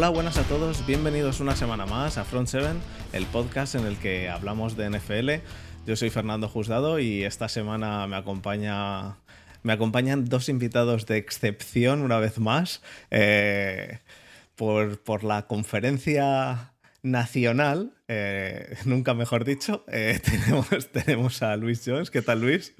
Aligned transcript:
Hola, 0.00 0.08
buenas 0.08 0.38
a 0.38 0.44
todos, 0.44 0.86
bienvenidos 0.86 1.40
una 1.40 1.54
semana 1.54 1.84
más 1.84 2.16
a 2.16 2.24
Front 2.24 2.48
7, 2.48 2.68
el 3.12 3.26
podcast 3.26 3.74
en 3.74 3.84
el 3.84 3.98
que 3.98 4.30
hablamos 4.30 4.74
de 4.74 4.88
NFL. 4.88 5.46
Yo 5.86 5.94
soy 5.94 6.08
Fernando 6.08 6.48
Juzgado 6.48 6.98
y 6.98 7.22
esta 7.22 7.50
semana 7.50 8.06
me 8.06 8.16
acompaña 8.16 9.18
me 9.62 9.74
acompañan 9.74 10.24
dos 10.24 10.48
invitados 10.48 11.04
de 11.04 11.18
excepción 11.18 12.00
una 12.00 12.18
vez 12.18 12.38
más 12.38 12.80
eh, 13.10 13.98
por, 14.56 15.22
la 15.22 15.46
conferencia 15.46 16.72
nacional, 17.02 17.92
eh, 18.08 18.78
nunca 18.86 19.12
mejor 19.12 19.44
dicho, 19.44 19.84
eh, 19.92 20.18
tenemos 20.94 21.42
a 21.42 21.56
Luis 21.56 21.82
Jones. 21.84 22.10
¿Qué 22.10 22.22
tal 22.22 22.40
Luis? 22.40 22.74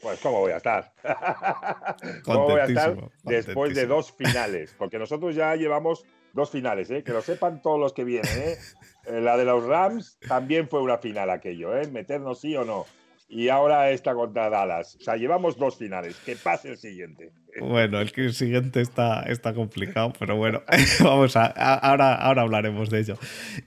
Pues, 0.00 0.18
¿cómo 0.20 0.40
voy 0.40 0.52
a 0.52 0.56
estar? 0.56 0.92
¿Cómo 2.24 2.44
voy 2.44 2.60
a 2.60 2.64
estar 2.64 2.96
después 3.22 3.74
de 3.74 3.86
dos 3.86 4.12
finales? 4.12 4.74
Porque 4.78 4.98
nosotros 4.98 5.34
ya 5.34 5.54
llevamos 5.56 6.04
dos 6.32 6.50
finales, 6.50 6.90
¿eh? 6.90 7.02
que 7.02 7.12
lo 7.12 7.20
sepan 7.20 7.60
todos 7.60 7.78
los 7.78 7.92
que 7.92 8.04
vienen. 8.04 8.38
¿eh? 8.38 8.58
¿eh? 9.06 9.20
La 9.20 9.36
de 9.36 9.44
los 9.44 9.64
Rams 9.64 10.18
también 10.26 10.68
fue 10.68 10.80
una 10.80 10.98
final 10.98 11.30
aquello, 11.30 11.76
¿eh? 11.76 11.86
meternos 11.88 12.40
sí 12.40 12.56
o 12.56 12.64
no. 12.64 12.86
Y 13.32 13.48
ahora 13.48 13.92
esta 13.92 14.12
contra 14.12 14.50
Dallas. 14.50 14.96
O 15.00 15.04
sea, 15.04 15.14
llevamos 15.14 15.56
dos 15.56 15.76
finales. 15.76 16.16
Que 16.26 16.34
pase 16.34 16.70
el 16.70 16.78
siguiente. 16.78 17.30
Bueno, 17.60 18.00
el, 18.00 18.12
el 18.16 18.34
siguiente 18.34 18.80
está, 18.80 19.22
está 19.22 19.54
complicado, 19.54 20.12
pero 20.18 20.36
bueno, 20.36 20.62
vamos 21.00 21.36
a, 21.36 21.46
ahora, 21.46 22.16
ahora 22.16 22.42
hablaremos 22.42 22.90
de 22.90 22.98
ello. 22.98 23.18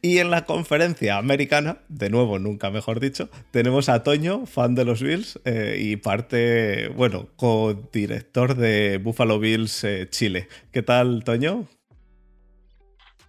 Y 0.02 0.18
en 0.18 0.32
la 0.32 0.44
conferencia 0.44 1.18
americana, 1.18 1.78
de 1.88 2.10
nuevo, 2.10 2.40
nunca 2.40 2.72
mejor 2.72 3.00
dicho, 3.00 3.30
tenemos 3.52 3.88
a 3.88 4.04
Toño, 4.04 4.46
fan 4.46 4.76
de 4.76 4.84
los 4.84 5.02
Bills 5.02 5.40
eh, 5.46 5.78
y 5.80 5.96
parte, 5.96 6.90
bueno, 6.90 7.30
co-director 7.38 8.56
de 8.56 8.98
Buffalo 8.98 9.40
Bills 9.40 9.86
eh, 9.86 10.08
Chile. 10.10 10.50
¿Qué 10.74 10.84
tal, 10.84 11.24
Toño? 11.24 11.68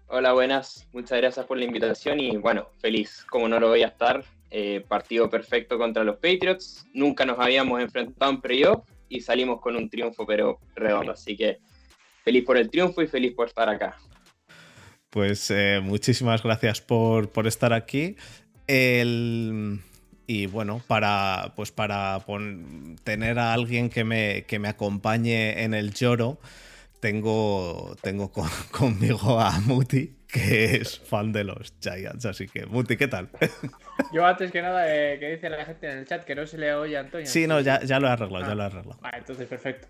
Hola, 0.09 0.33
buenas. 0.33 0.89
Muchas 0.93 1.19
gracias 1.19 1.47
por 1.47 1.59
la 1.59 1.65
invitación 1.65 2.19
y 2.19 2.37
bueno, 2.37 2.69
feliz, 2.79 3.25
como 3.31 3.49
no 3.49 3.61
lo 3.61 3.69
voy 3.69 3.85
a 3.85 3.89
estar. 3.89 4.25
Eh, 4.57 4.85
partido 4.87 5.29
perfecto 5.29 5.77
contra 5.77 6.05
los 6.05 6.15
Patriots. 6.15 6.87
Nunca 6.93 7.27
nos 7.27 7.41
habíamos 7.41 7.81
enfrentado 7.83 8.31
en 8.31 8.41
playoff 8.41 8.89
y 9.09 9.21
salimos 9.21 9.61
con 9.61 9.75
un 9.75 9.91
triunfo, 9.91 10.25
pero 10.25 10.61
redondo. 10.77 11.11
Así 11.11 11.37
que 11.37 11.59
feliz 12.23 12.45
por 12.45 12.57
el 12.57 12.71
triunfo 12.71 13.03
y 13.03 13.09
feliz 13.09 13.35
por 13.35 13.49
estar 13.49 13.69
acá. 13.69 13.99
Pues 15.11 15.51
eh, 15.51 15.81
muchísimas 15.83 16.41
gracias 16.41 16.81
por, 16.81 17.33
estar 17.49 17.73
aquí. 17.73 18.15
Y 18.69 20.47
bueno, 20.47 20.81
para, 20.87 21.53
pues 21.57 21.73
para 21.73 22.25
tener 23.03 23.41
a 23.41 23.55
alguien 23.55 23.91
que 23.91 24.05
me, 24.05 24.45
que 24.47 24.61
me 24.61 24.69
acompañe 24.69 25.65
en 25.65 25.75
el 25.75 25.93
lloro, 25.93 26.39
tengo, 27.01 27.97
tengo 28.03 28.31
conmigo 28.71 29.41
a 29.41 29.59
Muti, 29.59 30.15
que 30.35 30.77
es 30.77 30.99
fan 30.99 31.33
de 31.33 31.45
los 31.45 31.75
Giants. 31.81 32.27
Así 32.27 32.49
que, 32.49 32.67
Muti, 32.67 32.97
¿qué 32.97 33.07
tal? 33.07 33.31
Yo 34.13 34.27
antes 34.27 34.51
que 34.51 34.61
nada, 34.61 34.85
eh, 34.93 35.19
que 35.21 35.31
dice 35.31 35.49
la 35.49 35.65
gente 35.65 35.89
en 35.89 35.99
el 35.99 36.07
chat 36.07 36.25
que 36.25 36.35
no 36.35 36.45
se 36.45 36.59
le 36.59 36.75
oye 36.75 36.97
a 36.97 37.01
Antonio. 37.01 37.27
Sí, 37.27 37.47
no, 37.47 37.61
ya, 37.61 37.81
ya 37.83 38.01
lo 38.01 38.09
he 38.09 38.11
arreglado, 38.11 38.45
ya 38.45 38.51
ah. 38.51 38.55
lo 38.57 38.63
he 38.65 38.67
arreglado. 38.67 39.01
Vale, 39.01 39.19
entonces 39.19 39.47
perfecto. 39.47 39.87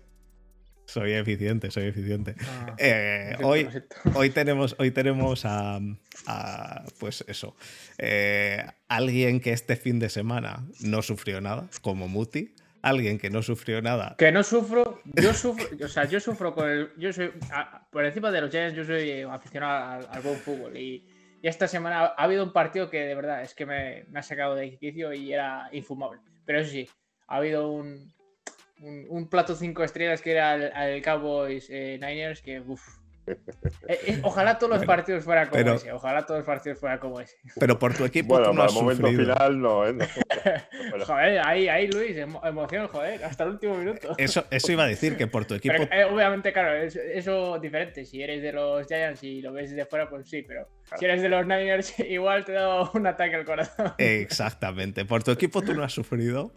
Soy 0.85 1.13
eficiente, 1.13 1.71
soy 1.71 1.85
eficiente. 1.85 2.35
Ah, 2.47 2.75
eh, 2.77 3.35
hoy, 3.41 3.67
hoy 4.13 4.29
tenemos, 4.29 4.75
hoy 4.77 4.91
tenemos 4.91 5.45
a, 5.45 5.79
pues 6.99 7.25
eso, 7.27 7.55
eh, 7.97 8.63
alguien 8.87 9.39
que 9.39 9.51
este 9.51 9.77
fin 9.77 9.97
de 9.97 10.09
semana 10.09 10.63
no 10.81 11.01
sufrió 11.01 11.41
nada, 11.41 11.67
como 11.81 12.07
Muti 12.07 12.53
alguien 12.85 13.17
que 13.17 13.31
no 13.31 13.41
sufrió 13.41 13.81
nada. 13.81 14.15
Que 14.17 14.31
no 14.31 14.43
sufro, 14.43 15.01
yo 15.05 15.33
sufro, 15.33 15.65
o 15.83 15.87
sea, 15.87 16.05
yo 16.05 16.19
sufro 16.19 16.53
con 16.53 16.69
el, 16.69 16.91
yo 16.97 17.11
soy, 17.11 17.31
por 17.89 18.05
encima 18.05 18.29
de 18.31 18.41
los 18.41 18.51
Giants, 18.51 18.77
yo 18.77 18.85
soy 18.85 19.21
aficionado 19.23 20.07
al, 20.07 20.21
buen 20.21 20.37
fútbol 20.37 20.77
y, 20.77 21.05
esta 21.41 21.67
semana 21.67 22.05
ha, 22.05 22.23
habido 22.23 22.43
un 22.43 22.53
partido 22.53 22.89
que 22.89 23.01
de 23.01 23.13
verdad 23.13 23.43
es 23.43 23.53
que 23.53 23.67
me, 23.67 24.05
ha 24.15 24.23
sacado 24.23 24.55
de 24.55 24.65
ejercicio 24.65 25.13
y 25.13 25.31
era 25.31 25.69
infumable. 25.71 26.19
Pero 26.43 26.59
eso 26.59 26.71
sí, 26.71 26.89
ha 27.27 27.37
habido 27.37 27.71
un, 27.71 28.11
un, 28.79 29.29
plato 29.29 29.55
cinco 29.55 29.83
estrellas 29.83 30.21
que 30.21 30.31
era 30.31 30.55
el, 30.87 31.03
Cowboys 31.03 31.67
eh, 31.69 31.99
Niners 32.01 32.41
que, 32.41 32.59
uff, 32.61 32.81
eh, 33.27 33.37
eh, 33.87 34.19
ojalá 34.23 34.57
todos 34.57 34.77
los 34.77 34.85
partidos 34.85 35.23
fueran 35.23 35.49
como 35.49 35.71
ese. 35.71 35.91
Ojalá 35.91 36.25
todos 36.25 36.39
los 36.39 36.45
partidos 36.45 36.79
fueran 36.79 36.99
como 36.99 37.19
ese. 37.19 37.35
Pero 37.59 37.79
por 37.79 37.93
tu 37.93 38.05
equipo 38.05 38.35
bueno, 38.35 38.49
tú 38.49 38.53
no 38.53 38.63
has 38.63 38.73
momento 38.73 39.07
final 39.07 39.61
no, 39.61 39.87
¿eh? 39.87 39.95
joder, 41.05 41.41
ahí, 41.45 41.67
ahí 41.67 41.87
Luis, 41.87 42.17
emoción, 42.17 42.87
joder, 42.87 43.23
hasta 43.23 43.43
el 43.43 43.51
último 43.51 43.75
minuto. 43.75 44.15
Eso, 44.17 44.45
eso 44.51 44.71
iba 44.71 44.83
a 44.83 44.87
decir 44.87 45.17
que 45.17 45.27
por 45.27 45.45
tu 45.45 45.55
equipo. 45.55 45.75
obviamente, 46.11 46.53
claro, 46.53 46.75
eso, 46.75 47.55
es 47.55 47.61
diferente. 47.61 48.05
Si 48.05 48.21
eres 48.21 48.41
de 48.41 48.51
los 48.51 48.87
Giants 48.87 49.23
y 49.23 49.41
lo 49.41 49.53
ves 49.53 49.71
desde 49.71 49.85
fuera, 49.85 50.09
pues 50.09 50.29
sí, 50.29 50.43
pero 50.43 50.67
si 50.97 51.05
eres 51.05 51.21
de 51.21 51.29
los 51.29 51.45
Niners, 51.45 51.99
igual 52.09 52.45
te 52.45 52.53
da 52.53 52.89
un 52.91 53.07
ataque 53.07 53.35
al 53.35 53.45
corazón. 53.45 53.93
Exactamente. 53.97 55.05
Por 55.05 55.23
tu 55.23 55.31
equipo 55.31 55.61
tú 55.61 55.73
no 55.73 55.83
has 55.83 55.93
sufrido 55.93 56.53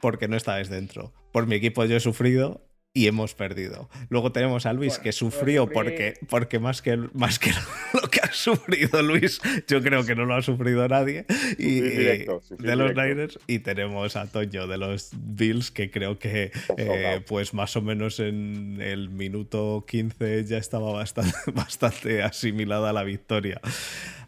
porque 0.00 0.28
no 0.28 0.36
estabas 0.36 0.68
dentro. 0.68 1.12
Por 1.32 1.46
mi 1.46 1.56
equipo 1.56 1.84
yo 1.84 1.96
he 1.96 2.00
sufrido 2.00 2.63
y 2.96 3.08
hemos 3.08 3.34
perdido. 3.34 3.90
Luego 4.08 4.30
tenemos 4.30 4.66
a 4.66 4.72
Luis 4.72 5.00
que 5.00 5.10
sufrió 5.10 5.68
porque, 5.68 6.14
porque 6.28 6.60
más, 6.60 6.80
que, 6.80 6.96
más 7.12 7.40
que 7.40 7.50
lo 7.92 8.08
que 8.08 8.20
ha 8.20 8.32
sufrido 8.32 9.02
Luis, 9.02 9.40
yo 9.66 9.82
creo 9.82 10.06
que 10.06 10.14
no 10.14 10.24
lo 10.24 10.36
ha 10.36 10.42
sufrido 10.42 10.86
nadie. 10.86 11.26
Y, 11.58 11.80
de 11.80 12.76
los 12.76 12.94
Niners. 12.94 13.40
Y 13.48 13.58
tenemos 13.58 14.14
a 14.14 14.28
Toño 14.28 14.68
de 14.68 14.78
los 14.78 15.10
Bills 15.16 15.72
que 15.72 15.90
creo 15.90 16.20
que 16.20 16.52
eh, 16.78 17.20
pues 17.26 17.52
más 17.52 17.76
o 17.76 17.82
menos 17.82 18.20
en 18.20 18.80
el 18.80 19.10
minuto 19.10 19.84
15 19.88 20.44
ya 20.44 20.58
estaba 20.58 20.92
bastante, 20.92 21.34
bastante 21.52 22.22
asimilada 22.22 22.92
la 22.92 23.02
victoria. 23.02 23.60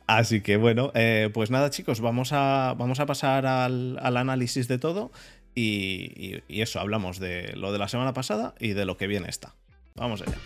Así 0.09 0.41
que 0.41 0.56
bueno, 0.56 0.91
eh, 0.94 1.31
pues 1.33 1.53
nada 1.53 1.71
chicos, 1.71 2.00
vamos 2.00 2.33
a, 2.33 2.75
vamos 2.77 2.98
a 2.98 3.06
pasar 3.06 3.47
al, 3.47 3.97
al 4.00 4.16
análisis 4.16 4.66
de 4.66 4.78
todo 4.78 5.12
y, 5.56 6.42
eso, 6.48 6.80
hablamos 6.80 7.18
de 7.18 7.56
lo 7.56 7.72
de 7.72 7.78
la 7.78 7.88
semana 7.88 8.12
pasada 8.12 8.54
y 8.60 8.74
de 8.74 8.84
lo 8.84 8.96
que 8.96 9.06
viene 9.06 9.28
esta. 9.28 9.54
Vamos 9.94 10.22
allá. 10.22 10.36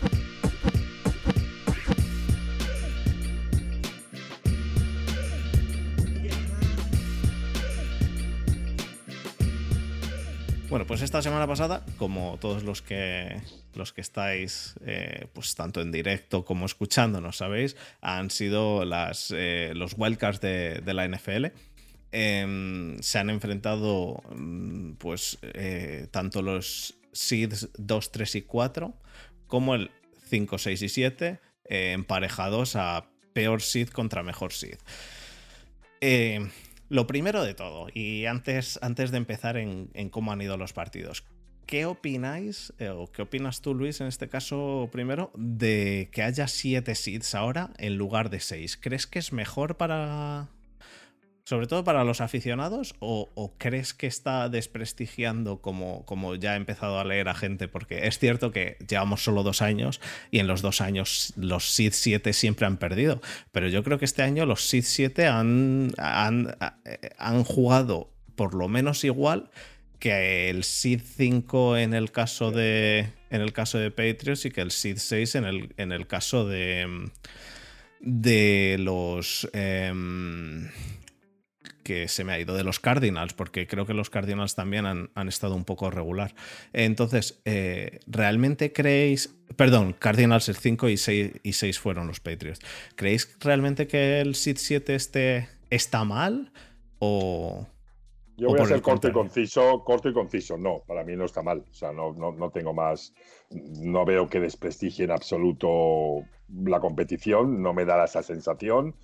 Bueno, 10.69 10.85
pues 10.87 11.01
esta 11.01 11.21
semana 11.21 11.45
pasada, 11.45 11.85
como 11.97 12.37
todos 12.39 12.63
los 12.63 12.81
que 12.81 13.41
los 13.75 13.91
que 13.91 13.99
estáis, 13.99 14.75
eh, 14.85 15.27
pues 15.33 15.55
tanto 15.55 15.81
en 15.81 15.91
directo 15.91 16.45
como 16.45 16.65
escuchándonos, 16.65 17.37
sabéis, 17.37 17.75
han 17.99 18.29
sido 18.29 18.85
las, 18.85 19.33
eh, 19.35 19.73
los 19.75 19.95
wildcards 19.97 20.39
de, 20.39 20.81
de 20.81 20.93
la 20.93 21.05
NFL. 21.05 21.47
Em, 22.11 23.01
se 23.01 23.19
han 23.19 23.29
enfrentado 23.29 24.21
mm, 24.35 24.93
pues 24.93 25.37
eh, 25.41 26.07
tanto 26.11 26.41
los 26.41 26.95
seeds 27.13 27.69
2, 27.77 28.11
3 28.11 28.35
y 28.35 28.41
4 28.41 28.93
como 29.47 29.75
el 29.75 29.91
5, 30.29 30.57
6 30.57 30.81
y 30.81 30.89
7 30.89 31.39
eh, 31.65 31.91
emparejados 31.93 32.75
a 32.75 33.05
peor 33.33 33.61
seed 33.61 33.89
contra 33.89 34.23
mejor 34.23 34.51
seed. 34.51 34.77
Em, 36.01 36.49
lo 36.89 37.07
primero 37.07 37.43
de 37.43 37.53
todo, 37.53 37.87
y 37.93 38.25
antes, 38.25 38.77
de 38.81 39.17
empezar 39.17 39.55
en, 39.55 39.87
cómo 40.09 40.33
han 40.33 40.41
ido 40.41 40.57
los 40.57 40.73
partidos, 40.73 41.23
¿qué 41.65 41.85
opináis, 41.85 42.73
eh, 42.79 42.89
o 42.89 43.09
qué 43.09 43.21
opinas 43.21 43.61
tú, 43.61 43.73
Luis, 43.73 44.01
en 44.01 44.07
este 44.07 44.27
caso 44.27 44.89
primero, 44.91 45.31
de 45.35 46.09
que 46.11 46.23
haya 46.23 46.49
7 46.49 46.93
seeds 46.95 47.35
ahora 47.35 47.71
en 47.77 47.97
lugar 47.97 48.29
de 48.29 48.41
6? 48.41 48.75
¿Crees 48.75 49.07
que 49.07 49.19
es 49.19 49.31
mejor 49.31 49.77
para, 49.77 50.49
sobre 51.43 51.67
todo 51.67 51.83
para 51.83 52.03
los 52.03 52.21
aficionados, 52.21 52.95
o, 52.99 53.55
crees 53.57 53.93
que 53.93 54.07
está 54.07 54.49
desprestigiando 54.49 55.61
como, 55.61 56.05
como 56.05 56.35
ya 56.35 56.53
he 56.53 56.57
empezado 56.57 56.99
a 56.99 57.03
leer 57.03 57.29
a 57.29 57.35
gente? 57.35 57.67
Porque 57.67 58.07
es 58.07 58.19
cierto 58.19 58.51
que 58.51 58.77
llevamos 58.87 59.23
solo 59.23 59.43
dos 59.43 59.61
años 59.61 60.01
y 60.29 60.39
en 60.39 60.47
los 60.47 60.61
dos 60.61 60.81
años 60.81 61.33
los 61.35 61.71
Sith 61.73 61.93
7 61.93 62.33
siempre 62.33 62.65
han 62.65 62.77
perdido, 62.77 63.21
pero 63.51 63.67
yo 63.67 63.83
creo 63.83 63.97
que 63.97 64.05
este 64.05 64.23
año 64.23 64.45
los 64.45 64.67
Sith 64.67 64.85
7 64.85 65.27
han, 65.27 65.91
han, 65.97 66.55
han 67.17 67.43
jugado 67.43 68.11
por 68.35 68.55
lo 68.55 68.67
menos 68.67 69.03
igual 69.03 69.49
que 69.99 70.49
el 70.49 70.63
Sith 70.63 71.03
5 71.15 71.77
en 71.77 71.93
el 71.93 72.11
caso 72.11 72.51
de 72.51 73.09
en 73.29 73.41
el 73.41 73.53
caso 73.53 73.77
de 73.77 73.91
Patriots 73.91 74.45
y 74.45 74.51
que 74.51 74.61
el 74.61 74.71
Sith 74.71 74.97
6 74.97 75.35
en 75.35 75.45
el, 75.45 75.73
en 75.77 75.91
el 75.91 76.07
caso 76.07 76.47
de 76.47 77.11
de 78.01 78.77
los 78.79 79.47
em, 79.53 80.67
que 81.83 82.07
se 82.07 82.23
me 82.23 82.33
ha 82.33 82.39
ido 82.39 82.55
de 82.55 82.63
los 82.63 82.79
Cardinals, 82.79 83.33
porque 83.33 83.67
creo 83.67 83.85
que 83.85 83.93
los 83.93 84.09
Cardinals 84.09 84.55
también 84.55 84.85
han, 84.85 85.27
estado 85.27 85.55
un 85.55 85.65
poco 85.65 85.89
regular. 85.91 86.33
Entonces, 86.73 87.41
eh, 87.45 87.99
¿realmente 88.07 88.73
creéis, 88.73 89.35
perdón, 89.55 89.95
Cardinals 89.97 90.49
el 90.49 90.55
5 90.55 90.89
y 90.89 90.97
6, 90.97 91.31
y 91.43 91.53
6 91.53 91.79
fueron 91.79 92.07
los 92.07 92.19
Patriots, 92.19 92.59
¿creéis 92.95 93.37
realmente 93.39 93.87
que 93.87 94.21
el 94.21 94.35
Seed 94.35 94.57
7 94.57 94.95
este 94.95 95.49
está 95.69 96.03
mal? 96.03 96.51
O, 96.99 97.67
yo 98.41 98.49
voy 98.49 98.59
a 98.59 98.65
ser 98.65 98.81
corto 98.81 99.07
y 99.07 99.11
conciso, 99.11 99.83
corto 99.83 100.09
y 100.09 100.13
conciso. 100.13 100.57
No, 100.57 100.81
para 100.87 101.03
mí 101.03 101.15
no 101.15 101.25
está 101.25 101.43
mal. 101.43 101.63
O 101.69 101.73
sea, 101.73 101.91
no, 101.91 102.13
no, 102.13 102.31
no 102.31 102.49
tengo 102.49 102.73
más. 102.73 103.13
No 103.51 104.03
veo 104.03 104.27
que 104.29 104.39
desprestigie 104.39 105.03
en 105.03 105.11
absoluto 105.11 106.23
la 106.65 106.79
competición, 106.79 107.61
no 107.61 107.73
me 107.73 107.85
da 107.85 108.03
esa 108.03 108.23
sensación. 108.23 108.95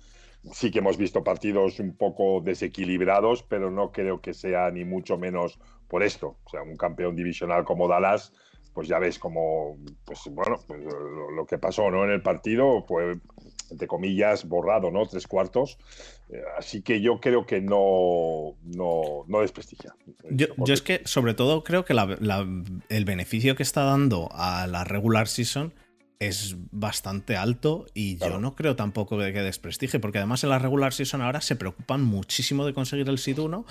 Sí 0.52 0.70
que 0.70 0.78
hemos 0.78 0.96
visto 0.96 1.24
partidos 1.24 1.80
un 1.80 1.96
poco 1.96 2.40
desequilibrados, 2.40 3.42
pero 3.42 3.70
no 3.70 3.92
creo 3.92 4.20
que 4.20 4.34
sea 4.34 4.70
ni 4.70 4.84
mucho 4.84 5.18
menos 5.18 5.58
por 5.88 6.02
esto. 6.02 6.36
O 6.44 6.50
sea, 6.50 6.62
un 6.62 6.76
campeón 6.76 7.16
divisional 7.16 7.64
como 7.64 7.88
Dallas, 7.88 8.32
pues 8.74 8.88
ya 8.88 8.98
ves 8.98 9.18
como, 9.18 9.76
pues 10.04 10.20
bueno, 10.30 10.56
pues 10.66 10.80
lo, 11.34 11.46
que 11.46 11.58
pasó 11.58 11.90
¿no? 11.90 12.04
en 12.04 12.10
el 12.12 12.22
partido 12.22 12.84
fue, 12.86 13.18
entre 13.70 13.88
comillas, 13.88 14.46
borrado, 14.46 14.90
¿no? 14.90 15.06
Tres 15.06 15.26
cuartos. 15.26 15.78
Eh, 16.30 16.42
así 16.56 16.82
que 16.82 17.00
yo 17.00 17.18
creo 17.20 17.44
que 17.44 17.60
no, 17.60 18.56
no, 18.62 19.24
no 19.26 19.40
desprestigia. 19.40 19.94
Yo, 20.30 20.46
es 20.68 20.82
que, 20.82 21.02
sobre 21.06 21.34
todo, 21.34 21.64
creo 21.64 21.84
que 21.84 21.94
el 22.88 23.04
beneficio 23.04 23.56
que 23.56 23.62
está 23.62 23.82
dando 23.82 24.28
a 24.32 24.66
la 24.66 24.84
regular 24.84 25.26
season 25.26 25.74
es 26.20 26.56
bastante 26.72 27.36
alto 27.36 27.86
y 27.94 28.16
yo 28.16 28.40
no 28.40 28.54
creo 28.54 28.76
tampoco 28.76 29.18
que 29.18 29.32
desprestige, 29.32 30.00
porque 30.00 30.18
además 30.18 30.42
en 30.42 30.50
la 30.50 30.58
regular 30.58 30.92
season 30.92 31.22
ahora 31.22 31.40
se 31.40 31.56
preocupan 31.56 32.02
muchísimo 32.02 32.66
de 32.66 32.74
conseguir 32.74 33.08
el 33.08 33.18
SID 33.18 33.38
1. 33.38 33.66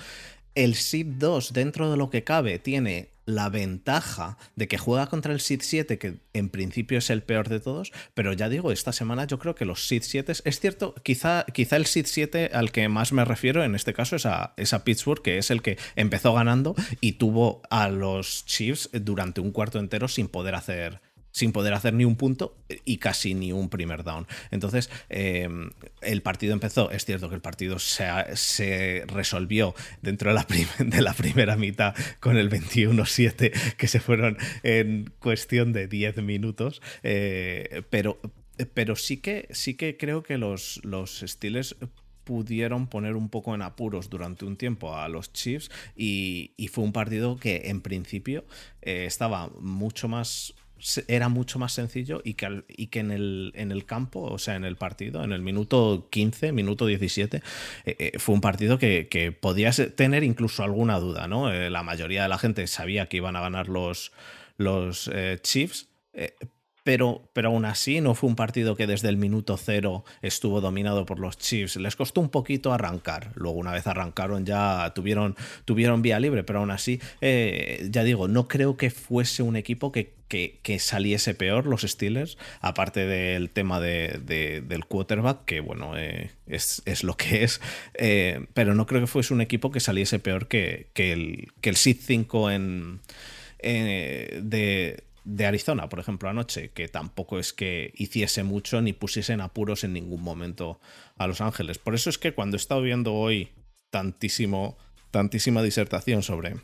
El 0.54 0.74
SID 0.74 1.06
2, 1.18 1.52
dentro 1.52 1.90
de 1.90 1.96
lo 1.96 2.10
que 2.10 2.24
cabe, 2.24 2.58
tiene 2.58 3.10
la 3.26 3.50
ventaja 3.50 4.38
de 4.56 4.66
que 4.68 4.78
juega 4.78 5.06
contra 5.08 5.34
el 5.34 5.40
SID 5.40 5.60
7, 5.62 5.98
que 5.98 6.14
en 6.32 6.48
principio 6.48 6.96
es 6.96 7.10
el 7.10 7.22
peor 7.22 7.50
de 7.50 7.60
todos, 7.60 7.92
pero 8.14 8.32
ya 8.32 8.48
digo, 8.48 8.72
esta 8.72 8.92
semana 8.92 9.26
yo 9.26 9.38
creo 9.38 9.54
que 9.54 9.66
los 9.66 9.86
SID 9.86 10.02
7, 10.02 10.32
es 10.42 10.60
cierto, 10.60 10.94
quizá, 11.02 11.44
quizá 11.52 11.76
el 11.76 11.84
SID 11.84 12.06
7 12.06 12.50
al 12.54 12.72
que 12.72 12.88
más 12.88 13.12
me 13.12 13.26
refiero 13.26 13.62
en 13.62 13.74
este 13.74 13.92
caso 13.92 14.16
es 14.16 14.24
a, 14.24 14.54
es 14.56 14.72
a 14.72 14.82
Pittsburgh, 14.82 15.20
que 15.20 15.36
es 15.36 15.50
el 15.50 15.60
que 15.60 15.76
empezó 15.94 16.32
ganando 16.32 16.74
y 17.02 17.12
tuvo 17.12 17.60
a 17.68 17.90
los 17.90 18.46
Chiefs 18.46 18.88
durante 18.94 19.42
un 19.42 19.52
cuarto 19.52 19.78
entero 19.78 20.08
sin 20.08 20.28
poder 20.28 20.54
hacer 20.54 21.02
sin 21.30 21.52
poder 21.52 21.74
hacer 21.74 21.94
ni 21.94 22.04
un 22.04 22.16
punto 22.16 22.56
y 22.84 22.98
casi 22.98 23.34
ni 23.34 23.52
un 23.52 23.68
primer 23.68 24.04
down. 24.04 24.26
Entonces, 24.50 24.90
em, 25.08 25.70
el 26.00 26.22
partido 26.22 26.52
empezó, 26.52 26.90
es 26.90 27.04
cierto 27.04 27.28
que 27.28 27.34
el 27.34 27.40
partido 27.40 27.78
se, 27.78 29.04
resolvió 29.06 29.74
dentro 30.02 30.30
de 30.78 31.02
la, 31.02 31.14
primera 31.14 31.56
mitad 31.56 31.94
con 32.20 32.36
el 32.36 32.50
21-7 32.50 33.74
que 33.76 33.88
se 33.88 34.00
fueron 34.00 34.36
en 34.62 35.12
cuestión 35.18 35.72
de 35.72 35.86
10 35.86 36.18
minutos, 36.18 36.82
eh, 37.02 37.82
pero, 37.90 38.96
sí, 38.96 39.18
que, 39.18 39.48
sí 39.52 39.74
que 39.74 39.96
creo 39.96 40.22
que 40.22 40.38
los, 40.38 40.80
los 40.84 41.22
pudieron 42.28 42.88
poner 42.88 43.16
un 43.16 43.30
poco 43.30 43.54
en 43.54 43.62
apuros 43.62 44.10
durante 44.10 44.44
un 44.44 44.58
tiempo 44.58 44.94
a 44.94 45.08
los 45.08 45.32
Chiefs 45.32 45.70
y, 45.96 46.52
fue 46.70 46.84
un 46.84 46.92
partido 46.92 47.38
que 47.38 47.62
en 47.70 47.80
principio 47.80 48.44
eh, 48.82 49.06
estaba 49.06 49.48
mucho 49.60 50.08
más 50.08 50.54
era 51.08 51.28
mucho 51.28 51.58
más 51.58 51.72
sencillo 51.72 52.20
y 52.24 52.34
que, 52.34 52.64
y 52.68 52.88
que 52.88 53.00
en, 53.00 53.10
el, 53.10 53.52
en 53.54 53.72
el 53.72 53.84
campo, 53.84 54.22
o 54.22 54.38
sea, 54.38 54.54
en 54.54 54.64
el 54.64 54.76
partido, 54.76 55.24
en 55.24 55.32
el 55.32 55.42
minuto 55.42 56.08
15, 56.10 56.52
minuto 56.52 56.86
17, 56.86 57.38
eh, 57.84 57.96
eh, 57.98 58.18
fue 58.18 58.34
un 58.34 58.40
partido 58.40 58.78
que, 58.78 59.08
que, 59.08 59.32
podías 59.32 59.80
tener 59.96 60.24
incluso 60.24 60.62
alguna 60.62 60.98
duda, 60.98 61.28
¿no? 61.28 61.52
Eh, 61.52 61.70
la 61.70 61.82
mayoría 61.82 62.22
de 62.22 62.28
la 62.28 62.38
gente 62.38 62.66
sabía 62.66 63.06
que 63.06 63.18
iban 63.18 63.36
a 63.36 63.40
ganar 63.40 63.68
los, 63.68 64.12
los 64.56 65.10
Chiefs, 65.42 65.88
pero, 66.84 67.28
pero 67.32 67.48
aún 67.48 67.64
así 67.64 68.00
no 68.00 68.14
fue 68.14 68.28
un 68.28 68.36
partido 68.36 68.76
que 68.76 68.86
desde 68.86 69.08
el 69.08 69.16
minuto 69.16 69.56
cero 69.56 70.04
estuvo 70.22 70.60
dominado 70.60 71.04
por 71.04 71.18
los 71.18 71.36
Chiefs. 71.36 71.76
Les 71.76 71.96
costó 71.96 72.20
un 72.20 72.30
poquito 72.30 72.72
arrancar. 72.72 73.30
Luego, 73.34 73.58
una 73.58 73.72
vez 73.72 73.86
arrancaron, 73.86 74.46
ya 74.46 74.92
tuvieron, 74.94 75.36
tuvieron 75.64 76.02
vía 76.02 76.18
libre, 76.20 76.44
pero 76.44 76.60
aún 76.60 76.70
así, 76.70 77.00
eh, 77.20 77.86
ya 77.90 78.04
digo, 78.04 78.28
no 78.28 78.48
creo 78.48 78.76
que 78.76 78.90
fuese 78.90 79.42
un 79.42 79.56
equipo 79.56 79.92
que, 79.92 80.14
que, 80.28 80.78
saliese 80.78 81.34
peor 81.34 81.66
los 81.66 81.82
Steelers, 81.82 82.38
aparte 82.60 83.06
del 83.06 83.50
tema 83.50 83.80
de, 83.80 84.20
del 84.66 84.84
quarterback, 84.84 85.44
que 85.44 85.60
bueno, 85.60 85.96
eh, 85.96 86.30
es, 86.46 87.02
lo 87.02 87.16
que 87.16 87.44
es, 87.44 87.60
eh, 87.94 88.46
pero 88.54 88.74
no 88.74 88.86
creo 88.86 89.00
que 89.00 89.06
fuese 89.06 89.34
un 89.34 89.40
equipo 89.40 89.70
que 89.70 89.80
saliese 89.80 90.18
peor 90.18 90.48
que, 90.48 90.88
que 90.92 91.12
el, 91.12 91.48
que 91.60 91.70
el 91.70 91.76
5 91.76 92.50
en, 92.50 93.00
de, 93.60 95.02
de 95.28 95.44
Arizona, 95.44 95.90
por 95.90 96.00
ejemplo, 96.00 96.30
anoche, 96.30 96.70
que 96.70 96.88
tampoco 96.88 97.38
es 97.38 97.52
que 97.52 97.92
hiciese 97.94 98.44
mucho 98.44 98.80
ni 98.80 98.94
pusiesen 98.94 99.42
apuros 99.42 99.84
en 99.84 99.92
ningún 99.92 100.22
momento 100.22 100.80
a 101.18 101.26
Los 101.26 101.42
Ángeles. 101.42 101.76
Por 101.76 101.94
eso 101.94 102.08
es 102.08 102.16
que 102.16 102.32
cuando 102.32 102.56
he 102.56 102.60
estado 102.60 102.80
viendo 102.80 103.12
hoy 103.12 103.50
tantísimo, 103.90 104.78
tantísima 105.10 105.62
disertación 105.62 106.22
sobre 106.22 106.56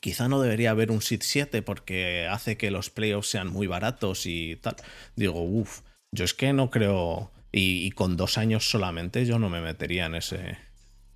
quizá 0.00 0.28
no 0.28 0.42
debería 0.42 0.72
haber 0.72 0.90
un 0.90 1.00
SID 1.00 1.22
7 1.22 1.62
porque 1.62 2.26
hace 2.30 2.58
que 2.58 2.70
los 2.70 2.90
playoffs 2.90 3.30
sean 3.30 3.48
muy 3.48 3.66
baratos 3.66 4.26
y 4.26 4.56
tal, 4.56 4.76
digo, 5.16 5.42
uff, 5.42 5.80
yo 6.12 6.26
es 6.26 6.34
que 6.34 6.52
no 6.52 6.68
creo, 6.68 7.32
y, 7.52 7.90
con 7.92 8.18
dos 8.18 8.36
años 8.36 8.68
solamente 8.68 9.24
yo 9.24 9.38
no 9.38 9.48
me 9.48 9.62
metería 9.62 10.04
en 10.06 10.14
ese 10.14 10.58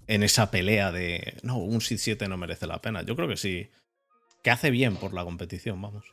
en 0.07 0.23
esa 0.23 0.51
pelea 0.51 0.91
de, 0.91 1.37
no, 1.43 1.59
un 1.59 1.83
SID 1.83 1.99
7 1.99 2.29
no 2.29 2.39
merece 2.39 2.67
la 2.67 2.81
pena. 2.81 3.03
Yo 3.03 3.15
creo 3.15 3.29
que 3.29 3.37
sí, 3.37 3.69
que 4.43 4.51
hace 4.51 4.71
bien 4.71 4.97
por 4.97 5.13
la 5.13 5.23
competición, 5.23 5.81
vamos. 5.81 6.05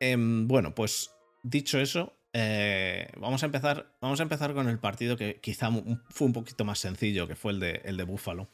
Em, 0.00 0.46
bueno, 0.48 0.74
pues 0.74 1.10
dicho 1.42 1.78
eso, 1.78 2.12
eh, 2.36 3.08
vamos, 3.16 3.44
a 3.44 3.46
empezar, 3.46 3.86
vamos 4.00 4.18
a 4.18 4.24
empezar 4.24 4.54
con 4.54 4.68
el 4.68 4.80
partido 4.80 5.16
que 5.16 5.40
quizá 5.40 5.70
fue 6.10 6.26
un 6.26 6.32
poquito 6.32 6.64
más 6.64 6.80
sencillo, 6.80 7.28
que 7.28 7.36
fue 7.36 7.52
el 7.52 7.60
de, 7.60 7.80
el 7.84 7.96
de 7.96 8.02
Buffalo, 8.02 8.48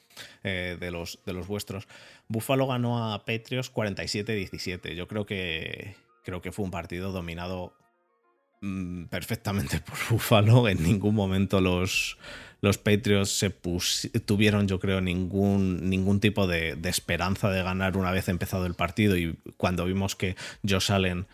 eh, 0.44 0.76
de, 0.78 0.90
los, 0.90 1.18
de 1.24 1.32
los 1.32 1.46
vuestros. 1.46 1.88
Buffalo 2.28 2.66
ganó 2.66 3.12
a 3.12 3.24
Patriots 3.24 3.72
47-17. 3.72 4.94
Yo 4.94 5.08
creo 5.08 5.24
que, 5.24 5.96
creo 6.24 6.42
que 6.42 6.52
fue 6.52 6.66
un 6.66 6.70
partido 6.70 7.10
dominado 7.10 7.72
perfectamente 9.08 9.80
por 9.84 9.96
Buffalo. 10.08 10.68
En 10.68 10.82
ningún 10.82 11.14
momento 11.14 11.60
los, 11.60 12.18
los 12.60 12.78
Patriots 12.78 13.44
tuvieron, 14.26 14.68
yo 14.68 14.78
creo, 14.78 15.00
ningún, 15.00 15.88
ningún 15.88 16.20
tipo 16.20 16.46
de, 16.46 16.78
esperanza 16.84 17.50
de 17.50 17.62
ganar 17.62 17.96
una 17.96 18.10
vez 18.10 18.28
empezado 18.28 18.66
el 18.66 18.74
partido. 18.74 19.16
Y 19.16 19.38
cuando 19.56 19.84
vimos 19.84 20.16
que 20.16 20.36
Josh 20.68 20.92
Allen 20.92 21.26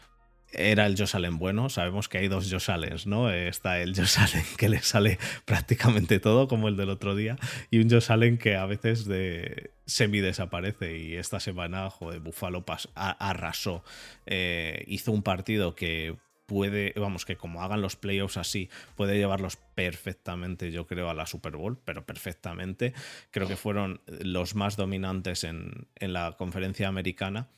era 0.53 0.87
el 0.87 0.97
Josh 0.97 1.17
Allen 1.17 1.39
bueno. 1.39 1.69
Sabemos 1.69 2.09
que 2.09 2.19
hay 2.19 2.29
dos 2.29 2.51
Josh 2.51 2.71
¿no? 3.07 3.31
Está 3.31 3.81
el 3.81 3.95
Josh 3.95 4.19
Allen 4.19 4.45
que 4.57 4.69
le 4.69 4.81
sale 4.81 5.19
prácticamente 5.45 6.21
todo, 6.21 6.49
como 6.49 6.69
el 6.69 6.77
del 6.77 6.91
otro 6.91 7.17
día, 7.17 7.37
y 7.71 7.79
un 7.79 7.91
Josh 7.91 8.11
Allen 8.11 8.39
que 8.39 8.57
a 8.57 8.67
veces 8.67 9.05
de 9.05 9.73
semi 9.85 10.21
desaparece. 10.21 10.97
Y 10.99 11.17
esta 11.17 11.41
semana, 11.41 11.91
joder, 11.91 12.21
Buffalo 12.21 12.65
arrasó. 12.95 13.85
Eh, 14.27 14.85
hizo 14.87 15.11
un 15.11 15.23
partido 15.23 15.75
que 15.75 16.17
puede, 16.47 16.93
vamos, 16.97 17.25
que 17.25 17.37
como 17.37 17.63
hagan 17.63 17.83
los 17.83 17.97
playoffs 17.97 18.37
así, 18.37 18.71
puede 18.95 19.19
llevarlos 19.19 19.57
perfectamente, 19.75 20.71
yo 20.71 20.87
creo, 20.87 21.11
a 21.11 21.15
la 21.15 21.27
Super 21.27 21.57
Bowl, 21.57 21.79
pero 21.85 22.07
perfectamente. 22.07 22.95
Creo 23.31 23.47
que 23.49 23.57
fueron 23.57 24.01
los 24.07 24.55
más 24.55 24.77
dominantes 24.77 25.45
en, 25.45 25.89
en 25.97 26.13
la 26.13 26.37
conferencia 26.37 26.89
americana 26.89 27.49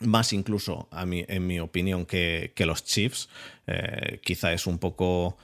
más 0.00 0.32
incluso, 0.32 0.88
a 0.90 1.04
mí, 1.06 1.24
en 1.28 1.46
mi 1.46 1.60
opinión, 1.60 2.06
que, 2.06 2.52
los 2.58 2.84
Chiefs. 2.84 3.28
Eh, 3.66 4.20
quizá 4.22 4.52
es 4.52 4.66
un 4.66 4.78
poco... 4.78 5.36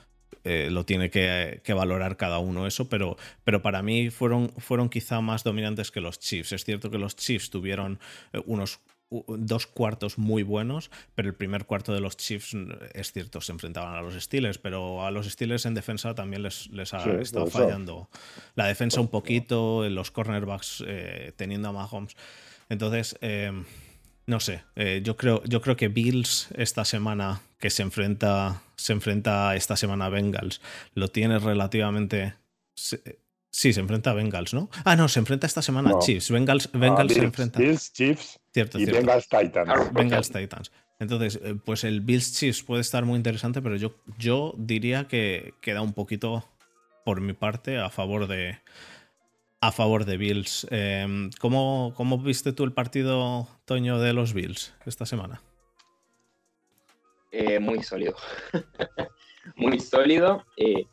Eh, 0.43 0.69
lo 0.71 0.85
tiene 0.85 1.09
que, 1.09 1.61
valorar 1.75 2.15
cada 2.15 2.39
uno 2.39 2.67
eso, 2.67 2.87
pero, 2.87 3.17
pero 3.43 3.61
para 3.61 3.81
mí 3.81 4.09
fueron, 4.09 4.49
fueron 4.57 4.87
quizá 4.87 5.19
más 5.19 5.43
dominantes 5.43 5.91
que 5.91 5.99
los 5.99 6.19
Chiefs. 6.19 6.53
Es 6.53 6.63
cierto 6.63 6.89
que 6.89 6.97
los 6.97 7.17
Chiefs 7.17 7.49
tuvieron 7.49 7.99
eh, 8.31 8.41
unos 8.45 8.79
dos 9.09 9.67
cuartos 9.67 10.17
muy 10.17 10.43
buenos, 10.43 10.91
pero 11.15 11.29
el 11.29 11.35
primer 11.35 11.65
cuarto 11.65 11.93
de 11.93 12.01
los 12.01 12.17
Chiefs, 12.17 12.55
es 12.93 13.11
cierto, 13.11 13.41
se 13.41 13.51
enfrentaban 13.51 13.95
a 13.95 14.01
los 14.01 14.13
Steelers, 14.15 14.57
pero 14.57 15.05
a 15.05 15.11
los 15.11 15.27
Steelers 15.27 15.65
en 15.65 15.73
defensa 15.73 16.13
también 16.15 16.43
les, 16.43 16.67
les 16.71 16.93
ha 16.93 17.03
estado 17.21 17.47
fallando. 17.47 18.09
La 18.55 18.67
defensa 18.67 18.99
un 18.99 19.07
poquito, 19.07 19.87
los 19.89 20.11
cornerbacks 20.11 20.83
teniendo 21.35 21.69
a 21.69 21.71
Mahomes. 21.71 22.15
Entonces, 22.69 23.17
no 24.27 24.41
sé, 24.41 24.63
eh, 24.75 25.01
yo, 25.03 25.15
creo, 25.15 25.41
yo 25.45 25.61
creo 25.61 25.77
que 25.77 25.87
Bills 25.87 26.49
esta 26.55 26.83
semana 26.83 27.41
que 27.59 27.69
se 27.69 27.81
enfrenta, 27.81 28.61
se 28.75 28.91
enfrenta 28.91 29.55
esta 29.55 29.77
semana 29.77 30.07
a 30.07 30.09
Bengals, 30.09 30.61
lo 30.93 31.07
tiene 31.07 31.39
relativamente... 31.39 32.35
sí, 33.49 33.73
se 33.73 33.79
enfrenta 33.79 34.11
a 34.11 34.13
Bengals, 34.13 34.53
¿no? 34.53 34.69
Ah, 34.83 34.95
no, 34.95 35.07
se 35.07 35.19
enfrenta 35.19 35.47
esta 35.47 35.61
semana 35.61 35.91
a 35.91 35.99
Chiefs. 35.99 36.31
Bengals, 36.31 36.69
ah, 36.73 36.77
Bengals 36.77 37.13
se 37.13 37.23
enfrenta. 37.23 37.59
Bills, 37.59 37.91
Chiefs 37.93 38.39
cierto, 38.53 38.79
y 38.79 38.85
Bengals 38.85 39.27
Titans. 39.27 39.93
Bengals 39.93 40.31
Titans. 40.31 40.71
Entonces, 40.99 41.39
eh, 41.43 41.55
pues 41.63 41.83
el 41.83 42.01
Bills 42.01 42.33
Chiefs 42.33 42.63
puede 42.63 42.81
estar 42.81 43.05
muy 43.05 43.17
interesante, 43.17 43.61
pero 43.61 43.75
yo, 43.75 43.95
yo 44.17 44.53
diría 44.57 45.07
que 45.07 45.53
queda 45.61 45.81
un 45.81 45.93
poquito, 45.93 46.45
por 47.05 47.21
mi 47.21 47.33
parte, 47.33 47.77
a 47.77 47.89
favor 47.89 48.27
de, 48.27 48.57
a 49.61 49.71
favor 49.71 50.05
de 50.05 50.17
Bills. 50.17 50.67
Em, 50.71 51.29
¿cómo, 51.39 51.93
viste 52.23 52.53
tú 52.53 52.63
el 52.63 52.73
partido, 52.73 53.47
Toño, 53.65 53.99
de 53.99 54.13
los 54.13 54.33
Bills 54.33 54.73
esta 54.85 55.05
semana? 55.05 55.41
Eh, 57.31 57.59
muy 57.59 57.83
sólido. 57.83 58.15
muy 59.55 59.79
sólido. 59.79 60.45
Eh, 60.57 60.85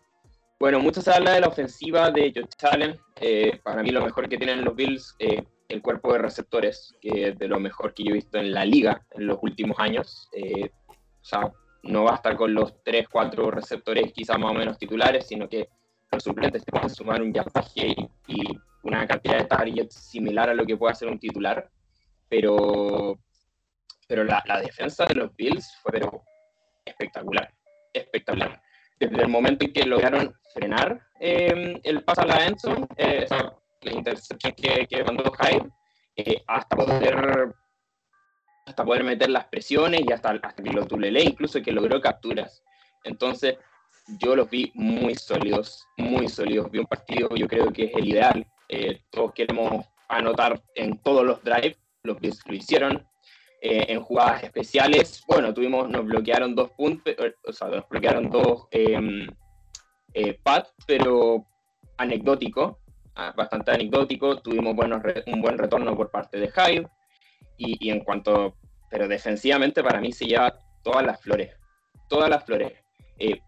bueno, 0.58 0.80
mucho 0.80 1.00
se 1.00 1.12
habla 1.12 1.32
de 1.32 1.40
la 1.40 1.48
ofensiva 1.48 2.10
de 2.10 2.32
Josh 2.34 2.72
Allen. 2.72 2.98
Eh, 3.20 3.60
para 3.62 3.82
mí 3.82 3.90
lo 3.90 4.04
mejor 4.04 4.28
que 4.28 4.38
tienen 4.38 4.64
los 4.64 4.74
Bills, 4.74 5.16
el 5.18 5.82
cuerpo 5.82 6.12
de 6.12 6.18
receptores, 6.20 6.94
que 7.00 7.28
es 7.28 7.38
de 7.38 7.48
lo 7.48 7.58
mejor 7.58 7.94
que 7.94 8.04
yo 8.04 8.10
he 8.10 8.14
visto 8.14 8.38
en 8.38 8.52
la 8.52 8.64
liga 8.64 9.04
en 9.12 9.26
los 9.26 9.38
últimos 9.42 9.78
años. 9.78 10.28
o 10.32 11.24
sea, 11.24 11.52
no 11.84 12.04
basta 12.04 12.36
con 12.36 12.54
los 12.54 12.82
3, 12.82 13.08
4 13.08 13.50
receptores 13.50 14.12
quizás 14.12 14.38
más 14.38 14.50
o 14.50 14.54
menos 14.54 14.78
titulares, 14.78 15.26
sino 15.26 15.48
que 15.48 15.68
los 16.10 16.22
suplentes 16.22 16.64
te 16.64 16.72
pueden 16.72 16.90
sumar 16.90 17.20
un 17.22 17.32
yardaje 17.32 17.94
y, 18.26 18.58
una 18.82 19.06
cantidad 19.06 19.38
de 19.38 19.44
targets 19.46 19.94
similar 19.94 20.50
a 20.50 20.54
lo 20.54 20.66
que 20.66 20.76
puede 20.76 20.92
hacer 20.92 21.08
un 21.08 21.18
titular, 21.18 21.70
pero, 22.28 23.18
pero 24.06 24.22
la, 24.24 24.42
defensa 24.60 25.06
de 25.06 25.14
los 25.14 25.34
Bills 25.34 25.74
fue 25.82 26.02
espectacular, 26.84 27.50
espectacular. 27.94 28.60
Desde 28.98 29.22
el 29.22 29.28
momento 29.28 29.64
en 29.64 29.72
que 29.72 29.84
lograron 29.84 30.34
frenar 30.54 31.06
eh, 31.20 31.80
el 31.82 32.04
paso 32.04 32.22
a 32.22 32.26
la 32.26 32.46
Enzo, 32.46 32.88
eh, 32.96 33.26
la 33.82 33.92
intercepción 33.92 34.52
que, 34.52 34.86
que 34.86 35.04
mandó 35.04 35.32
Hyde, 35.32 35.70
eh, 36.16 36.42
hasta 36.46 36.76
poder 36.76 37.54
hasta 38.66 38.84
poder 38.84 39.04
meter 39.04 39.30
las 39.30 39.44
presiones 39.46 40.02
y 40.06 40.12
hasta, 40.12 40.30
hasta 40.30 40.62
que 40.62 40.70
lo 40.70 40.86
tulele, 40.86 41.22
incluso 41.22 41.60
que 41.60 41.72
logró 41.72 42.00
capturas. 42.00 42.62
Entonces, 43.04 43.56
yo 44.18 44.36
los 44.36 44.48
vi 44.50 44.70
muy 44.74 45.14
sólidos, 45.14 45.86
muy 45.96 46.28
sólidos. 46.28 46.70
Vi 46.70 46.78
un 46.78 46.86
partido, 46.86 47.28
yo 47.34 47.46
creo 47.46 47.72
que 47.72 47.84
es 47.84 47.94
el 47.94 48.08
ideal. 48.08 48.46
Eh, 48.68 49.02
todos 49.10 49.32
queremos 49.32 49.84
anotar 50.08 50.62
en 50.74 50.98
todos 50.98 51.24
los 51.24 51.42
drives, 51.42 51.76
los 52.02 52.18
que 52.18 52.30
lo 52.46 52.54
hicieron. 52.54 53.06
Eh, 53.66 53.86
en 53.88 54.02
jugadas 54.02 54.44
especiales, 54.44 55.24
bueno, 55.26 55.54
tuvimos, 55.54 55.88
nos 55.88 56.04
bloquearon 56.04 56.54
dos 56.54 56.70
puntos, 56.72 57.14
o 57.48 57.50
sea, 57.50 57.68
nos 57.68 57.88
bloquearon 57.88 58.28
dos 58.28 58.68
eh, 58.70 60.38
pads, 60.42 60.74
pero 60.86 61.46
anecdótico, 61.96 62.78
ah, 63.14 63.32
bastante 63.34 63.70
anecdótico. 63.70 64.36
Tuvimos 64.42 64.76
buenos, 64.76 65.02
un 65.28 65.40
buen 65.40 65.56
retorno 65.56 65.96
por 65.96 66.10
parte 66.10 66.38
de 66.38 66.50
Hyde. 66.50 66.86
Y, 67.56 67.86
y, 67.86 67.90
en 67.90 68.00
cuanto, 68.00 68.54
pero 68.90 69.08
defensivamente 69.08 69.82
para 69.82 69.98
mí 69.98 70.12
se 70.12 70.26
lleva 70.26 70.58
todas 70.82 71.06
las 71.06 71.22
flores, 71.22 71.56
todas 72.10 72.28
las 72.28 72.44
flores. 72.44 72.70
Eh, 73.18 73.40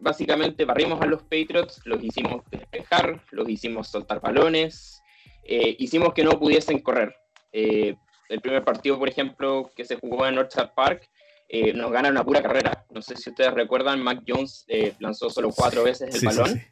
básicamente 0.00 0.64
barrimos 0.64 1.00
a 1.00 1.06
los 1.06 1.22
Patriots, 1.22 1.80
los 1.84 2.02
hicimos 2.02 2.42
despejar, 2.50 3.22
los 3.30 3.48
hicimos 3.48 3.86
soltar 3.86 4.20
balones, 4.20 5.00
eh, 5.44 5.76
hicimos 5.78 6.12
que 6.12 6.24
no 6.24 6.40
pudiesen 6.40 6.80
correr. 6.80 7.14
Eh, 7.52 7.94
el 8.28 8.40
primer 8.40 8.64
partido, 8.64 8.98
por 8.98 9.08
ejemplo, 9.08 9.70
que 9.74 9.84
se 9.84 9.96
jugó 9.96 10.26
en 10.26 10.38
Orchard 10.38 10.74
Park, 10.74 11.08
eh, 11.48 11.72
nos 11.72 11.90
gana 11.90 12.10
una 12.10 12.24
pura 12.24 12.42
carrera. 12.42 12.86
No 12.90 13.00
sé 13.00 13.16
si 13.16 13.30
ustedes 13.30 13.54
recuerdan, 13.54 14.02
Mac 14.02 14.22
Jones 14.26 14.66
lanzó 14.98 15.30
solo 15.30 15.50
cuatro 15.50 15.84
veces 15.84 16.14
el 16.14 16.26
balón. 16.26 16.62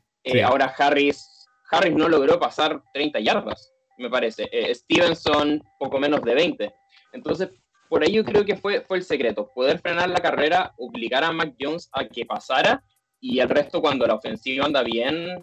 ahora 0.44 0.74
Harris, 0.76 1.46
Harris 1.70 1.94
no 1.94 2.08
logró 2.08 2.38
pasar 2.38 2.82
30 2.92 3.20
yardas, 3.20 3.72
me 3.96 4.10
parece. 4.10 4.48
Stevenson, 4.74 5.62
poco 5.78 5.98
menos 5.98 6.22
de 6.22 6.34
20. 6.34 6.74
Entonces, 7.12 7.48
por 7.88 8.02
ahí 8.02 8.12
yo 8.12 8.24
creo 8.24 8.44
que 8.44 8.56
fue, 8.56 8.80
fue 8.82 8.98
el 8.98 9.04
secreto, 9.04 9.50
poder 9.54 9.80
frenar 9.80 10.10
la 10.10 10.20
carrera, 10.20 10.74
obligar 10.76 11.24
a 11.24 11.32
Mac 11.32 11.54
Jones 11.58 11.88
a 11.92 12.04
que 12.04 12.26
pasara 12.26 12.84
y 13.20 13.40
el 13.40 13.48
resto 13.48 13.80
cuando 13.80 14.06
la 14.06 14.14
ofensiva 14.14 14.66
anda 14.66 14.82
bien, 14.82 15.42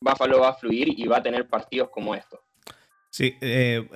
Buffalo 0.00 0.40
va 0.40 0.50
a 0.50 0.54
fluir 0.54 0.88
y 0.98 1.06
va 1.06 1.18
a 1.18 1.22
tener 1.22 1.48
partidos 1.48 1.90
como 1.90 2.14
estos. 2.14 2.40
Sí, 3.16 3.34
eh, 3.40 3.88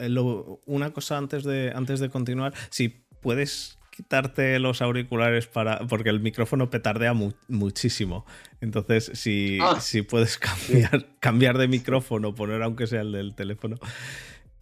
una 0.64 0.94
cosa 0.94 1.18
antes 1.18 1.44
de, 1.44 1.74
antes 1.74 2.00
de 2.00 2.08
continuar, 2.08 2.54
si 2.70 2.88
puedes 3.20 3.78
quitarte 3.90 4.58
los 4.58 4.80
auriculares 4.80 5.46
para 5.46 5.80
porque 5.80 6.08
el 6.08 6.20
micrófono 6.20 6.70
petardea 6.70 7.12
muchísimo. 7.48 8.24
Entonces, 8.62 9.10
si, 9.12 9.58
ah. 9.60 9.78
si 9.78 10.00
puedes 10.00 10.38
cambiar, 10.38 11.06
cambiar 11.20 11.58
de 11.58 11.68
micrófono, 11.68 12.34
poner 12.34 12.62
aunque 12.62 12.86
sea 12.86 13.02
el 13.02 13.12
del 13.12 13.34
teléfono. 13.34 13.76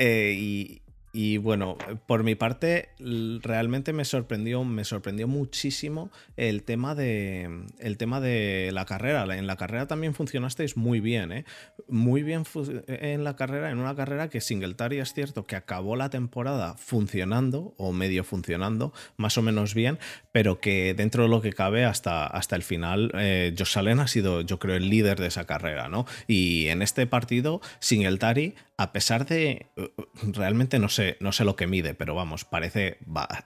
Eh, 0.01 0.35
y, 0.37 0.83
y 1.13 1.39
bueno, 1.39 1.79
por 2.07 2.23
mi 2.23 2.35
parte, 2.35 2.91
realmente 2.99 3.93
me 3.93 4.05
sorprendió, 4.05 4.63
me 4.65 4.85
sorprendió 4.85 5.27
muchísimo 5.27 6.11
el 6.37 6.63
tema 6.63 6.95
de, 6.95 7.65
el 7.79 7.97
tema 7.97 8.21
de 8.21 8.71
la 8.73 8.85
carrera. 8.85 9.25
En 9.37 9.47
la 9.47 9.57
carrera 9.57 9.87
también 9.87 10.15
funcionasteis 10.15 10.77
muy 10.77 11.01
bien, 11.01 11.33
¿eh? 11.33 11.45
Muy 11.89 12.23
bien 12.23 12.45
en 12.87 13.25
la 13.25 13.37
carrera, 13.37 13.71
en 13.71 13.79
una 13.79 13.95
carrera 13.95 14.29
que 14.29 14.41
Singletary 14.41 14.99
es 14.99 15.15
cierto 15.15 15.47
que 15.47 15.57
acabó 15.57 15.97
la 15.97 16.11
temporada 16.11 16.75
funcionando 16.77 17.75
o 17.79 17.93
medio 17.93 18.23
funcionando, 18.23 18.93
más 19.17 19.39
o 19.39 19.43
menos 19.43 19.75
bien, 19.75 19.99
pero 20.33 20.61
que 20.61 20.95
dentro 20.95 21.23
de 21.23 21.31
lo 21.31 21.41
que 21.41 21.53
cabe 21.53 21.85
hasta, 21.85 22.27
hasta 22.27 22.55
el 22.55 22.63
final, 22.63 23.13
eh, 23.15 23.55
Josh 23.57 23.79
Allen 23.79 24.01
ha 24.01 24.09
sido, 24.09 24.43
yo 24.43 24.59
creo, 24.59 24.77
el 24.77 24.91
líder 24.91 25.19
de 25.19 25.29
esa 25.29 25.47
carrera, 25.47 25.89
¿no? 25.89 26.07
Y 26.27 26.69
en 26.69 26.83
este 26.83 27.07
partido, 27.07 27.61
Singletary 27.81 28.55
a 28.79 28.93
pesar 28.93 29.27
de. 29.27 29.67
Eh, 29.77 29.91
realmente 30.23 30.79
no 30.79 30.89
sé, 30.89 30.98
no 31.21 31.33
sé 31.33 31.45
lo 31.45 31.57
que 31.57 31.67
mide, 31.67 31.95
pero 31.95 32.15
vamos, 32.15 32.45
parece 32.45 32.99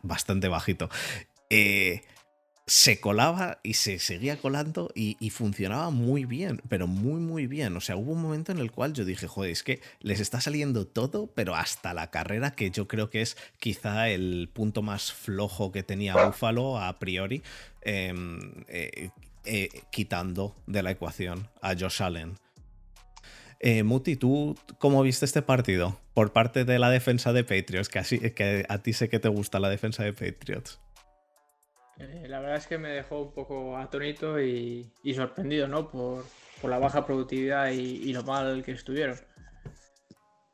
bastante 0.03 0.49
bajito. 0.49 0.89
Eh, 1.51 2.03
se 2.67 3.01
colaba 3.01 3.59
y 3.63 3.75
se 3.75 3.99
seguía 3.99 4.37
colando 4.37 4.91
y, 4.95 5.31
funcionaba 5.31 5.91
muy 5.91 6.25
bien, 6.25 6.63
pero 6.69 6.87
muy, 6.87 7.21
muy 7.21 7.47
bien. 7.47 7.77
O 7.77 7.81
sea, 7.81 7.97
hubo 7.97 8.13
un 8.13 8.23
momento 8.23 8.53
en 8.53 8.59
el 8.59 8.71
cual 8.71 8.93
yo 8.93 9.05
dije, 9.05 9.27
joder, 9.27 9.51
es 9.51 9.63
que 9.63 9.81
les 10.01 10.21
está 10.21 10.41
saliendo 10.41 10.87
todo, 10.87 11.27
pero 11.35 11.57
hasta 11.57 11.93
la 11.93 12.11
carrera, 12.11 12.53
que 12.53 12.71
yo 12.71 12.87
creo 12.87 13.11
que 13.11 13.21
es 13.21 13.37
quizá 13.59 14.09
el 14.09 14.49
punto 14.53 14.83
más 14.83 15.13
flojo 15.13 15.73
que 15.73 15.83
tenía 15.83 16.15
Buffalo 16.25 16.79
a 16.79 16.99
priori, 16.99 17.43
em, 17.83 18.65
eh, 18.69 19.11
quitando 19.91 20.55
de 20.67 20.83
la 20.83 20.93
ecuación 20.93 21.49
a 21.61 21.75
Josh 21.75 22.03
Allen. 22.03 22.42
Eh, 23.65 23.85
Muti, 23.85 24.17
¿tú 24.17 24.57
cómo 24.79 25.03
viste 25.03 25.25
este 25.25 25.41
partido 25.41 25.97
por 26.15 26.33
parte 26.33 26.65
de 26.65 26.81
la 26.81 26.91
defensa 26.91 27.33
de 27.33 27.45
Patriots? 27.45 27.89
Que, 27.89 28.01
así, 28.01 28.19
que 28.19 28.67
a 28.69 28.79
ti 28.83 28.93
sé 28.93 29.09
que 29.09 29.21
te 29.21 29.29
gusta 29.29 29.61
la 29.61 29.69
defensa 29.69 30.03
de 30.03 30.13
Patriots. 30.13 30.81
Eh, 31.97 32.27
la 32.27 32.41
verdad 32.41 32.57
es 32.57 32.67
que 32.67 32.77
me 32.77 32.89
dejó 32.89 33.23
un 33.23 33.33
poco 33.33 33.77
atónito 33.79 34.41
y, 34.41 34.91
sorprendido, 35.15 35.69
¿no? 35.69 35.89
Por, 35.89 36.25
la 36.65 36.79
baja 36.79 37.07
productividad 37.07 37.71
y, 37.71 38.13
lo 38.13 38.25
mal 38.25 38.65
que 38.65 38.73
estuvieron. 38.73 39.17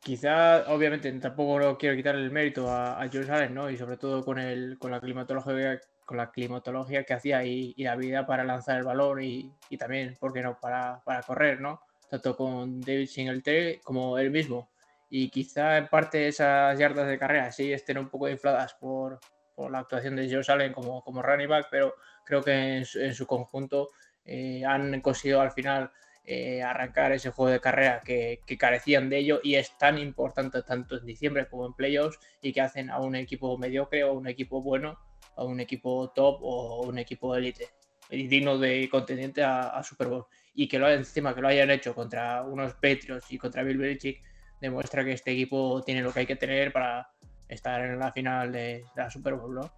Quizá, 0.00 0.70
obviamente, 0.70 1.10
tampoco 1.12 1.78
quiero 1.78 1.96
quitar 1.96 2.14
el 2.14 2.30
mérito 2.30 2.70
a, 2.70 3.00
a 3.00 3.08
George 3.08 3.32
Allen, 3.32 3.54
¿no? 3.54 3.70
Y 3.70 3.78
sobre 3.78 3.96
todo 3.96 4.22
con, 4.22 4.36
la, 4.36 5.00
climatología, 5.00 5.80
con 6.04 6.18
la 6.18 6.30
climatología 6.30 7.04
que 7.04 7.14
hacía 7.14 7.42
y, 7.42 7.74
la 7.78 7.92
habilidad 7.92 8.26
para 8.26 8.44
lanzar 8.44 8.76
el 8.76 8.84
balón 8.84 9.22
y, 9.22 9.50
también, 9.78 10.14
¿por 10.20 10.34
qué 10.34 10.42
no?, 10.42 10.58
para 10.60 11.22
correr, 11.26 11.58
¿no? 11.62 11.80
Tanto 12.08 12.36
con 12.36 12.80
David 12.80 13.06
Singletary 13.06 13.80
como 13.82 14.18
él 14.18 14.30
mismo. 14.30 14.70
Y 15.10 15.30
quizá 15.30 15.78
en 15.78 15.88
parte 15.88 16.28
esas 16.28 16.78
yardas 16.78 17.08
de 17.08 17.18
carrera 17.18 17.50
sí 17.50 17.72
estén 17.72 17.98
un 17.98 18.08
poco 18.08 18.28
infladas 18.28 18.74
por, 18.74 19.20
por 19.54 19.70
la 19.70 19.80
actuación 19.80 20.16
de 20.16 20.30
Joe 20.30 20.42
Allen 20.54 20.72
como, 20.72 21.02
como 21.02 21.22
running 21.22 21.48
back, 21.48 21.68
pero 21.70 21.94
creo 22.24 22.42
que 22.42 22.76
en 22.78 23.14
su, 23.14 23.26
conjunto 23.26 23.90
eh, 24.24 24.64
han 24.64 25.00
conseguido 25.00 25.40
al 25.40 25.52
final 25.52 25.90
eh, 26.24 26.62
arrancar 26.62 27.12
ese 27.12 27.30
juego 27.30 27.50
de 27.50 27.60
carrera 27.60 28.02
que, 28.04 28.40
que, 28.46 28.58
carecían 28.58 29.08
de 29.08 29.16
ello 29.18 29.40
y 29.42 29.54
es 29.54 29.76
tan 29.78 29.96
importante 29.96 30.62
tanto 30.62 30.98
en 30.98 31.06
diciembre 31.06 31.48
como 31.48 31.66
en 31.66 31.72
playoffs 31.72 32.18
y 32.42 32.52
que 32.52 32.60
hacen 32.60 32.90
a 32.90 33.00
un 33.00 33.16
equipo 33.16 33.56
mediocre 33.56 34.04
o 34.04 34.12
un 34.12 34.28
equipo 34.28 34.60
bueno, 34.60 34.98
a 35.36 35.44
un 35.44 35.58
equipo 35.60 36.10
top 36.10 36.40
o 36.42 36.86
un 36.86 36.98
equipo 36.98 37.34
élite 37.34 37.70
digno 38.10 38.58
de 38.58 38.88
contendiente 38.90 39.42
a 39.42 39.82
Super 39.82 40.08
Bowl 40.08 40.26
y 40.58 40.66
que 40.66 40.80
lo 40.80 40.90
encima 40.90 41.36
que 41.36 41.40
lo 41.40 41.46
hayan 41.46 41.70
hecho 41.70 41.94
contra 41.94 42.42
unos 42.42 42.74
Patriots 42.74 43.30
y 43.30 43.38
contra 43.38 43.62
Bill 43.62 43.78
Belichick 43.78 44.20
demuestra 44.60 45.04
que 45.04 45.12
este 45.12 45.30
equipo 45.30 45.84
tiene 45.84 46.02
lo 46.02 46.12
que 46.12 46.18
hay 46.18 46.26
que 46.26 46.34
tener 46.34 46.72
para 46.72 47.12
estar 47.48 47.80
en 47.84 47.96
la 47.96 48.10
final 48.10 48.50
de, 48.50 48.84
la 48.96 49.08
Super 49.08 49.34
Bowl, 49.34 49.54
¿no? 49.54 49.72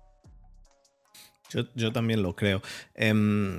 Yo, 1.74 1.92
también 1.92 2.22
lo 2.22 2.34
creo. 2.34 2.62
Em, 2.94 3.58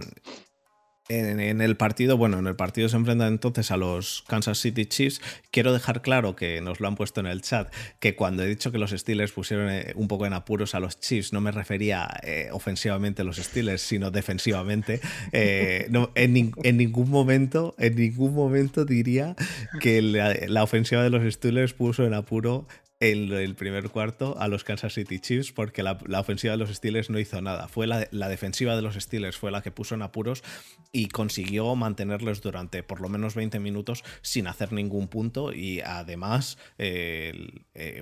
en, 1.19 1.61
el 1.61 1.77
partido, 1.77 2.17
bueno, 2.17 2.39
en 2.39 2.47
el 2.47 2.55
partido 2.55 2.89
se 2.89 2.97
enfrentan 2.97 3.27
entonces 3.27 3.71
a 3.71 3.77
los 3.77 4.23
Kansas 4.27 4.59
City 4.59 4.85
Chiefs. 4.85 5.21
Quiero 5.51 5.73
dejar 5.73 6.01
claro 6.01 6.35
que 6.35 6.61
nos 6.61 6.79
lo 6.79 6.87
han 6.87 6.95
puesto 6.95 7.19
en 7.19 7.27
el 7.27 7.41
chat, 7.41 7.73
que 7.99 8.15
cuando 8.15 8.43
he 8.43 8.47
dicho 8.47 8.71
que 8.71 8.77
los 8.77 8.91
Steelers 8.91 9.31
pusieron 9.31 9.69
eh, 9.69 9.93
un 9.95 10.07
poco 10.07 10.25
en 10.25 10.33
apuros 10.33 10.75
a 10.75 10.79
los 10.79 10.99
Chiefs, 10.99 11.33
no 11.33 11.41
me 11.41 11.51
refería 11.51 12.09
eh, 12.23 12.49
ofensivamente 12.51 13.21
a 13.21 13.25
los 13.25 13.37
Steelers, 13.37 13.81
sino 13.81 14.11
defensivamente. 14.11 14.99
Eh, 15.33 15.89
en, 16.15 16.77
ningún 16.77 17.09
momento, 17.09 17.73
en 17.77 17.95
ningún 17.95 18.33
momento 18.33 18.85
diría 18.85 19.35
que 19.79 20.01
la, 20.01 20.35
la 20.47 20.63
ofensiva 20.63 21.03
de 21.03 21.09
los 21.09 21.31
Steelers 21.33 21.73
puso 21.73 22.05
en 22.05 22.13
apuro 22.13 22.65
en 23.01 23.33
el 23.33 23.55
primer 23.55 23.89
cuarto 23.89 24.37
a 24.39 24.47
los 24.47 24.63
Kansas 24.63 24.93
City 24.93 25.19
Chiefs 25.19 25.51
porque 25.51 25.81
la, 25.81 25.97
ofensiva 26.19 26.53
de 26.53 26.57
los 26.57 26.69
Steelers 26.69 27.09
no 27.09 27.19
hizo 27.19 27.41
nada. 27.41 27.67
Fue 27.67 27.87
la, 27.87 28.29
defensiva 28.29 28.75
de 28.75 28.83
los 28.83 28.95
Steelers 28.95 29.37
fue 29.37 29.51
la 29.51 29.63
que 29.63 29.71
puso 29.71 29.95
en 29.95 30.03
apuros 30.03 30.43
y 30.91 31.07
consiguió 31.07 31.75
mantenerlos 31.75 32.41
durante 32.41 32.83
por 32.83 33.01
lo 33.01 33.09
menos 33.09 33.33
20 33.33 33.59
minutos 33.59 34.03
sin 34.21 34.45
hacer 34.45 34.71
ningún 34.71 35.07
punto 35.07 35.51
y 35.51 35.81
además, 35.81 36.59
eh, 36.77 37.33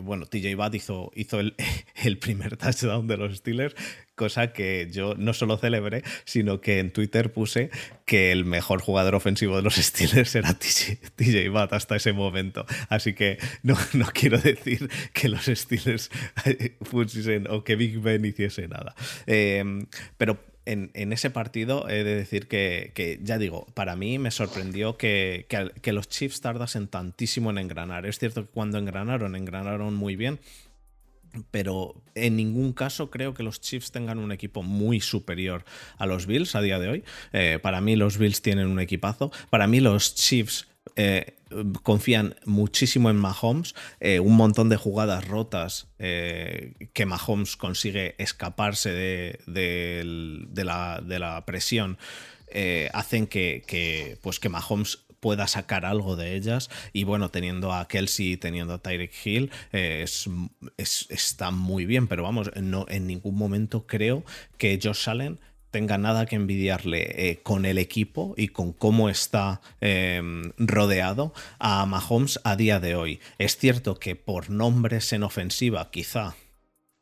bueno, 0.04 0.26
TJ 0.26 0.56
Watt 0.56 0.76
hizo, 0.76 1.12
hizo 1.16 1.40
el, 2.04 2.20
primer 2.20 2.58
touchdown 2.58 3.08
de 3.08 3.16
los 3.16 3.38
Steelers 3.38 3.76
cosa 4.20 4.52
que 4.52 4.90
yo 4.92 5.16
no 5.16 5.34
solo 5.34 5.58
celebré, 5.58 6.04
sino 6.26 6.60
que 6.60 6.80
en 6.80 6.92
Twitter 6.92 7.32
puse 7.32 7.70
que 8.06 8.34
el 8.34 8.44
mejor 8.44 8.82
jugador 8.82 9.16
ofensivo 9.16 9.56
de 9.56 9.62
los 9.62 9.76
Steelers 9.88 10.36
era 10.36 10.54
TJ, 10.54 11.50
Watt 11.50 11.72
hasta 11.72 11.96
ese 11.96 12.12
momento. 12.12 12.66
Así 12.90 13.14
que 13.14 13.38
no, 13.64 13.78
no 13.94 14.08
quiero 14.14 14.38
decir 14.38 14.90
que 15.14 15.30
los 15.30 15.46
Steelers 15.46 16.12
pusiesen 16.92 17.48
o 17.50 17.64
que 17.64 17.78
Big 17.78 18.00
Ben 18.00 18.26
hiciese 18.26 18.68
nada. 18.68 18.94
Eh, 19.26 19.64
pero 20.18 20.38
en, 20.66 21.14
ese 21.14 21.30
partido 21.30 21.90
he 21.90 22.04
de 22.04 22.16
decir 22.16 22.48
que, 22.48 23.20
ya 23.24 23.38
digo, 23.38 23.68
para 23.74 23.96
mí 23.96 24.20
me 24.20 24.32
sorprendió 24.32 24.98
que, 24.98 25.48
que, 25.82 25.94
los 25.94 26.10
Chiefs 26.10 26.42
tardasen 26.42 26.88
tantísimo 26.88 27.50
en 27.52 27.58
engranar. 27.58 28.06
Es 28.06 28.20
cierto 28.20 28.44
que 28.44 28.52
cuando 28.52 28.78
engranaron, 28.78 29.36
engranaron 29.36 29.96
muy 29.96 30.16
bien, 30.16 30.40
pero 31.52 32.02
en 32.16 32.36
ningún 32.36 32.74
caso 32.74 33.10
creo 33.10 33.34
que 33.34 33.44
los 33.44 33.62
Chiefs 33.62 33.92
tengan 33.92 34.20
un 34.20 34.32
equipo 34.32 34.64
muy 34.64 35.02
superior 35.02 35.64
a 35.98 36.06
los 36.06 36.26
Bills 36.26 36.56
a 36.56 36.62
día 36.62 36.80
de 36.80 36.90
hoy. 36.90 37.04
Eh, 37.34 37.60
para 37.62 37.82
mí 37.82 37.96
los 37.96 38.18
Bills 38.18 38.42
tienen 38.42 38.68
un 38.68 38.80
equipazo. 38.80 39.32
Para 39.50 39.68
mí 39.68 39.80
los 39.80 40.16
Chiefs 40.16 40.68
eh, 40.96 41.38
confían 41.84 42.36
muchísimo 42.46 43.10
en 43.10 43.16
Mahomes, 43.16 43.76
eh, 44.00 44.20
un 44.20 44.36
montón 44.36 44.70
de 44.70 44.78
jugadas 44.78 45.28
rotas 45.28 45.88
que 45.98 47.06
Mahomes 47.06 47.58
consigue 47.58 48.16
escaparse 48.18 48.92
de, 48.92 50.04
la, 50.56 51.44
presión, 51.46 51.98
hacen 52.94 53.28
que, 53.28 54.18
pues 54.22 54.40
que 54.40 54.50
Mahomes 54.50 55.06
pueda 55.20 55.48
sacar 55.48 55.86
algo 55.86 56.16
de 56.16 56.36
ellas. 56.36 56.70
Y 56.94 57.04
bueno, 57.04 57.30
teniendo 57.30 57.74
a 57.74 57.88
Kelsey, 57.88 58.38
teniendo 58.38 58.74
a 58.74 58.78
Tyreek 58.80 59.14
Hill, 59.26 59.52
está 60.78 61.52
muy 61.52 61.86
bien, 61.86 62.08
pero 62.08 62.24
vamos, 62.24 62.52
no, 62.56 62.86
en 62.90 63.08
ningún 63.08 63.36
momento 63.36 63.86
creo 63.88 64.24
que 64.58 64.80
Josh 64.82 65.10
Allen 65.10 65.40
tenga 65.72 65.98
nada 65.98 66.26
que 66.26 66.36
envidiarle 66.36 67.30
eh, 67.30 67.40
con 67.44 67.66
el 67.66 67.78
equipo 67.78 68.34
y 68.38 68.50
con 68.50 68.74
cómo 68.74 69.10
está 69.10 69.62
em, 69.82 70.52
rodeado 70.58 71.34
a 71.60 71.86
Mahomes 71.86 72.40
a 72.44 72.56
día 72.56 72.80
de 72.80 72.96
hoy. 72.96 73.20
Es 73.38 73.58
cierto 73.58 74.00
que 74.00 74.16
por 74.16 74.50
nombres 74.50 75.14
en 75.14 75.24
ofensiva 75.24 75.92
quizá 75.92 76.36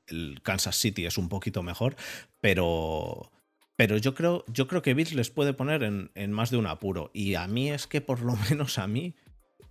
el 0.07 0.41
Kansas 0.41 0.75
City 0.75 1.05
es 1.05 1.17
un 1.17 1.29
poquito 1.29 1.63
mejor, 1.63 1.95
pero, 2.41 3.31
pero 3.77 3.95
yo, 3.95 4.13
creo, 4.13 4.43
yo 4.47 4.67
creo 4.67 4.81
que 4.81 4.93
Bills 4.93 5.13
les 5.13 5.29
puede 5.29 5.53
poner 5.53 5.83
en, 5.83 6.31
más 6.33 6.51
de 6.51 6.57
un 6.57 6.67
apuro. 6.67 7.09
Y 7.13 7.35
a 7.35 7.47
mí 7.47 7.71
es 7.71 7.87
que 7.87 8.01
por 8.01 8.21
lo 8.21 8.35
menos 8.49 8.77
a 8.77 8.87
mí 8.87 9.15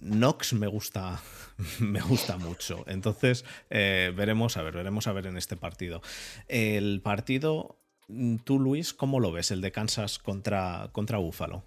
Knox 0.00 0.54
me 0.54 0.66
gusta, 0.66 1.20
me 1.80 2.00
gusta 2.00 2.38
mucho. 2.38 2.84
Entonces, 2.86 3.44
eh, 3.68 4.14
veremos 4.16 4.56
a 4.56 4.62
ver, 4.62 4.74
veremos 4.74 5.06
a 5.06 5.12
ver 5.12 5.26
en 5.26 5.36
este 5.36 5.56
partido. 5.58 6.00
El 6.48 7.02
partido 7.02 7.76
Mm, 8.08 8.36
tú, 8.36 8.58
Luis, 8.58 8.94
¿cómo 8.94 9.20
lo 9.20 9.32
ves 9.32 9.50
el 9.50 9.60
de 9.60 9.72
Kansas 9.72 10.18
contra, 10.18 10.90
contra 10.92 11.18
Búfalo? 11.18 11.62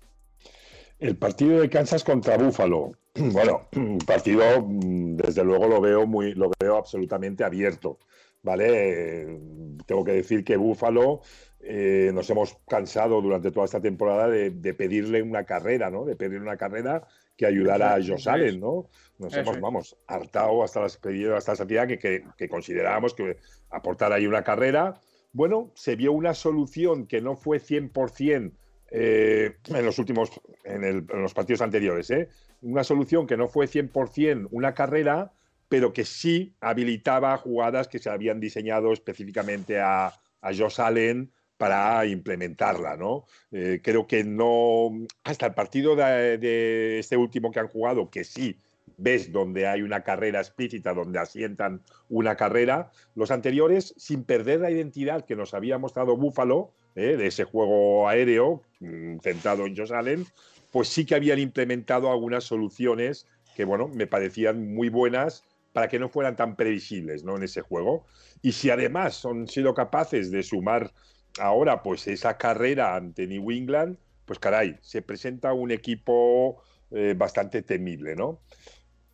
El 1.00 1.16
partido 1.18 1.60
de 1.60 1.70
Kansas 1.70 2.04
contra 2.04 2.38
Búfalo. 2.38 2.92
Bueno, 3.16 3.68
partido, 4.06 4.62
mm, 4.62 5.18
desde 5.18 5.44
luego 5.44 5.68
lo 5.68 5.82
veo 5.82 6.06
muy, 6.06 6.34
lo 6.34 6.52
veo 6.60 6.78
absolutamente 6.78 7.44
abierto. 7.44 8.00
¿Vale? 8.42 9.38
tengo 9.86 10.06
que 10.06 10.14
decir 10.14 10.46
que 10.46 10.56
Búfalo 10.56 11.20
eh, 11.62 12.12
nos 12.14 12.30
hemos 12.30 12.58
cansado 12.68 13.22
durante 13.22 13.52
toda 13.52 13.66
esta 13.66 13.82
temporada 13.82 14.28
de, 14.28 14.74
pedirle 14.74 15.22
una 15.22 15.44
carrera, 15.44 15.90
¿no? 15.90 16.06
De 16.06 16.16
pedirle 16.16 16.46
una 16.46 16.58
carrera 16.58 17.06
que 17.36 17.46
ayudara 17.46 17.94
a 17.94 18.04
Josh 18.04 18.28
Allen, 18.30 18.60
¿no? 18.60 18.88
Nos 19.18 19.36
hemos, 19.36 19.60
vamos, 19.60 19.98
hartado 20.08 20.64
hasta 20.64 20.82
las 20.82 20.96
hasta 20.96 21.52
la 21.52 21.56
saciedad 21.56 21.88
que, 21.88 22.00
que, 22.00 22.24
que 22.38 22.50
considerábamos 22.50 23.14
que 23.14 23.38
aportar 23.70 24.14
ahí 24.14 24.26
una 24.26 24.44
carrera 24.44 25.00
bueno, 25.32 25.72
se 25.76 25.96
vio 25.96 26.12
una 26.12 26.34
solución 26.34 27.06
que 27.06 27.22
no 27.22 27.36
fue 27.36 27.60
100% 27.60 28.52
eh, 28.92 29.56
en 29.68 29.86
los 29.86 30.00
últimos, 30.00 30.32
en, 30.64 31.06
los 31.08 31.34
partidos 31.34 31.62
anteriores, 31.62 32.10
¿eh? 32.10 32.30
una 32.62 32.84
solución 32.84 33.28
que 33.28 33.38
no 33.38 33.48
fue 33.48 33.68
100% 33.68 34.48
una 34.52 34.74
carrera, 34.74 35.32
pero 35.68 35.94
que 35.94 36.06
sí 36.06 36.56
habilitaba 36.60 37.38
jugadas 37.38 37.88
que 37.88 38.00
se 38.00 38.10
habían 38.10 38.40
diseñado 38.40 38.92
específicamente 38.92 39.80
a, 39.80 40.08
a 40.42 40.54
Josh 40.56 40.82
Allen 40.82 41.32
para 41.60 42.06
implementarla, 42.06 42.96
¿no? 42.96 43.26
Eh, 43.52 43.82
creo 43.84 44.08
que 44.08 44.24
no, 44.24 44.92
hasta 45.26 45.48
el 45.48 45.54
partido 45.54 45.94
de, 45.94 47.00
este 47.00 47.18
último 47.18 47.52
que 47.52 47.60
han 47.60 47.68
jugado, 47.68 48.10
que 48.10 48.24
sí 48.24 48.56
ves 48.98 49.34
donde 49.34 49.68
hay 49.68 49.82
una 49.82 50.02
carrera 50.02 50.40
explícita, 50.40 50.94
donde 50.94 51.20
asientan 51.20 51.82
una 52.08 52.38
carrera. 52.38 52.92
Los 53.14 53.30
anteriores, 53.30 53.94
sin 53.98 54.24
perder 54.24 54.62
la 54.62 54.72
identidad 54.72 55.26
que 55.26 55.36
nos 55.36 55.54
había 55.54 55.78
mostrado 55.78 56.16
Buffalo, 56.16 56.72
eh, 56.96 57.18
de 57.18 57.28
ese 57.28 57.44
juego 57.44 58.08
aéreo 58.08 58.62
mm, 58.80 59.18
centrado 59.20 59.66
en 59.66 59.76
Josh 59.76 59.92
Allen, 59.92 60.26
pues 60.72 60.88
sí 60.88 61.06
que 61.06 61.16
habían 61.16 61.40
implementado 61.40 62.10
algunas 62.10 62.46
soluciones 62.46 63.28
que, 63.54 63.66
bueno, 63.66 63.90
me 63.90 64.08
parecían 64.08 64.74
muy 64.74 64.88
buenas 64.88 65.44
para 65.74 65.90
que 65.90 66.00
no 66.00 66.08
fueran 66.08 66.38
tan 66.38 66.56
previsibles 66.56 67.26
¿no? 67.26 67.36
en 67.36 67.44
ese 67.44 67.60
juego. 67.60 68.06
Y 68.42 68.54
si 68.54 68.70
además 68.70 69.26
han 69.26 69.50
sido 69.50 69.74
capaces 69.74 70.32
de 70.32 70.42
sumar 70.42 70.94
ahora 71.40 71.84
pues 71.84 72.08
esa 72.08 72.38
carrera 72.38 72.96
ante 72.96 73.28
New 73.28 73.52
England, 73.52 73.98
pues 74.26 74.40
caray, 74.40 74.78
se 74.82 75.02
presenta 75.02 75.54
un 75.54 75.72
equipo 75.72 76.62
eh, 76.92 77.14
bastante 77.18 77.62
temible, 77.62 78.16
¿no? 78.16 78.40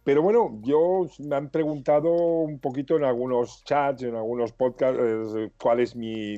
Pero 0.05 0.21
bueno, 0.21 0.59
yo 0.61 1.07
me 1.17 1.35
han 1.35 1.49
preguntado 1.49 2.11
un 2.11 2.59
poquito 2.59 2.95
en 2.95 3.03
algunos 3.03 3.63
chats, 3.63 4.03
en 4.03 4.13
algunos 4.13 4.51
podcasts, 4.51 4.99
eh, 5.35 5.49
cuál 5.59 5.79
es 5.79 5.95
mi, 5.95 6.37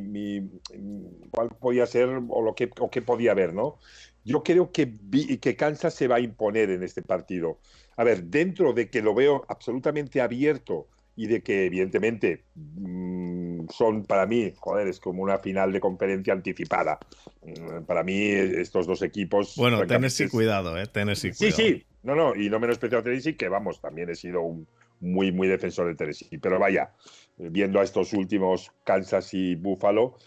cuál 1.32 1.50
podía 1.50 1.86
ser 1.86 2.08
o 2.30 2.42
lo 2.42 2.56
que 2.56 2.70
o 2.80 2.90
qué 2.90 3.02
podía 3.02 3.32
haber, 3.32 3.54
¿no? 3.54 3.78
Yo 4.24 4.42
creo 4.42 4.72
que, 4.72 4.94
que 5.42 5.56
Kansas 5.58 5.94
se 5.94 6.08
va 6.08 6.16
a 6.16 6.20
imponer 6.22 6.70
en 6.70 6.82
este 6.82 7.02
partido. 7.02 7.60
A 7.98 8.06
ver, 8.06 8.24
dentro 8.24 8.72
de 8.72 8.90
que 8.90 9.02
lo 9.02 9.14
veo 9.14 9.44
absolutamente 9.50 10.22
abierto 10.22 10.88
y 11.18 11.26
de 11.26 11.42
que 11.42 11.66
evidentemente 11.66 12.44
mm, 12.56 13.68
son 13.70 14.06
para 14.06 14.28
mí, 14.28 14.54
joder, 14.56 14.88
es 14.88 15.00
como 15.00 15.24
una 15.24 15.40
final 15.40 15.74
de 15.74 15.80
conferencia 15.80 16.32
anticipada. 16.32 17.00
Mm, 17.42 17.84
para 17.86 18.04
mí 18.04 18.22
estos 18.22 18.86
dos 18.86 19.02
equipos... 19.02 19.56
Bueno, 19.58 19.86
Tennessee, 19.86 20.30
cuidado, 20.30 20.78
¿eh? 20.78 20.86
Tennessee, 20.86 21.32
cuidado. 21.32 21.58
Sí, 21.58 21.64
sí, 21.64 21.86
no, 22.04 22.16
no, 22.16 22.36
y 22.36 22.50
no 22.50 22.60
menos 22.60 22.76
especial 22.76 23.04
Tennessee, 23.04 23.36
que 23.36 23.50
vamos, 23.50 23.82
también 23.82 24.12
he 24.12 24.16
sido 24.16 24.42
un 24.42 24.68
muy, 25.00 25.32
muy 25.32 25.48
defensor 25.48 25.88
de 25.88 25.96
Tennessee. 25.96 26.38
Pero 26.38 26.60
vaya, 26.60 26.92
viendo 27.38 27.80
a 27.80 27.84
estos 27.84 28.14
últimos 28.14 28.72
Kansas 28.84 29.34
y 29.34 29.56
Buffalo, 29.56 30.18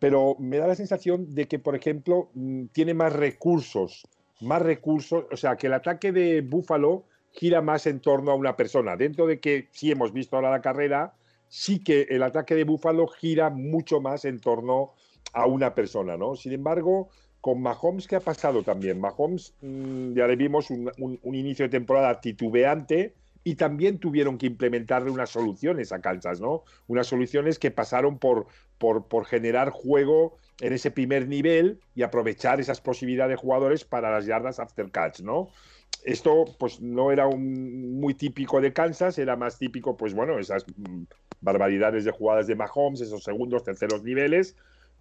pero 0.00 0.34
me 0.40 0.58
da 0.58 0.66
la 0.66 0.74
sensación 0.74 1.32
de 1.36 1.46
que, 1.46 1.60
por 1.60 1.76
ejemplo, 1.76 2.30
mm, 2.34 2.64
tiene 2.72 2.94
más 2.94 3.12
recursos, 3.12 4.08
más 4.40 4.60
recursos, 4.60 5.26
o 5.30 5.36
sea, 5.36 5.54
que 5.54 5.68
el 5.68 5.74
ataque 5.74 6.10
de 6.10 6.40
Buffalo 6.40 7.06
gira 7.32 7.62
más 7.62 7.86
en 7.86 8.00
torno 8.00 8.30
a 8.30 8.34
una 8.34 8.56
persona. 8.56 8.96
Dentro 8.96 9.26
de 9.26 9.40
que 9.40 9.68
sí 9.72 9.90
hemos 9.90 10.12
visto 10.12 10.36
ahora 10.36 10.50
la 10.50 10.60
carrera, 10.60 11.14
sí 11.48 11.82
que 11.82 12.06
el 12.08 12.22
ataque 12.22 12.54
de 12.54 12.64
Buffalo 12.64 13.06
gira 13.06 13.50
mucho 13.50 14.00
más 14.00 14.24
en 14.24 14.40
torno 14.40 14.92
a 15.32 15.46
una 15.46 15.74
persona, 15.74 16.16
¿no? 16.16 16.36
Sin 16.36 16.52
embargo, 16.52 17.08
con 17.40 17.60
Mahomes, 17.60 18.06
¿qué 18.06 18.16
ha 18.16 18.20
pasado 18.20 18.62
también? 18.62 19.00
Mahomes, 19.00 19.54
mm, 19.60 20.14
ya 20.14 20.26
le 20.26 20.36
vimos 20.36 20.70
un, 20.70 20.90
inicio 21.24 21.64
de 21.64 21.70
temporada 21.70 22.20
titubeante 22.20 23.14
y 23.44 23.56
también 23.56 23.98
tuvieron 23.98 24.38
que 24.38 24.46
implementarle 24.46 25.10
unas 25.10 25.30
soluciones 25.30 25.92
a 25.92 26.00
Kansas, 26.00 26.40
¿no? 26.40 26.62
Unas 26.86 27.06
soluciones 27.08 27.58
que 27.58 27.70
pasaron 27.70 28.18
por, 28.18 28.46
por, 28.78 29.08
por 29.08 29.24
generar 29.24 29.70
juego 29.70 30.36
en 30.60 30.72
ese 30.72 30.90
primer 30.90 31.26
nivel 31.26 31.80
y 31.94 32.02
aprovechar 32.02 32.60
esas 32.60 32.80
posibilidades 32.80 33.32
de 33.32 33.36
jugadores 33.36 33.84
para 33.84 34.12
las 34.12 34.26
yardas 34.26 34.60
after 34.60 34.90
catch, 34.90 35.20
¿no? 35.20 35.48
Esto 36.04 36.44
pues 36.58 36.80
no 36.80 37.12
era 37.12 37.26
un, 37.26 38.00
muy 38.00 38.14
típico 38.14 38.60
de 38.60 38.72
Kansas, 38.72 39.18
era 39.18 39.36
más 39.36 39.58
típico, 39.58 39.96
pues 39.96 40.14
bueno, 40.14 40.38
esas 40.38 40.64
mm, 40.76 41.04
barbaridades 41.40 42.04
de 42.04 42.10
jugadas 42.10 42.46
de 42.46 42.56
Mahomes, 42.56 43.00
esos 43.00 43.22
segundos, 43.22 43.62
terceros 43.62 44.02
niveles, 44.02 44.56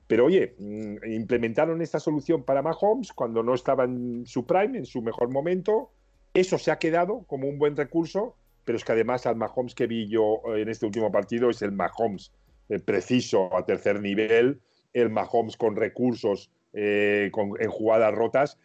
pero 0.08 0.26
oye, 0.26 0.56
mm, 0.60 0.98
implementaron 1.12 1.82
esta 1.82 2.00
solución 2.00 2.44
para 2.44 2.62
Mahomes 2.62 3.14
cuando 3.14 3.42
no 3.42 3.54
estaba 3.56 3.86
en 3.86 4.26
su 4.26 4.46
prime, 4.46 4.78
en 4.78 4.86
su 4.86 5.02
mejor 5.02 5.30
momento. 5.30 5.90
Eso 6.34 6.58
se 6.58 6.72
ha 6.72 6.80
quedado 6.80 7.24
como 7.28 7.48
un 7.48 7.58
buen 7.58 7.76
recurso, 7.76 8.36
pero 8.64 8.78
es 8.78 8.86
que 8.86 8.92
además 8.92 9.26
al 9.26 9.36
Mahomes 9.36 9.74
que 9.74 9.88
vi 9.88 10.08
yo 10.08 10.42
en 10.56 10.70
este 10.70 10.86
último 10.86 11.12
partido 11.12 11.50
es 11.50 11.62
el 11.62 11.72
Mahomes 11.72 12.32
eh, 12.70 12.80
preciso 12.80 13.56
a 13.56 13.66
tercer 13.66 14.02
nivel, 14.02 14.62
el 14.94 15.10
Mahomes 15.10 15.58
con 15.58 15.76
recursos 15.76 16.52
eh, 16.74 17.32
en 17.60 17.70
jugadas 17.70 18.14
rotas. 18.14 18.58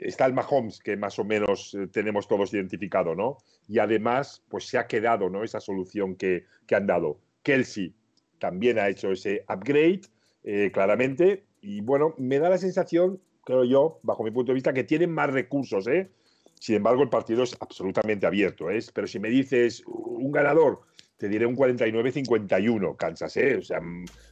Está 0.00 0.26
el 0.26 0.32
Mahomes 0.32 0.80
que 0.80 0.96
más 0.96 1.18
o 1.18 1.24
menos 1.24 1.74
eh, 1.74 1.86
tenemos 1.86 2.26
todos 2.26 2.52
identificado, 2.54 3.14
¿no? 3.14 3.38
Y 3.68 3.78
además, 3.78 4.42
pues 4.48 4.66
se 4.66 4.78
ha 4.78 4.86
quedado, 4.86 5.28
¿no? 5.28 5.44
Esa 5.44 5.60
solución 5.60 6.16
que, 6.16 6.46
que 6.66 6.74
han 6.74 6.86
dado. 6.86 7.20
Kelsey 7.42 7.94
también 8.38 8.78
ha 8.78 8.88
hecho 8.88 9.12
ese 9.12 9.44
upgrade 9.48 10.02
eh, 10.44 10.70
claramente. 10.72 11.44
Y 11.60 11.80
bueno, 11.80 12.14
me 12.18 12.38
da 12.38 12.48
la 12.48 12.58
sensación, 12.58 13.20
creo 13.44 13.64
yo, 13.64 14.00
bajo 14.02 14.24
mi 14.24 14.30
punto 14.30 14.52
de 14.52 14.54
vista, 14.54 14.72
que 14.72 14.84
tienen 14.84 15.12
más 15.12 15.30
recursos. 15.30 15.86
¿eh? 15.86 16.10
Sin 16.58 16.76
embargo, 16.76 17.02
el 17.02 17.08
partido 17.08 17.42
es 17.42 17.56
absolutamente 17.60 18.26
abierto. 18.26 18.70
¿eh? 18.70 18.80
Pero 18.94 19.06
si 19.06 19.18
me 19.20 19.28
dices 19.28 19.82
un 19.86 20.32
ganador, 20.32 20.80
te 21.22 21.28
diré 21.28 21.46
un 21.46 21.56
49-51, 21.56 22.96
Kansas, 22.96 23.36
¿eh? 23.36 23.56
o 23.56 23.62
sea, 23.62 23.80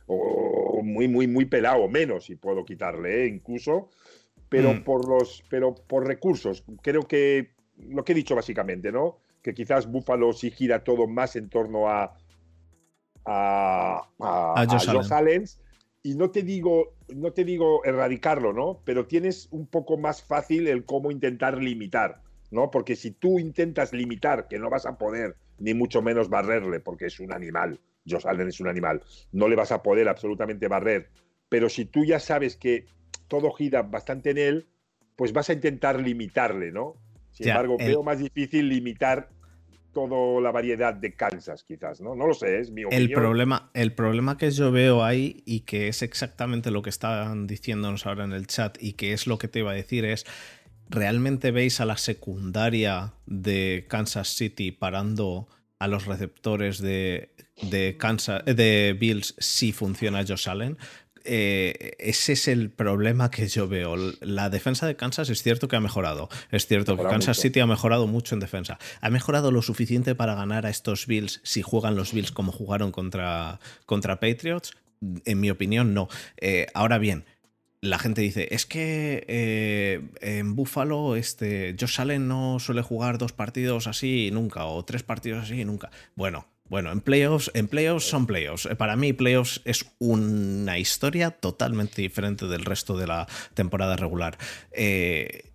o 0.07 0.83
muy, 0.83 1.07
muy, 1.07 1.29
muy 1.29 1.45
pelado, 1.45 1.87
menos 1.87 2.25
si 2.25 2.35
puedo 2.35 2.65
quitarle, 2.65 3.23
¿eh? 3.23 3.27
incluso, 3.29 3.91
pero, 4.51 4.75
mm. 4.75 4.85
por 4.85 5.09
los, 5.09 5.43
pero 5.49 5.75
por 5.75 6.07
recursos. 6.07 6.65
Creo 6.83 7.03
que 7.03 7.55
lo 7.89 8.05
que 8.05 8.13
he 8.13 8.15
dicho 8.15 8.35
básicamente, 8.35 8.93
¿no? 8.93 9.19
Que 9.41 9.55
quizás 9.55 9.91
Buffalo 9.91 10.35
sí 10.35 10.51
gira 10.51 10.85
todo 10.85 11.07
más 11.07 11.37
en 11.37 11.49
torno 11.49 11.89
a, 11.89 12.15
a, 13.25 14.09
a, 14.19 14.63
a, 14.63 15.33
Y 16.03 16.15
no 16.15 16.31
te 16.31 16.43
digo, 16.43 16.97
no 17.09 17.33
te 17.33 17.45
digo 17.45 17.83
erradicarlo, 17.85 18.53
¿no? 18.53 18.83
Pero 18.85 19.07
tienes 19.07 19.49
un 19.53 19.67
poco 19.67 19.97
más 19.97 20.23
fácil 20.23 20.67
el 20.67 20.85
cómo 20.85 21.11
intentar 21.11 21.63
limitar, 21.63 22.21
¿no? 22.51 22.71
Porque 22.71 22.97
si 22.97 23.13
tú 23.13 23.39
intentas 23.39 23.93
limitar, 23.93 24.49
que 24.49 24.59
no 24.59 24.69
vas 24.69 24.85
a 24.85 24.99
poder, 24.99 25.37
ni 25.59 25.75
mucho 25.75 26.03
menos 26.03 26.29
barrerle, 26.29 26.81
porque 26.81 27.07
es 27.07 27.21
un 27.21 27.33
animal, 27.33 27.81
Josh 28.07 28.27
Allen 28.27 28.49
es 28.49 28.61
un 28.61 28.69
animal, 28.69 29.03
no 29.33 29.49
le 29.49 29.57
vas 29.57 29.71
a 29.73 29.83
poder 29.83 30.09
absolutamente 30.09 30.67
barrer. 30.67 31.09
Pero 31.49 31.69
si 31.69 31.85
tú 31.85 32.05
ya 32.05 32.19
sabes 32.19 32.57
que 32.57 32.87
todo 33.31 33.53
gira 33.53 33.83
bastante 33.83 34.31
en 34.31 34.39
él, 34.39 34.67
pues 35.17 35.33
vas 35.33 35.49
a 35.49 35.55
intentar 35.55 36.01
limitarle, 36.01 36.73
¿no? 36.73 36.97
Sin 37.31 37.49
embargo, 37.49 37.79
veo 37.79 38.03
más 38.03 38.19
difícil 38.19 38.69
limitar 38.69 39.31
toda 39.93 40.41
la 40.41 40.51
variedad 40.51 40.93
de 40.93 41.15
Kansas, 41.15 41.65
quizás, 41.65 42.01
¿no? 42.01 42.15
No 42.15 42.27
lo 42.27 42.35
sé, 42.35 42.59
es 42.59 42.71
mi 42.71 42.85
opinión. 42.85 43.03
El 43.03 43.13
problema, 43.13 43.71
el 43.73 43.93
problema 43.93 44.37
que 44.37 44.51
yo 44.51 44.73
veo 44.73 45.05
ahí 45.05 45.43
y 45.47 45.61
que 45.61 45.89
es 45.89 46.03
exactamente 46.03 46.71
lo 46.71 46.83
que 46.83 46.91
estaban 46.91 47.47
diciéndonos 47.47 48.05
ahora 48.05 48.25
en 48.25 48.33
el 48.33 48.47
chat 48.47 48.77
y 48.83 48.95
que 48.95 49.13
es 49.13 49.27
lo 49.27 49.39
que 49.39 49.49
te 49.49 49.61
iba 49.61 49.71
a 49.71 49.75
decir 49.75 50.05
es, 50.05 50.27
¿realmente 50.89 51.53
veis 51.53 51.81
a 51.81 51.85
la 51.85 51.97
secundaria 51.97 53.15
de 53.27 53.87
Kansas 53.89 54.29
City 54.29 54.73
parando 54.73 55.49
a 55.79 55.87
los 55.87 56.07
receptores 56.07 56.81
de, 56.81 57.31
de, 57.63 57.97
Kansas, 57.97 58.45
de 58.45 58.97
Bills 58.99 59.35
si 59.39 59.73
funciona 59.73 60.25
Josh 60.27 60.49
Allen? 60.49 60.77
Eh, 61.25 61.93
ese 61.99 62.33
es 62.33 62.49
el 62.49 62.71
problema 62.71 63.31
que 63.31 63.49
yo 63.49 63.69
veo. 63.69 63.97
La 64.21 64.51
defensa 64.51 64.87
de 64.87 64.97
Kansas 64.97 65.29
es 65.31 65.43
cierto 65.43 65.69
que 65.69 65.77
ha 65.77 65.81
mejorado. 65.81 66.29
Es 66.51 66.67
cierto 66.67 66.97
que 66.97 67.03
Kansas 67.05 67.39
City 67.39 67.61
ha 67.61 67.67
mejorado 67.67 68.07
mucho 68.07 68.35
en 68.35 68.41
defensa. 68.41 68.79
¿Ha 69.01 69.11
mejorado 69.11 69.51
lo 69.51 69.63
suficiente 69.63 70.15
para 70.15 70.35
ganar 70.35 70.67
a 70.67 70.71
estos 70.71 71.07
Bills 71.07 71.41
si 71.43 71.63
juegan 71.63 71.97
los 71.97 72.13
Bills 72.13 72.33
como 72.33 72.53
jugaron 72.53 72.93
contra, 72.93 73.61
contra 73.87 74.21
Patriots? 74.21 74.77
En 75.25 75.41
mi 75.41 75.51
opinión, 75.51 75.95
no. 75.95 76.09
Eh, 76.37 76.67
ahora 76.75 76.99
bien, 76.99 77.25
la 77.81 77.99
gente 77.99 78.21
dice, 78.21 78.49
es 78.51 78.67
que 78.67 79.25
eh, 79.27 80.03
en 80.21 80.55
Buffalo 80.55 81.17
este, 81.17 81.75
Josh 81.79 82.01
Allen 82.01 82.29
no 82.29 82.59
suele 82.59 82.83
jugar 82.83 83.17
dos 83.17 83.33
partidos 83.33 83.87
así 83.87 84.31
nunca, 84.33 84.67
o 84.67 84.85
tres 84.85 85.03
partidos 85.03 85.45
así 85.45 85.65
nunca. 85.65 85.91
Bueno, 86.15 86.47
bueno, 86.71 86.93
en 86.93 87.01
playoffs, 87.01 87.51
en 87.55 87.67
playoffs 87.67 88.05
son 88.05 88.27
playoffs. 88.27 88.67
Eh, 88.67 88.77
para 88.77 88.95
mí, 88.95 89.13
playoffs 89.13 89.61
es 89.65 89.87
una 89.99 90.79
historia 90.79 91.33
totalmente 91.33 92.01
diferente 92.01 92.47
del 92.47 92.65
resto 92.65 92.97
de 92.97 93.09
la 93.09 93.27
temporada 93.55 93.97
regular. 93.97 94.39
Eh, 94.71 95.51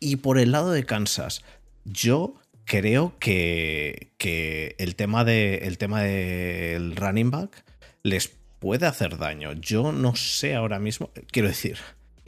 y 0.00 0.16
por 0.16 0.36
el 0.36 0.50
lado 0.50 0.72
de 0.72 0.84
Kansas, 0.84 1.44
yo 1.84 2.34
creo 2.64 3.16
que, 3.20 4.12
que 4.18 4.74
el 4.78 4.96
tema, 4.96 5.24
de, 5.24 5.58
el 5.58 5.78
tema 5.78 6.02
del 6.02 6.96
running 6.96 7.30
back 7.30 7.64
les 8.02 8.28
puede 8.58 8.86
hacer 8.86 9.16
daño. 9.16 9.52
Yo 9.52 9.92
no 9.92 10.16
sé 10.16 10.56
ahora 10.56 10.80
mismo, 10.80 11.12
quiero 11.30 11.46
decir, 11.46 11.78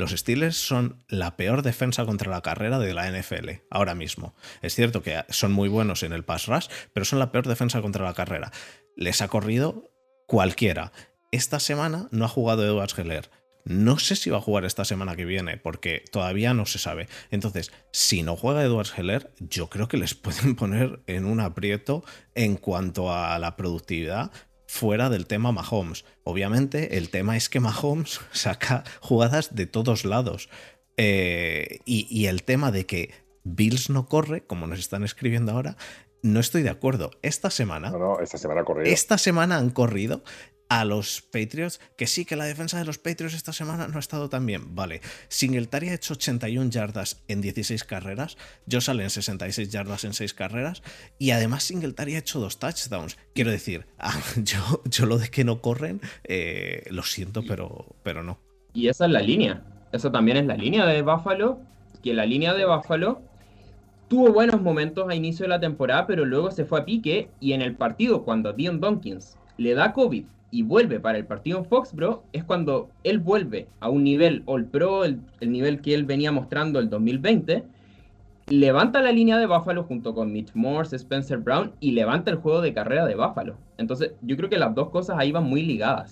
los 0.01 0.13
Steelers 0.13 0.57
son 0.57 1.05
la 1.09 1.37
peor 1.37 1.63
defensa 1.63 2.05
contra 2.05 2.31
la 2.31 2.41
carrera 2.41 2.79
de 2.79 2.95
la 2.95 3.11
NFL 3.11 3.51
ahora 3.71 3.95
mismo. 3.95 4.35
Es 4.63 4.75
cierto 4.75 5.03
que 5.03 5.23
son 5.29 5.53
muy 5.53 5.69
buenos 5.69 6.03
en 6.03 6.13
el 6.13 6.25
pass 6.25 6.47
rush, 6.47 6.67
pero 6.93 7.05
son 7.05 7.19
la 7.19 7.31
peor 7.31 7.47
defensa 7.47 7.81
contra 7.81 8.05
la 8.05 8.15
carrera. 8.15 8.51
Les 8.97 9.23
ha 9.23 9.29
corrido 9.29 9.91
cualquiera. 10.27 10.93
Esta 11.33 11.61
semana 11.61 12.09
no 12.11 12.25
ha 12.25 12.29
jugado 12.29 12.65
Edwards 12.65 12.99
Heller. 12.99 13.31
No 13.65 13.99
sé 13.99 14.17
si 14.17 14.31
va 14.31 14.39
a 14.39 14.43
jugar 14.43 14.65
esta 14.65 14.85
semana 14.85 15.17
que 15.17 15.27
viene, 15.27 15.59
porque 15.59 16.03
todavía 16.11 16.55
no 16.55 16.65
se 16.65 16.79
sabe. 16.79 17.09
Entonces, 17.31 17.71
si 17.93 18.23
no 18.23 18.37
juega 18.37 18.65
Edwards 18.65 18.99
Heller, 18.99 19.31
yo 19.39 19.69
creo 19.69 19.87
que 19.87 19.99
les 19.99 20.15
pueden 20.17 20.57
poner 20.57 21.01
en 21.07 21.25
un 21.25 21.41
aprieto 21.41 22.05
en 22.35 22.57
cuanto 22.57 23.15
a 23.15 23.39
la 23.39 23.57
productividad, 23.57 24.33
fuera 24.71 25.11
del 25.11 25.27
tema 25.27 25.51
Mahomes. 25.51 26.05
Obviamente, 26.23 26.97
el 26.97 27.11
tema 27.11 27.37
es 27.37 27.49
que 27.49 27.59
Mahomes 27.59 28.21
saca 28.33 28.85
jugadas 29.01 29.57
de 29.57 29.67
todos 29.67 30.05
lados. 30.05 30.49
Eh, 30.97 31.81
y, 31.85 32.27
el 32.27 32.45
tema 32.45 32.71
de 32.71 32.87
que 32.87 33.11
Bills 33.43 33.91
no 33.91 34.07
corre, 34.07 34.43
como 34.45 34.67
nos 34.67 34.79
están 34.79 35.03
escribiendo 35.03 35.53
ahora, 35.53 35.77
no 36.23 36.39
estoy 36.39 36.63
de 36.63 36.71
acuerdo. 36.71 37.11
Esta 37.23 37.51
semana. 37.51 37.91
No, 37.91 37.99
no, 37.99 38.21
esta 38.21 38.39
semana 38.39 38.61
ha 38.61 38.65
corrido. 38.65 38.93
Esta 38.93 39.19
semana 39.19 39.57
han 39.57 39.71
corrido 39.71 40.23
a 40.71 40.85
los 40.85 41.21
Patriots, 41.21 41.81
que 41.97 42.07
sí 42.07 42.25
que 42.25 42.37
la 42.37 42.45
defensa 42.45 42.79
de 42.79 42.85
los 42.85 42.97
Patriots 42.97 43.35
esta 43.35 43.53
semana 43.53 43.89
no 43.89 43.97
ha 43.97 43.99
estado 43.99 44.29
tan 44.29 44.47
bien. 44.47 44.77
Vale, 44.77 45.01
Singletary 45.29 45.89
ha 45.89 45.95
hecho 45.95 46.15
81 46.15 46.71
yardas 46.71 47.23
en 47.27 47.41
16 47.41 47.83
carreras, 47.83 48.39
Josh 48.71 48.89
Allen 48.89 49.11
66 49.11 49.71
yardas 49.71 50.05
en 50.05 50.15
6 50.15 50.33
carreras, 50.33 50.83
y 51.19 51.33
además 51.33 51.65
Singletary 51.65 52.15
ha 52.15 52.19
hecho 52.21 52.39
dos 52.39 52.61
touchdowns. 52.61 53.19
Quiero 53.35 53.51
decir, 53.51 53.87
ah, 53.99 54.17
yo, 54.37 54.83
yo 54.85 55.07
lo 55.07 55.19
de 55.19 55.29
que 55.29 55.43
no 55.43 55.61
corren, 55.61 56.01
eh, 56.23 56.85
lo 56.91 57.03
siento, 57.03 57.43
pero, 57.47 57.97
pero 58.05 58.23
no. 58.23 58.39
Y 58.73 58.87
esa 58.87 59.07
es 59.07 59.11
la 59.11 59.21
línea. 59.21 59.65
Esa 59.91 60.13
también 60.13 60.37
es 60.37 60.47
la 60.47 60.57
línea 60.57 60.87
de 60.87 61.03
Buffalo, 61.03 61.59
que 62.01 62.15
la 62.15 62.25
línea 62.25 62.55
de 62.55 62.65
Buffalo 62.65 63.23
tuvo 64.07 64.33
buenos 64.33 64.63
momentos 64.63 65.09
a 65.09 65.17
inicio 65.17 65.45
de 65.45 65.49
la 65.49 65.59
temporada, 65.59 66.07
pero 66.07 66.25
luego 66.25 66.53
se 66.53 66.65
fue 66.65 66.81
a 66.81 66.85
pique 66.85 67.29
y 67.41 67.55
en 67.55 67.63
el 67.63 67.75
partido 67.75 68.23
cuando 68.23 68.53
Dion 68.53 68.79
Donkins 68.79 69.37
le 69.57 69.75
da 69.75 69.93
COVID 69.93 70.27
y 70.51 70.63
vuelve 70.63 71.01
para 71.01 71.19
el 71.19 71.27
partido 71.27 71.59
en 71.59 71.65
Foxborough, 71.65 72.23
es 72.33 72.45
cuando 72.45 72.91
él 73.05 73.19
vuelve 73.19 73.69
a 73.81 73.89
un 73.89 74.05
nivel 74.05 74.43
All 74.47 74.67
Pro, 74.67 75.05
el, 75.05 75.21
nivel 75.41 75.81
que 75.81 75.95
él 75.95 76.05
venía 76.05 76.33
mostrando 76.33 76.79
el 76.81 76.91
2020, 76.91 77.65
levanta 78.49 79.01
la 79.01 79.13
línea 79.13 79.39
de 79.39 79.47
Buffalo 79.47 79.85
junto 79.85 80.15
con 80.15 80.33
Mitch 80.33 80.51
Morse, 80.55 80.97
Spencer 80.97 81.39
Brown 81.39 81.73
y 81.79 81.93
levanta 81.93 82.31
el 82.31 82.39
juego 82.39 82.61
de 82.61 82.75
carrera 82.75 83.07
de 83.07 83.15
Buffalo. 83.15 83.57
Entonces, 83.79 84.13
yo 84.23 84.37
creo 84.37 84.51
que 84.51 84.59
las 84.59 84.75
dos 84.75 84.91
cosas 84.91 85.17
ahí 85.19 85.31
van 85.31 85.45
muy 85.45 85.63
ligadas. 85.63 86.11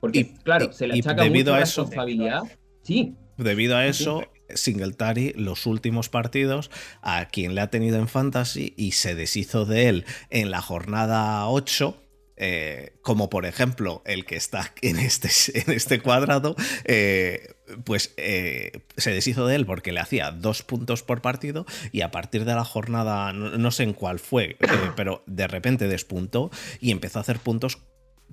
Porque, 0.00 0.32
claro, 0.42 0.72
se 0.72 0.86
le 0.86 0.94
achaca 0.94 1.24
mucha 1.24 1.58
responsabilidad. 1.58 2.42
Sí. 2.82 3.14
Debido 3.36 3.76
a 3.76 3.86
eso, 3.86 4.22
Singletary 4.54 5.32
los 5.36 5.66
últimos 5.66 6.08
partidos 6.08 6.70
a 7.02 7.26
quien 7.26 7.54
le 7.54 7.60
ha 7.60 7.70
tenido 7.70 7.98
en 7.98 8.08
fantasy 8.08 8.74
y 8.76 8.92
se 8.92 9.14
deshizo 9.14 9.64
de 9.64 9.88
él 9.88 10.04
en 10.30 10.50
la 10.50 10.60
jornada 10.60 11.48
8 11.48 12.03
eh, 12.36 12.96
como 13.02 13.30
por 13.30 13.46
ejemplo 13.46 14.02
el 14.06 14.24
que 14.24 14.34
está 14.34 14.72
en 14.82 14.98
este, 14.98 15.28
en 15.60 15.72
este 15.72 16.00
cuadrado, 16.00 16.56
eh, 16.84 17.54
pues 17.84 18.12
eh, 18.16 18.72
se 18.96 19.12
deshizo 19.12 19.46
de 19.46 19.54
él 19.54 19.66
porque 19.66 19.92
le 19.92 20.00
hacía 20.00 20.32
dos 20.32 20.62
puntos 20.62 21.04
por 21.04 21.22
partido 21.22 21.64
y 21.92 22.00
a 22.00 22.10
partir 22.10 22.44
de 22.44 22.54
la 22.54 22.64
jornada, 22.64 23.32
no, 23.32 23.70
sé 23.70 23.84
en 23.84 23.92
cuál 23.92 24.18
fue, 24.18 24.56
pero 24.96 25.22
de 25.26 25.46
repente 25.46 25.86
despuntó 25.86 26.50
y 26.80 26.90
empezó 26.90 27.20
a 27.20 27.22
hacer 27.22 27.38
puntos 27.38 27.78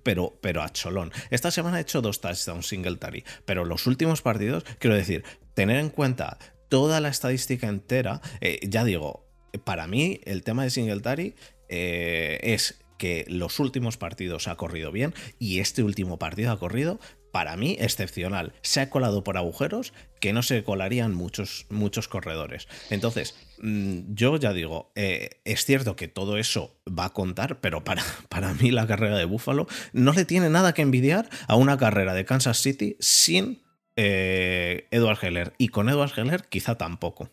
pero, 0.04 0.40
pero 0.42 0.64
a 0.64 0.70
cholón. 0.70 1.12
Esta 1.30 1.52
semana 1.52 1.78
ha 1.78 1.82
hecho 1.82 2.02
dos 2.02 2.22
touchdowns 2.22 2.66
Singletary, 2.66 3.24
pero 3.46 3.66
los 3.66 3.86
últimos 3.86 4.24
partidos, 4.24 4.64
quiero 4.80 4.96
decir, 4.96 5.24
tener 5.54 5.78
en 5.78 5.90
cuenta 5.90 6.40
toda 6.70 7.00
la 7.02 7.10
estadística 7.10 7.68
entera, 7.68 8.20
ya 8.64 8.84
digo, 8.84 9.30
para 9.64 9.86
mí 9.86 10.22
el 10.24 10.42
tema 10.44 10.64
de 10.64 10.72
Singletary 10.72 11.36
es 11.70 12.81
que 13.02 13.26
los 13.28 13.60
últimos 13.60 13.98
partidos 13.98 14.48
ha 14.48 14.58
corrido 14.58 14.92
bien 14.92 15.16
y 15.40 15.58
este 15.58 15.82
último 15.82 16.20
partido 16.20 16.52
ha 16.52 16.60
corrido 16.60 17.00
para 17.32 17.58
mí 17.58 17.76
excepcional. 17.80 18.54
Se 18.62 18.80
ha 18.80 18.92
colado 18.92 19.24
por 19.24 19.38
agujeros 19.38 19.92
que 20.20 20.34
no 20.34 20.44
se 20.44 20.64
colarían 20.64 21.16
muchos, 21.16 21.66
muchos 21.72 22.08
corredores. 22.08 22.68
Entonces, 22.92 23.34
mm, 23.60 24.14
yo 24.14 24.38
ya 24.38 24.54
digo, 24.54 24.92
eh, 24.94 25.42
es 25.46 25.66
cierto 25.66 25.96
que 25.96 26.10
todo 26.10 26.38
eso 26.38 26.80
va 26.88 27.06
a 27.06 27.14
contar, 27.14 27.60
pero 27.60 27.84
para, 27.84 28.04
para 28.30 28.54
mí 28.54 28.70
la 28.70 28.86
carrera 28.86 29.18
de 29.18 29.26
Buffalo 29.26 29.66
no 29.94 30.14
le 30.14 30.24
tiene 30.24 30.52
nada 30.52 30.76
que 30.76 30.84
envidiar 30.84 31.28
a 31.48 31.56
una 31.56 31.80
carrera 31.80 32.14
de 32.14 32.26
Kansas 32.26 32.60
City 32.62 32.98
sin 33.00 33.64
eh, 33.96 34.88
Edward 34.92 35.18
Heller. 35.26 35.54
Y 35.58 35.70
con 35.70 35.90
Edward 35.90 36.12
Heller 36.16 36.44
quizá 36.50 36.78
tampoco. 36.78 37.32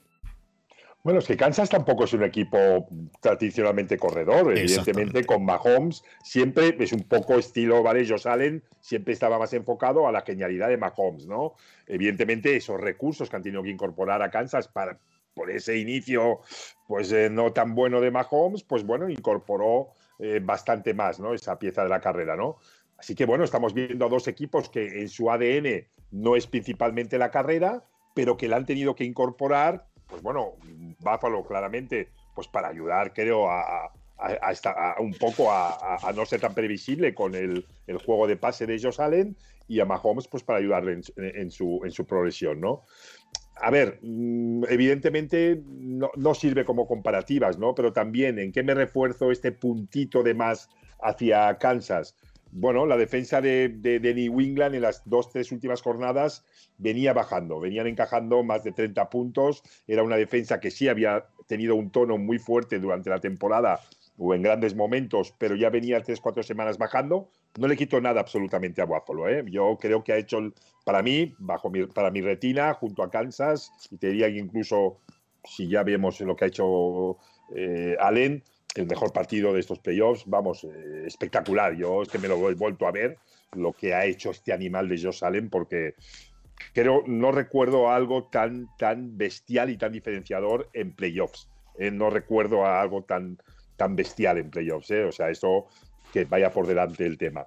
Bueno, 1.05 1.21
es 1.21 1.27
que 1.27 1.37
Kansas 1.37 1.71
tampoco 1.71 2.05
es 2.05 2.13
un 2.13 2.25
equipo 2.25 2.89
tradicionalmente 3.21 3.97
corredor. 3.97 4.57
Evidentemente, 4.57 5.25
con 5.25 5.45
Mahomes 5.45 6.03
siempre 6.23 6.77
es 6.79 6.93
un 6.93 7.05
poco 7.05 7.35
estilo, 7.35 7.83
¿vale? 7.83 8.07
Josh 8.07 8.27
Allen 8.27 8.63
siempre 8.81 9.15
estaba 9.15 9.39
más 9.39 9.53
enfocado 9.53 10.09
a 10.09 10.13
la 10.13 10.23
genialidad 10.23 10.69
de 10.69 10.77
Mahomes, 10.77 11.27
¿no? 11.27 11.55
Evidentemente, 11.87 12.57
esos 12.57 12.81
recursos 12.81 13.31
que 13.31 13.37
han 13.37 13.43
tenido 13.43 13.63
que 13.63 13.71
incorporar 13.71 14.23
a 14.23 14.31
Kansas 14.31 14.69
para, 14.69 14.99
por 15.35 15.51
ese 15.51 15.79
inicio, 15.79 16.41
pues 16.89 17.13
eh, 17.13 17.31
no 17.31 17.53
tan 17.53 17.75
bueno 17.75 18.01
de 18.01 18.11
Mahomes, 18.11 18.65
pues 18.65 18.85
bueno, 18.85 19.09
incorporó 19.09 19.91
eh, 20.19 20.41
bastante 20.43 20.95
más, 20.95 21.21
¿no? 21.21 21.33
Esa 21.33 21.59
pieza 21.59 21.85
de 21.85 21.91
la 21.91 22.01
carrera, 22.01 22.37
¿no? 22.37 22.57
Así 22.99 23.15
que 23.15 23.25
bueno, 23.25 23.45
estamos 23.45 23.73
viendo 23.73 24.05
a 24.05 24.09
dos 24.09 24.27
equipos 24.27 24.69
que 24.69 25.01
en 25.01 25.09
su 25.09 25.31
ADN 25.31 25.87
no 26.11 26.35
es 26.35 26.49
principalmente 26.49 27.17
la 27.19 27.31
carrera, 27.31 27.85
pero 28.15 28.37
que 28.37 28.49
la 28.49 28.57
han 28.57 28.67
tenido 28.67 28.97
que 28.97 29.05
incorporar 29.05 29.87
pues 30.09 30.23
bueno, 30.23 30.55
Buffalo 30.99 31.45
claramente, 31.45 32.09
pues 32.35 32.49
para 32.49 32.69
ayudar, 32.69 33.13
creo, 33.13 33.49
a, 33.51 33.93
un 34.99 35.15
poco 35.15 35.53
a, 35.53 36.13
no 36.15 36.27
ser 36.27 36.41
tan 36.41 36.55
previsible 36.55 37.15
con 37.15 37.35
el, 37.35 37.65
juego 38.05 38.27
de 38.27 38.37
pase 38.37 38.67
de 38.67 38.75
ellos 38.75 38.99
Allen 38.99 39.37
y 39.69 39.81
a 39.81 39.85
Mahomes 39.85 40.27
pues 40.27 40.43
para 40.43 40.59
ayudarle 40.59 41.01
en, 41.17 41.51
su, 41.51 41.81
en 41.85 41.91
su 41.93 42.05
progresión, 42.07 42.61
¿no? 42.61 42.83
A 43.61 43.71
ver, 43.71 43.99
mm, 44.03 44.65
evidentemente 44.69 45.61
no, 45.67 46.11
no, 46.17 46.35
sirve 46.35 46.65
como 46.65 46.87
comparativas, 46.87 47.59
¿no? 47.59 47.75
Pero 47.75 47.93
también, 47.93 48.39
¿en 48.39 48.53
qué 48.53 48.63
me 48.63 48.75
refuerzo 48.75 49.31
este 49.33 49.53
puntito 49.53 50.23
de 50.23 50.35
más 50.35 50.69
hacia 51.03 51.59
Kansas? 51.59 52.17
Bueno, 52.53 52.87
la 52.87 52.97
defensa 52.97 53.41
de, 53.41 53.69
New 54.15 54.41
England 54.41 54.75
en 54.75 54.83
las 54.83 55.03
dos, 55.05 55.31
tres 55.31 55.53
últimas 55.53 55.83
jornadas 55.83 56.45
venía 56.79 57.13
bajando, 57.13 57.61
venían 57.61 57.87
encajando 57.87 58.43
más 58.43 58.65
de 58.65 58.73
30 58.73 59.09
puntos. 59.11 59.63
Era 59.87 60.03
una 60.03 60.17
defensa 60.17 60.61
que 60.61 60.71
sí 60.71 60.89
había 60.89 61.27
tenido 61.47 61.75
un 61.75 61.91
tono 61.91 62.19
muy 62.19 62.39
fuerte 62.39 62.79
durante 62.79 63.11
la 63.11 63.21
temporada 63.21 63.81
o 64.19 64.35
en 64.35 64.43
grandes 64.43 64.75
momentos, 64.75 65.33
pero 65.39 65.55
ya 65.55 65.71
venía 65.71 66.03
tres, 66.03 66.21
cuatro 66.21 66.43
semanas 66.43 66.77
bajando. 66.77 67.31
No 67.59 67.69
le 67.69 67.77
quito 67.77 68.01
nada 68.01 68.21
absolutamente 68.21 68.83
a 68.83 68.85
Buffalo. 68.85 69.29
¿eh? 69.29 69.45
Yo 69.49 69.79
creo 69.81 70.03
que 70.03 70.13
ha 70.13 70.17
hecho, 70.17 70.39
para 70.85 71.03
mí, 71.03 71.35
bajo 71.39 71.71
para 71.95 72.11
mi 72.11 72.21
retina, 72.21 72.75
junto 72.75 73.03
a 73.03 73.11
Kansas, 73.11 73.71
y 73.91 73.97
te 73.97 74.09
diría 74.09 74.27
que 74.29 74.39
incluso 74.39 74.99
si 75.45 75.69
ya 75.69 75.83
vemos 75.85 76.21
lo 76.21 76.35
que 76.35 76.45
ha 76.47 76.49
hecho 76.49 77.17
eh, 77.55 77.97
Allen, 78.01 78.43
el 78.75 78.87
mejor 78.87 79.13
partido 79.13 79.53
de 79.53 79.61
estos 79.61 79.79
playoffs, 79.79 80.25
vamos, 80.27 80.65
eh, 80.65 81.05
espectacular. 81.07 81.75
Yo 81.75 82.03
es 82.03 82.09
que 82.09 82.19
me 82.19 82.29
lo 82.29 82.49
he 82.51 82.55
vuelto 82.55 82.87
a 82.87 82.93
ver, 82.93 83.19
lo 83.53 83.73
que 83.73 83.95
ha 83.95 84.05
hecho 84.05 84.31
este 84.31 84.53
animal 84.53 84.89
de 84.89 85.03
Josh 85.03 85.25
Allen, 85.25 85.49
porque 85.51 85.95
creo, 86.73 87.03
no 87.07 87.33
recuerdo 87.33 87.91
algo 87.91 88.25
tan, 88.25 88.69
tan 88.79 89.17
bestial 89.17 89.71
y 89.71 89.77
tan 89.77 89.93
diferenciador 89.93 90.69
en 90.73 90.93
playoffs. 90.93 91.49
Eh, 91.79 91.91
no 91.91 92.11
recuerdo 92.11 92.67
algo 92.67 93.05
tan, 93.05 93.39
tan 93.77 93.97
bestial 93.97 94.39
en 94.39 94.51
playoffs. 94.51 94.91
Eh. 94.91 95.05
O 95.05 95.13
sea, 95.13 95.31
eso 95.31 95.67
que 96.13 96.25
vaya 96.25 96.51
por 96.51 96.67
delante 96.67 97.07
el 97.07 97.19
tema. 97.19 97.47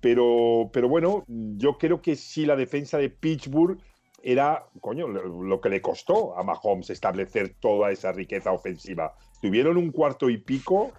Pero, 0.00 0.70
pero 0.72 0.88
bueno, 0.88 1.24
yo 1.26 1.78
creo 1.78 2.00
que 2.00 2.16
sí 2.16 2.46
la 2.46 2.56
defensa 2.56 2.98
de 2.98 3.10
Pittsburgh 3.10 3.78
era, 4.22 4.66
coño, 4.80 5.08
lo 5.08 5.60
que 5.60 5.68
le 5.68 5.80
costó 5.80 6.36
a 6.36 6.42
Mahomes 6.42 6.90
establecer 6.90 7.54
toda 7.60 7.90
esa 7.90 8.12
riqueza 8.12 8.52
ofensiva. 8.52 9.14
Tuvieron 9.40 9.76
un 9.76 9.90
cuarto 9.90 10.30
y 10.30 10.38
pico, 10.38 10.92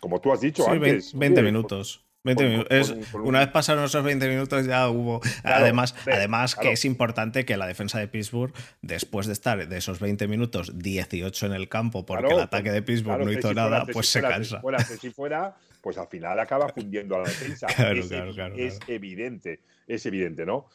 como 0.00 0.20
tú 0.20 0.32
has 0.32 0.40
dicho 0.40 0.68
antes. 0.68 1.12
20, 1.14 1.42
minutos. 1.42 2.04
20 2.24 2.48
minutos. 2.48 2.94
una 3.12 3.40
vez 3.40 3.48
pasaron 3.48 3.84
esos 3.84 4.02
20 4.02 4.28
minutos 4.28 4.64
ya 4.64 4.88
hubo... 4.88 5.20
además, 5.42 5.94
además 6.10 6.54
que 6.54 6.72
es 6.72 6.86
importante 6.86 7.44
que 7.44 7.58
la 7.58 7.66
defensa 7.66 7.98
de 7.98 8.08
Pittsburgh, 8.08 8.50
después 8.80 9.26
de 9.26 9.34
estar 9.34 9.68
de 9.68 9.76
esos 9.76 10.00
20 10.00 10.26
minutos 10.26 10.72
18 10.78 11.46
en 11.46 11.52
el 11.52 11.68
campo 11.68 12.06
porque 12.06 12.32
el 12.32 12.40
ataque 12.40 12.72
de 12.72 12.80
Pittsburgh 12.80 13.22
no 13.24 13.30
hizo 13.30 13.52
nada, 13.52 13.84
pues 13.92 14.08
se 14.08 14.22
cansa. 14.22 14.62
Si 14.98 15.10
fuera, 15.10 15.54
pues 15.82 15.98
al 15.98 16.08
final 16.08 16.40
acaba 16.40 16.70
fundiendo 16.70 17.16
a 17.16 17.18
la 17.18 17.28
defensa. 17.28 17.66
es, 17.92 18.10
es 18.56 18.78
evidente, 18.88 19.60
es 19.86 20.06
evidente, 20.06 20.46
¿no? 20.46 20.66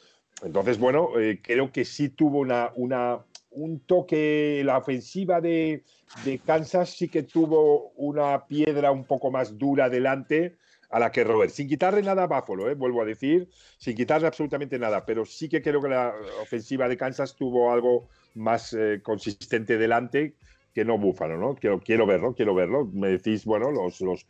Entonces, 0.43 0.77
bueno, 0.77 1.19
eh, 1.19 1.39
creo 1.41 1.71
que 1.71 1.83
sí 1.83 2.09
tuvo 2.09 2.39
una, 2.39 2.71
una, 2.75 3.19
un 3.51 3.79
toque, 3.81 4.61
la 4.63 4.77
ofensiva 4.77 5.41
de, 5.41 5.83
de, 6.25 6.39
Kansas 6.39 6.89
sí 6.89 7.07
que 7.07 7.23
tuvo 7.23 7.91
una 7.95 8.45
piedra 8.45 8.91
un 8.91 9.05
poco 9.05 9.31
más 9.31 9.57
dura 9.57 9.89
delante 9.89 10.57
a 10.89 10.99
la 10.99 11.11
que 11.11 11.23
Robert, 11.23 11.51
sin 11.51 11.67
quitarle 11.67 12.01
nada 12.01 12.23
a 12.23 12.27
Buffalo, 12.27 12.69
eh, 12.69 12.73
vuelvo 12.73 13.01
a 13.03 13.05
decir, 13.05 13.47
sin 13.77 13.95
quitarle 13.95 14.27
absolutamente 14.27 14.79
nada, 14.79 15.05
pero 15.05 15.23
sí 15.23 15.47
que 15.47 15.61
creo 15.61 15.81
que 15.81 15.89
la 15.89 16.15
ofensiva 16.41 16.87
de 16.87 16.97
Kansas 16.97 17.35
tuvo 17.35 17.71
algo 17.71 18.09
más 18.33 18.73
eh, 18.73 18.99
consistente 19.03 19.77
delante 19.77 20.33
que 20.73 20.85
no 20.85 20.97
Búfalo, 20.97 21.37
¿no? 21.37 21.55
Quiero, 21.55 21.79
quiero 21.79 22.05
verlo, 22.05 22.33
quiero 22.33 22.53
verlo. 22.53 22.85
Me 22.85 23.09
decís, 23.09 23.45
bueno, 23.45 23.71
los, 23.71 24.01
los, 24.01 24.25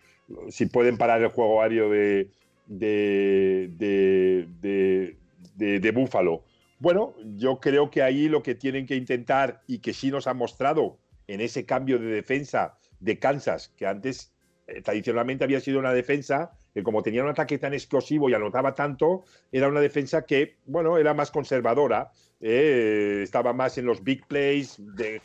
si 0.49 0.65
pueden 0.65 0.97
parar 0.97 1.21
el 1.21 1.29
juego 1.29 1.61
aéreo 1.61 1.89
de, 1.89 2.29
de, 2.67 3.69
de 3.77 5.17
de, 5.59 5.91
Búfalo. 5.91 6.43
Bueno, 6.79 7.13
yo 7.35 7.59
creo 7.59 7.91
que 7.91 8.01
ahí 8.01 8.29
lo 8.29 8.41
que 8.41 8.55
tienen 8.55 8.85
que 8.85 8.95
intentar 8.95 9.61
y 9.67 9.79
que 9.79 9.93
sí 9.93 10.11
nos 10.11 10.27
ha 10.27 10.33
mostrado 10.33 10.97
en 11.29 11.41
ese 11.41 11.65
cambio 11.65 11.99
de 11.99 12.07
defensa 12.07 12.77
de 12.99 13.19
Kansas, 13.19 13.71
que 13.77 13.85
antes 13.85 14.33
eh, 14.67 14.81
tradicionalmente 14.81 15.43
había 15.43 15.59
sido 15.59 15.79
una 15.79 15.93
defensa 15.93 16.51
que 16.73 16.83
como 16.83 17.03
tenía 17.03 17.23
un 17.23 17.29
ataque 17.29 17.57
tan 17.57 17.73
explosivo 17.73 18.29
y 18.29 18.33
anotaba 18.33 18.73
tanto, 18.73 19.23
era 19.51 19.67
una 19.67 19.79
defensa 19.79 20.23
que, 20.23 20.57
bueno, 20.65 20.97
era 20.97 21.13
más 21.13 21.31
conservadora, 21.31 22.11
eh, 22.41 23.21
estaba 23.23 23.53
más 23.53 23.77
en 23.77 23.85
los 23.85 24.03
big 24.03 24.25
plays, 24.25 24.75
de, 24.77 25.21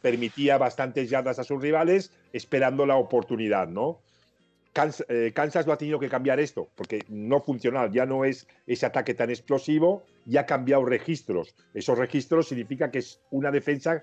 permitía 0.00 0.56
bastantes 0.58 1.10
yardas 1.10 1.38
a 1.38 1.44
sus 1.44 1.60
rivales, 1.60 2.12
esperando 2.32 2.86
la 2.86 2.96
oportunidad, 2.96 3.68
¿no? 3.68 4.00
Eh, 5.08 5.30
Kansas, 5.32 5.66
lo 5.66 5.72
ha 5.72 5.78
tenido 5.78 6.00
que 6.00 6.08
cambiar 6.08 6.40
esto, 6.40 6.68
porque 6.74 7.04
no 7.08 7.40
funciona, 7.40 7.88
ya 7.90 8.06
no 8.06 8.24
es 8.24 8.48
ese 8.66 8.86
ataque 8.86 9.14
tan 9.14 9.30
explosivo, 9.30 10.02
ya 10.26 10.42
ha 10.42 10.46
cambiado 10.46 10.84
registros. 10.84 11.54
Esos 11.74 11.96
registros 11.96 12.48
significa 12.48 12.90
que 12.90 12.98
es 12.98 13.20
una 13.30 13.52
defensa 13.52 14.02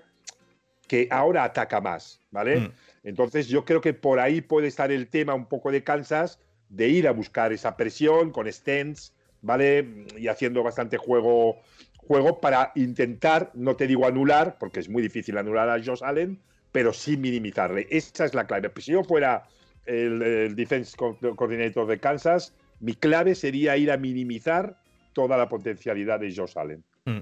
que 0.86 1.08
ahora 1.10 1.44
ataca 1.44 1.80
más, 1.80 2.20
¿vale? 2.30 2.60
Mm. 2.60 2.72
Entonces 3.04 3.48
yo 3.48 3.64
creo 3.64 3.80
que 3.80 3.94
por 3.94 4.20
ahí 4.20 4.40
puede 4.40 4.68
estar 4.68 4.92
el 4.92 5.08
tema 5.08 5.34
un 5.34 5.46
poco 5.46 5.70
de 5.70 5.82
Kansas, 5.82 6.38
de 6.68 6.88
ir 6.88 7.08
a 7.08 7.12
buscar 7.12 7.52
esa 7.52 7.76
presión 7.76 8.30
con 8.30 8.50
stents, 8.50 9.12
¿vale? 9.42 10.06
Y 10.16 10.28
haciendo 10.28 10.62
bastante 10.62 10.96
juego, 10.96 11.60
juego 11.96 12.40
para 12.40 12.72
intentar, 12.74 13.50
no 13.54 13.76
te 13.76 13.86
digo 13.86 14.06
anular, 14.06 14.56
porque 14.58 14.80
es 14.80 14.88
muy 14.88 15.02
difícil 15.02 15.36
anular 15.36 15.68
a 15.68 15.82
Josh 15.82 16.02
Allen, 16.02 16.38
pero 16.72 16.92
sí 16.92 17.16
minimizarle. 17.16 17.86
Esa 17.90 18.24
es 18.24 18.34
la 18.34 18.46
clave. 18.46 18.70
Pues 18.70 18.86
si 18.86 18.92
yo 18.92 19.04
fuera 19.04 19.44
el, 19.84 20.54
Defense 20.56 20.96
Coordinator 20.96 21.86
de 21.86 22.00
Kansas, 22.00 22.54
mi 22.80 22.94
clave 22.94 23.34
sería 23.34 23.76
ir 23.76 23.90
a 23.90 23.96
minimizar 23.96 24.76
toda 25.12 25.36
la 25.36 25.48
potencialidad 25.48 26.20
de 26.20 26.34
Josh 26.34 26.56
Allen. 26.56 26.82
Hmm. 27.04 27.20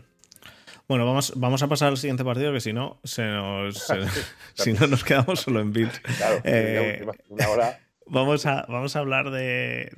Bueno, 0.90 1.06
vamos, 1.06 1.34
vamos 1.36 1.62
a 1.62 1.68
pasar 1.68 1.90
al 1.90 1.98
siguiente 1.98 2.24
partido, 2.24 2.52
que 2.52 2.60
si 2.60 2.72
no, 2.72 2.98
se 3.04 3.22
nos, 3.22 3.86
si 4.54 4.72
no 4.72 4.88
nos 4.88 5.04
quedamos 5.04 5.38
solo 5.38 5.60
en 5.60 5.72
Bills. 5.72 6.02
Eh, 6.42 7.06
vamos 8.06 8.44
a, 8.44 8.66
vamos 8.68 8.96
a 8.96 8.98
hablar 8.98 9.30
de, 9.30 9.92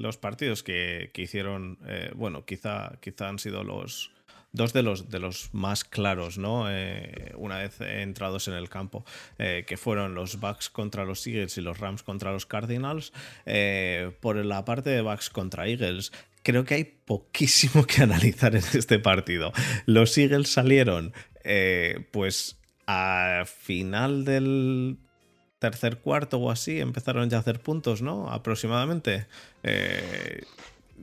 los 0.00 0.16
partidos 0.16 0.62
que, 0.62 1.10
hicieron, 1.14 1.78
eh, 1.86 2.10
bueno, 2.14 2.46
quizá, 2.46 2.92
quizá 3.02 3.28
han 3.28 3.38
sido 3.38 3.64
los, 3.64 4.10
dos 4.52 4.72
de 4.72 4.82
los, 4.82 5.10
de 5.10 5.18
los 5.18 5.52
más 5.52 5.84
claros, 5.84 6.38
¿no? 6.38 6.70
Eh, 6.70 7.32
una 7.36 7.58
vez 7.58 7.80
entrados 7.80 8.48
en 8.48 8.54
el 8.54 8.68
campo, 8.68 9.04
eh, 9.38 9.64
que 9.66 9.76
fueron 9.76 10.14
los 10.14 10.40
Bucks 10.40 10.70
contra 10.70 11.04
los 11.04 11.26
Eagles 11.26 11.58
y 11.58 11.60
los 11.60 11.78
Rams 11.78 12.02
contra 12.02 12.32
los 12.32 12.46
Cardinals. 12.46 13.12
Eh, 13.46 14.12
por 14.20 14.36
la 14.36 14.64
parte 14.64 14.90
de 14.90 15.02
Bucks 15.02 15.30
contra 15.30 15.66
Eagles, 15.66 16.12
creo 16.42 16.64
que 16.64 16.74
hay 16.74 16.84
poquísimo 16.84 17.84
que 17.84 18.02
analizar 18.02 18.54
en 18.54 18.64
este 18.74 18.98
partido. 18.98 19.52
Los 19.86 20.16
Eagles 20.18 20.48
salieron, 20.48 21.12
pues, 22.10 22.58
a 22.86 23.44
final 23.46 24.24
del 24.24 24.98
tercer 25.58 25.98
cuarto 25.98 26.38
o 26.38 26.50
así, 26.50 26.80
empezaron 26.80 27.28
ya 27.28 27.38
a 27.38 27.40
hacer 27.40 27.60
puntos, 27.60 28.02
¿no? 28.02 28.30
Aproximadamente 28.30 29.26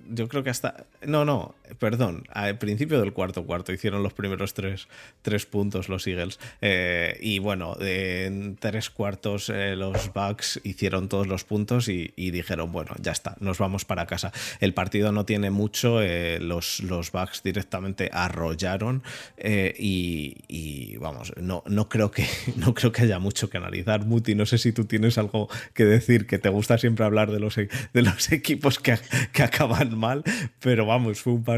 yo 0.09 0.27
creo 0.27 0.43
que 0.43 0.49
hasta. 0.49 0.85
No, 1.05 1.25
no, 1.25 1.55
perdón. 1.79 2.23
Al 2.29 2.57
principio 2.57 2.99
del 2.99 3.13
cuarto 3.13 3.45
cuarto 3.45 3.73
hicieron 3.73 4.03
los 4.03 4.13
primeros 4.13 4.53
tres, 4.53 4.87
tres 5.21 5.45
puntos 5.45 5.89
los 5.89 6.07
Eagles. 6.07 6.39
Eh, 6.61 7.17
y 7.21 7.39
bueno, 7.39 7.75
en 7.79 8.55
tres 8.57 8.89
cuartos 8.89 9.49
eh, 9.49 9.75
los 9.75 10.13
Bucks 10.13 10.59
hicieron 10.63 11.09
todos 11.09 11.27
los 11.27 11.43
puntos 11.43 11.87
y, 11.87 12.13
dijeron, 12.15 12.71
bueno, 12.71 12.91
ya 12.99 13.11
está, 13.11 13.35
nos 13.39 13.57
vamos 13.57 13.85
para 13.85 14.05
casa. 14.05 14.31
El 14.59 14.73
partido 14.73 15.11
no 15.11 15.25
tiene 15.25 15.51
mucho, 15.51 16.01
eh, 16.01 16.39
los, 16.39 16.81
los 16.81 17.11
Bucks 17.11 17.43
directamente 17.43 18.09
arrollaron 18.11 19.03
y, 19.37 20.97
vamos, 20.97 21.33
no, 21.37 21.63
no, 21.67 21.89
creo 21.89 22.11
que, 22.11 22.25
no 22.55 22.73
creo 22.73 22.91
que 22.91 23.03
haya 23.03 23.19
mucho 23.19 23.49
que 23.49 23.57
analizar. 23.57 24.05
Muti, 24.05 24.35
no 24.35 24.45
sé 24.45 24.57
si 24.57 24.71
tú 24.71 24.85
tienes 24.85 25.17
algo 25.17 25.49
que 25.73 25.85
decir, 25.85 26.27
que 26.27 26.39
te 26.39 26.49
gusta 26.49 26.77
siempre 26.77 27.05
hablar 27.05 27.31
de 27.31 27.39
los, 27.39 27.55
de 27.55 28.01
los 28.01 28.31
equipos 28.31 28.79
que, 28.79 28.97
que 29.31 29.43
acaban 29.43 29.97
mal, 29.97 30.23
pero 30.59 30.85
vamos, 30.85 31.21
fue 31.21 31.33
un 31.33 31.43
partido 31.43 31.54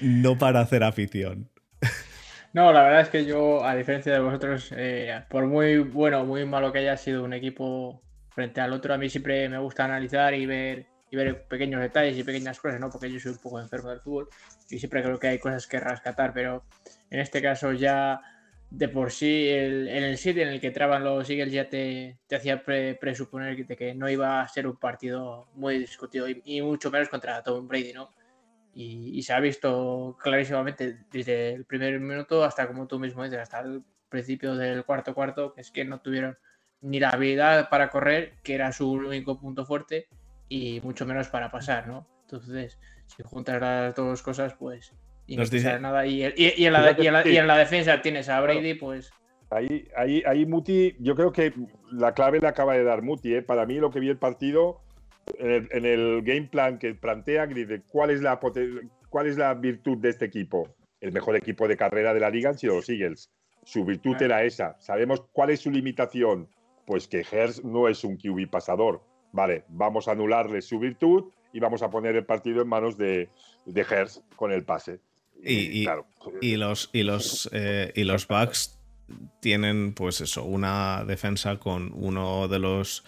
no 0.00 0.38
para 0.38 0.60
hacer 0.60 0.84
afición. 0.84 1.50
No, 2.52 2.72
la 2.72 2.82
verdad 2.82 3.02
es 3.02 3.08
que 3.08 3.24
yo, 3.26 3.64
a 3.64 3.76
diferencia 3.76 4.12
de 4.12 4.20
vosotros, 4.20 4.72
eh, 4.74 5.22
por 5.28 5.46
muy 5.46 5.78
bueno 5.78 6.22
o 6.22 6.24
muy 6.24 6.46
malo 6.46 6.72
que 6.72 6.78
haya 6.78 6.96
sido 6.96 7.22
un 7.22 7.34
equipo 7.34 8.02
frente 8.30 8.60
al 8.60 8.72
otro, 8.72 8.94
a 8.94 8.98
mí 8.98 9.10
siempre 9.10 9.48
me 9.48 9.58
gusta 9.58 9.84
analizar 9.84 10.32
y 10.32 10.46
ver, 10.46 10.86
y 11.10 11.16
ver 11.16 11.46
pequeños 11.46 11.80
detalles 11.80 12.16
y 12.16 12.24
pequeñas 12.24 12.58
cosas, 12.58 12.80
¿no? 12.80 12.88
Porque 12.88 13.12
yo 13.12 13.20
soy 13.20 13.32
un 13.32 13.38
poco 13.38 13.60
enfermo 13.60 13.90
del 13.90 14.00
fútbol 14.00 14.28
y 14.70 14.78
siempre 14.78 15.02
creo 15.02 15.18
que 15.18 15.28
hay 15.28 15.38
cosas 15.38 15.66
que 15.66 15.78
rescatar, 15.78 16.32
pero 16.32 16.64
en 17.10 17.20
este 17.20 17.42
caso 17.42 17.72
ya 17.74 18.20
de 18.70 18.88
por 18.88 19.10
sí 19.10 19.48
en 19.48 19.88
el 19.88 20.18
sitio 20.18 20.42
en 20.42 20.48
el 20.48 20.60
que 20.60 20.70
traban 20.70 21.02
los 21.02 21.28
Eagles 21.30 21.52
ya 21.52 21.68
te, 21.68 22.18
hacía 22.30 22.62
presuponer 22.62 23.66
que 23.66 23.94
no 23.94 24.10
iba 24.10 24.42
a 24.42 24.48
ser 24.48 24.66
un 24.66 24.76
partido 24.76 25.48
muy 25.54 25.78
discutido 25.78 26.26
y, 26.28 26.60
mucho 26.60 26.90
menos 26.90 27.08
contra 27.08 27.42
Tom 27.42 27.66
Brady, 27.66 27.92
¿no? 27.92 28.10
Y, 28.80 29.22
se 29.22 29.32
ha 29.32 29.40
visto 29.40 30.16
clarísimamente 30.22 30.98
desde 31.10 31.52
el 31.52 31.64
primer 31.64 31.98
minuto 31.98 32.44
hasta 32.44 32.68
como 32.68 32.86
tú 32.86 33.00
mismo 33.00 33.24
dices, 33.24 33.40
hasta 33.40 33.58
el 33.58 33.82
principio 34.08 34.54
del 34.54 34.84
cuarto 34.84 35.14
cuarto, 35.14 35.52
que 35.52 35.62
es 35.62 35.72
que 35.72 35.84
no 35.84 36.00
tuvieron 36.00 36.38
ni 36.80 37.00
la 37.00 37.10
habilidad 37.10 37.70
para 37.70 37.90
correr, 37.90 38.34
que 38.44 38.54
era 38.54 38.70
su 38.70 38.92
único 38.92 39.40
punto 39.40 39.66
fuerte, 39.66 40.06
y 40.48 40.80
mucho 40.82 41.06
menos 41.06 41.28
para 41.28 41.50
pasar, 41.50 41.88
¿no? 41.88 42.06
Entonces, 42.22 42.78
si 43.08 43.24
juntas 43.24 43.60
las 43.60 43.96
dos 43.96 44.22
cosas, 44.22 44.54
pues 44.54 44.92
y 45.26 45.36
no 45.36 45.44
dice... 45.44 45.80
nada. 45.80 46.06
Y, 46.06 46.22
en 46.22 46.72
la, 46.72 47.58
defensa 47.58 48.00
tienes 48.00 48.28
a 48.28 48.40
Brady, 48.40 48.74
pues. 48.74 49.10
Ahí, 49.50 49.88
ahí, 49.96 50.22
ahí 50.24 50.46
Muti, 50.46 50.94
yo 51.00 51.16
creo 51.16 51.32
que 51.32 51.52
la 51.90 52.14
clave 52.14 52.38
la 52.38 52.50
acaba 52.50 52.74
de 52.74 52.84
dar 52.84 53.02
Muti. 53.02 53.34
¿eh? 53.34 53.42
Para 53.42 53.66
mí, 53.66 53.74
lo 53.74 53.90
que 53.90 53.98
vi 53.98 54.08
el 54.08 54.18
partido, 54.18 54.82
en 55.38 55.84
el, 55.84 56.22
game 56.22 56.48
plan 56.48 56.78
que 56.78 56.94
plantea, 56.94 57.46
dice 57.46 57.82
cuál 57.88 58.10
es, 58.10 58.20
la, 58.20 58.38
cuál 59.08 59.26
es 59.26 59.36
la 59.36 59.54
virtud 59.54 59.98
de 59.98 60.10
este 60.10 60.24
equipo. 60.24 60.74
El 61.00 61.12
mejor 61.12 61.36
equipo 61.36 61.68
de 61.68 61.76
carrera 61.76 62.12
de 62.12 62.20
la 62.20 62.30
liga 62.30 62.50
han 62.50 62.58
sido 62.58 62.76
los 62.76 62.88
Eagles. 62.88 63.30
Su 63.64 63.84
virtud 63.84 64.20
era 64.20 64.42
esa. 64.44 64.76
Sabemos 64.80 65.24
cuál 65.32 65.50
es 65.50 65.60
su 65.60 65.70
limitación. 65.70 66.48
Pues 66.86 67.06
que 67.06 67.24
Hertz 67.30 67.62
no 67.64 67.86
es 67.86 68.02
un 68.02 68.16
QB 68.16 68.48
pasador. 68.50 69.02
Vale, 69.32 69.64
vamos 69.68 70.08
a 70.08 70.12
anularle 70.12 70.62
su 70.62 70.78
virtud 70.78 71.30
y 71.52 71.60
vamos 71.60 71.82
a 71.82 71.90
poner 71.90 72.16
el 72.16 72.24
partido 72.24 72.62
en 72.62 72.68
manos 72.68 72.96
de, 72.96 73.28
de 73.66 73.80
Hertz 73.82 74.22
con 74.36 74.52
el 74.52 74.64
pase. 74.64 75.00
Y, 75.44 75.86
y, 76.40 76.56
los, 76.56 76.90
y, 76.92 77.02
los, 77.04 77.48
eh, 77.52 77.92
y 77.94 78.04
los 78.04 78.26
Bucks 78.26 78.78
tienen, 79.40 79.92
pues 79.94 80.20
eso, 80.20 80.44
una 80.44 81.04
defensa 81.06 81.58
con 81.58 81.92
uno 81.94 82.48
de 82.48 82.58
los. 82.58 83.04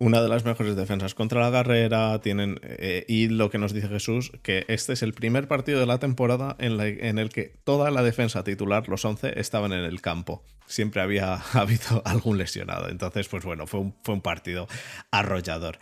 Una 0.00 0.22
de 0.22 0.28
las 0.28 0.44
mejores 0.44 0.76
defensas 0.76 1.14
contra 1.14 1.40
la 1.40 1.50
carrera. 1.50 2.20
Tienen. 2.20 2.60
Eh, 2.62 3.04
y 3.08 3.28
lo 3.28 3.50
que 3.50 3.58
nos 3.58 3.72
dice 3.72 3.88
Jesús, 3.88 4.30
que 4.42 4.64
este 4.68 4.92
es 4.92 5.02
el 5.02 5.12
primer 5.12 5.48
partido 5.48 5.80
de 5.80 5.86
la 5.86 5.98
temporada 5.98 6.54
en, 6.60 6.80
en 6.80 7.18
el 7.18 7.30
que 7.30 7.52
toda 7.64 7.90
la 7.90 8.02
defensa 8.02 8.44
titular, 8.44 8.88
los 8.88 9.04
11, 9.04 9.40
estaban 9.40 9.72
en 9.72 9.84
el 9.84 10.00
campo. 10.00 10.44
Siempre 10.66 11.02
había 11.02 11.34
habido 11.52 12.02
algún 12.04 12.38
lesionado. 12.38 12.88
Entonces, 12.88 13.26
pues 13.28 13.44
bueno, 13.44 13.66
fue 13.66 13.80
un, 13.80 13.96
fue 14.04 14.14
un 14.14 14.22
partido 14.22 14.68
arrollador. 15.10 15.78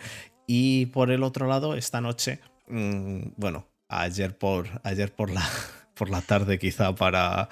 Y 0.47 0.87
por 0.87 1.11
el 1.11 1.23
otro 1.23 1.47
lado, 1.47 1.75
esta 1.75 2.01
noche, 2.01 2.41
mm, 2.69 3.33
bueno, 3.37 3.67
ayer 3.89 4.37
por, 4.39 4.81
ayer 4.85 5.13
por, 5.15 5.31
la, 5.31 5.47
por 5.95 6.09
la 6.09 6.23
tarde 6.23 6.59
quizá 6.59 6.95
para, 6.95 7.49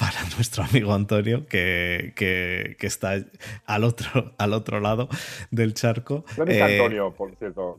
para 0.00 0.24
nuestro 0.36 0.64
amigo 0.64 0.94
Antonio, 0.94 1.46
que, 1.46 2.14
que, 2.16 2.86
está 2.86 3.22
al 3.66 3.84
otro, 3.84 4.34
al 4.38 4.54
otro 4.54 4.80
lado 4.80 5.08
del 5.50 5.74
charco. 5.74 6.24
¿Dónde 6.36 6.54
está 6.54 6.70
eh, 6.70 6.76
Antonio, 6.78 7.12
por 7.12 7.36
cierto? 7.36 7.78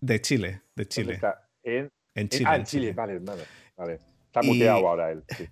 De 0.00 0.20
Chile, 0.20 0.62
de 0.76 0.86
Chile. 0.86 1.20
En, 1.64 2.28
Chile. 2.28 2.44
ah, 2.48 2.56
en 2.56 2.64
Chile, 2.64 2.92
Vale, 2.92 3.18
vale, 3.76 3.98
Está 4.26 4.42
muteado 4.42 4.88
ahora 4.88 5.10
él. 5.10 5.24
Sí. 5.36 5.48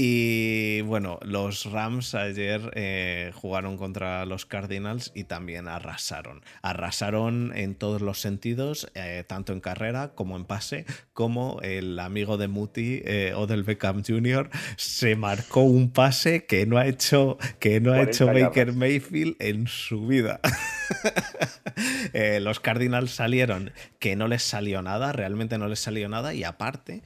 Y 0.00 0.82
bueno, 0.82 1.18
los 1.22 1.64
Rams 1.64 2.14
ayer 2.14 2.70
eh, 2.76 3.32
jugaron 3.34 3.76
contra 3.76 4.24
los 4.26 4.46
Cardinals 4.46 5.10
y 5.12 5.24
también 5.24 5.66
arrasaron. 5.66 6.42
Arrasaron 6.62 7.52
en 7.56 7.74
todos 7.74 8.00
los 8.00 8.20
sentidos, 8.20 8.88
eh, 8.94 9.24
tanto 9.26 9.52
en 9.52 9.58
carrera 9.58 10.12
como 10.14 10.36
en 10.36 10.44
pase, 10.44 10.86
como 11.14 11.58
el 11.62 11.98
amigo 11.98 12.36
de 12.36 12.46
Muti, 12.46 13.02
eh, 13.06 13.32
Odell 13.34 13.64
Beckham 13.64 14.04
Jr., 14.06 14.50
se 14.76 15.16
marcó 15.16 15.62
un 15.62 15.90
pase 15.90 16.46
que 16.46 16.64
no 16.64 16.78
ha 16.78 16.86
hecho, 16.86 17.36
que 17.58 17.80
no 17.80 17.92
ha 17.92 18.02
hecho 18.02 18.26
Baker 18.26 18.74
Mayfield 18.74 19.34
en 19.40 19.66
su 19.66 20.06
vida. 20.06 20.38
los 22.40 22.60
Cardinals 22.60 23.10
salieron 23.10 23.72
que 23.98 24.14
no 24.14 24.28
les 24.28 24.44
salió 24.44 24.80
nada, 24.80 25.10
realmente 25.10 25.58
no 25.58 25.66
les 25.66 25.80
salió 25.80 26.08
nada, 26.08 26.34
y 26.34 26.44
aparte, 26.44 27.02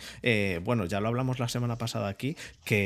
bueno, 0.63 0.85
ya 0.85 1.01
lo 1.01 1.09
hablamos 1.09 1.39
la 1.39 1.49
semana 1.49 1.79
pasada 1.79 2.09
aquí, 2.09 2.37
que 2.67 2.82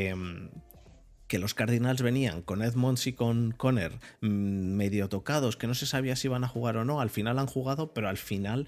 que, 1.28 1.38
los 1.38 1.54
Cardinals 1.54 2.02
venían 2.02 2.42
con 2.42 2.62
Edmonds 2.62 3.06
y 3.06 3.12
con 3.12 3.52
Conner 3.52 3.92
mm, 4.20 4.26
medio 4.28 5.08
tocados, 5.08 5.56
que 5.56 5.66
no 5.66 5.74
se 5.74 5.86
sabía 5.86 6.16
si 6.16 6.28
iban 6.28 6.44
a 6.44 6.48
jugar 6.48 6.76
o 6.76 6.84
no. 6.84 7.00
Al 7.00 7.10
final 7.10 7.38
han 7.38 7.46
jugado, 7.46 7.92
pero 7.92 8.08
al 8.08 8.16
final 8.16 8.66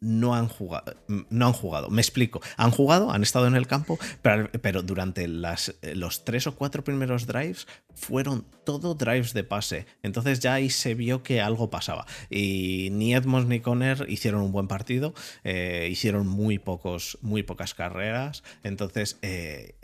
no 0.00 0.34
han 0.34 0.48
jugado. 0.48 0.94
Mm, 1.08 1.20
no 1.30 1.46
han 1.46 1.52
jugado. 1.52 1.90
Me 1.90 2.00
explico. 2.00 2.40
Han 2.56 2.70
jugado, 2.70 3.10
han 3.10 3.22
estado 3.22 3.46
en 3.46 3.56
el 3.56 3.66
campo, 3.66 3.98
pero, 4.22 4.82
durante 4.82 5.26
los 5.28 6.24
tres 6.24 6.46
o 6.46 6.54
cuatro 6.54 6.84
primeros 6.84 7.26
drives 7.26 7.66
fueron 7.94 8.46
todo 8.64 8.94
drives 8.94 9.32
de 9.34 9.44
pase. 9.44 9.86
Entonces 10.02 10.40
ya 10.40 10.54
ahí 10.54 10.70
se 10.70 10.94
vio 10.94 11.22
que 11.22 11.40
algo 11.40 11.70
pasaba. 11.70 12.06
Y 12.30 12.90
ni 12.92 13.14
Edmonds 13.14 13.48
ni 13.48 13.60
Conner 13.60 14.06
hicieron 14.08 14.42
un 14.42 14.52
buen 14.52 14.68
partido. 14.68 15.14
Eh, 15.42 15.88
hicieron 15.90 16.26
muy, 16.26 16.58
pocos, 16.58 17.18
muy 17.22 17.42
pocas 17.42 17.74
carreras. 17.74 18.42
Entonces. 18.62 19.18
Eh, 19.22 19.74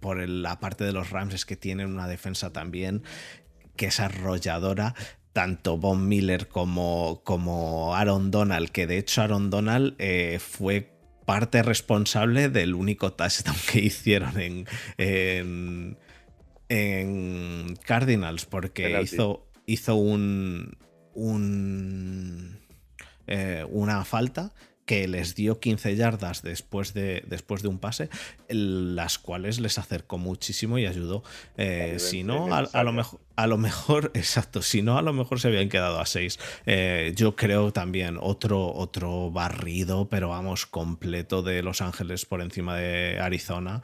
por 0.00 0.28
la 0.28 0.60
parte 0.60 0.84
de 0.84 0.92
los 0.92 1.10
Rams 1.10 1.34
es 1.34 1.44
que 1.44 1.56
tienen 1.56 1.88
una 1.88 2.08
defensa 2.08 2.52
también 2.52 3.02
que 3.76 3.86
es 3.86 4.00
arrolladora. 4.00 4.94
Tanto 5.32 5.78
Von 5.78 6.08
Miller 6.08 6.48
como, 6.48 7.22
como 7.24 7.94
Aaron 7.96 8.30
Donald, 8.30 8.68
que 8.68 8.86
de 8.86 8.98
hecho 8.98 9.22
Aaron 9.22 9.48
Donald 9.48 9.94
eh, 9.98 10.38
fue 10.38 10.92
parte 11.24 11.62
responsable 11.62 12.50
del 12.50 12.74
único 12.74 13.14
touchdown 13.14 13.56
que 13.72 13.78
hicieron 13.80 14.38
en, 14.38 15.96
en, 16.68 17.76
Cardinals, 17.86 18.44
porque 18.44 19.00
hizo, 19.00 19.48
hizo 19.64 19.94
un, 19.94 20.76
un 21.14 22.58
eh, 23.26 23.64
una 23.70 24.04
falta 24.04 24.52
que 24.92 25.08
les 25.08 25.34
dio 25.34 25.58
15 25.58 25.96
yardas 25.96 26.42
después 26.42 26.92
de, 26.92 27.24
después 27.26 27.62
de 27.62 27.68
un 27.68 27.78
pase, 27.78 28.10
las 28.50 29.18
cuales 29.18 29.58
les 29.58 29.78
acercó 29.78 30.18
muchísimo 30.18 30.78
y 30.78 30.84
ayudó. 30.84 31.24
Eh, 31.56 31.96
si 31.98 32.24
no, 32.24 32.54
a, 32.54 32.84
lo 32.84 32.92
mejor, 32.92 33.20
a 33.34 33.46
lo 33.46 33.56
mejor, 33.56 34.10
exacto, 34.12 34.60
si 34.60 34.82
no, 34.82 34.98
a 34.98 35.02
lo 35.02 35.14
mejor 35.14 35.40
se 35.40 35.48
habían 35.48 35.70
quedado 35.70 35.98
a 35.98 36.04
6. 36.04 36.38
Eh, 36.66 37.14
yo 37.16 37.36
creo 37.36 37.72
también 37.72 38.18
otro, 38.20 38.70
otro 38.70 39.30
barrido, 39.30 40.10
pero 40.10 40.28
vamos, 40.28 40.66
completo 40.66 41.40
de 41.40 41.62
Los 41.62 41.80
Ángeles 41.80 42.26
por 42.26 42.42
encima 42.42 42.76
de 42.76 43.18
Arizona 43.18 43.80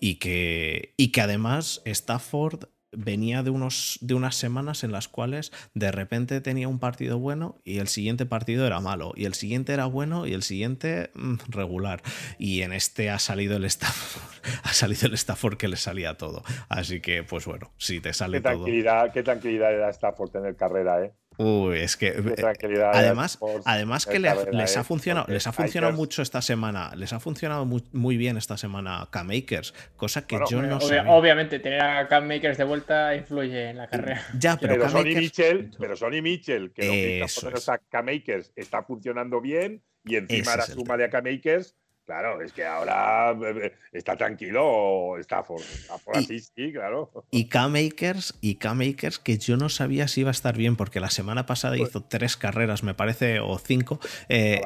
y 0.00 0.16
que, 0.16 0.92
y 0.96 1.12
que 1.12 1.20
además 1.20 1.82
Stafford 1.84 2.64
venía 2.92 3.42
de, 3.42 3.50
unos, 3.50 3.98
de 4.00 4.14
unas 4.14 4.36
semanas 4.36 4.84
en 4.84 4.92
las 4.92 5.08
cuales 5.08 5.52
de 5.74 5.92
repente 5.92 6.40
tenía 6.40 6.68
un 6.68 6.78
partido 6.78 7.18
bueno 7.18 7.56
y 7.64 7.78
el 7.78 7.88
siguiente 7.88 8.26
partido 8.26 8.66
era 8.66 8.80
malo, 8.80 9.12
y 9.14 9.24
el 9.24 9.34
siguiente 9.34 9.72
era 9.72 9.86
bueno 9.86 10.26
y 10.26 10.32
el 10.32 10.42
siguiente 10.42 11.10
mm, 11.14 11.34
regular. 11.48 12.02
Y 12.38 12.62
en 12.62 12.72
este 12.72 13.10
ha 13.10 13.18
salido 13.18 13.56
el 13.56 13.64
Stafford, 13.64 14.42
ha 14.62 14.72
salido 14.72 15.06
el 15.06 15.14
Stafford 15.14 15.56
que 15.56 15.68
le 15.68 15.76
salía 15.76 16.14
todo. 16.14 16.42
Así 16.68 17.00
que, 17.00 17.22
pues 17.22 17.44
bueno, 17.46 17.72
si 17.78 18.00
te 18.00 18.12
sale 18.12 18.38
qué 18.38 18.42
tranquilidad, 18.42 19.02
todo. 19.02 19.12
Qué 19.12 19.22
tranquilidad 19.22 19.74
era 19.74 19.90
Stafford 19.90 20.30
tener 20.30 20.56
carrera, 20.56 21.04
¿eh? 21.04 21.12
Uy, 21.40 21.78
es 21.78 21.96
que 21.96 22.08
eh, 22.08 22.82
además, 22.92 23.38
además 23.64 24.06
que 24.06 24.18
les 24.18 24.76
ha 24.76 24.82
funcionado, 24.82 25.26
les 25.28 25.46
ha 25.46 25.52
funcionado 25.52 25.92
mucho 25.92 26.20
esta 26.20 26.42
semana, 26.42 26.90
les 26.96 27.12
ha 27.12 27.20
funcionado 27.20 27.64
muy, 27.64 28.16
bien 28.16 28.36
esta 28.36 28.56
semana 28.56 29.06
K-Makers, 29.08 29.72
cosa 29.96 30.26
que 30.26 30.36
yo 30.50 30.62
no 30.62 30.80
sé. 30.80 30.98
Obviamente, 31.06 31.60
tener 31.60 31.80
a 31.80 32.08
K-Makers 32.08 32.58
de 32.58 32.64
vuelta 32.64 33.14
influye 33.14 33.70
en 33.70 33.76
la 33.76 33.86
carrera. 33.88 34.20
Ya, 34.36 34.56
pero, 34.56 34.74
pero 34.74 34.88
Sonny 34.88 35.14
Mitchell, 35.14 35.70
pero 35.78 35.96
Sonny 35.96 36.22
Mitchell, 36.22 36.72
que 36.72 37.20
lo 37.20 37.50
que 37.50 37.56
está 37.56 37.78
K-Makers 37.78 38.52
está 38.56 38.82
funcionando 38.82 39.40
bien 39.40 39.80
y 40.04 40.16
encima 40.16 40.56
la 40.56 40.66
suma 40.66 40.96
de 40.96 41.08
K-Makers 41.08 41.76
Claro, 42.08 42.40
es 42.40 42.54
que 42.54 42.64
ahora 42.64 43.32
eh, 43.32 43.66
eh, 43.66 43.72
está 43.92 44.16
tranquilo 44.16 45.18
Stafford. 45.18 45.60
Stafford 45.60 46.16
así, 46.16 46.38
sí, 46.40 46.72
claro. 46.72 47.10
Y 47.30 47.50
K-Makers, 47.50 48.38
y 48.40 48.54
K-Makers 48.54 49.18
que 49.18 49.36
yo 49.36 49.58
no 49.58 49.68
sabía 49.68 50.08
si 50.08 50.22
iba 50.22 50.30
a 50.30 50.32
estar 50.32 50.56
bien, 50.56 50.76
porque 50.76 51.00
la 51.00 51.10
semana 51.10 51.44
pasada 51.44 51.76
pues 51.76 51.90
hizo 51.90 52.02
tres 52.02 52.38
carreras, 52.38 52.82
me 52.82 52.94
parece, 52.94 53.40
o 53.40 53.58
cinco. 53.58 54.00
Eh, 54.30 54.62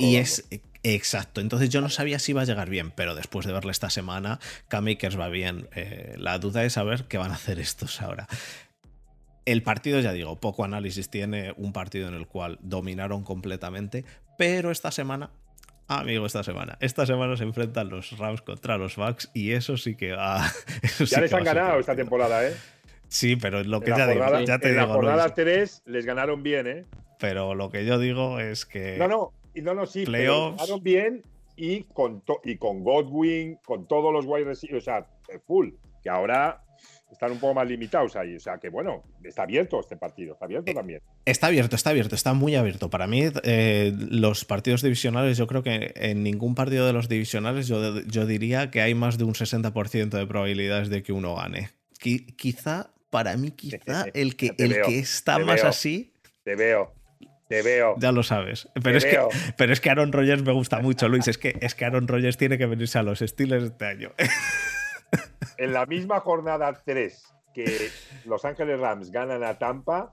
y, 0.00 0.16
es. 0.16 0.48
Exacto, 0.82 1.40
entonces 1.40 1.70
yo 1.70 1.80
no 1.80 1.90
sabía 1.90 2.18
si 2.18 2.32
iba 2.32 2.42
a 2.42 2.44
llegar 2.44 2.68
bien, 2.68 2.90
pero 2.90 3.14
después 3.14 3.46
de 3.46 3.52
verle 3.52 3.70
esta 3.70 3.88
semana, 3.88 4.40
K-Makers 4.66 5.16
va 5.16 5.28
bien. 5.28 5.68
la 6.16 6.40
duda 6.40 6.64
es 6.64 6.72
saber 6.72 7.04
qué 7.04 7.18
van 7.18 7.30
a 7.30 7.34
hacer 7.34 7.60
estos 7.60 8.02
ahora. 8.02 8.26
El 9.44 9.62
partido, 9.62 10.00
ya 10.00 10.12
digo, 10.12 10.40
poco 10.40 10.64
análisis 10.64 11.08
tiene, 11.08 11.54
un 11.56 11.72
partido 11.72 12.08
en 12.08 12.14
el 12.14 12.26
cual 12.26 12.58
dominaron 12.62 13.22
completamente, 13.22 14.04
pero 14.36 14.72
esta 14.72 14.90
semana 14.90 15.30
amigo 15.88 16.26
esta 16.26 16.42
semana. 16.42 16.76
Esta 16.80 17.06
semana 17.06 17.36
se 17.36 17.44
enfrentan 17.44 17.88
los 17.88 18.16
Rams 18.18 18.42
contra 18.42 18.78
los 18.78 18.96
Bucks 18.96 19.30
y 19.34 19.52
eso 19.52 19.76
sí 19.76 19.96
que 19.96 20.12
va. 20.14 20.44
ya 21.04 21.20
les 21.20 21.32
han 21.32 21.44
ganado 21.44 21.80
esta 21.80 21.96
temporada, 21.96 22.46
¿eh? 22.46 22.54
Sí, 23.08 23.36
pero 23.36 23.62
lo 23.64 23.80
que 23.80 23.90
ya, 23.90 24.06
digo, 24.06 24.40
ya 24.40 24.58
te 24.58 24.68
en 24.68 24.76
la 24.76 24.86
jornada 24.86 25.32
3 25.34 25.82
les 25.86 26.04
ganaron 26.04 26.42
bien, 26.42 26.66
¿eh? 26.66 26.84
Pero 27.18 27.54
lo 27.54 27.70
que 27.70 27.84
yo 27.84 27.98
digo 27.98 28.38
es 28.38 28.66
que. 28.66 28.96
No, 28.98 29.08
no, 29.08 29.32
no, 29.54 29.74
no 29.74 29.86
sí, 29.86 30.04
pero 30.06 30.54
ganaron 30.56 30.82
bien 30.82 31.22
y 31.56 31.84
con, 31.84 32.22
y 32.44 32.56
con 32.56 32.84
Godwin, 32.84 33.56
con 33.64 33.88
todos 33.88 34.12
los 34.12 34.26
wide 34.26 34.44
receivers, 34.44 34.82
o 34.82 34.84
sea, 34.84 35.06
full. 35.46 35.70
Que 36.02 36.10
ahora 36.10 36.62
están 37.10 37.32
un 37.32 37.38
poco 37.38 37.54
más 37.54 37.68
limitados 37.68 38.16
ahí. 38.16 38.36
O 38.36 38.40
sea 38.40 38.58
que 38.58 38.68
bueno, 38.68 39.04
está 39.24 39.42
abierto 39.42 39.80
este 39.80 39.96
partido, 39.96 40.34
está 40.34 40.44
abierto 40.44 40.70
eh, 40.70 40.74
también. 40.74 41.02
Está 41.24 41.48
abierto, 41.48 41.76
está 41.76 41.90
abierto, 41.90 42.14
está 42.14 42.32
muy 42.34 42.56
abierto. 42.56 42.90
Para 42.90 43.06
mí, 43.06 43.24
eh, 43.44 43.92
los 43.94 44.44
partidos 44.44 44.82
divisionales, 44.82 45.38
yo 45.38 45.46
creo 45.46 45.62
que 45.62 45.92
en 45.96 46.22
ningún 46.22 46.54
partido 46.54 46.86
de 46.86 46.92
los 46.92 47.08
divisionales 47.08 47.68
yo, 47.68 48.00
yo 48.02 48.26
diría 48.26 48.70
que 48.70 48.80
hay 48.80 48.94
más 48.94 49.18
de 49.18 49.24
un 49.24 49.34
60% 49.34 50.10
de 50.10 50.26
probabilidades 50.26 50.88
de 50.88 51.02
que 51.02 51.12
uno 51.12 51.34
gane. 51.34 51.70
quizá 52.00 52.90
para 53.10 53.36
mí 53.36 53.50
quizá 53.50 54.06
el 54.14 54.36
que, 54.36 54.54
el 54.58 54.82
que 54.82 54.98
está 54.98 55.38
más 55.38 55.64
así. 55.64 56.12
Te 56.44 56.56
veo, 56.56 56.94
te 57.48 57.62
veo. 57.62 57.96
Ya 57.98 58.12
lo 58.12 58.22
sabes. 58.22 58.68
Pero 58.82 58.96
es, 58.96 59.04
que, 59.04 59.18
pero 59.56 59.72
es 59.72 59.80
que 59.80 59.90
Aaron 59.90 60.12
Rodgers 60.12 60.42
me 60.42 60.52
gusta 60.52 60.80
mucho, 60.80 61.08
Luis. 61.08 61.28
Es 61.28 61.38
que, 61.38 61.56
es 61.60 61.74
que 61.74 61.84
Aaron 61.84 62.06
Rodgers 62.06 62.36
tiene 62.36 62.58
que 62.58 62.66
venirse 62.66 62.98
a 62.98 63.02
los 63.02 63.20
Steelers 63.20 63.64
este 63.64 63.84
año. 63.86 64.12
En 65.56 65.72
la 65.72 65.86
misma 65.86 66.20
jornada 66.20 66.72
3 66.84 67.34
que 67.54 67.90
Los 68.24 68.44
Ángeles 68.44 68.78
Rams 68.78 69.10
ganan 69.10 69.42
a 69.42 69.58
Tampa, 69.58 70.12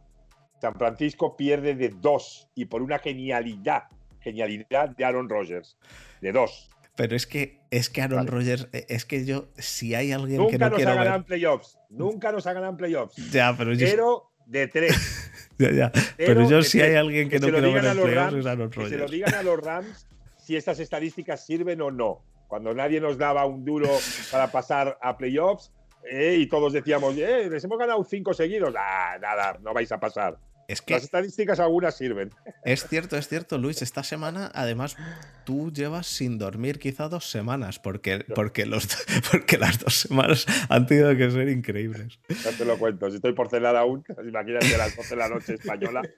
San 0.61 0.75
Francisco 0.75 1.35
pierde 1.35 1.75
de 1.75 1.89
2 1.89 2.49
y 2.55 2.65
por 2.65 2.81
una 2.81 2.99
genialidad, 2.99 3.83
genialidad 4.19 4.89
de 4.89 5.05
Aaron 5.05 5.29
Rodgers. 5.29 5.77
De 6.21 6.31
2. 6.31 6.69
Pero 6.95 7.15
es 7.15 7.27
que, 7.27 7.59
es 7.71 7.89
que 7.89 8.01
Aaron 8.01 8.25
Rodgers, 8.25 8.69
es 8.71 9.05
que 9.05 9.25
yo, 9.25 9.49
si 9.57 9.95
hay 9.95 10.11
alguien 10.11 10.47
que 10.47 10.57
no 10.57 10.69
nos 10.69 10.77
quiero 10.77 10.91
ha 10.91 10.95
ganado 10.95 11.17
en 11.17 11.23
playoffs. 11.23 11.77
Nunca 11.89 12.31
nos 12.31 12.47
ha 12.47 12.53
ganado 12.53 12.71
en 12.71 12.77
playoffs. 12.77 13.31
Ya, 13.31 13.53
pero 13.57 13.73
yo... 13.73 13.85
Pero 13.85 14.31
de 14.45 14.67
3. 14.67 15.31
Pero, 16.17 16.49
yo 16.49 16.61
si 16.63 16.81
hay 16.81 16.95
alguien 16.95 17.29
que, 17.29 17.39
no 17.39 17.47
quiero 17.47 17.71
ver 17.71 17.85
en 17.85 18.01
playoffs 18.01 18.33
es 18.35 18.45
Aaron 18.45 18.71
Rodgers. 18.71 18.89
Que 18.89 18.95
se 18.95 18.97
lo 18.97 19.07
digan 19.07 19.33
a 19.35 19.43
los 19.43 19.57
Rams 19.57 20.07
si 20.37 20.55
estas 20.55 20.79
estadísticas 20.79 21.45
sirven 21.45 21.81
o 21.81 21.91
no. 21.91 22.23
Cuando 22.47 22.73
nadie 22.73 23.01
nos 23.01 23.17
daba 23.17 23.45
un 23.45 23.65
duro 23.65 23.89
para 24.31 24.51
pasar 24.51 24.97
a 25.01 25.17
playoffs 25.17 25.71
eh, 26.09 26.37
y 26.39 26.47
todos 26.47 26.73
decíamos, 26.73 27.17
eh, 27.17 27.49
les 27.49 27.63
hemos 27.63 27.77
ganado 27.77 28.03
cinco 28.03 28.33
seguidos. 28.33 28.73
Ah, 28.77 29.17
nada, 29.19 29.57
no 29.61 29.73
vais 29.73 29.91
a 29.91 29.99
pasar. 29.99 30.37
Es 30.67 30.81
que 30.81 30.93
Las 30.95 31.03
estadísticas 31.03 31.59
algunas 31.59 31.95
sirven. 31.95 32.31
Es 32.63 32.87
cierto, 32.87 33.17
es 33.17 33.27
cierto, 33.27 33.57
Luis. 33.57 33.81
Esta 33.81 34.03
semana, 34.03 34.51
además, 34.53 34.97
tú 35.43 35.71
llevas 35.71 36.07
sin 36.07 36.37
dormir 36.37 36.79
quizá 36.79 37.07
dos 37.07 37.29
semanas, 37.29 37.79
porque, 37.79 38.25
porque, 38.33 38.65
los, 38.65 38.87
porque 39.31 39.57
las 39.57 39.79
dos 39.79 39.93
semanas 39.93 40.45
han 40.69 40.87
tenido 40.87 41.15
que 41.15 41.29
ser 41.29 41.49
increíbles. 41.49 42.19
Ya 42.43 42.51
te 42.51 42.65
lo 42.65 42.77
cuento. 42.77 43.09
Si 43.09 43.17
estoy 43.17 43.33
por 43.33 43.49
cenar 43.49 43.75
aún, 43.75 44.03
imagínate 44.27 44.77
las 44.77 44.95
12 44.95 45.09
de 45.09 45.15
la 45.15 45.29
noche 45.29 45.53
española. 45.53 46.01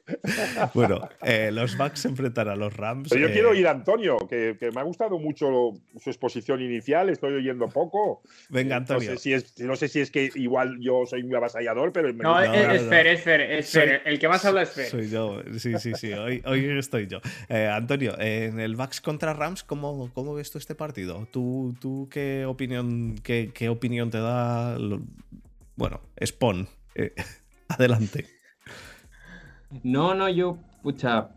Bueno, 0.73 1.07
eh, 1.23 1.49
los 1.51 1.77
Bucks 1.77 2.01
se 2.01 2.07
enfrentan 2.07 2.47
a 2.47 2.55
los 2.55 2.75
Rams. 2.75 3.09
Pero 3.09 3.21
yo 3.21 3.27
eh, 3.27 3.33
quiero 3.33 3.49
oír 3.51 3.67
a 3.67 3.71
Antonio, 3.71 4.17
que, 4.29 4.55
que, 4.59 4.71
me 4.71 4.81
ha 4.81 4.83
gustado 4.83 5.17
mucho 5.19 5.73
su 5.99 6.09
exposición 6.09 6.61
inicial. 6.61 7.09
Estoy 7.09 7.33
oyendo 7.33 7.67
poco. 7.69 8.21
Venga, 8.49 8.77
Antonio. 8.77 9.11
No 9.11 9.17
sé 9.17 9.21
si 9.21 9.33
es, 9.33 9.59
no 9.59 9.75
sé 9.75 9.87
si 9.87 10.01
es 10.01 10.11
que 10.11 10.29
igual 10.35 10.77
yo 10.79 11.05
soy 11.05 11.23
muy 11.23 11.35
avasallador, 11.35 11.91
pero. 11.91 12.13
Me 12.13 12.23
no, 12.23 12.39
es, 12.39 12.81
es 12.81 12.87
Fer, 12.87 13.07
es 13.07 13.21
Fer, 13.21 13.41
es 13.41 13.71
Fer. 13.71 14.01
El 14.05 14.19
que 14.19 14.27
más 14.27 14.36
habla. 14.45 14.65
Soy 14.65 15.09
yo, 15.09 15.41
sí, 15.57 15.77
sí, 15.79 15.93
sí. 15.95 16.13
Hoy, 16.13 16.41
hoy 16.45 16.65
estoy 16.77 17.07
yo. 17.07 17.19
Eh, 17.49 17.67
Antonio, 17.67 18.19
en 18.19 18.59
el 18.59 18.75
Bucks 18.75 19.01
contra 19.01 19.33
Rams, 19.33 19.63
¿cómo, 19.63 20.09
cómo 20.13 20.33
ves 20.33 20.51
tú 20.51 20.57
este 20.57 20.75
partido? 20.75 21.27
¿Tú, 21.31 21.75
tú 21.79 22.07
qué 22.11 22.45
opinión, 22.45 23.15
qué, 23.23 23.51
qué 23.53 23.69
opinión 23.69 24.09
te 24.09 24.19
da? 24.19 24.77
Bueno, 25.75 26.01
Spawn, 26.23 26.67
eh, 26.95 27.13
adelante. 27.69 28.25
No, 29.83 30.13
no, 30.15 30.29
yo, 30.29 30.57
pucha, 30.81 31.29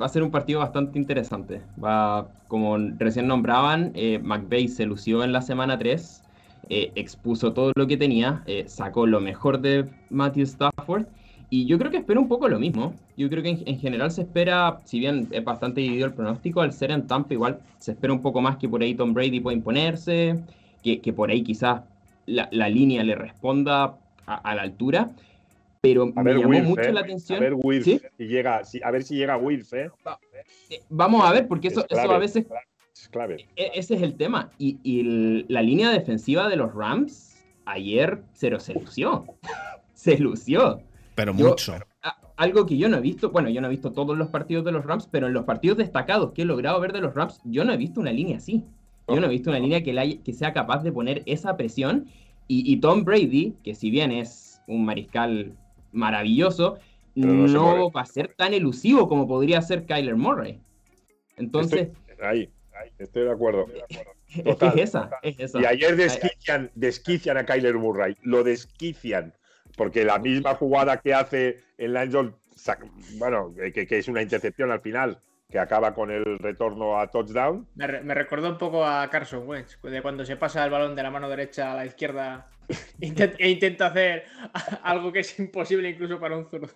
va 0.00 0.06
a 0.06 0.08
ser 0.08 0.22
un 0.22 0.30
partido 0.30 0.60
bastante 0.60 0.98
interesante. 0.98 1.62
Va, 1.82 2.28
como 2.48 2.76
recién 2.98 3.26
nombraban, 3.26 3.92
eh, 3.94 4.18
McVeigh 4.18 4.68
se 4.68 4.86
lució 4.86 5.24
en 5.24 5.32
la 5.32 5.42
semana 5.42 5.78
3, 5.78 6.22
eh, 6.68 6.92
expuso 6.94 7.52
todo 7.52 7.72
lo 7.76 7.86
que 7.86 7.96
tenía, 7.96 8.42
eh, 8.46 8.64
sacó 8.66 9.06
lo 9.06 9.20
mejor 9.20 9.60
de 9.60 9.88
Matthew 10.10 10.44
Stafford. 10.44 11.06
Y 11.48 11.66
yo 11.66 11.78
creo 11.78 11.90
que 11.90 11.98
espero 11.98 12.20
un 12.20 12.28
poco 12.28 12.48
lo 12.48 12.58
mismo. 12.58 12.94
Yo 13.16 13.28
creo 13.30 13.42
que 13.42 13.50
en, 13.50 13.62
en, 13.66 13.78
general 13.78 14.10
se 14.10 14.22
espera, 14.22 14.80
si 14.84 14.98
bien 14.98 15.28
es 15.30 15.44
bastante 15.44 15.80
dividido 15.80 16.06
el 16.06 16.14
pronóstico, 16.14 16.60
al 16.60 16.72
ser 16.72 16.90
en 16.90 17.06
Tampa 17.06 17.34
igual 17.34 17.60
se 17.78 17.92
espera 17.92 18.12
un 18.12 18.22
poco 18.22 18.40
más 18.40 18.56
que 18.56 18.68
por 18.68 18.82
ahí 18.82 18.94
Tom 18.94 19.14
Brady 19.14 19.40
pueda 19.40 19.56
imponerse, 19.56 20.40
que, 20.82 21.00
que 21.00 21.12
por 21.12 21.30
ahí 21.30 21.42
quizás 21.42 21.82
la, 22.26 22.48
la, 22.50 22.68
línea 22.68 23.04
le 23.04 23.14
responda 23.14 23.96
a, 24.26 24.34
a 24.34 24.54
la 24.56 24.62
altura 24.62 25.10
pero 25.86 26.12
a 26.16 26.22
me 26.24 26.34
llamó 26.34 26.48
Wilf, 26.48 26.66
mucho 26.66 26.80
eh. 26.82 26.92
la 26.92 27.00
atención. 27.00 27.38
A 27.38 27.40
ver, 27.40 27.54
Wilf, 27.54 27.84
¿Sí? 27.84 28.00
si 28.18 28.24
llega, 28.26 28.64
si, 28.64 28.82
a 28.82 28.90
ver 28.90 29.04
si 29.04 29.14
llega 29.14 29.36
Wilf, 29.36 29.72
¿eh? 29.72 29.88
Eh, 30.68 30.82
Vamos 30.88 31.24
a 31.24 31.32
ver, 31.32 31.46
porque 31.46 31.68
eso, 31.68 31.82
Es 31.82 31.86
clave, 31.86 32.04
eso 32.04 32.12
a 32.12 32.18
veces. 32.18 32.46
Es 32.92 33.08
clave. 33.08 33.46
e- 33.54 33.70
Ese 33.74 33.94
es 33.94 34.02
el 34.02 34.16
tema. 34.16 34.50
Y, 34.58 34.78
y 34.82 35.00
el- 35.00 35.46
la 35.48 35.62
línea 35.62 35.90
defensiva 35.90 36.48
de 36.48 36.56
los 36.56 36.74
Rams 36.74 37.36
ayer 37.66 38.20
se, 38.32 38.58
se 38.58 38.74
lució. 38.74 39.26
se 39.94 40.18
lució. 40.18 40.80
Pero 41.16 41.34
Yo- 41.34 41.48
mucho. 41.48 41.74
A- 42.02 42.16
algo 42.36 42.64
que 42.66 42.76
yo 42.76 42.88
no 42.88 42.98
he 42.98 43.00
visto, 43.00 43.30
bueno, 43.30 43.48
yo 43.48 43.60
no 43.60 43.66
he 43.66 43.70
visto 43.70 43.92
todos 43.92 44.16
los 44.16 44.28
partidos 44.28 44.64
de 44.64 44.70
los 44.70 44.84
Rams, 44.84 45.08
pero 45.10 45.26
en 45.26 45.32
los 45.32 45.44
partidos 45.44 45.78
destacados 45.78 46.32
que 46.32 46.42
he 46.42 46.44
logrado 46.44 46.78
ver 46.78 46.92
de 46.92 47.00
los 47.00 47.14
Rams, 47.14 47.40
yo 47.44 47.64
no 47.64 47.72
he 47.72 47.76
visto 47.76 47.98
una 48.00 48.12
línea 48.12 48.36
así. 48.36 48.62
Yo 49.08 49.18
no 49.20 49.26
he 49.26 49.30
visto 49.30 49.50
una 49.50 49.58
línea 49.58 49.82
que, 49.82 49.92
la 49.92 50.02
haya- 50.02 50.22
que 50.22 50.32
sea 50.32 50.52
capaz 50.52 50.82
de 50.84 50.92
poner 50.92 51.22
esa 51.26 51.56
presión. 51.56 52.06
Y, 52.48 52.70
y 52.72 52.76
Tom 52.76 53.02
Brady, 53.04 53.54
que 53.64 53.74
si 53.74 53.90
bien 53.90 54.12
es 54.12 54.60
un 54.68 54.84
mariscal 54.84 55.52
maravilloso, 55.92 56.78
Pero 57.14 57.32
no 57.32 57.46
no 57.46 57.90
va 57.90 58.02
a 58.02 58.06
ser 58.06 58.34
tan 58.34 58.52
elusivo 58.52 59.08
como 59.08 59.26
podría 59.26 59.62
ser 59.62 59.86
Kyler 59.86 60.16
Murray. 60.16 60.60
Entonces, 61.36 61.88
Ahí, 62.22 62.48
ahí, 62.78 62.90
estoy 62.98 63.24
de 63.24 63.30
acuerdo. 63.30 63.66
es, 64.28 64.44
total, 64.44 64.72
que 64.74 64.82
es 64.82 64.88
esa, 64.90 65.10
es 65.22 65.40
esa. 65.40 65.60
Y 65.60 65.64
ayer 65.66 65.96
desquician, 65.96 66.70
desquician 66.74 67.36
a 67.38 67.44
Kyler 67.46 67.76
Murray, 67.78 68.16
lo 68.22 68.42
desquician, 68.44 69.32
porque 69.76 70.04
la 70.04 70.18
misma 70.18 70.54
jugada 70.54 71.00
que 71.00 71.14
hace 71.14 71.60
en 71.78 71.92
la 71.92 72.02
endzone, 72.02 72.32
sac- 72.56 72.88
bueno, 73.18 73.54
que, 73.54 73.86
que 73.86 73.98
es 73.98 74.08
una 74.08 74.22
intercepción 74.22 74.70
al 74.72 74.80
final, 74.80 75.18
que 75.48 75.58
acaba 75.60 75.94
con 75.94 76.10
el 76.10 76.38
retorno 76.40 76.98
a 76.98 77.08
touchdown, 77.10 77.68
Me, 77.76 77.86
re- 77.86 78.02
me 78.02 78.14
recordó 78.14 78.48
un 78.50 78.58
poco 78.58 78.84
a 78.84 79.08
Carson 79.10 79.46
Wentz, 79.46 79.78
de 79.82 80.02
cuando 80.02 80.24
se 80.24 80.36
pasa 80.36 80.64
el 80.64 80.70
balón 80.70 80.96
de 80.96 81.02
la 81.04 81.10
mano 81.10 81.28
derecha 81.28 81.72
a 81.72 81.76
la 81.76 81.86
izquierda 81.86 82.48
intent- 83.00 83.36
e 83.38 83.48
intenta 83.50 83.86
hacer 83.86 84.24
algo 84.82 85.12
que 85.12 85.20
es 85.20 85.38
imposible 85.38 85.88
incluso 85.90 86.18
para 86.18 86.36
un 86.36 86.48
zurdo. 86.50 86.72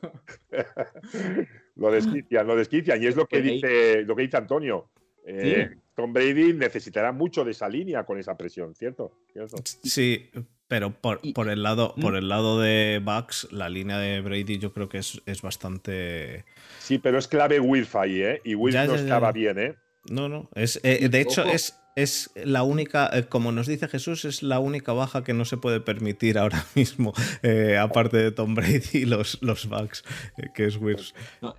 lo 1.77 1.91
desquician, 1.91 2.47
lo 2.47 2.55
desquician, 2.57 3.03
y 3.03 3.07
es 3.07 3.17
lo 3.17 3.27
que 3.27 3.41
dice, 3.41 4.03
lo 4.03 4.15
que 4.15 4.23
dice 4.23 4.37
Antonio. 4.37 4.89
Eh, 5.27 5.69
Sí. 5.71 5.77
Tom 5.95 6.13
Brady 6.15 6.55
necesitará 6.55 7.13
mucho 7.13 7.45
de 7.45 7.51
esa 7.51 7.69
línea 7.69 8.05
con 8.05 8.19
esa 8.19 8.35
presión, 8.37 8.75
¿cierto? 8.75 9.13
¿Cierto? 9.33 9.57
Sí, 9.65 10.31
pero 10.71 10.93
por, 10.93 11.19
Y- 11.25 11.33
por 11.33 11.51
el 11.51 11.65
lado, 11.65 11.97
por 12.01 12.15
el 12.15 12.29
lado 12.29 12.61
de 12.61 13.03
Bucks, 13.05 13.49
la 13.51 13.69
línea 13.69 13.99
de 13.99 14.21
Brady 14.21 14.59
yo 14.59 14.73
creo 14.73 14.89
que 14.89 14.99
es, 14.99 15.21
es 15.27 15.43
bastante. 15.43 16.45
Sí, 16.79 16.99
pero 16.99 17.19
es 17.19 17.27
clave 17.27 17.59
Wilf 17.59 17.97
ahí, 17.97 18.23
¿eh? 18.23 18.41
Y 18.45 18.55
Wilf 18.55 18.73
Ya, 18.75 18.87
no 18.87 18.95
ya, 18.95 19.01
estaba 19.03 19.29
ya. 19.29 19.33
bien, 19.33 19.59
¿eh? 19.59 19.75
No, 20.09 20.29
no. 20.29 20.49
Es, 20.55 20.79
eh, 20.85 21.09
de 21.09 21.21
hecho, 21.21 21.43
Ojo. 21.43 21.51
es, 21.51 21.77
es 21.97 22.31
la 22.37 22.63
única, 22.63 23.11
eh, 23.13 23.25
como 23.25 23.51
nos 23.51 23.67
dice 23.67 23.89
Jesús, 23.89 24.25
es 24.25 24.45
la 24.45 24.61
única 24.61 24.93
baja 24.93 25.25
que 25.25 25.35
no 25.35 25.45
se 25.45 25.57
puede 25.57 25.81
permitir 25.81 26.39
ahora 26.39 26.65
mismo, 26.77 27.13
eh, 27.43 27.77
aparte 27.77 28.17
de 28.19 28.31
Tom 28.31 28.55
Brady 28.55 28.81
y 28.93 29.05
los, 29.07 29.43
los 29.43 29.69
Bucks, 29.69 30.05
eh, 30.39 30.47
que 30.55 30.67
es 30.67 30.77
Wills. 30.77 31.17
No, 31.43 31.57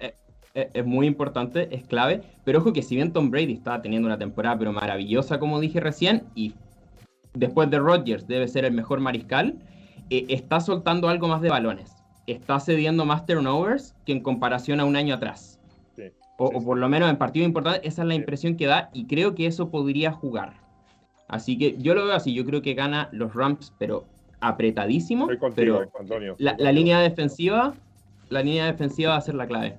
es, 0.53 0.85
muy 0.85 1.05
importante, 1.05 1.67
es 1.75 1.83
clave. 1.85 2.21
Pero 2.45 2.59
ojo 2.59 2.71
que 2.71 2.81
si 2.81 2.95
bien 2.95 3.11
Tom 3.11 3.29
Brady 3.29 3.53
está 3.53 3.81
teniendo 3.81 4.07
una 4.07 4.17
temporada 4.17 4.57
pero 4.57 4.71
maravillosa, 4.71 5.37
como 5.37 5.59
dije 5.59 5.81
recién, 5.81 6.23
y 6.33 6.53
después 7.33 7.69
de 7.69 7.79
Rodgers 7.79 8.27
debe 8.27 8.47
ser 8.47 8.65
el 8.65 8.73
mejor 8.73 8.99
mariscal, 8.99 9.55
eh, 10.09 10.25
está 10.29 10.59
soltando 10.59 11.07
algo 11.09 11.27
más 11.27 11.41
de 11.41 11.49
balones. 11.49 11.95
Está 12.27 12.59
cediendo 12.59 13.05
más 13.05 13.25
turnovers 13.25 13.95
que 14.05 14.11
en 14.11 14.21
comparación 14.21 14.79
a 14.79 14.85
un 14.85 14.95
año 14.95 15.15
atrás. 15.15 15.59
Sí, 15.95 16.03
O, 16.37 16.47
sí, 16.49 16.55
o 16.55 16.59
sí. 16.59 16.65
por 16.65 16.77
lo 16.77 16.87
menos 16.89 17.09
en 17.09 17.17
partidos 17.17 17.47
importantes, 17.47 17.81
esa 17.83 18.01
es 18.03 18.07
la 18.07 18.15
impresión 18.15 18.55
que 18.57 18.67
da 18.67 18.89
y 18.93 19.07
creo 19.07 19.35
que 19.35 19.47
eso 19.47 19.69
podría 19.71 20.11
jugar. 20.11 20.53
Así 21.27 21.57
que 21.57 21.77
yo 21.77 21.95
lo 21.95 22.05
veo 22.05 22.13
así, 22.15 22.33
yo 22.33 22.45
creo 22.45 22.61
que 22.61 22.73
gana 22.73 23.07
los 23.13 23.33
Rams, 23.33 23.73
pero 23.79 24.05
apretadísimo. 24.41 25.23
Estoy 25.31 25.37
contigo, 25.37 25.77
pero 25.85 25.91
Antonio. 25.99 26.35
la, 26.39 26.51
estoy 26.51 26.63
la 26.65 26.69
contigo. 26.69 26.71
línea 26.73 26.99
defensiva, 26.99 27.73
la 28.29 28.41
línea 28.43 28.65
defensiva 28.65 29.11
va 29.11 29.17
a 29.17 29.21
ser 29.21 29.35
la 29.35 29.47
clave. 29.47 29.77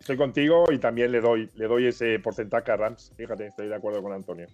Estoy 0.00 0.16
contigo 0.16 0.64
y 0.72 0.78
también 0.78 1.12
le 1.12 1.20
doy, 1.20 1.48
le 1.56 1.66
doy 1.66 1.86
ese 1.86 2.18
porcentaje 2.18 2.70
a 2.72 2.76
Rams. 2.76 3.12
Fíjate, 3.16 3.46
estoy 3.46 3.68
de 3.68 3.74
acuerdo 3.74 4.02
con 4.02 4.12
Antonio. 4.12 4.46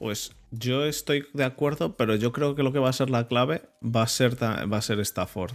Pues 0.00 0.32
yo 0.50 0.84
estoy 0.86 1.26
de 1.34 1.44
acuerdo, 1.44 1.96
pero 1.96 2.16
yo 2.16 2.32
creo 2.32 2.54
que 2.54 2.62
lo 2.62 2.72
que 2.72 2.78
va 2.78 2.88
a 2.88 2.92
ser 2.94 3.10
la 3.10 3.28
clave 3.28 3.62
va 3.84 4.02
a 4.02 4.06
ser, 4.08 4.42
va 4.42 4.76
a 4.78 4.82
ser 4.82 4.98
Stafford. 5.00 5.52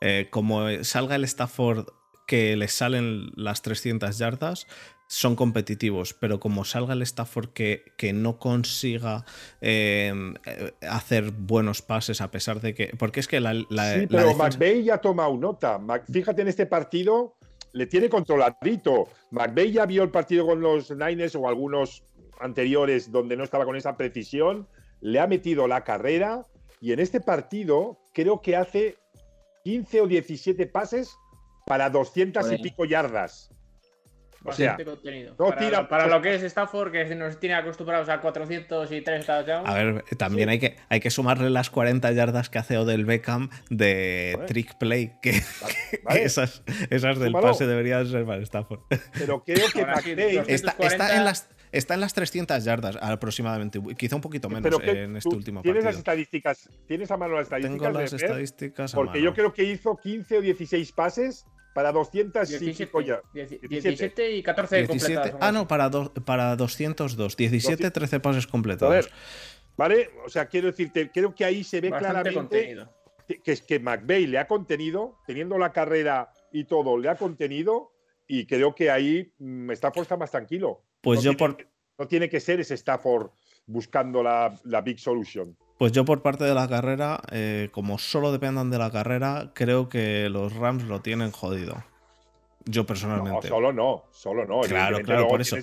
Eh, 0.00 0.26
como 0.30 0.66
salga 0.82 1.14
el 1.14 1.22
Stafford 1.24 1.86
que 2.26 2.56
le 2.56 2.66
salen 2.68 3.30
las 3.36 3.62
300 3.62 4.18
yardas, 4.18 4.66
son 5.06 5.36
competitivos, 5.36 6.12
pero 6.12 6.40
como 6.40 6.64
salga 6.64 6.94
el 6.94 7.02
Stafford 7.02 7.50
que, 7.50 7.84
que 7.96 8.12
no 8.12 8.38
consiga 8.40 9.24
eh, 9.60 10.12
eh, 10.46 10.72
hacer 10.90 11.30
buenos 11.30 11.80
pases 11.82 12.20
a 12.20 12.30
pesar 12.32 12.60
de 12.60 12.74
que... 12.74 12.88
Porque 12.98 13.20
es 13.20 13.28
que 13.28 13.38
la... 13.40 13.54
la- 13.54 13.94
sí, 13.94 14.00
la 14.00 14.06
pero 14.08 14.26
defensa- 14.28 14.58
McVeigh 14.58 14.82
ya 14.84 14.94
ha 14.94 15.00
tomado 15.00 15.36
nota. 15.36 15.78
Fíjate 16.10 16.42
en 16.42 16.48
este 16.48 16.66
partido, 16.66 17.36
le 17.72 17.86
tiene 17.86 18.08
controladito. 18.08 19.08
McVeigh 19.30 19.72
ya 19.72 19.86
vio 19.86 20.02
el 20.02 20.10
partido 20.10 20.46
con 20.46 20.60
los 20.60 20.90
Niners 20.90 21.36
o 21.36 21.46
algunos 21.46 22.02
anteriores 22.40 23.10
donde 23.10 23.36
no 23.36 23.44
estaba 23.44 23.64
con 23.64 23.76
esa 23.76 23.96
precisión, 23.96 24.68
le 25.00 25.20
ha 25.20 25.26
metido 25.26 25.68
la 25.68 25.84
carrera 25.84 26.42
y 26.80 26.92
en 26.92 27.00
este 27.00 27.20
partido 27.20 27.98
creo 28.12 28.40
que 28.40 28.56
hace 28.56 28.96
15 29.64 30.02
o 30.02 30.06
17 30.06 30.66
pases 30.66 31.16
para 31.66 31.90
200 31.90 32.44
Por 32.44 32.52
y 32.52 32.62
pico 32.62 32.84
yardas. 32.84 33.50
bastante 34.42 34.84
contenido. 34.84 35.34
para, 35.36 35.88
para 35.88 36.06
lo 36.06 36.20
que 36.20 36.34
es 36.34 36.42
Stafford, 36.42 36.92
que 36.92 37.14
nos 37.14 37.40
tiene 37.40 37.54
acostumbrados 37.54 38.10
a 38.10 38.20
403 38.20 39.24
touchdowns. 39.24 39.68
A 39.68 39.74
ver, 39.74 40.04
también 40.18 40.50
hay, 40.50 40.58
que, 40.58 40.76
hay 40.90 41.00
que 41.00 41.10
sumarle 41.10 41.48
las 41.48 41.70
40 41.70 42.12
yardas 42.12 42.50
que 42.50 42.58
hace 42.58 42.76
Odell 42.76 43.06
Beckham 43.06 43.48
de 43.70 44.38
trick 44.46 44.76
play, 44.76 45.12
que, 45.22 45.40
esas, 46.10 46.62
esas 46.90 47.18
del 47.18 47.32
pase 47.32 47.66
deberían 47.66 48.06
ser 48.06 48.26
para 48.26 48.42
Stafford. 48.42 48.80
Pero 49.18 49.42
creo 49.42 49.66
que 49.72 49.86
McVay 49.86 50.42
está, 50.48 50.76
está, 50.78 51.16
en 51.16 51.24
las 51.24 51.48
Está 51.74 51.94
en 51.94 52.00
las 52.00 52.14
300 52.14 52.64
yardas 52.64 52.96
aproximadamente, 53.00 53.80
quizá 53.96 54.16
un 54.16 54.22
poquito 54.22 54.48
menos 54.48 54.80
en 54.82 55.16
este 55.16 55.34
último 55.34 55.60
¿Tienes 55.62 55.82
partido. 55.82 55.90
las 55.90 55.98
estadísticas? 55.98 56.68
¿Tienes 56.86 57.10
a 57.10 57.16
mano 57.16 57.34
las 57.34 57.44
estadísticas? 57.44 57.82
Tengo 57.82 58.00
las 58.00 58.12
estadísticas 58.12 58.94
a 58.94 58.96
Porque 58.96 59.20
yo 59.20 59.34
creo 59.34 59.52
que 59.52 59.64
hizo 59.64 59.96
15 59.96 60.38
o 60.38 60.40
16 60.40 60.92
pases 60.92 61.44
para 61.74 61.90
200 61.90 62.48
17, 62.48 63.68
17, 63.68 64.36
y 64.36 64.42
14 64.42 64.86
completados. 64.86 65.40
Ah, 65.40 65.50
no, 65.50 65.66
para, 65.66 65.90
para 66.24 66.54
202. 66.54 67.36
17, 67.36 67.90
13 67.90 68.20
pases 68.20 68.46
completados. 68.46 69.10
¿Vale? 69.76 70.10
O 70.24 70.28
sea, 70.28 70.46
quiero 70.46 70.68
decirte, 70.68 71.10
creo 71.12 71.34
que 71.34 71.44
ahí 71.44 71.64
se 71.64 71.80
ve 71.80 71.90
claramente 71.90 72.86
que 73.26 73.52
es 73.52 73.62
que 73.62 73.80
McVeigh 73.80 74.26
le 74.26 74.38
ha 74.38 74.46
contenido, 74.46 75.18
teniendo 75.26 75.58
la 75.58 75.72
carrera 75.72 76.30
y 76.52 76.64
todo, 76.64 76.98
le 76.98 77.08
ha 77.08 77.16
contenido 77.16 77.93
y 78.26 78.46
creo 78.46 78.74
que 78.74 78.90
ahí 78.90 79.32
mm, 79.38 79.70
Stafford 79.72 80.02
está 80.02 80.16
más 80.16 80.30
tranquilo. 80.30 80.82
Pues 81.00 81.22
yo 81.22 81.34
tiene, 81.34 81.38
por. 81.38 81.68
No 81.98 82.08
tiene 82.08 82.28
que 82.28 82.40
ser 82.40 82.60
ese 82.60 82.74
Stafford 82.74 83.30
buscando 83.66 84.22
la, 84.22 84.58
big 84.84 84.98
solution. 84.98 85.56
Pues 85.78 85.92
yo 85.92 86.04
por 86.04 86.22
parte 86.22 86.44
de 86.44 86.54
la 86.54 86.68
carrera, 86.68 87.20
eh, 87.30 87.68
como 87.72 87.98
solo 87.98 88.32
dependan 88.32 88.70
de 88.70 88.78
la 88.78 88.90
carrera, 88.90 89.52
creo 89.54 89.88
que 89.88 90.28
los 90.28 90.54
Rams 90.54 90.84
lo 90.84 91.00
tienen 91.00 91.30
jodido. 91.30 91.84
Yo 92.64 92.86
personalmente. 92.86 93.48
No, 93.48 93.54
solo 93.54 93.72
no, 93.72 94.04
solo 94.10 94.46
no. 94.46 94.60
Claro, 94.62 95.00
claro, 95.00 95.28
por 95.28 95.40
eso 95.40 95.56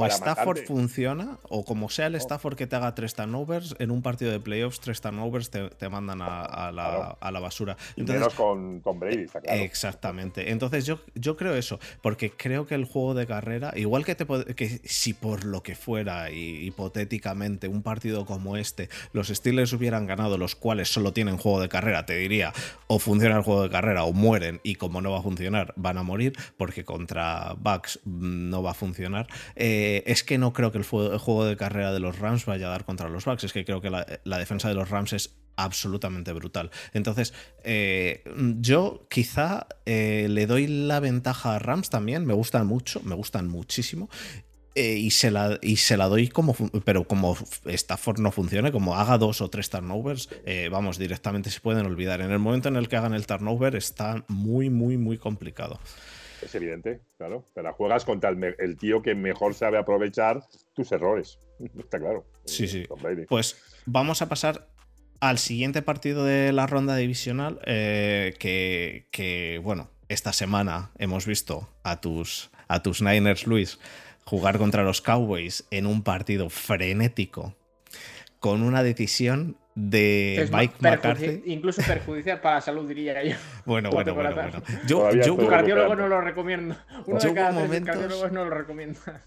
o 0.00 0.06
Stafford 0.06 0.64
funciona, 0.64 1.38
o 1.48 1.64
como 1.64 1.88
sea 1.88 2.06
el 2.06 2.14
oh. 2.14 2.18
Stafford 2.18 2.56
que 2.56 2.66
te 2.66 2.76
haga 2.76 2.94
tres 2.94 3.14
turnovers, 3.14 3.74
en 3.78 3.90
un 3.90 4.02
partido 4.02 4.30
de 4.30 4.40
playoffs, 4.40 4.80
tres 4.80 5.00
turnovers 5.00 5.50
te, 5.50 5.68
te 5.70 5.88
mandan 5.88 6.20
a, 6.22 6.72
la, 6.72 7.40
basura. 7.40 7.76
Entonces, 7.96 8.34
con 8.34 8.80
Tom 8.82 8.98
Brady, 8.98 9.24
está 9.24 9.40
claro. 9.40 9.60
Exactamente. 9.60 10.50
Entonces 10.50 10.86
yo, 10.86 11.00
yo 11.14 11.36
creo 11.36 11.54
eso, 11.54 11.78
porque 12.02 12.30
creo 12.30 12.66
que 12.66 12.74
el 12.74 12.84
juego 12.84 13.14
de 13.14 13.26
carrera, 13.26 13.72
igual 13.76 14.04
que, 14.04 14.14
te, 14.14 14.26
que 14.54 14.68
si 14.84 15.14
por 15.14 15.44
lo 15.44 15.62
que 15.62 15.74
fuera, 15.74 16.30
y, 16.30 16.66
hipotéticamente, 16.66 17.68
un 17.68 17.82
partido 17.82 18.26
como 18.26 18.56
este, 18.56 18.88
los 19.12 19.28
Steelers 19.28 19.72
hubieran 19.72 20.06
ganado, 20.06 20.38
los 20.38 20.54
cuales 20.54 20.88
solo 20.88 21.12
tienen 21.12 21.36
juego 21.36 21.60
de 21.60 21.68
carrera, 21.68 22.06
te 22.06 22.16
diría, 22.16 22.52
o 22.86 22.98
funciona 22.98 23.36
el 23.36 23.42
juego 23.42 23.62
de 23.62 23.70
carrera 23.70 24.04
o 24.04 24.12
mueren, 24.12 24.60
y 24.62 24.76
como 24.76 25.00
no 25.00 25.12
va 25.12 25.18
a 25.18 25.22
funcionar, 25.22 25.72
van 25.76 25.98
a 25.98 26.02
morir, 26.02 26.32
porque 26.56 26.84
contra 26.84 27.54
Bucks 27.58 28.00
no 28.04 28.62
va 28.62 28.72
a 28.72 28.74
funcionar. 28.74 29.26
Eh, 29.56 29.87
eh, 29.88 30.02
es 30.06 30.22
que 30.22 30.36
no 30.36 30.52
creo 30.52 30.70
que 30.70 30.76
el, 30.76 30.84
juego 30.84 31.44
de 31.46 31.56
carrera 31.56 31.92
de 31.92 32.00
los 32.00 32.18
Rams 32.18 32.44
vaya 32.44 32.66
a 32.66 32.70
dar 32.70 32.84
contra 32.84 33.08
los 33.08 33.24
Bucks. 33.24 33.44
Es 33.44 33.52
que 33.54 33.64
creo 33.64 33.80
que 33.80 33.88
la, 33.88 34.38
defensa 34.38 34.68
de 34.68 34.74
los 34.74 34.90
Rams 34.90 35.14
es 35.14 35.36
absolutamente 35.56 36.32
brutal. 36.32 36.70
Entonces, 36.92 37.32
eh, 37.64 38.22
yo 38.58 39.06
quizá 39.08 39.66
eh, 39.86 40.26
le 40.28 40.46
doy 40.46 40.66
la 40.66 41.00
ventaja 41.00 41.54
a 41.54 41.58
Rams 41.58 41.88
también. 41.88 42.26
Me 42.26 42.34
gustan 42.34 42.66
mucho, 42.66 43.00
me 43.02 43.14
gustan 43.14 43.48
muchísimo. 43.48 44.10
y, 44.74 45.10
se 45.10 45.30
la, 45.30 45.58
y 45.62 45.76
se 45.76 45.96
la 45.96 46.06
doy 46.06 46.28
como. 46.28 46.54
Pero 46.84 47.04
como 47.04 47.36
Stafford 47.64 48.20
no 48.20 48.30
funcione, 48.30 48.70
como 48.70 48.94
haga 48.94 49.16
dos 49.16 49.40
o 49.40 49.48
tres 49.48 49.70
turnovers, 49.70 50.28
vamos, 50.70 50.98
directamente 50.98 51.50
se 51.50 51.60
pueden 51.60 51.86
olvidar. 51.86 52.20
En 52.20 52.30
el 52.30 52.38
momento 52.38 52.68
en 52.68 52.76
el 52.76 52.88
que 52.88 52.96
hagan 52.96 53.14
el 53.14 53.26
turnover, 53.26 53.74
está 53.74 54.24
muy, 54.28 54.68
muy, 54.68 54.98
muy 54.98 55.16
complicado. 55.16 55.80
Es 56.42 56.54
evidente, 56.54 57.00
claro. 57.16 57.44
Te 57.54 57.62
la 57.62 57.72
juegas 57.72 58.04
contra 58.04 58.30
el, 58.30 58.76
tío 58.76 59.02
que 59.02 59.14
mejor 59.14 59.54
sabe 59.54 59.78
aprovechar 59.78 60.42
tus 60.74 60.92
errores. 60.92 61.38
Está 61.78 61.98
claro. 61.98 62.24
Sí, 62.44 62.68
sí. 62.68 62.86
Pues 63.28 63.60
vamos 63.86 64.22
a 64.22 64.28
pasar 64.28 64.68
al 65.20 65.38
siguiente 65.38 65.82
partido 65.82 66.24
de 66.24 66.52
la 66.52 66.66
ronda 66.66 66.96
divisional. 66.96 67.60
Eh, 67.66 68.34
que, 68.38 69.60
bueno, 69.62 69.90
esta 70.08 70.32
semana 70.32 70.92
hemos 70.98 71.26
visto 71.26 71.68
a 71.82 72.00
tus, 72.00 72.50
a 72.68 72.82
tus 72.82 73.02
Niners, 73.02 73.46
Luis, 73.46 73.78
jugar 74.24 74.58
contra 74.58 74.84
los 74.84 75.00
Cowboys 75.00 75.66
en 75.70 75.86
un 75.86 76.02
partido 76.02 76.50
frenético 76.50 77.54
con 78.40 78.62
una 78.62 78.82
decisión 78.82 79.56
de 79.78 80.48
Mike 80.50 80.74
McCarthy. 80.80 81.42
Incluso 81.46 81.82
perjudicial 81.82 82.40
para 82.40 82.56
la 82.56 82.60
salud, 82.60 82.88
diría 82.88 83.22
yo. 83.22 83.36
Bueno, 83.64 83.90
bueno, 83.90 84.14
bueno, 84.14 84.34
bueno. 84.34 84.62
Yo, 84.86 85.10
yo, 85.12 85.36
cardiólogo 85.48 85.94
no 85.94 86.08
lo 86.08 86.20
recomiendo. 86.20 86.76
Uno 87.06 87.18
de 87.18 87.34
cada 87.34 87.66
tres 87.66 87.84
cardiólogos 87.84 88.32
no 88.32 88.44
lo 88.44 88.50
recomienda 88.50 89.22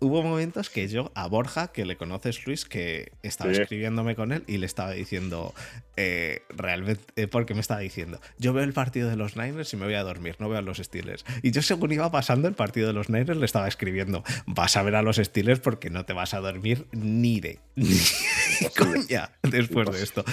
hubo 0.00 0.22
momentos 0.22 0.70
que 0.70 0.88
yo 0.88 1.12
a 1.14 1.26
Borja, 1.28 1.68
que 1.68 1.84
le 1.84 1.96
conoces 1.96 2.46
Luis, 2.46 2.64
que 2.64 3.12
estaba 3.22 3.52
escribiéndome 3.52 4.16
con 4.16 4.32
él 4.32 4.44
y 4.46 4.56
le 4.56 4.66
estaba 4.66 4.92
diciendo, 4.92 5.54
eh, 5.96 6.42
realmente, 6.48 7.02
eh, 7.16 7.26
porque 7.28 7.54
me 7.54 7.60
estaba 7.60 7.80
diciendo, 7.80 8.20
yo 8.38 8.52
veo 8.52 8.64
el 8.64 8.72
partido 8.72 9.08
de 9.10 9.16
los 9.16 9.36
Niners 9.36 9.72
y 9.72 9.76
me 9.76 9.84
voy 9.84 9.94
a 9.94 10.02
dormir, 10.02 10.36
no 10.38 10.48
veo 10.48 10.58
a 10.58 10.62
los 10.62 10.78
Steelers. 10.78 11.24
Y 11.42 11.52
yo 11.52 11.62
según 11.62 11.92
iba 11.92 12.10
pasando 12.10 12.48
el 12.48 12.54
partido 12.54 12.88
de 12.88 12.94
los 12.94 13.10
Niners 13.10 13.36
le 13.36 13.44
estaba 13.44 13.68
escribiendo, 13.68 14.24
vas 14.46 14.76
a 14.76 14.82
ver 14.82 14.96
a 14.96 15.02
los 15.02 15.16
Steelers 15.16 15.60
porque 15.60 15.90
no 15.90 16.04
te 16.04 16.14
vas 16.14 16.34
a 16.34 16.40
dormir 16.40 16.86
ni 16.92 17.40
de, 17.40 17.60
coña 18.76 19.32
después 19.42 19.90
de 19.90 20.02
esto. 20.02 20.24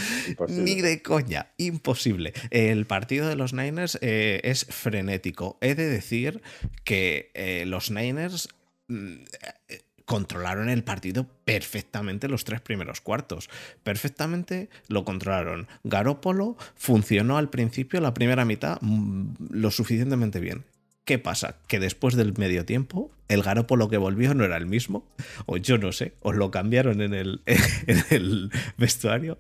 Ni 0.50 0.82
de 0.82 1.02
coña, 1.02 1.52
imposible. 1.58 2.34
El 2.52 2.86
partido 2.86 3.28
de 3.28 3.36
los 3.36 3.54
Niners 3.54 3.98
eh, 4.02 4.42
es 4.44 4.66
frenético. 4.66 5.58
He 5.62 5.76
de 5.76 5.88
decir 5.88 6.42
que 6.84 7.32
los 7.66 7.92
Niners 7.92 8.50
Mm, 8.88 9.26
controlaron 10.06 10.70
el 10.70 10.86
partido 10.86 11.28
perfectamente 11.44 12.30
los 12.30 12.46
tres 12.46 12.62
primeros 12.62 13.02
cuartos. 13.02 13.50
Perfectamente 13.84 14.70
lo 14.88 15.04
controlaron. 15.04 15.68
Garópolo 15.84 16.56
funcionó 16.76 17.38
al 17.38 17.50
principio, 17.50 18.00
la 18.00 18.14
primera 18.14 18.46
mitad, 18.46 18.78
mm, 18.80 19.36
lo 19.50 19.70
suficientemente 19.70 20.40
bien. 20.40 20.64
¿Qué 21.08 21.20
pasa? 21.20 21.56
Que 21.70 21.80
después 21.80 22.18
del 22.18 22.34
medio 22.38 22.66
tiempo, 22.66 23.10
el 23.30 23.42
Garópolo 23.42 23.88
que 23.88 23.96
volvió 23.96 24.34
no 24.34 24.44
era 24.44 24.58
el 24.58 24.66
mismo, 24.66 25.06
o 25.46 25.56
yo 25.56 25.78
no 25.78 25.94
sé, 25.94 26.12
os 26.22 26.36
lo 26.36 26.52
cambiaron 26.52 27.02
en 27.02 27.14
el, 27.14 27.42
en 27.88 28.04
el 28.10 28.52
vestuario, 28.78 29.38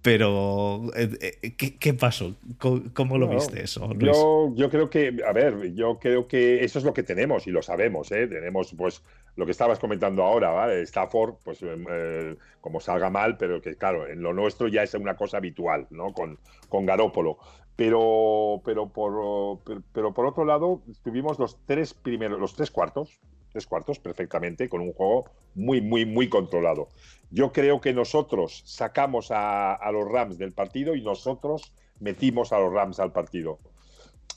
pero, 0.00 0.90
eh, 0.96 1.38
eh, 1.42 1.56
¿qué, 1.56 1.94
pasó? 1.94 2.36
¿Cómo, 2.58 3.18
lo 3.18 3.28
viste 3.28 3.62
eso? 3.62 3.92
Yo, 3.98 4.52
yo, 4.54 4.70
creo 4.70 4.90
que, 4.90 5.16
a 5.26 5.32
ver, 5.32 5.74
yo 5.74 5.98
creo 6.00 6.28
que 6.28 6.64
eso 6.64 6.80
es 6.80 6.84
lo 6.84 6.92
que 6.92 7.02
tenemos 7.04 7.48
y 7.48 7.52
lo 7.52 7.62
sabemos, 7.62 8.10
¿eh? 8.10 8.28
Tenemos, 8.28 8.74
pues, 8.76 9.02
lo 9.36 9.44
que 9.44 9.52
estabas 9.52 9.78
comentando 9.78 10.24
ahora, 10.24 10.50
¿vale? 10.50 10.82
Stafford, 10.82 11.34
pues, 11.44 11.58
eh, 11.62 12.36
como 12.60 12.80
salga 12.80 13.10
mal, 13.10 13.36
pero 13.36 13.62
que, 13.62 13.76
claro, 13.76 14.08
en 14.08 14.22
lo 14.22 14.32
nuestro 14.32 14.66
ya 14.66 14.82
es 14.82 14.94
una 14.94 15.16
cosa 15.16 15.36
habitual, 15.36 15.86
¿no? 15.90 16.12
Con, 16.12 16.38
con 16.68 16.84
Garópolo. 16.84 17.38
Pero, 17.76 18.60
pero, 18.64 18.88
por, 18.88 19.60
pero 19.92 20.12
por 20.12 20.26
otro 20.26 20.44
lado, 20.44 20.82
tuvimos 21.02 21.38
los 21.38 21.58
tres 21.66 21.94
primeros, 21.94 22.38
los 22.38 22.54
tres 22.54 22.70
cuartos, 22.70 23.18
tres 23.52 23.66
cuartos 23.66 23.98
perfectamente, 23.98 24.68
con 24.68 24.80
un 24.80 24.92
juego 24.92 25.30
muy, 25.54 25.80
muy, 25.80 26.04
muy 26.06 26.28
controlado. 26.28 26.88
Yo 27.30 27.52
creo 27.52 27.80
que 27.80 27.92
nosotros 27.92 28.62
sacamos 28.66 29.28
a, 29.30 29.78
los 29.92 30.10
Rams 30.10 30.38
del 30.38 30.52
partido 30.52 30.94
y 30.94 31.02
nosotros 31.02 31.72
metimos 32.00 32.52
a 32.52 32.58
los 32.58 32.72
Rams 32.72 33.00
al 33.00 33.12
partido. 33.12 33.58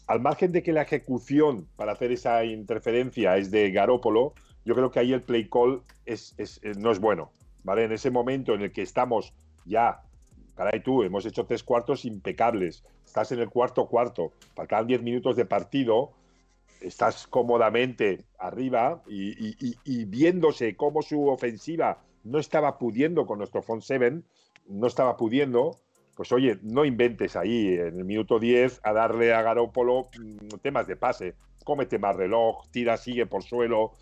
Al 0.08 0.22
margen 0.22 0.52
de 0.52 0.64
que 0.64 0.72
la 0.72 0.84
ejecución 0.84 1.68
para 1.76 1.94
hacer 1.94 2.12
esa 2.12 2.44
interferencia 2.46 3.38
es 3.38 3.52
de 3.52 3.72
Garópolo, 3.72 4.34
yo 4.64 4.76
creo 4.76 4.92
que 4.92 5.00
ahí 5.00 5.14
el 5.14 5.22
play 5.22 5.50
call 5.50 5.82
es, 6.06 6.36
no 6.78 6.92
es 6.92 7.00
bueno. 7.00 7.32
¿vale? 7.64 7.84
En 7.84 7.92
ese 7.92 8.12
momento 8.12 8.54
en 8.54 8.62
el 8.62 8.72
que 8.72 8.84
estamos 8.84 9.34
ya, 9.66 10.04
caray 10.56 10.82
tú, 10.82 11.04
hemos 11.04 11.26
hecho 11.26 11.46
tres 11.46 11.64
cuartos 11.64 12.06
impecables, 12.06 12.84
estás 13.06 13.32
en 13.32 13.40
el 13.40 13.50
cuarto 13.50 13.88
cuarto, 13.88 14.32
faltan 14.56 14.88
diez 14.88 15.02
minutos 15.02 15.36
de 15.36 15.46
partido, 15.46 16.12
estás 16.82 17.28
cómodamente 17.28 18.26
arriba 18.40 19.02
y, 19.08 20.06
viéndose 20.06 20.76
cómo 20.76 21.02
su 21.02 21.28
ofensiva 21.28 22.04
no 22.24 22.40
estaba 22.40 22.78
pudiendo 22.78 23.26
con 23.26 23.40
nuestro 23.40 23.62
front 23.62 23.84
seven, 23.84 24.24
no 24.68 24.88
estaba 24.88 25.18
pudiendo, 25.18 25.78
pues 26.16 26.32
oye, 26.32 26.58
no 26.64 26.86
inventes 26.86 27.36
ahí 27.36 27.76
en 27.76 28.00
el 28.00 28.06
minuto 28.06 28.40
10 28.40 28.82
a 28.84 28.94
darle 28.94 29.34
a 29.34 29.42
Garópolo 29.42 30.10
mm, 30.18 30.58
temas 30.62 30.88
de 30.88 30.96
pase, 30.96 31.36
cómete 31.64 32.00
más 32.00 32.16
reloj, 32.16 32.66
tira, 32.72 32.98
sigue 32.98 33.26
por 33.26 33.44
suelo. 33.44 33.94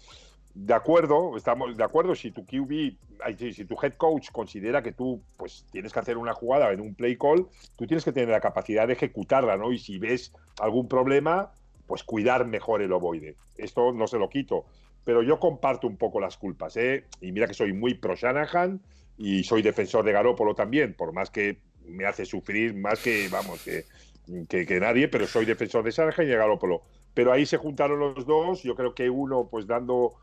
De 0.53 0.73
acuerdo, 0.73 1.35
estamos 1.35 1.75
de 1.75 1.83
acuerdo. 1.83 2.13
Si 2.13 2.31
tu 2.31 2.45
QB, 2.45 2.95
si 3.37 3.65
tu 3.65 3.75
head 3.81 3.93
coach 3.93 4.29
considera 4.31 4.83
que 4.83 4.91
tú 4.91 5.21
pues 5.37 5.65
tienes 5.71 5.91
que 5.91 5.99
hacer 5.99 6.17
una 6.17 6.33
jugada 6.33 6.71
en 6.71 6.81
un 6.81 6.93
play 6.93 7.17
call, 7.17 7.47
tú 7.75 7.87
tienes 7.87 8.05
que 8.05 8.11
tener 8.11 8.29
la 8.29 8.39
capacidad 8.39 8.87
de 8.87 8.93
ejecutarla, 8.93 9.57
¿no? 9.57 9.71
Y 9.71 9.79
si 9.79 9.97
ves 9.97 10.31
algún 10.59 10.87
problema, 10.87 11.51
pues 11.87 12.03
cuidar 12.03 12.45
mejor 12.45 12.81
el 12.81 12.93
ovoide. 12.93 13.35
Esto 13.57 13.91
no 13.91 14.07
se 14.07 14.19
lo 14.19 14.29
quito, 14.29 14.65
pero 15.03 15.23
yo 15.23 15.39
comparto 15.39 15.87
un 15.87 15.97
poco 15.97 16.19
las 16.19 16.37
culpas, 16.37 16.77
¿eh? 16.77 17.05
Y 17.21 17.31
mira 17.31 17.47
que 17.47 17.53
soy 17.53 17.73
muy 17.73 17.95
pro 17.95 18.15
Shanahan 18.15 18.79
y 19.17 19.43
soy 19.43 19.61
defensor 19.61 20.05
de 20.05 20.11
Garópolo 20.11 20.55
también, 20.55 20.93
por 20.93 21.13
más 21.13 21.29
que 21.29 21.59
me 21.85 22.05
hace 22.05 22.25
sufrir 22.25 22.73
más 22.75 22.99
que, 22.99 23.27
vamos, 23.29 23.63
que, 23.63 23.85
que, 24.47 24.79
nadie, 24.79 25.07
pero 25.07 25.27
soy 25.27 25.45
defensor 25.45 25.83
de 25.83 25.91
Shanahan 25.91 26.25
y 26.25 26.29
de 26.29 26.37
Garópolo. 26.37 26.83
pero 27.13 27.31
ahí 27.31 27.45
se 27.45 27.57
juntaron 27.57 27.99
los 27.99 28.25
dos. 28.25 28.63
Yo 28.63 28.75
creo 28.75 28.95
que 28.95 29.09
uno, 29.09 29.47
pues 29.49 29.67
dando, 29.67 30.13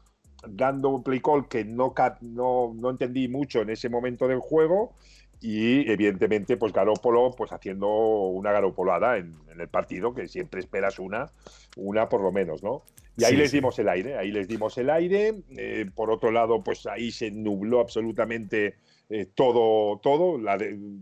dando 0.46 0.88
un 0.88 1.02
play 1.02 1.20
call 1.20 1.48
que 1.48 1.64
no, 1.64 1.94
no, 2.22 2.72
no 2.74 2.90
entendí 2.90 3.28
mucho 3.28 3.60
en 3.60 3.70
ese 3.70 3.88
momento 3.88 4.26
del 4.28 4.38
juego 4.38 4.94
y 5.40 5.90
evidentemente 5.90 6.56
pues 6.56 6.72
Garópolo 6.72 7.30
pues 7.36 7.52
haciendo 7.52 7.88
una 7.88 8.52
garopolada 8.52 9.16
en, 9.16 9.34
el 9.58 9.68
partido 9.68 10.14
que 10.14 10.26
siempre 10.26 10.60
esperas 10.60 10.98
una 10.98 11.30
una 11.76 12.08
por 12.08 12.22
lo 12.22 12.32
menos 12.32 12.62
no 12.62 12.82
y 13.16 13.24
ahí 13.24 13.36
les 13.36 13.52
dimos 13.52 13.78
el 13.78 13.88
aire 13.88 14.16
ahí 14.16 14.30
les 14.30 14.48
dimos 14.48 14.78
el 14.78 14.88
aire. 14.88 15.34
Eh, 15.50 15.86
por 15.94 16.10
otro 16.10 16.30
lado 16.30 16.62
pues 16.62 16.86
ahí 16.86 17.10
se 17.10 17.30
nubló 17.30 17.80
absolutamente 17.80 18.76
eh, 19.10 19.26
todo 19.34 19.98
todo. 19.98 20.38
La 20.38 20.58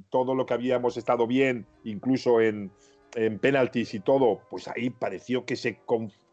todo 0.09 0.35
lo 0.35 0.47
que 0.47 0.55
habíamos 0.55 0.97
estado 0.97 1.27
bien 1.27 1.67
incluso 1.85 2.41
en, 2.41 2.73
en 3.15 3.39
penaltis 3.39 3.95
y 3.95 4.01
todo 4.01 4.41
pues 4.51 4.67
ahí 4.69 4.91
pareció 4.91 5.45
que 5.45 5.55
se 5.55 5.79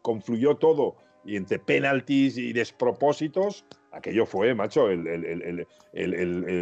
confluyó 0.02 0.56
todo 0.56 0.96
y 1.26 1.36
entre 1.36 1.58
penaltis 1.58 2.38
y 2.38 2.52
despropósitos 2.52 3.64
aquello 3.96 4.26
fue, 4.26 4.54
macho, 4.54 4.88
el, 4.90 5.66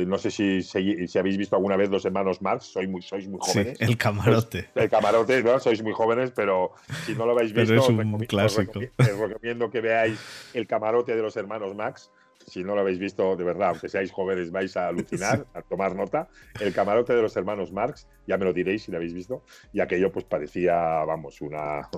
no 0.08 0.18
sé 0.18 0.30
si, 0.30 0.62
si, 0.62 1.18
habéis 1.18 1.36
visto 1.36 1.56
alguna 1.56 1.76
vez 1.76 1.90
los 1.90 2.04
hermanos 2.04 2.40
Marx, 2.40 2.66
sois 2.66 2.88
muy, 2.88 3.02
sois 3.02 3.26
muy 3.28 3.38
jóvenes. 3.40 3.80
el 3.80 3.96
camarote. 3.96 4.68
Pues, 4.72 4.84
el 4.84 4.90
camarote, 4.90 5.42
¿no? 5.42 5.58
Sois 5.58 5.82
muy 5.82 5.92
jóvenes, 5.92 6.32
pero 6.34 6.72
si 7.04 7.14
no 7.14 7.26
lo 7.26 7.32
habéis 7.32 7.52
visto, 7.52 7.74
es 7.74 7.88
un 7.88 8.18
clásico. 8.20 8.80
Os, 8.98 9.18
recomiendo, 9.18 9.70
que 9.70 9.80
veáis 9.80 10.18
el 10.54 10.66
camarote 10.66 11.16
de 11.16 11.22
los 11.22 11.36
hermanos 11.36 11.74
Max. 11.74 12.10
Si 12.46 12.62
no 12.62 12.74
lo 12.74 12.82
habéis 12.82 12.98
visto, 12.98 13.36
de 13.36 13.44
verdad, 13.44 13.70
aunque 13.70 13.88
seáis 13.88 14.12
jóvenes, 14.12 14.50
vais 14.50 14.76
a 14.76 14.88
alucinar, 14.88 15.46
a 15.54 15.62
tomar 15.62 15.96
nota. 15.96 16.28
El 16.60 16.74
camarote 16.74 17.14
de 17.14 17.22
los 17.22 17.34
hermanos 17.36 17.72
Marx, 17.72 18.06
ya 18.26 18.36
me 18.36 18.44
lo 18.44 18.52
diréis 18.52 18.82
si 18.82 18.90
lo 18.90 18.98
habéis 18.98 19.14
visto. 19.14 19.44
Y 19.72 19.80
aquello, 19.80 20.12
pues 20.12 20.26
parecía, 20.26 20.74
vamos, 21.04 21.40
una, 21.40 21.88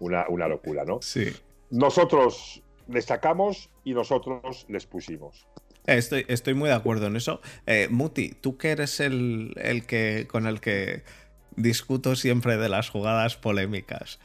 una, 0.00 0.26
una 0.28 0.46
locura, 0.46 0.84
¿no? 0.84 1.00
Sí. 1.00 1.32
Nosotros 1.74 2.62
destacamos 2.86 3.68
y 3.82 3.94
nosotros 3.94 4.64
les 4.68 4.86
pusimos. 4.86 5.48
Estoy, 5.86 6.54
muy 6.54 6.68
de 6.68 6.74
acuerdo 6.76 7.08
en 7.08 7.16
eso. 7.16 7.40
Eh, 7.66 7.88
Muti, 7.90 8.28
tú 8.28 8.56
que 8.56 8.70
eres 8.70 9.00
el, 9.00 9.54
el, 9.56 9.84
que 9.84 10.28
con 10.30 10.46
el 10.46 10.60
que 10.60 11.02
discuto 11.56 12.14
siempre 12.14 12.58
de 12.58 12.68
las 12.68 12.90
jugadas 12.90 13.36
polémicas. 13.36 14.20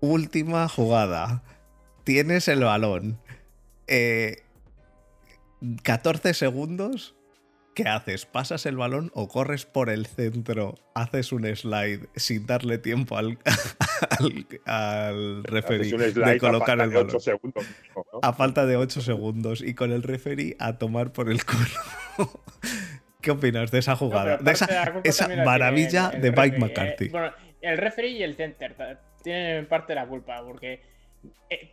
Última 0.00 0.66
jugada. 0.66 1.42
Tienes 2.04 2.48
el 2.48 2.64
balón. 2.64 3.20
14 5.82 6.30
eh, 6.30 6.34
segundos 6.34 7.16
¿Qué 7.76 7.86
haces? 7.86 8.24
¿Pasas 8.24 8.64
el 8.64 8.78
balón 8.78 9.10
o 9.12 9.28
corres 9.28 9.66
por 9.66 9.90
el 9.90 10.06
centro, 10.06 10.76
haces 10.94 11.30
un 11.30 11.44
slide 11.54 12.08
sin 12.16 12.46
darle 12.46 12.78
tiempo 12.78 13.18
al, 13.18 13.36
al, 14.64 15.42
de 15.42 16.38
colocar 16.40 16.80
el 16.80 16.88
balón? 16.88 17.18
A 18.22 18.32
falta 18.32 18.64
de 18.64 18.78
8 18.78 19.02
segundos 19.02 19.60
y 19.60 19.74
con 19.74 19.92
el 19.92 20.02
referee 20.02 20.56
a 20.58 20.78
tomar 20.78 21.12
por 21.12 21.30
el 21.30 21.44
culo. 21.44 22.40
¿Qué 23.20 23.32
opinas 23.32 23.70
de 23.70 23.80
esa 23.80 23.94
jugada? 23.94 24.38
de 24.38 24.52
esa, 24.52 25.28
maravilla 25.44 26.08
de 26.08 26.32
Mike 26.32 26.58
McCarthy. 26.58 27.04
Eh, 27.04 27.10
bueno, 27.10 27.30
el 27.60 27.76
referee 27.76 28.12
y 28.12 28.22
el 28.22 28.36
center 28.36 28.74
tienen 29.22 29.66
parte 29.66 29.92
de 29.92 30.00
la 30.00 30.06
culpa 30.06 30.42
porque 30.42 30.80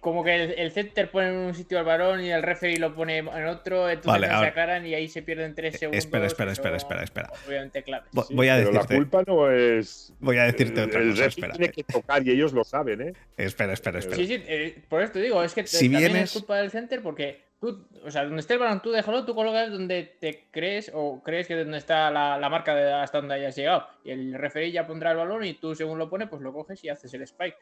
como 0.01 0.24
que 0.24 0.36
el, 0.36 0.72
center 0.72 1.10
pone 1.10 1.30
en 1.30 1.36
un 1.36 1.56
sitio 1.56 1.80
al 1.80 1.86
varón 1.86 2.24
y 2.24 2.30
el 2.30 2.43
referee 2.43 2.78
lo 2.78 2.93
pone 2.93 3.18
en 3.18 3.47
otro, 3.47 3.89
entonces 3.89 4.28
se 4.28 4.45
acaran 4.45 4.86
y 4.86 4.93
ahí 4.93 5.08
se 5.08 5.24
pierden 5.24 5.56
tres 5.56 5.80
segundos. 5.80 6.04
Espera, 6.04 6.28
espera, 6.28 6.51
espera, 6.51 6.78
espera, 6.78 7.04
espera. 7.04 7.32
Obviamente 7.47 7.82
clave. 7.82 8.06
Voy 8.12 8.49
a 8.49 8.58
decirte. 8.58 8.80
Pero 8.88 8.93
la 8.93 8.97
culpa 8.97 9.24
no 9.26 9.49
es. 9.49 10.14
Voy 10.20 10.38
a 10.38 10.43
decirte 10.43 10.82
otra 10.82 11.01
el 11.01 11.12
cosa. 11.12 11.26
Espera. 11.26 11.54
tiene 11.54 11.72
que 11.72 11.84
tocar 11.84 12.26
y 12.26 12.32
ellos 12.32 12.54
lo 12.54 12.64
saben, 12.64 13.01
¿eh? 13.01 13.14
Espera, 13.36 13.74
espera, 13.74 13.99
espera. 13.99 14.18
Sí, 14.18 14.28
sí, 14.28 14.43
eh, 14.47 14.78
por 14.88 15.01
esto 15.01 15.18
digo, 15.20 15.43
es 15.43 15.54
que 15.54 15.66
si 15.66 15.89
también 15.89 16.12
vienes... 16.12 16.30
es 16.30 16.34
culpa 16.34 16.58
del 16.58 16.70
center 16.70 17.01
porque 17.01 17.41
tú, 17.60 17.88
o 18.06 18.12
sea, 18.12 18.26
donde 18.26 18.41
esté 18.41 18.54
el 18.54 18.60
balón, 18.60 18.82
tú 18.82 18.91
déjalo, 18.91 19.26
tú 19.26 19.34
colocas 19.34 19.72
donde 19.72 20.04
te 20.20 20.45
crees 20.51 20.91
o 20.93 21.24
crees 21.24 21.47
que 21.47 21.56
donde 21.56 21.78
está 21.80 22.12
la, 22.12 22.38
la 22.38 22.49
marca 22.49 22.76
de 22.76 22.93
hasta 22.93 23.20
donde 23.20 23.36
hayas 23.36 23.56
llegado. 23.56 23.88
Y 24.04 24.12
el 24.12 24.34
referee 24.34 24.72
ya 24.72 24.86
pondrá 24.86 25.12
el 25.12 25.18
balón 25.18 25.43
y 25.45 25.54
tú, 25.54 25.74
según 25.74 25.97
lo 25.97 26.10
pone, 26.10 26.28
pues 26.28 26.41
lo 26.41 26.54
coges 26.54 26.84
y 26.84 26.89
haces 26.89 27.12
el 27.14 27.24
spike. 27.24 27.58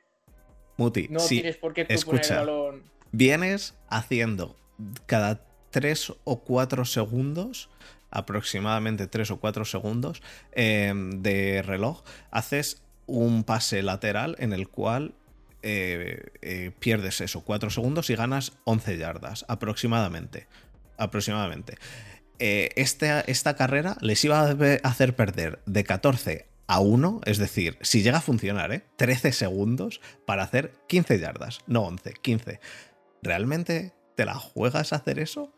Muti, 0.82 1.08
no 1.10 1.20
tienes 1.26 1.58
por 1.58 1.74
qué 1.74 1.86
escucha, 1.90 2.44
vienes 3.12 3.76
haciendo 3.88 4.58
cada 5.06 5.46
3 5.70 6.14
o 6.24 6.40
4 6.40 6.86
segundos, 6.86 7.70
aproximadamente 8.10 9.08
3 9.08 9.32
o 9.32 9.40
4 9.40 9.66
segundos 9.66 10.22
em, 10.54 11.22
de 11.22 11.62
reloj, 11.62 12.04
haces 12.32 12.82
un 13.06 13.44
pase 13.44 13.84
lateral 13.84 14.36
en 14.40 14.54
el 14.54 14.68
cual 14.70 15.14
eh, 15.62 16.32
eh, 16.42 16.72
pierdes 16.80 17.22
eso, 17.22 17.42
4 17.42 17.70
segundos 17.70 18.10
y 18.10 18.16
ganas 18.16 18.54
11 18.64 18.98
yardas, 18.98 19.46
aproximadamente. 19.48 20.48
Aproximadamente. 20.98 21.78
Eh, 22.40 22.70
esta 22.76 23.56
carrera 23.56 23.98
les 24.02 24.24
iba 24.26 24.40
a 24.40 24.56
hacer 24.84 25.16
perder 25.16 25.60
de 25.68 25.84
14 25.84 26.51
a 26.72 26.80
1, 26.80 27.20
es 27.26 27.38
decir, 27.38 27.78
si 27.82 28.02
llega 28.02 28.20
a 28.20 28.22
funcionar, 28.22 28.72
¿eh? 28.72 28.86
13 28.96 29.34
segundos 29.34 30.00
para 30.26 30.44
hacer 30.44 30.72
15 30.88 31.20
yardas, 31.20 31.60
no 31.68 31.82
11, 31.82 32.14
15. 32.22 32.62
¿Realmente 33.22 33.94
te 34.16 34.24
la 34.24 34.36
juegas 34.36 34.94
a 34.94 34.96
hacer 34.96 35.20
eso? 35.20 35.54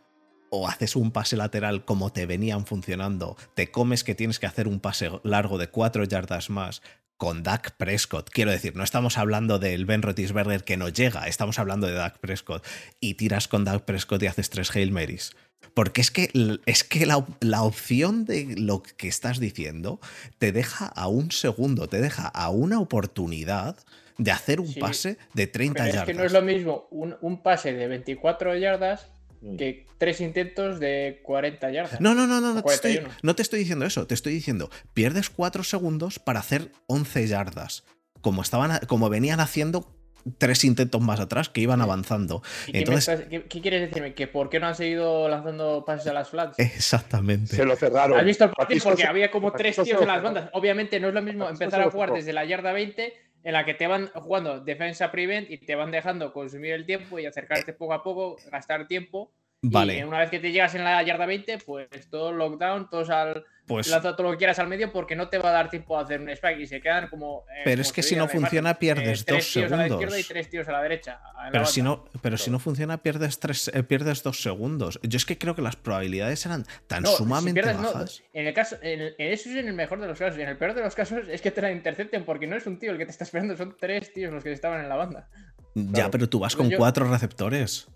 ¿O 0.50 0.68
haces 0.68 0.96
un 0.96 1.12
pase 1.12 1.38
lateral 1.38 1.86
como 1.86 2.12
te 2.12 2.26
venían 2.26 2.66
funcionando? 2.66 3.38
¿Te 3.54 3.70
comes 3.70 4.04
que 4.04 4.16
tienes 4.16 4.40
que 4.40 4.48
hacer 4.48 4.68
un 4.68 4.80
pase 4.80 5.12
largo 5.22 5.60
de 5.60 5.68
4 5.68 6.04
yardas 6.06 6.50
más? 6.50 6.82
Con 7.18 7.44
Dak 7.44 7.78
Prescott. 7.78 8.32
Quiero 8.32 8.50
decir, 8.50 8.76
no 8.76 8.84
estamos 8.84 9.20
hablando 9.20 9.60
del 9.60 9.86
Ben 9.86 10.02
Roethlisberger 10.02 10.64
que 10.64 10.78
no 10.78 10.90
llega, 10.90 11.28
estamos 11.28 11.60
hablando 11.60 11.86
de 11.86 11.94
Dak 11.94 12.18
Prescott. 12.18 12.66
Y 13.00 13.14
tiras 13.14 13.48
con 13.48 13.66
Dak 13.66 13.86
Prescott 13.86 14.24
y 14.24 14.26
haces 14.26 14.50
3 14.50 14.76
Hail 14.76 14.92
Marys. 14.92 15.36
Porque 15.74 16.02
es 16.02 16.12
que, 16.12 16.60
es 16.66 16.84
que 16.84 17.06
la, 17.06 17.64
opción 17.64 18.26
de 18.26 18.56
lo 18.58 18.84
que 18.84 19.08
estás 19.08 19.40
diciendo 19.40 20.00
te 20.38 20.52
deja 20.52 20.86
a 20.86 21.08
un 21.08 21.32
segundo, 21.32 21.88
te 21.88 22.00
deja 22.00 22.28
a 22.28 22.50
una 22.50 22.80
oportunidad 22.80 23.78
de 24.18 24.32
hacer 24.32 24.60
un 24.60 24.74
pase 24.76 25.18
de 25.34 25.48
30 25.48 25.88
yardas. 25.88 26.02
Es 26.04 26.06
que 26.06 26.14
no 26.14 26.24
es 26.24 26.32
lo 26.32 26.44
mismo 26.44 26.88
un, 26.92 27.42
pase 27.42 27.74
de 27.74 27.88
24 27.88 28.56
yardas 28.56 29.08
mm. 29.42 29.56
que 29.56 29.88
tres 29.98 30.22
intentos 30.22 30.80
de 30.80 31.22
40 31.24 31.72
yardas. 31.72 32.02
No, 32.02 32.14
no, 32.14 32.28
no, 32.28 32.40
no, 32.40 32.54
no 32.54 32.64
te, 32.64 32.74
estoy, 32.74 33.00
no 33.24 33.36
te 33.36 33.42
estoy 33.42 33.60
diciendo 33.60 33.86
eso, 33.86 34.06
te 34.06 34.14
estoy 34.14 34.34
diciendo, 34.34 34.70
pierdes 34.94 35.32
4 35.32 35.64
segundos 35.64 36.20
para 36.20 36.40
hacer 36.40 36.72
11 36.86 37.28
yardas, 37.28 37.84
como, 38.22 38.44
estaban, 38.44 38.80
como 38.88 39.10
venían 39.10 39.40
haciendo 39.40 40.03
tres 40.38 40.64
intentos 40.64 41.02
más 41.02 41.20
atrás 41.20 41.50
que 41.50 41.62
iban 41.62 41.82
avanzando. 41.82 42.42
Entonces, 42.68 43.26
qué, 43.30 43.62
quieres 43.62 43.82
decirme? 43.82 44.14
¿Que 44.14 44.28
por 44.28 44.50
qué 44.50 44.60
no 44.60 44.68
han 44.68 44.76
seguido 44.76 45.28
lanzando 45.30 45.84
pases 45.86 46.08
a 46.08 46.14
las 46.14 46.30
flats? 46.30 46.60
Exactamente. 46.60 47.56
Se 47.56 47.66
lo 47.66 47.76
cerraron. 47.76 48.18
¿Has 48.18 48.26
visto 48.26 48.46
el 48.46 48.52
partido? 48.52 48.84
Porque 48.84 49.06
había 49.06 49.32
como 49.32 49.52
tres 49.52 49.76
tíos 49.76 50.02
en 50.02 50.08
las 50.08 50.22
bandas. 50.22 50.50
Obviamente 50.54 51.00
no 51.00 51.10
es 51.10 51.14
lo 51.14 51.22
mismo 51.22 51.48
empezar 51.48 51.82
a 51.82 51.90
jugar 51.90 52.14
desde 52.14 52.34
la 52.34 52.46
yarda 52.46 52.72
20 52.74 53.14
en 53.44 53.54
la 53.54 53.66
que 53.66 53.74
te 53.74 53.88
van 53.88 54.08
jugando 54.14 54.62
defensa 54.62 55.12
prevent 55.12 55.50
y 55.50 55.58
te 55.58 55.76
van 55.76 55.92
dejando 55.92 56.32
consumir 56.32 56.72
el 56.72 56.86
tiempo 56.86 57.20
y 57.20 57.26
acercarte 57.26 57.74
poco 57.74 57.94
a 57.94 58.04
poco, 58.04 58.38
gastar 58.50 58.88
tiempo. 58.88 59.32
Vale. 59.64 60.00
Y 60.00 60.04
una 60.04 60.20
vez 60.20 60.30
que 60.30 60.40
te 60.40 60.52
llegas 60.52 60.76
en 60.76 60.84
la 60.84 61.02
yarda 61.04 61.26
20, 61.26 61.58
pues 61.60 61.88
todo 62.10 62.34
lockdown, 62.34 62.90
todos 62.90 63.10
al 63.10 63.46
pues, 63.66 63.88
lanza 63.88 64.14
todo 64.14 64.28
lo 64.28 64.32
que 64.32 64.40
quieras 64.40 64.60
al 64.60 64.68
medio 64.68 64.92
porque 64.92 65.16
no 65.16 65.30
te 65.30 65.38
va 65.38 65.50
a 65.50 65.54
dar 65.54 65.70
tiempo 65.70 65.98
a 65.98 66.02
hacer 66.02 66.20
un 66.20 66.30
spike 66.30 66.60
y 66.60 66.68
se 66.68 66.82
quedan 66.82 67.08
como. 67.08 67.46
Eh, 67.50 67.62
pero 67.64 67.82
es 67.82 67.94
que 67.94 68.04
si 68.04 68.14
no 68.18 68.28
funciona, 68.28 68.78
pierdes 68.78 69.22
eh, 69.22 69.26
dos 69.30 69.52
segundos. 69.54 69.80
A 69.80 69.88
la 69.88 69.88
izquierda 69.88 70.20
y 70.20 70.24
tres 70.24 70.50
tíos 70.50 70.68
a 70.68 70.74
la 70.74 70.82
derecha. 70.82 71.22
pero 71.50 71.66
si 71.66 71.82
no, 71.82 72.04
pero 72.22 72.38
si 72.38 72.52
no 72.52 72.60
funciona, 72.60 73.02
pierdes 73.02 73.40
tres, 73.40 73.72
eh, 73.74 73.84
pierdes 73.84 74.22
dos 74.22 74.42
segundos. 74.42 75.00
Yo 75.02 75.16
es 75.16 75.26
que 75.26 75.38
creo 75.38 75.56
que 75.56 75.62
las 75.62 75.78
probabilidades 75.78 76.46
eran 76.46 76.66
tan 76.88 77.06
sumamente 77.06 77.62
bajas. 77.62 78.22
en 78.34 78.48
el 78.48 78.54
caso, 78.54 78.76
en, 78.82 79.14
eso 79.18 79.50
es 79.50 79.56
en 79.56 79.70
el 79.70 79.74
mejor 79.74 80.02
de 80.02 80.08
los 80.08 80.20
casos. 80.20 80.38
En 80.40 80.50
el 80.50 80.58
peor 80.58 80.74
de 80.74 80.82
los 80.82 80.94
casos 80.94 81.30
es 81.30 81.42
que 81.42 81.52
te 81.52 81.62
la 81.62 81.72
intercepten 81.72 82.26
porque 82.26 82.48
no 82.48 82.58
es 82.58 82.68
un 82.68 82.80
tío 82.80 82.92
el 82.92 82.98
que 82.98 83.06
te 83.06 83.12
está 83.12 83.24
esperando, 83.24 83.56
son 83.56 83.78
tres 83.80 84.12
tíos 84.12 84.34
los 84.34 84.44
que 84.44 84.52
estaban 84.52 84.82
en 84.82 84.90
la 84.90 84.98
banda. 84.98 85.30
Ya, 85.74 86.12
pero 86.12 86.28
tú 86.28 86.40
vas 86.40 86.56
con 86.56 86.70
cuatro 86.72 87.10
receptores. 87.10 87.88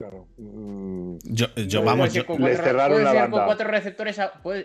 Claro. 0.00 0.26
Mm. 0.38 1.18
Yo, 1.24 1.46
yo 1.56 1.82
vamos, 1.82 2.14
yo, 2.14 2.24
con 2.24 2.38
cuatro, 2.38 2.64
cerraron 2.64 3.04
la 3.04 3.12
banda. 3.12 3.36
con 3.36 3.44
cuatro 3.44 3.68
receptores, 3.68 4.18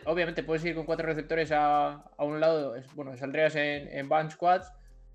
obviamente 0.06 0.44
puedes 0.44 0.64
ir 0.64 0.74
con 0.76 0.86
cuatro 0.86 1.06
receptores 1.06 1.52
a, 1.52 2.06
a 2.18 2.24
un 2.24 2.40
lado, 2.40 2.74
bueno, 2.94 3.18
saldrías 3.18 3.54
en, 3.58 3.90
en 3.90 4.08
bunch 4.08 4.32
squads, 4.32 4.72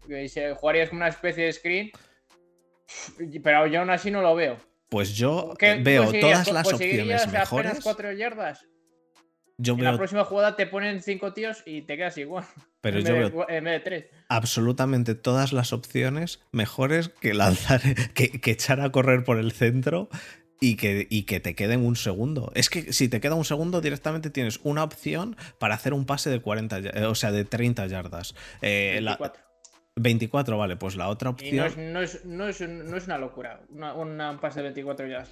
y 0.06 0.28
se, 0.28 0.54
jugarías 0.54 0.90
como 0.90 0.98
una 0.98 1.08
especie 1.08 1.46
de 1.46 1.52
screen, 1.54 1.90
pero 3.42 3.66
yo 3.66 3.80
aún 3.80 3.88
así 3.88 4.10
no 4.10 4.20
lo 4.20 4.34
veo. 4.34 4.58
Pues 4.90 5.16
yo 5.16 5.54
veo 5.82 6.12
todas 6.12 6.52
las 6.52 6.70
opciones 6.70 7.32
mejores. 7.32 7.80
cuatro 7.82 8.12
yardas. 8.12 8.66
En 9.64 9.84
la 9.84 9.96
próxima 9.96 10.24
jugada 10.24 10.56
te 10.56 10.66
ponen 10.66 11.02
cinco 11.02 11.32
tíos 11.32 11.62
y 11.66 11.82
te 11.82 11.96
quedas 11.96 12.16
igual. 12.18 12.44
Pero 12.80 13.00
yo 13.00 13.12
veo 13.14 13.46
en 13.48 13.64
vez 13.64 13.74
de 13.74 13.80
tres. 13.80 14.04
absolutamente 14.28 15.14
todas 15.14 15.52
las 15.52 15.72
opciones 15.72 16.40
mejores 16.50 17.10
que 17.20 17.34
lanzar, 17.34 17.80
que, 18.14 18.40
echar 18.44 18.80
a 18.80 18.90
correr 18.90 19.24
por 19.24 19.38
el 19.38 19.52
centro 19.52 20.08
y 20.60 20.76
que, 20.76 21.06
y 21.10 21.24
que 21.24 21.40
te 21.40 21.54
queden 21.54 21.84
un 21.84 21.96
segundo. 21.96 22.52
Es 22.54 22.70
que 22.70 22.92
si 22.92 23.08
te 23.08 23.20
queda 23.20 23.34
un 23.34 23.44
segundo, 23.44 23.80
directamente 23.80 24.30
tienes 24.30 24.60
una 24.62 24.82
opción 24.84 25.36
para 25.58 25.74
hacer 25.74 25.92
un 25.92 26.06
pase 26.06 26.30
de 26.30 26.40
40, 26.40 27.06
o 27.08 27.14
sea, 27.14 27.32
de 27.32 27.44
30 27.44 27.86
yardas. 27.86 28.34
Eh, 28.62 29.04
24, 29.96 30.56
vale, 30.56 30.76
pues 30.76 30.96
la 30.96 31.08
otra 31.08 31.30
opción. 31.30 31.92
no, 31.92 32.00
es, 32.00 32.24
no, 32.24 32.48
es, 32.48 32.60
una 32.60 33.18
locura. 33.18 33.60
un 33.70 34.38
pase 34.40 34.60
de 34.60 34.64
24 34.64 35.06
ya. 35.06 35.24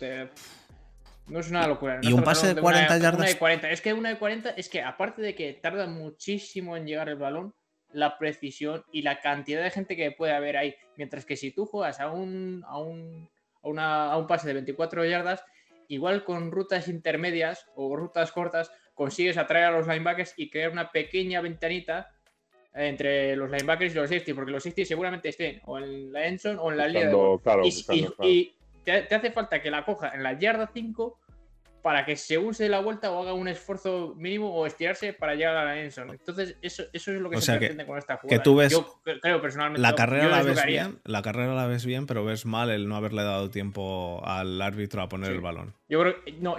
No 1.28 1.40
es 1.40 1.50
una 1.50 1.66
locura. 1.66 2.00
y 2.02 2.12
un 2.12 2.22
pase 2.22 2.54
de 2.54 2.60
40 2.60 2.98
yardas. 2.98 3.34
40. 3.34 3.70
Es 3.70 3.80
que 3.80 3.92
una 3.92 4.08
de 4.08 4.18
40 4.18 4.50
es 4.50 4.68
que, 4.68 4.82
aparte 4.82 5.22
de 5.22 5.34
que 5.34 5.52
tarda 5.52 5.86
muchísimo 5.86 6.76
en 6.76 6.86
llegar 6.86 7.08
el 7.08 7.16
balón, 7.16 7.54
la 7.92 8.18
precisión 8.18 8.84
y 8.92 9.02
la 9.02 9.20
cantidad 9.20 9.62
de 9.62 9.70
gente 9.70 9.96
que 9.96 10.10
puede 10.10 10.32
haber 10.32 10.56
ahí. 10.56 10.74
Mientras 10.96 11.24
que 11.24 11.36
si 11.36 11.50
tú 11.50 11.66
juegas 11.66 12.00
a 12.00 12.10
un, 12.10 12.64
a 12.66 12.78
un, 12.78 13.28
a 13.62 13.68
una, 13.68 14.12
a 14.12 14.16
un 14.16 14.26
pase 14.26 14.46
de 14.46 14.54
24 14.54 15.04
yardas, 15.04 15.44
igual 15.88 16.24
con 16.24 16.50
rutas 16.50 16.88
intermedias 16.88 17.66
o 17.74 17.96
rutas 17.96 18.32
cortas, 18.32 18.70
consigues 18.94 19.38
atraer 19.38 19.66
a 19.66 19.70
los 19.70 19.86
linebackers 19.86 20.34
y 20.36 20.50
crear 20.50 20.70
una 20.70 20.90
pequeña 20.90 21.40
ventanita 21.40 22.08
entre 22.74 23.34
los 23.36 23.50
linebackers 23.50 23.92
y 23.92 23.96
los 23.96 24.10
safety, 24.10 24.34
porque 24.34 24.52
los 24.52 24.62
safety 24.62 24.84
seguramente 24.84 25.30
estén 25.30 25.60
o 25.64 25.78
en 25.78 26.12
la 26.12 26.26
Enson 26.26 26.58
o 26.58 26.70
en 26.70 26.76
la 26.76 26.86
línea 26.86 27.08
de 27.08 28.08
y, 28.22 28.54
te, 28.92 29.02
te, 29.02 29.14
hace 29.14 29.30
falta 29.30 29.60
que 29.60 29.70
la 29.70 29.84
coja 29.84 30.12
en 30.14 30.22
la 30.22 30.32
yarda 30.32 30.70
5 30.72 31.18
para 31.82 32.04
que 32.04 32.16
se 32.16 32.38
use 32.38 32.68
la 32.68 32.80
vuelta 32.80 33.10
o 33.10 33.22
haga 33.22 33.32
un 33.34 33.48
esfuerzo 33.48 34.14
mínimo 34.16 34.52
o 34.54 34.66
estirarse 34.66 35.12
para 35.12 35.34
llegar 35.34 35.56
a 35.56 35.64
la 35.64 35.80
Enson. 35.80 36.10
Entonces, 36.10 36.56
eso, 36.60 36.84
eso 36.92 37.12
es 37.12 37.20
lo 37.20 37.30
que 37.30 37.40
se 37.40 37.56
pretende 37.56 37.86
con 37.86 37.98
esta 37.98 38.16
jugada. 38.16 38.36
Que 38.36 38.42
tú 38.42 38.56
ves, 38.56 38.72
yo 38.72 39.00
creo 39.22 39.40
personalmente. 39.40 39.80
La 39.80 39.94
carrera 39.94 40.28
la 40.28 40.42
ves 40.42 40.64
bien, 40.64 40.98
la 41.04 41.22
carrera 41.22 41.54
la 41.54 41.66
ves 41.66 41.86
bien, 41.86 42.06
pero 42.06 42.24
ves 42.24 42.46
mal 42.46 42.70
el 42.70 42.88
no 42.88 42.96
haberle 42.96 43.22
dado 43.22 43.50
tiempo 43.50 44.20
al 44.24 44.60
árbitro 44.60 45.02
a 45.02 45.08
poner 45.08 45.32
el 45.32 45.40
balón. 45.40 45.74
Yo 45.88 46.00
creo 46.00 46.16
no, 46.40 46.56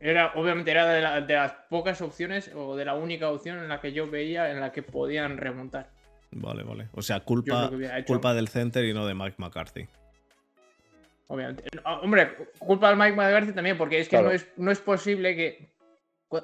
era, 0.00 0.32
obviamente 0.34 0.70
era 0.70 0.86
de, 0.86 1.26
de, 1.26 1.34
las 1.34 1.52
pocas 1.68 2.00
opciones 2.00 2.50
o 2.54 2.76
de 2.76 2.84
la 2.84 2.94
única 2.94 3.30
opción 3.30 3.58
en 3.58 3.68
la 3.68 3.80
que 3.80 3.92
yo 3.92 4.08
veía 4.08 4.50
en 4.50 4.60
la 4.60 4.72
que 4.72 4.82
podían 4.82 5.36
remontar. 5.36 5.90
Vale, 6.32 6.62
vale. 6.62 6.88
O 6.92 7.02
sea, 7.02 7.20
culpa, 7.20 7.70
culpa 8.06 8.34
del 8.34 8.48
center 8.48 8.84
y 8.84 8.94
no 8.94 9.04
de 9.04 9.14
Mike 9.14 9.36
McCarthy. 9.38 9.88
Obviamente. 11.30 11.62
Hombre, 11.84 12.36
culpa 12.58 12.88
al 12.88 12.96
Mike 12.96 13.14
McCarthy 13.14 13.52
también, 13.52 13.78
porque 13.78 14.00
es 14.00 14.08
que 14.08 14.20
no, 14.20 14.32
es, 14.32 14.48
no 14.56 14.72
es 14.72 14.80
posible 14.80 15.36
que. 15.36 15.72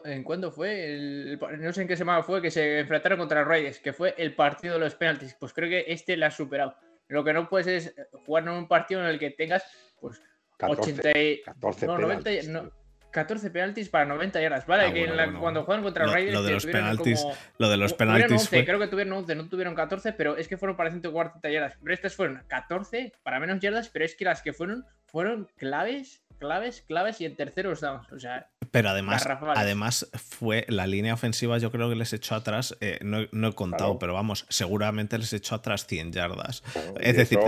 ¿En 0.04 0.22
cuándo 0.22 0.52
fue? 0.52 1.36
no 1.58 1.72
sé 1.72 1.82
en 1.82 1.88
qué 1.88 1.96
semana 1.96 2.22
fue 2.22 2.40
que 2.40 2.52
se 2.52 2.80
enfrentaron 2.80 3.18
contra 3.18 3.44
Raiders, 3.44 3.80
que 3.80 3.92
fue 3.92 4.14
el 4.16 4.34
partido 4.36 4.74
de 4.74 4.80
los 4.80 4.94
penaltis. 4.94 5.34
Pues 5.38 5.52
creo 5.52 5.68
que 5.68 5.92
este 5.92 6.16
lo 6.16 6.26
ha 6.26 6.30
superado. 6.30 6.76
Lo 7.08 7.24
que 7.24 7.32
no 7.32 7.48
puedes 7.48 7.66
es 7.66 7.94
jugar 8.12 8.44
en 8.44 8.50
un 8.50 8.68
partido 8.68 9.00
en 9.00 9.08
el 9.08 9.18
que 9.18 9.30
tengas 9.30 9.64
pues 10.00 10.20
80 10.60 11.12
14 11.44 11.86
no, 11.86 11.98
90, 11.98 12.30
no, 12.48 12.70
14 13.16 13.50
penaltis 13.50 13.88
para 13.88 14.04
90 14.04 14.42
yardas. 14.42 14.66
Vale, 14.66 14.84
ah, 14.84 14.92
que 14.92 15.38
cuando 15.40 15.64
juegan 15.64 15.82
contra 15.82 16.04
los 16.04 16.12
Raiders. 16.12 16.34
Lo 16.34 16.42
de 16.42 16.52
los 16.52 16.66
penaltis. 16.66 17.26
Lo 17.56 17.70
de 17.70 17.76
los 17.78 17.94
penaltis. 17.94 18.46
Creo 18.50 18.78
que 18.78 18.88
tuvieron 18.88 19.14
11, 19.14 19.34
no 19.34 19.48
tuvieron 19.48 19.74
14, 19.74 20.12
pero 20.12 20.36
es 20.36 20.48
que 20.48 20.58
fueron 20.58 20.76
para 20.76 20.90
140 20.90 21.48
yardas. 21.48 21.78
Pero 21.82 21.94
estas 21.94 22.14
fueron 22.14 22.42
14 22.46 23.14
para 23.22 23.40
menos 23.40 23.58
yardas, 23.60 23.88
pero 23.88 24.04
es 24.04 24.14
que 24.14 24.26
las 24.26 24.42
que 24.42 24.52
fueron 24.52 24.84
fueron 25.06 25.48
claves, 25.56 26.24
claves, 26.38 26.82
claves 26.82 27.22
y 27.22 27.24
en 27.24 27.36
terceros 27.36 27.80
downs. 27.80 28.12
O 28.12 28.18
sea, 28.18 28.50
pero 28.70 28.90
además, 28.90 29.26
además 29.54 30.10
fue 30.12 30.66
la 30.68 30.86
línea 30.86 31.14
ofensiva, 31.14 31.56
yo 31.56 31.72
creo 31.72 31.88
que 31.88 31.96
les 31.96 32.12
echó 32.12 32.34
atrás, 32.34 32.76
eh, 32.82 32.98
no, 33.00 33.48
he 33.48 33.52
contado, 33.54 33.98
pero 33.98 34.12
vamos, 34.12 34.44
seguramente 34.50 35.16
les 35.16 35.32
echó 35.32 35.54
atrás 35.54 35.86
100 35.86 36.12
yardas. 36.12 36.62
es 37.00 37.16
decir, 37.16 37.38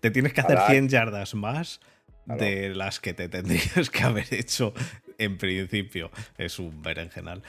te, 0.00 0.10
tienes 0.10 0.32
que 0.32 0.40
hacer 0.40 0.58
100 0.58 0.88
yardas 0.88 1.34
más 1.34 1.80
de 2.24 2.74
las 2.74 3.00
que 3.00 3.12
te 3.12 3.28
tendrías 3.28 3.90
que 3.90 4.02
haber 4.02 4.32
hecho 4.32 4.72
en 5.18 5.36
principio 5.38 6.10
es 6.38 6.58
un 6.58 6.82
berenjenal. 6.82 7.42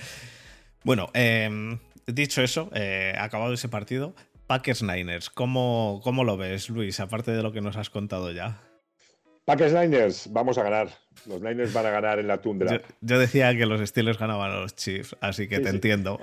Bueno, 0.84 1.10
em, 1.14 1.80
dicho 2.08 2.42
eso, 2.42 2.70
eh, 2.74 3.14
acabado 3.18 3.54
ese 3.54 3.70
partido, 3.70 4.16
Packers 4.48 4.82
Niners, 4.82 5.30
¿cómo, 5.30 6.02
¿cómo 6.04 6.24
lo 6.24 6.38
ves, 6.38 6.70
Luis? 6.70 7.00
Aparte 7.00 7.32
de 7.32 7.44
lo 7.44 7.52
que 7.52 7.62
nos 7.62 7.76
has 7.76 7.90
contado 7.90 8.32
ya. 8.32 8.60
Packers 9.50 9.74
Niners, 9.74 10.30
vamos 10.32 10.60
a 10.60 10.64
ganar. 10.64 10.90
Los 11.26 11.42
Niners 11.42 11.74
van 11.74 11.84
a 11.88 11.90
ganar 11.90 12.20
en 12.20 12.28
la 12.28 12.40
tundra. 12.40 12.84
Yo, 13.02 13.18
decía 13.18 13.58
que 13.58 13.66
los 13.66 13.82
Steelers 13.82 14.20
ganaban 14.20 14.52
a 14.52 14.60
los 14.60 14.76
Chiefs, 14.76 15.16
así 15.22 15.48
que 15.48 15.60
te 15.60 15.70
entiendo. 15.70 16.20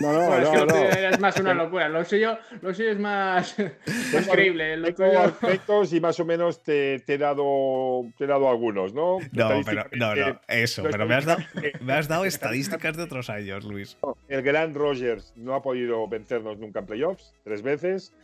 No, 0.00 0.14
no, 0.14 0.40
no, 0.40 0.64
no. 0.64 0.74
Es 0.74 1.20
más 1.20 1.38
una 1.38 1.52
locura. 1.52 1.90
Lo 1.90 2.02
suyo, 2.06 2.38
lo 2.62 2.72
suyo 2.72 2.92
es 2.92 2.98
más, 2.98 3.54
más 4.14 4.28
creíble. 4.28 4.78
Lo 4.78 4.94
tengo 4.94 5.18
aspectos 5.18 5.92
y 5.92 6.00
más 6.00 6.18
o 6.20 6.24
menos 6.24 6.62
te, 6.62 7.00
te, 7.00 7.14
he 7.14 7.18
dado, 7.18 8.06
te 8.16 8.24
he 8.24 8.26
dado 8.26 8.48
algunos, 8.48 8.94
¿no? 8.94 9.18
No, 9.32 9.60
pero, 9.62 9.84
no, 9.92 10.14
no, 10.14 10.40
eso. 10.48 10.84
Pero 10.84 11.04
me 11.04 11.16
has, 11.16 11.26
dado, 11.26 11.42
me 11.82 11.92
has 11.92 12.08
dado 12.08 12.24
estadísticas 12.24 12.96
de 12.96 13.02
otros 13.02 13.28
años, 13.28 13.64
Luis. 13.64 13.98
El 14.26 14.40
gran 14.40 14.72
Rogers 14.72 15.34
no 15.36 15.54
ha 15.54 15.60
podido 15.60 16.08
vencernos 16.08 16.56
nunca 16.56 16.78
en 16.78 16.86
playoffs, 16.86 17.34
tres 17.44 17.60
veces. 17.60 18.14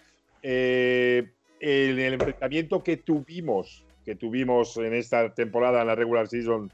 Eh, 0.43 1.28
el, 1.61 1.99
el 1.99 2.14
enfrentamiento 2.14 2.82
que 2.82 2.97
tuvimos 2.97 3.84
que 4.11 4.17
tuvimos 4.17 4.77
en 4.77 4.93
esta 4.93 5.33
temporada, 5.35 5.83
en 5.83 5.87
la 5.87 5.95
regular 5.95 6.27
season, 6.27 6.69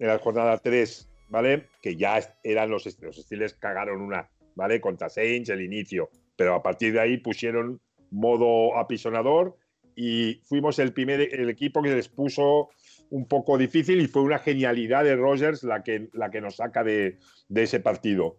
en 0.00 0.08
la 0.08 0.18
jornada 0.18 0.58
3, 0.58 1.08
¿vale? 1.28 1.68
Que 1.80 1.94
ya 1.94 2.18
eran 2.42 2.70
los, 2.70 3.00
los 3.00 3.16
Steelers 3.18 3.54
cagaron 3.54 4.02
una, 4.02 4.28
¿vale? 4.56 4.80
Contra 4.80 5.08
Saints 5.08 5.48
el 5.50 5.60
inicio, 5.60 6.10
pero 6.34 6.56
a 6.56 6.62
partir 6.64 6.92
de 6.92 6.98
ahí 6.98 7.18
pusieron 7.18 7.80
modo 8.10 8.76
apisonador 8.76 9.56
y 9.94 10.40
fuimos 10.42 10.80
el 10.80 10.92
primer 10.92 11.20
el 11.20 11.48
equipo 11.50 11.82
que 11.82 11.94
les 11.94 12.08
puso 12.08 12.70
un 13.10 13.28
poco 13.28 13.58
difícil 13.58 14.00
y 14.00 14.08
fue 14.08 14.22
una 14.22 14.40
genialidad 14.40 15.04
de 15.04 15.14
Rogers 15.14 15.62
la 15.62 15.84
que, 15.84 16.08
la 16.12 16.32
que 16.32 16.40
nos 16.40 16.56
saca 16.56 16.82
de, 16.82 17.18
de 17.48 17.62
ese 17.62 17.78
partido. 17.78 18.38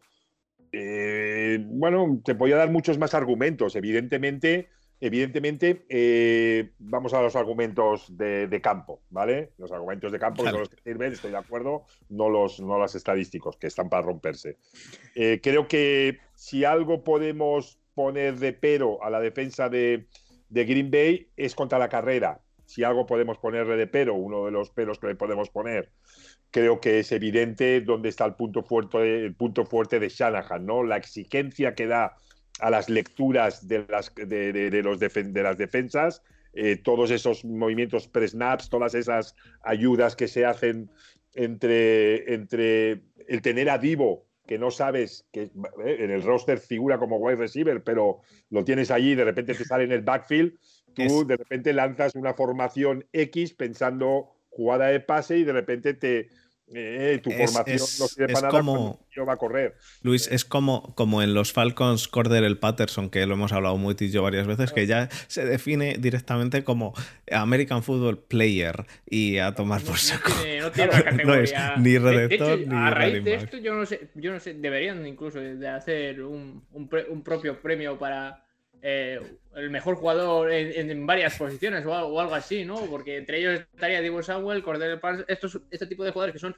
Eh, 0.73 1.63
bueno, 1.65 2.19
te 2.25 2.35
podía 2.35 2.57
dar 2.57 2.71
muchos 2.71 2.97
más 2.97 3.13
argumentos. 3.13 3.77
Evidentemente, 3.77 4.67
Evidentemente, 5.05 5.85
eh, 5.89 6.71
vamos 6.79 7.13
a 7.13 7.21
los 7.21 7.35
argumentos 7.35 8.05
de, 8.17 8.61
campo, 8.63 9.01
¿vale? 9.09 9.51
Los 9.57 9.69
argumentos 9.73 10.13
de 10.13 10.17
campo 10.17 10.45
son 10.45 10.59
los 10.59 10.69
que 10.69 10.81
sirven, 10.81 11.11
estoy 11.11 11.31
de 11.31 11.37
acuerdo, 11.37 11.83
no 12.07 12.29
los, 12.29 12.61
no 12.61 12.79
los 12.79 12.95
estadísticos, 12.95 13.57
que 13.57 13.67
están 13.67 13.89
para 13.89 14.03
romperse. 14.03 14.59
Eh, 15.13 15.41
creo 15.43 15.67
que 15.67 16.19
si 16.35 16.63
algo 16.63 17.03
podemos 17.03 17.81
poner 17.93 18.39
de 18.39 18.53
pero 18.53 19.03
a 19.03 19.09
la 19.09 19.19
defensa 19.19 19.67
de, 19.67 20.07
Green 20.49 20.89
Bay 20.89 21.27
es 21.35 21.53
contra 21.53 21.77
la 21.77 21.89
carrera. 21.89 22.39
Si 22.65 22.85
algo 22.85 23.05
podemos 23.05 23.37
ponerle 23.39 23.75
de 23.75 23.87
pero, 23.87 24.13
uno 24.13 24.45
de 24.45 24.51
los 24.51 24.69
peros 24.69 24.99
que 24.99 25.07
le 25.07 25.15
podemos 25.15 25.49
poner, 25.49 25.91
creo 26.49 26.79
que 26.79 26.99
es 26.99 27.11
evidente 27.11 27.81
dónde 27.81 28.07
está 28.07 28.23
el 28.23 28.35
punto 28.35 28.63
fuerte, 28.63 29.25
el 29.25 29.35
punto 29.35 29.65
fuerte 29.65 29.99
de 29.99 30.07
Shanahan, 30.07 30.65
¿no? 30.65 30.81
La 30.81 30.95
exigencia 30.95 31.75
que 31.75 31.87
da 31.87 32.15
a 32.59 32.69
las 32.69 32.89
lecturas 32.89 33.67
de 33.67 33.85
las, 33.87 34.13
de, 34.15 34.81
los 34.83 34.99
de 34.99 35.43
las 35.43 35.57
defensas, 35.57 36.21
eh, 36.53 36.75
todos 36.75 37.09
esos 37.11 37.43
movimientos 37.45 38.07
pre-snaps, 38.07 38.69
todas 38.69 38.93
esas 38.93 39.35
ayudas 39.63 40.15
que 40.15 40.27
se 40.27 40.45
hacen 40.45 40.89
entre, 41.33 42.33
entre 42.33 43.01
el 43.27 43.41
tener 43.41 43.69
a 43.69 43.79
Divo, 43.79 44.27
que 44.45 44.59
no 44.59 44.69
sabes 44.69 45.25
que 45.31 45.43
eh, 45.43 45.97
en 45.99 46.11
el 46.11 46.21
roster 46.21 46.59
figura 46.59 46.99
como 46.99 47.17
wide 47.17 47.37
receiver, 47.37 47.83
pero 47.83 48.21
lo 48.49 48.63
tienes 48.63 48.91
allí, 48.91 49.15
de 49.15 49.25
repente 49.25 49.55
te 49.55 49.65
sale 49.65 49.85
en 49.85 49.91
el 49.91 50.01
backfield, 50.01 50.53
tú 50.93 51.25
de 51.25 51.37
repente 51.37 51.73
lanzas 51.73 52.13
una 52.13 52.33
formación 52.33 53.05
X 53.13 53.53
pensando 53.53 54.29
jugada 54.49 54.87
de 54.87 54.99
pase 54.99 55.39
y 55.39 55.43
de 55.43 55.53
repente 55.53 55.95
te, 55.95 56.29
eh, 56.73 57.19
tu 57.21 57.29
formación 57.31 57.77
no 57.77 58.07
sirve 58.07 58.33
para 58.33 58.49
como, 58.49 59.05
nada 59.15 59.25
va 59.25 59.33
a 59.33 59.37
correr. 59.37 59.75
Luis, 60.01 60.27
es 60.27 60.45
como, 60.45 60.95
como 60.95 61.21
en 61.21 61.33
los 61.33 61.53
Falcons 61.53 62.07
Corder 62.07 62.43
el 62.43 62.57
Patterson, 62.57 63.09
que 63.09 63.25
lo 63.25 63.35
hemos 63.35 63.51
hablado 63.51 63.77
muy 63.77 63.95
y 63.99 64.09
yo 64.09 64.23
varias 64.23 64.47
veces, 64.47 64.71
que 64.71 64.87
ya 64.87 65.09
se 65.27 65.45
define 65.45 65.97
directamente 65.99 66.63
como 66.63 66.93
American 67.31 67.83
Football 67.83 68.17
Player 68.19 68.85
y 69.05 69.37
a 69.37 69.53
tomar 69.53 69.81
por 69.81 69.97
saco. 69.97 70.31
No 70.59 70.71
tiene, 70.71 70.91
categoría. 70.91 71.75
ni 71.77 71.97
redactor 71.97 72.59
ni 72.59 72.75
A 72.75 72.89
raíz 72.89 73.23
de 73.23 73.35
esto, 73.35 73.57
yo 73.57 73.75
no 73.75 73.85
sé, 73.85 74.09
yo 74.15 74.31
no 74.31 74.39
sé, 74.39 74.53
deberían 74.55 75.05
incluso 75.05 75.39
de 75.39 75.67
hacer 75.67 76.23
un, 76.23 76.63
un 76.71 77.23
propio 77.23 77.61
premio 77.61 77.99
para 77.99 78.43
eh, 78.85 79.17
el 79.55 79.69
mejor 79.69 79.95
jugador 79.95 80.51
en, 80.51 81.05
varias 81.05 81.37
posiciones 81.37 81.85
o 81.85 81.95
algo, 81.95 82.35
así, 82.35 82.65
¿no? 82.65 82.75
Porque 82.87 83.15
entre 83.15 83.39
ellos 83.39 83.61
estaría 83.73 84.01
Divo 84.01 84.21
Samuel, 84.21 84.61
Cordero 84.61 84.99
Paz, 84.99 85.23
estos, 85.29 85.57
este 85.71 85.87
tipo 85.87 86.03
de 86.03 86.11
jugadores 86.11 86.33
que 86.33 86.39
son 86.39 86.53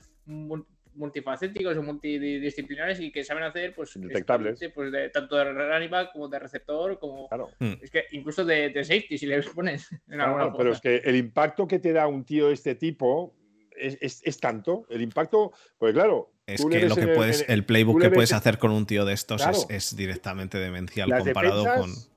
multifacéticos 0.95 1.77
o 1.77 1.83
multidisciplinares 1.83 2.99
y 2.99 3.11
que 3.11 3.23
saben 3.23 3.43
hacer, 3.43 3.75
pues, 3.75 3.91
detectables, 3.93 4.59
pues 4.73 4.91
de, 4.91 5.09
tanto 5.09 5.35
de 5.35 5.53
running 5.53 5.91
back 5.91 6.13
como 6.13 6.27
de 6.27 6.39
receptor, 6.39 6.97
como 6.97 7.29
hmm. 7.59 7.73
es 7.83 7.91
que 7.91 8.05
incluso 8.11 8.43
de, 8.43 8.71
safety 8.83 9.19
si 9.19 9.27
le 9.27 9.43
pones 9.43 9.87
en 10.09 10.19
alguna 10.19 10.51
Pero 10.51 10.71
es 10.71 10.81
que 10.81 10.95
el 10.97 11.17
impacto 11.17 11.67
que 11.67 11.77
te 11.77 11.93
da 11.93 12.07
un 12.07 12.25
tío 12.25 12.47
de 12.47 12.55
este 12.55 12.73
tipo 12.73 13.35
es, 13.77 14.23
es, 14.23 14.39
tanto, 14.39 14.87
el 14.89 15.01
impacto, 15.01 15.51
pues 15.77 15.93
claro, 15.93 16.31
es 16.47 16.65
que 16.65 16.89
lo 16.89 16.95
que 16.95 17.07
puedes, 17.09 17.45
el, 17.47 17.65
playbook 17.65 18.01
que 18.01 18.09
puedes 18.09 18.33
hacer 18.33 18.57
con 18.57 18.71
un 18.71 18.87
tío 18.87 19.05
de 19.05 19.13
estos 19.13 19.45
es, 19.45 19.67
es, 19.69 19.95
directamente 19.95 20.57
demencial 20.57 21.15
comparado 21.19 21.65
con 21.81 22.14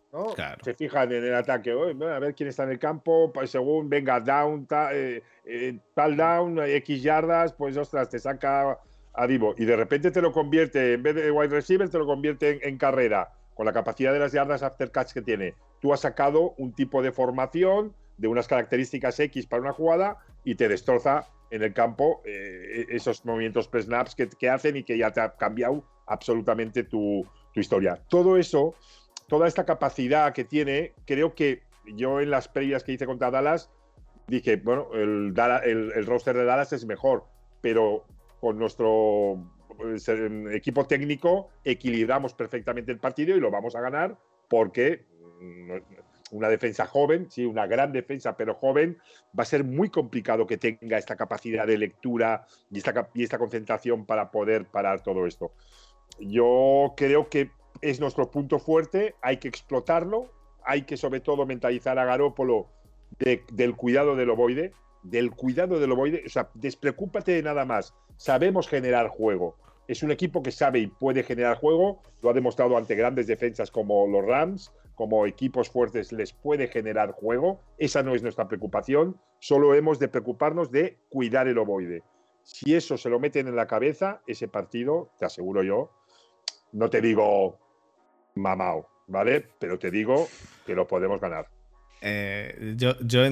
se 0.62 0.74
fijan 0.74 1.12
en 1.12 1.24
el 1.24 1.34
ataque, 1.34 1.72
a 1.72 2.18
ver 2.18 2.34
quién 2.34 2.48
está 2.48 2.64
en 2.64 2.70
el 2.70 2.78
campo, 2.78 3.32
pues 3.32 3.50
según 3.50 3.88
venga 3.88 4.20
down, 4.20 4.66
eh, 4.92 5.22
eh, 5.44 5.78
tal 5.94 6.16
down, 6.16 6.58
X 6.58 7.02
yardas, 7.02 7.52
pues 7.52 7.76
ostras, 7.76 8.08
te 8.08 8.18
saca 8.18 8.78
a 9.14 9.26
Divo. 9.26 9.54
Y 9.58 9.64
de 9.64 9.76
repente 9.76 10.10
te 10.10 10.22
lo 10.22 10.32
convierte, 10.32 10.94
en 10.94 11.02
vez 11.02 11.14
de 11.14 11.30
wide 11.30 11.48
receiver, 11.48 11.88
te 11.88 11.98
lo 11.98 12.06
convierte 12.06 12.66
en, 12.66 12.78
carrera. 12.78 13.32
con 13.54 13.66
la 13.66 13.72
capacidad 13.72 14.12
de 14.12 14.20
las 14.20 14.32
yardas 14.32 14.62
after 14.62 14.90
catch 14.90 15.12
que 15.12 15.22
tiene, 15.22 15.54
tú 15.80 15.92
has 15.92 16.00
sacado 16.00 16.54
un 16.58 16.72
tipo 16.72 17.02
de 17.02 17.12
formación 17.12 17.92
de 18.16 18.28
unas 18.28 18.46
características 18.46 19.18
X 19.20 19.46
para 19.46 19.62
una 19.62 19.72
jugada 19.72 20.18
y 20.44 20.54
te 20.54 20.68
destroza 20.68 21.26
en 21.50 21.62
el 21.62 21.72
campo 21.72 22.20
eh, 22.24 22.86
esos 22.90 23.24
movimientos 23.24 23.68
pre-snaps 23.68 24.14
que, 24.14 24.50
hacen 24.50 24.76
y 24.76 24.84
que 24.84 24.98
ya 24.98 25.10
te 25.10 25.20
ha 25.20 25.34
cambiado 25.36 25.84
absolutamente 26.06 26.84
tu, 26.84 27.26
historia. 27.54 28.00
Todo 28.08 28.36
eso, 28.36 28.76
toda 29.28 29.46
esta 29.46 29.64
capacidad 29.64 30.32
que 30.32 30.44
tiene, 30.44 30.94
creo 31.04 31.34
que 31.34 31.62
yo 31.86 32.20
en 32.20 32.30
las 32.30 32.48
previas 32.48 32.82
que 32.82 32.92
hice 32.92 33.06
contra 33.06 33.30
Dallas 33.30 33.70
dije, 34.26 34.56
bueno, 34.56 34.88
el, 34.94 35.34
roster 36.06 36.36
de 36.36 36.44
Dallas 36.44 36.72
es 36.72 36.84
mejor, 36.84 37.24
pero 37.60 38.04
con 38.40 38.58
nuestro 38.58 39.38
pues, 39.76 40.08
equipo 40.52 40.86
técnico 40.86 41.48
equilibramos 41.64 42.34
perfectamente 42.34 42.92
el 42.92 42.98
partido 42.98 43.36
y 43.36 43.40
lo 43.40 43.50
vamos 43.50 43.74
a 43.74 43.80
ganar 43.80 44.16
porque 44.48 45.06
mm, 45.40 45.72
una 46.30 46.48
defensa 46.48 46.86
joven, 46.86 47.30
sí, 47.30 47.44
una 47.44 47.66
gran 47.66 47.92
defensa, 47.92 48.36
pero 48.36 48.54
joven, 48.54 48.98
va 49.38 49.42
a 49.42 49.46
ser 49.46 49.64
muy 49.64 49.88
complicado 49.88 50.46
que 50.46 50.58
tenga 50.58 50.98
esta 50.98 51.16
capacidad 51.16 51.66
de 51.66 51.78
lectura 51.78 52.46
y 52.70 52.78
esta, 52.78 53.08
y 53.14 53.24
esta 53.24 53.38
concentración 53.38 54.04
para 54.04 54.30
poder 54.30 54.66
parar 54.66 55.02
todo 55.02 55.26
esto. 55.26 55.52
Yo 56.18 56.94
creo 56.96 57.28
que 57.28 57.50
es 57.80 58.00
nuestro 58.00 58.30
punto 58.30 58.58
fuerte, 58.58 59.14
hay 59.22 59.38
que 59.38 59.48
explotarlo, 59.48 60.30
hay 60.64 60.82
que 60.82 60.96
sobre 60.96 61.20
todo 61.20 61.46
mentalizar 61.46 61.98
a 61.98 62.04
Garópolo 62.04 62.68
del 63.52 63.76
cuidado 63.76 64.16
del 64.16 64.30
ovoide, 64.30 64.72
del 65.02 65.30
cuidado 65.30 65.80
del 65.80 65.92
ovoide, 65.92 66.22
o 66.26 66.28
sea, 66.28 66.50
despreocúpate 66.54 67.32
de 67.32 67.42
nada 67.42 67.64
más, 67.64 67.94
sabemos 68.16 68.68
generar 68.68 69.08
juego. 69.08 69.56
Es 69.86 70.02
un 70.02 70.10
equipo 70.10 70.42
que 70.42 70.50
sabe 70.50 70.80
y 70.80 70.86
puede 70.86 71.22
generar 71.22 71.56
juego, 71.56 72.02
lo 72.22 72.30
ha 72.30 72.34
demostrado 72.34 72.76
ante 72.76 72.94
grandes 72.94 73.26
defensas 73.26 73.70
como 73.70 74.06
los 74.06 74.24
Rams, 74.24 74.70
como 74.94 75.26
equipos 75.26 75.70
fuertes 75.70 76.12
les 76.12 76.32
puede 76.32 76.66
generar 76.66 77.12
juego. 77.12 77.60
Esa 77.78 78.02
no 78.02 78.16
es 78.16 78.22
nuestra 78.22 78.48
preocupación. 78.48 79.16
Solo 79.38 79.76
hemos 79.76 80.00
de 80.00 80.08
preocuparnos 80.08 80.72
de 80.72 80.98
cuidar 81.08 81.46
el 81.46 81.56
ovoide. 81.58 82.02
Si 82.42 82.74
eso 82.74 82.96
se 82.96 83.08
lo 83.08 83.20
meten 83.20 83.46
en 83.46 83.54
la 83.54 83.68
cabeza, 83.68 84.20
ese 84.26 84.48
partido, 84.48 85.12
te 85.16 85.24
aseguro 85.24 85.62
yo, 85.62 85.92
no 86.72 86.90
te 86.90 87.00
digo 87.00 87.58
mamao, 88.34 88.88
¿vale? 89.06 89.44
Pero 89.58 89.78
te 89.78 89.90
digo 89.90 90.28
que 90.66 90.74
lo 90.74 90.86
podemos 90.86 91.20
ganar. 91.20 91.48
Eh, 92.00 92.74
yo, 92.76 92.96
yo, 93.00 93.22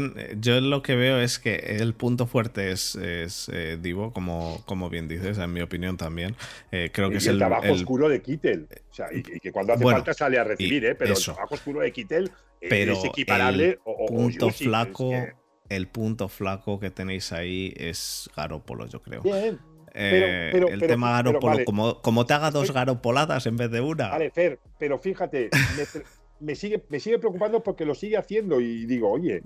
yo 0.41 0.61
lo 0.61 0.83
que 0.83 0.97
veo 0.97 1.21
es 1.21 1.39
que 1.39 1.55
el 1.55 1.95
punto 1.95 2.27
fuerte 2.27 2.73
es, 2.73 2.99
eh, 3.01 3.79
Divo, 3.81 4.13
como, 4.13 4.63
como 4.67 4.91
bien 4.91 5.07
dices, 5.07 5.39
en 5.39 5.53
mi 5.53 5.61
opinión 5.61 5.97
también. 5.97 6.35
Eh, 6.73 6.91
creo 6.93 7.11
que 7.11 7.19
es 7.19 7.27
el, 7.27 7.39
trabajo 7.39 7.73
oscuro 7.73 8.09
de 8.09 8.21
Kittel. 8.21 8.69
O 8.91 8.95
sea, 8.95 9.07
y, 9.13 9.23
que 9.23 9.53
cuando 9.53 9.73
hace 9.73 9.85
falta 9.85 10.15
sale 10.15 10.39
a 10.39 10.45
recibir, 10.45 10.85
¿eh? 10.85 10.95
pero 10.95 11.15
el 11.15 11.23
trabajo 11.23 11.55
oscuro 11.55 11.81
de 11.81 11.93
Kittel 11.93 12.31
es 12.61 13.05
equiparable. 13.05 13.71
El 13.71 13.79
o, 13.85 14.07
punto 14.07 14.51
flaco, 14.51 15.13
el 15.69 15.87
punto 15.87 16.29
flaco 16.29 16.81
que 16.81 16.91
tenéis 16.91 17.33
ahí 17.33 17.73
es 17.77 18.29
Garópolo, 18.37 18.87
yo 18.87 19.01
creo. 19.01 19.23
Bien. 19.23 19.59
El 19.97 20.81
tema 20.81 21.13
Garópolo, 21.13 21.65
como, 21.65 22.03
como 22.03 22.27
te 22.27 22.35
haga 22.35 22.51
dos 22.51 22.73
Garopoladas 22.73 23.47
en 23.47 23.57
vez 23.57 23.71
de 23.71 23.81
una. 23.81 24.11
Vale, 24.11 24.31
Fer, 24.31 24.59
pero 24.79 24.99
fíjate, 24.99 25.51
me 26.41 26.55
sigue, 26.55 26.85
me 26.89 27.01
sigue 27.01 27.19
preocupando 27.19 27.63
porque 27.63 27.85
lo 27.85 27.95
sigue 27.95 28.17
haciendo 28.17 28.61
y 28.61 28.87
digo, 28.87 29.11
oye, 29.11 29.43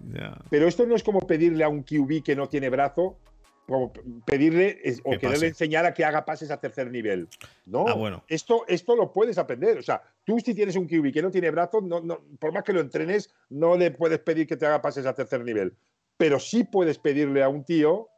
pero 0.51 0.67
esto 0.67 0.87
no 0.87 0.97
es 0.97 1.03
como 1.03 1.21
pedirle 1.21 1.65
a 1.65 1.69
un 1.69 1.83
QB 1.83 2.23
que 2.25 2.35
no 2.35 2.49
tiene 2.49 2.69
brazo, 2.69 3.19
como 3.67 3.93
pedirle 4.27 4.81
o 5.05 5.17
quererle 5.17 5.49
enseñar 5.49 5.87
a 5.87 5.95
que 5.95 6.05
haga 6.05 6.25
pases 6.25 6.51
a 6.51 6.59
tercer 6.59 6.91
nivel. 6.91 7.29
No, 7.67 7.87
ah, 7.87 7.95
bueno. 7.95 8.25
esto, 8.27 8.65
esto 8.67 8.97
lo 8.97 9.13
puedes 9.13 9.39
aprender. 9.39 9.79
O 9.79 9.83
sea, 9.83 10.03
tú 10.25 10.41
si 10.41 10.55
tienes 10.55 10.75
un 10.75 10.89
QB 10.89 11.13
que 11.13 11.23
no 11.23 11.31
tiene 11.31 11.51
brazo, 11.51 11.81
no, 11.81 12.01
no, 12.01 12.21
por 12.41 12.53
más 12.53 12.65
que 12.65 12.73
lo 12.73 12.81
entrenes, 12.81 13.33
no 13.49 13.77
le 13.77 13.93
puedes 13.93 14.19
pedir 14.19 14.49
que 14.49 14.57
te 14.57 14.67
haga 14.67 14.83
pases 14.83 15.07
a 15.07 15.15
tercer 15.15 15.45
nivel. 15.45 15.77
Pero 16.17 16.41
sí 16.41 16.65
puedes 16.65 16.99
pedirle 16.99 17.45
a 17.45 17.49
un 17.49 17.65
tío 17.65 18.09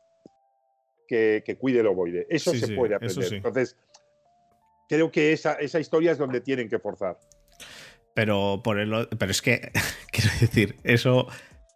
que, 1.07 1.57
cuide 1.59 1.81
el 1.81 1.87
ovoide. 1.87 2.27
Eso 2.29 2.55
se 2.55 2.75
puede 2.75 2.95
aprender. 2.95 3.35
Entonces, 3.35 3.77
creo 4.89 5.11
que 5.11 5.33
esa, 5.33 5.55
esa 5.55 5.81
historia 5.81 6.13
es 6.13 6.19
donde 6.19 6.41
tienen 6.41 6.69
que 6.69 6.79
forzar. 6.79 7.19
Pero, 8.15 8.61
por 8.63 8.79
el, 8.79 9.09
pero 9.19 9.31
es 9.31 9.41
que, 9.41 9.73
quiero 10.13 10.31
decir, 10.41 10.77
eso 10.85 11.29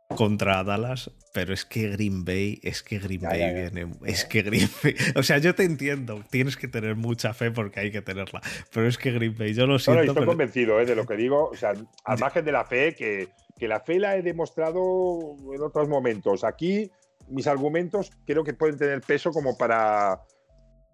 contra 0.09 0.63
Dallas, 0.63 1.11
pero 1.33 1.53
es 1.53 1.65
que 1.65 1.89
Green 1.89 2.25
Bay, 2.25 2.61
es 2.63 2.83
que 2.83 2.99
Green 2.99 3.21
Bay 3.21 3.53
viene, 3.53 3.93
es 4.05 4.25
que 4.25 4.43
Green 4.43 4.69
Bay, 4.83 4.95
o 5.17 5.23
sea, 5.23 5.39
yo 5.39 5.55
te 5.55 5.65
entiendo, 5.65 6.23
tienes 6.31 6.57
que 6.57 6.69
tener 6.69 6.95
mucha 6.95 7.35
fe 7.35 7.51
porque 7.51 7.81
hay 7.81 7.91
que 7.91 8.03
tenerla, 8.03 8.41
pero 8.73 8.87
es 8.87 8.99
que 8.99 9.13
Green 9.13 9.37
Bay, 9.37 9.53
yo 9.53 9.67
lo 9.67 9.79
siento. 9.79 10.03
estoy 10.03 10.27
convencido 10.27 10.81
¿eh? 10.81 10.87
de 10.87 10.95
lo 10.95 11.07
que 11.07 11.17
digo, 11.17 11.49
o 11.49 11.57
sea, 11.57 11.75
al 12.05 12.19
margen 12.21 12.45
de 12.45 12.53
la 12.53 12.65
fe, 12.65 12.95
que, 12.95 13.29
que 13.59 13.67
la 13.67 13.81
fe 13.81 13.99
la 13.99 14.17
he 14.17 14.23
demostrado 14.23 15.37
en 15.53 15.63
otros 15.63 15.89
momentos. 15.89 16.45
Aquí, 16.45 16.91
mis 17.29 17.47
argumentos 17.47 18.11
creo 18.25 18.45
que 18.45 18.55
pueden 18.55 18.79
tener 18.79 19.01
peso 19.01 19.31
como 19.31 19.57
para 19.57 20.21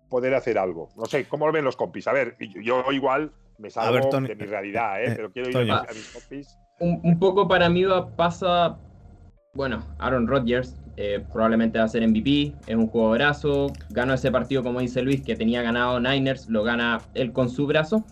poder 0.09 0.35
hacer 0.35 0.59
algo. 0.59 0.91
No 0.97 1.07
sé, 1.07 1.26
¿cómo 1.26 1.47
lo 1.47 1.53
ven 1.53 1.64
los 1.64 1.76
compis? 1.76 2.07
A 2.07 2.12
ver, 2.12 2.37
yo 2.62 2.85
igual 2.93 3.33
me 3.59 3.70
salgo 3.70 4.11
de 4.11 4.35
mi 4.35 4.45
realidad, 4.45 5.03
¿eh? 5.03 5.07
eh 5.07 5.12
pero 5.16 5.33
quiero 5.33 5.62
ir 5.62 5.70
a, 5.70 5.87
mis 5.95 6.09
compis. 6.09 6.59
Un, 6.80 7.18
poco 7.18 7.49
para 7.49 7.68
mí 7.68 7.85
pasa, 8.16 8.78
bueno, 9.55 9.85
Aaron 9.99 10.26
Rodgers 10.26 10.76
eh, 10.97 11.24
probablemente 11.33 11.78
va 11.78 11.85
a 11.85 11.89
ser 11.89 12.07
MVP, 12.07 12.55
es 12.66 12.76
un 12.76 12.89
jugadorazo, 12.89 13.68
ganó 13.91 14.14
ese 14.14 14.30
partido 14.30 14.62
como 14.62 14.80
dice 14.80 15.01
Luis, 15.01 15.22
que 15.22 15.37
tenía 15.37 15.62
ganado 15.62 16.01
Niners, 16.01 16.49
lo 16.49 16.62
gana 16.64 17.01
él 17.14 17.33
con 17.33 17.49
su 17.49 17.66
brazo, 17.66 18.05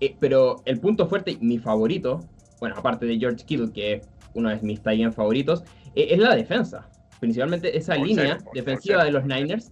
eh, 0.00 0.16
pero 0.20 0.62
el 0.64 0.80
punto 0.80 1.06
fuerte, 1.06 1.36
mi 1.40 1.58
favorito, 1.58 2.20
bueno, 2.60 2.76
aparte 2.78 3.06
de 3.06 3.18
George 3.18 3.44
Kittle, 3.44 3.72
que 3.72 3.94
es 3.94 4.08
uno 4.34 4.48
de 4.48 4.56
mis 4.62 4.80
tie 4.82 5.10
favoritos, 5.10 5.64
es 5.94 6.18
la 6.18 6.34
defensa 6.34 6.88
principalmente 7.22 7.78
esa 7.78 7.94
línea 7.94 8.38
defensiva 8.52 9.04
de 9.04 9.12
los 9.12 9.24
Niners. 9.24 9.70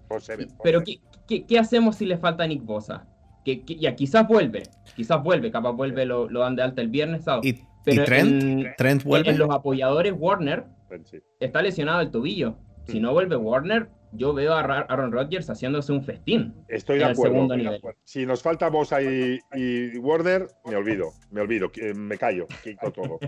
pero 0.62 0.84
¿qué, 0.84 1.01
qué, 1.44 1.59
hacemos 1.59 1.96
si 1.96 2.07
le 2.07 2.16
falta 2.16 2.46
Nick 2.46 2.64
Bosa? 2.64 3.09
Que, 3.44 3.64
ya 3.66 3.96
quizás 3.96 4.28
vuelve, 4.28 4.62
quizás 4.94 5.20
vuelve, 5.20 5.51
capaz 5.51 5.72
vuelve, 5.72 6.07
lo, 6.07 6.30
lo 6.30 6.40
dan 6.40 6.55
de 6.55 6.62
alta 6.62 6.80
el 6.80 6.90
viernes, 6.90 7.24
¿Y, 7.42 7.61
pero 7.84 8.05
Trent? 8.05 9.03
vuelve? 9.03 9.30
En 9.30 9.38
los 9.38 9.51
apoyadores, 9.51 10.14
Warner 10.16 10.64
está 11.40 11.61
lesionado 11.61 12.01
el 12.03 12.12
tobillo. 12.12 12.55
Si 12.87 13.01
no 13.01 13.12
vuelve 13.12 13.37
Warner, 13.37 13.89
yo 14.12 14.35
veo 14.35 14.55
a 14.55 14.61
Aaron 14.61 15.12
Rodgers 15.12 15.49
haciéndose 15.49 15.93
un 15.93 16.03
festín. 16.03 16.55
Estoy 16.68 16.99
de 16.99 17.05
acuerdo. 17.05 17.49
Si 18.05 18.26
nos 18.26 18.43
falta 18.43 18.68
Bosa 18.68 19.01
y, 19.03 19.39
Warner, 19.99 20.49
me 20.64 20.76
olvido, 20.76 21.12
me 21.31 21.41
olvido, 21.41 21.70
me 21.95 22.18
callo, 22.18 22.47
quito 22.62 22.91
todo. 22.91 23.18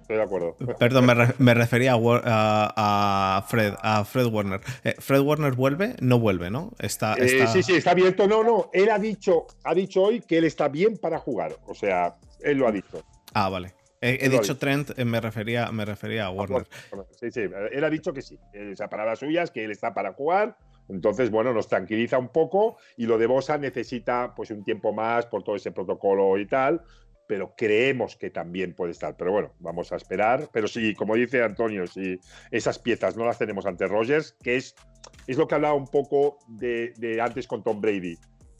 Estoy 0.00 0.16
de 0.16 0.22
acuerdo. 0.22 0.56
Perdón, 0.78 1.06
me, 1.38 1.54
refería 1.54 1.94
a, 1.96 3.44
Fred, 3.48 3.74
a 3.82 4.04
Fred 4.04 4.26
Warner. 4.26 4.60
Eh, 4.84 4.94
¿Fred 4.98 5.20
Warner 5.20 5.54
vuelve? 5.54 5.96
No 6.00 6.18
vuelve, 6.18 6.50
¿no? 6.50 6.72
Está, 6.78 7.14
eh, 7.14 7.46
sí, 7.48 7.62
sí, 7.62 7.74
está 7.74 7.90
abierto. 7.90 8.26
No, 8.28 8.44
no. 8.44 8.70
Él 8.72 8.90
ha 8.90 8.98
dicho, 8.98 9.46
ha 9.64 9.74
dicho 9.74 10.02
hoy 10.02 10.20
que 10.20 10.38
él 10.38 10.44
está 10.44 10.68
bien 10.68 10.96
para 10.98 11.18
jugar. 11.18 11.56
O 11.66 11.74
sea, 11.74 12.16
él 12.40 12.58
lo 12.58 12.68
ha 12.68 12.72
dicho. 12.72 13.02
Ah, 13.34 13.48
vale. 13.48 13.77
He, 14.00 14.28
dicho 14.28 14.56
Trent, 14.58 14.96
eh, 14.96 15.04
me 15.04 15.20
refería, 15.20 15.72
me 15.72 15.84
refería 15.84 16.26
a 16.26 16.30
Warner. 16.30 16.66
Sí, 17.18 17.30
sí, 17.30 17.40
él 17.72 17.84
ha 17.84 17.90
dicho 17.90 18.12
que 18.12 18.22
sí. 18.22 18.38
Esa 18.52 18.88
palabras 18.88 19.18
suyas, 19.18 19.50
que 19.50 19.64
él 19.64 19.70
está 19.70 19.92
para 19.92 20.12
jugar. 20.12 20.56
Entonces, 20.88 21.30
bueno, 21.30 21.52
nos 21.52 21.68
tranquiliza 21.68 22.18
un 22.18 22.28
poco 22.28 22.78
y 22.96 23.06
lo 23.06 23.18
de 23.18 23.26
Bosa 23.26 23.58
necesita 23.58 24.32
pues 24.34 24.50
un 24.50 24.64
tiempo 24.64 24.92
más 24.92 25.26
por 25.26 25.42
todo 25.42 25.56
ese 25.56 25.72
protocolo 25.72 26.38
y 26.38 26.46
tal, 26.46 26.82
pero 27.26 27.54
creemos 27.56 28.16
que 28.16 28.30
también 28.30 28.74
puede 28.74 28.92
estar. 28.92 29.16
Pero 29.16 29.32
bueno, 29.32 29.52
vamos 29.58 29.92
a 29.92 29.96
esperar. 29.96 30.48
Pero 30.52 30.68
sí, 30.68 30.94
como 30.94 31.14
dice 31.16 31.42
Antonio, 31.42 31.86
si 31.86 32.18
esas 32.50 32.78
piezas 32.78 33.16
no 33.16 33.26
las 33.26 33.38
tenemos 33.38 33.66
ante 33.66 33.86
Rogers, 33.86 34.36
que 34.42 34.56
es, 34.56 34.74
es 35.26 35.36
lo 35.36 35.46
que 35.48 35.56
hablaba 35.56 35.74
un 35.74 35.88
poco 35.88 36.38
de, 36.46 36.92
de 36.96 37.20
antes 37.20 37.46
con 37.46 37.62
Tom 37.62 37.80
Brady 37.80 38.16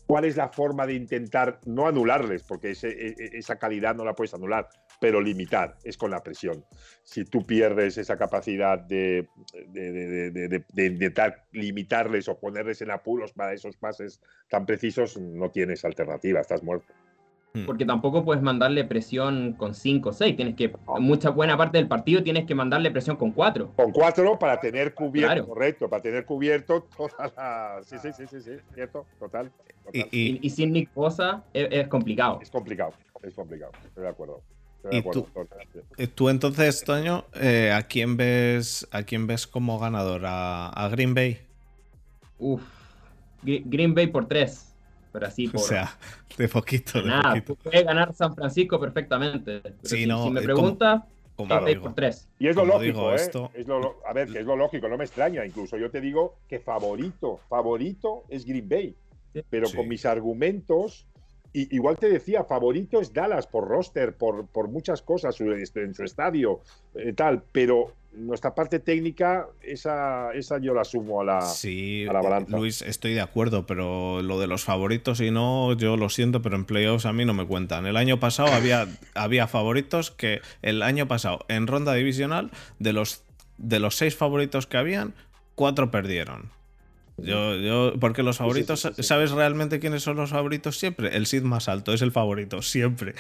cuál 0.09 0.25
es 0.25 0.37
la 0.39 0.49
forma 0.49 0.87
de 0.87 0.95
intentar 0.95 1.61
no 1.67 1.87
anularles, 1.87 2.43
porque 2.43 2.71
e, 2.71 2.75
e, 2.83 3.15
esa 3.35 3.59
calidad 3.59 3.95
no 3.95 4.07
la 4.07 4.15
puedes 4.15 4.33
anular, 4.33 4.67
pero 5.01 5.21
limitar, 5.21 5.77
es 5.85 5.97
con 5.97 6.11
la 6.11 6.23
presión. 6.23 6.65
Si 7.03 7.25
tú 7.25 7.47
pierdes 7.47 7.99
esa 7.99 8.17
capacidad 8.17 8.79
de, 8.79 9.29
intentar 10.77 11.45
limitarles 11.53 12.29
o 12.29 12.39
ponerles 12.39 12.83
en 12.83 12.91
apuros 12.91 13.33
para 13.33 13.53
esos 13.53 13.77
pases 13.77 14.21
tan 14.49 14.67
precisos, 14.67 15.17
no 15.19 15.51
tienes 15.51 15.85
alternativa, 15.85 16.41
estás 16.41 16.63
muerto. 16.63 16.93
Hmm. 17.55 17.65
Porque 17.65 17.87
tampoco 17.87 18.25
puedes 18.25 18.43
mandarle 18.43 18.85
presión 18.85 19.55
con 19.55 19.75
5 19.75 20.09
o 20.09 20.13
6. 20.13 20.37
Tienes 20.37 20.55
que, 20.55 20.73
mucha 20.99 21.31
buena 21.31 21.57
parte 21.57 21.79
del 21.79 21.89
partido 21.89 22.23
tienes 22.23 22.45
que 22.45 22.55
mandarle 22.55 22.91
presión 22.91 23.17
con 23.17 23.33
4. 23.33 23.73
Con 23.75 23.93
4 23.93 24.39
para 24.39 24.61
tener 24.61 24.93
cubierto, 24.93 25.47
correcto, 25.47 25.89
para 25.89 26.03
tener 26.03 26.27
cubierto 26.27 26.87
toda 26.95 27.33
la. 27.37 27.81
Sí, 27.83 27.97
sí, 27.99 28.13
sí, 28.13 28.27
sí, 28.27 28.41
sí 28.43 28.51
cierto, 28.75 29.07
total. 29.19 29.51
Y, 29.93 30.51
sin 30.51 30.73
Nick 30.73 30.93
Bosa 30.93 31.45
es, 31.55 31.89
complicado. 31.89 32.41
Es 32.43 32.51
complicado, 32.51 32.93
es 33.23 33.35
complicado, 33.35 33.73
estoy 33.87 34.03
de 34.03 34.11
acuerdo. 34.11 34.43
¿Y 34.91 34.97
eh, 35.99 36.07
tú, 36.07 36.29
entonces, 36.29 36.83
Toño, 36.85 37.25
eh, 37.35 37.73
¿a, 37.73 37.83
quién 37.83 38.17
ves, 38.17 38.87
¿a 38.91 39.03
quién 39.03 39.27
ves 39.27 39.47
como 39.47 39.79
ganador? 39.79 40.23
¿A, 40.25 40.89
Green 40.93 41.15
Bay? 41.15 41.41
Uf, 42.39 42.63
Green 43.43 43.95
Bay 43.95 44.07
por 44.07 44.27
3. 44.27 44.75
pero 45.13 45.27
así 45.27 45.49
por... 45.49 45.61
O 45.61 45.65
sea, 45.65 45.97
de 46.37 46.49
poquito, 46.49 47.03
de 47.03 47.09
nada, 47.09 47.35
poquito. 47.35 47.57
Puede 47.57 47.83
ganar 47.83 48.15
San 48.15 48.35
Francisco 48.35 48.79
perfectamente. 48.81 49.61
Pero 49.61 49.75
Sí, 49.83 49.97
si, 49.99 50.07
no, 50.07 50.25
si 50.25 50.31
me 50.31 50.41
eh, 50.41 50.45
preguntas, 50.45 51.03
como 51.37 51.55
seis 51.55 51.67
digo. 51.67 51.83
por 51.83 51.95
tres. 51.95 52.29
Y 52.39 52.47
es 52.49 52.57
lo 52.57 52.65
lógico, 52.65 52.83
digo, 52.99 53.13
¿eh? 53.13 53.17
esto- 53.17 53.51
Es 53.55 53.67
lo 53.67 53.81
lo- 53.81 53.97
a 54.07 54.13
ver, 54.13 54.29
que 54.29 54.39
es 54.41 54.47
lo 54.47 54.57
lógico, 54.57 54.89
no 54.89 54.97
me 54.97 55.05
extraña. 55.05 55.45
Incluso 55.45 55.77
yo 55.77 55.91
te 55.91 56.01
digo 56.01 56.37
que 56.49 56.61
favorito, 56.61 57.41
favorito 57.49 58.25
es 58.29 58.45
Green 58.45 58.69
Bay. 58.69 58.95
Pero 59.51 59.67
Sí. 59.67 59.77
con 59.77 59.89
mis 59.89 60.07
argumentos, 60.07 61.07
y, 61.63 61.75
igual 61.77 61.97
te 61.99 62.09
decía, 62.09 62.45
favorito 62.45 63.01
es 63.01 63.13
Dallas 63.13 63.47
por 63.47 63.67
roster, 63.69 64.17
por, 64.17 64.47
por 64.47 64.69
muchas 64.69 65.03
cosas, 65.03 65.35
su- 65.37 65.53
este, 65.53 65.83
en 65.83 65.95
su 65.95 66.05
estadio, 66.05 66.61
eh, 66.95 67.13
tal. 67.13 67.43
Pero 67.53 67.95
nuestra 68.13 68.55
parte 68.55 68.79
técnica, 68.79 69.47
esa, 69.63 70.33
esa 70.33 70.59
yo 70.59 70.75
la 70.75 70.85
sumo 70.85 71.21
a 71.21 71.25
la. 71.25 71.41
Sí, 71.43 72.07
a 72.09 72.13
la 72.13 72.21
balanza. 72.23 72.57
Luis, 72.57 72.83
estoy 72.83 73.15
de 73.15 73.21
acuerdo, 73.21 73.67
pero 73.67 74.23
lo 74.23 74.41
de 74.41 74.47
los 74.47 74.65
favoritos 74.65 75.21
y 75.21 75.31
no, 75.31 75.73
yo 75.75 75.97
lo 75.97 76.09
siento, 76.09 76.43
pero 76.43 76.57
en 76.57 76.65
playoffs 76.65 77.07
a 77.07 77.13
mí 77.13 77.25
no 77.25 77.35
me 77.35 77.47
cuentan. 77.47 77.87
El 77.87 77.97
año 77.97 78.19
pasado 78.19 78.53
había, 78.53 78.87
había 79.15 79.47
favoritos 79.47 80.11
que 80.11 80.41
el 80.63 80.83
año 80.83 81.07
pasado 81.09 81.41
en 81.49 81.67
ronda 81.67 81.95
divisional 81.95 82.51
de 82.79 82.93
los 82.93 83.25
de 83.59 83.81
los 83.81 83.97
seis 83.97 84.15
favoritos 84.17 84.67
que 84.69 84.77
habían, 84.77 85.15
cuatro 85.57 85.91
perdieron. 85.91 86.51
Yo, 87.21 87.57
yo, 87.57 87.95
porque 87.99 88.23
los 88.23 88.37
favoritos, 88.39 88.81
sí, 88.81 88.89
sí, 88.89 88.95
sí. 88.97 89.03
¿sabes 89.03 89.33
realmente 89.33 89.81
quiénes 89.81 90.03
son 90.05 90.17
los 90.17 90.31
favoritos 90.31 90.79
siempre? 90.79 91.17
El 91.17 91.27
seed 91.27 91.43
más 91.43 91.69
alto 91.69 91.93
es 91.93 92.01
el 92.03 92.13
favorito, 92.13 92.63
siempre. 92.63 93.15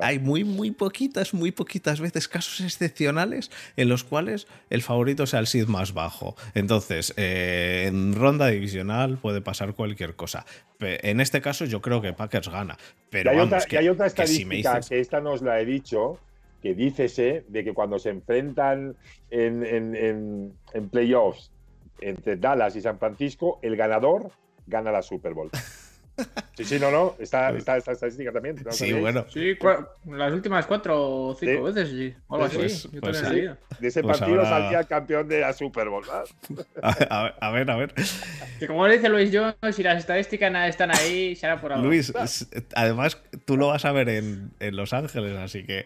Hay 0.00 0.18
muy, 0.18 0.42
muy 0.42 0.70
poquitas, 0.70 1.34
muy 1.34 1.52
poquitas 1.52 2.00
veces, 2.00 2.28
casos 2.28 2.60
excepcionales 2.60 3.50
en 3.76 3.88
los 3.90 4.04
cuales 4.04 4.46
el 4.70 4.80
favorito 4.82 5.26
sea 5.26 5.40
el 5.40 5.46
seed 5.46 5.66
más 5.66 5.92
bajo. 5.92 6.34
Entonces, 6.54 7.12
eh, 7.18 7.84
en 7.88 8.14
ronda 8.14 8.46
divisional 8.48 9.18
puede 9.18 9.42
pasar 9.42 9.74
cualquier 9.74 10.16
cosa. 10.16 10.46
En 10.80 11.20
este 11.20 11.40
caso, 11.40 11.64
yo 11.64 11.80
creo 11.80 12.00
que 12.00 12.12
Packers 12.12 12.48
gana. 12.48 12.76
Pero 13.10 13.30
y 13.30 13.34
hay, 13.34 13.38
vamos, 13.38 13.52
otra, 13.54 13.66
que- 13.66 13.76
y 13.76 13.78
hay 13.78 13.88
otra 13.88 14.06
que 14.10 14.26
si 14.26 14.42
estadística 14.42 14.76
dices- 14.78 14.88
que 14.88 14.98
esta 15.00 15.20
no 15.20 15.32
os 15.32 15.42
la 15.42 15.60
he 15.60 15.64
dicho, 15.66 16.18
que 16.62 16.74
dícese 16.74 17.44
de 17.48 17.64
que 17.64 17.72
cuando 17.74 17.98
se 17.98 18.08
enfrentan 18.10 18.96
en, 19.30 19.64
en- 19.64 19.94
en- 19.94 20.52
en 20.74 20.88
playoffs 20.88 21.50
entre 22.08 22.36
Dallas 22.36 22.76
y 22.76 22.80
San 22.80 22.98
Francisco, 22.98 23.58
el 23.62 23.76
ganador 23.76 24.30
gana 24.66 24.90
la 24.92 25.02
Super 25.02 25.34
Bowl. 25.34 25.50
Sí, 26.54 26.64
sí, 26.66 26.78
no, 26.78 26.90
no, 26.90 27.14
está, 27.18 27.50
está 27.56 27.78
esta 27.78 27.92
estadística 27.92 28.30
también. 28.30 28.56
¿no 28.62 28.70
Sí, 28.70 28.92
bueno. 28.92 29.24
Sí, 29.30 29.54
las 30.04 30.32
últimas 30.34 30.66
cuatro 30.66 31.00
o 31.28 31.34
cinco 31.34 31.66
Sí. 31.68 31.72
veces, 31.72 31.88
sí. 31.88 32.14
O 32.28 32.34
algo 32.34 32.46
así. 32.46 32.56
Pues- 32.58 32.92
yo 32.92 33.00
pues 33.00 33.16
sí. 33.18 33.46
De 33.80 33.88
ese 33.88 34.02
Pues 34.02 34.18
partido 34.18 34.40
ahora- 34.42 34.50
salía 34.62 34.80
el 34.80 34.86
campeón 34.86 35.26
de 35.26 35.40
la 35.40 35.54
Super 35.54 35.88
Bowl. 35.88 36.04
A, 36.82 37.26
a- 37.40 37.50
ver, 37.50 37.70
a 37.70 37.76
ver. 37.76 37.94
Que 38.58 38.66
como 38.66 38.86
dice 38.86 39.08
Luis 39.08 39.30
Jones, 39.32 39.74
si 39.74 39.82
las 39.82 39.98
estadísticas 39.98 40.52
nada 40.52 40.68
están 40.68 40.90
ahí, 40.94 41.34
será 41.34 41.58
por 41.62 41.72
algo. 41.72 41.86
Luis, 41.86 42.12
además 42.74 43.18
tú 43.46 43.56
lo 43.56 43.68
vas 43.68 43.86
a 43.86 43.92
ver 43.92 44.10
en, 44.10 44.50
en 44.60 44.76
Los 44.76 44.92
Ángeles, 44.92 45.34
así 45.38 45.64
que 45.64 45.84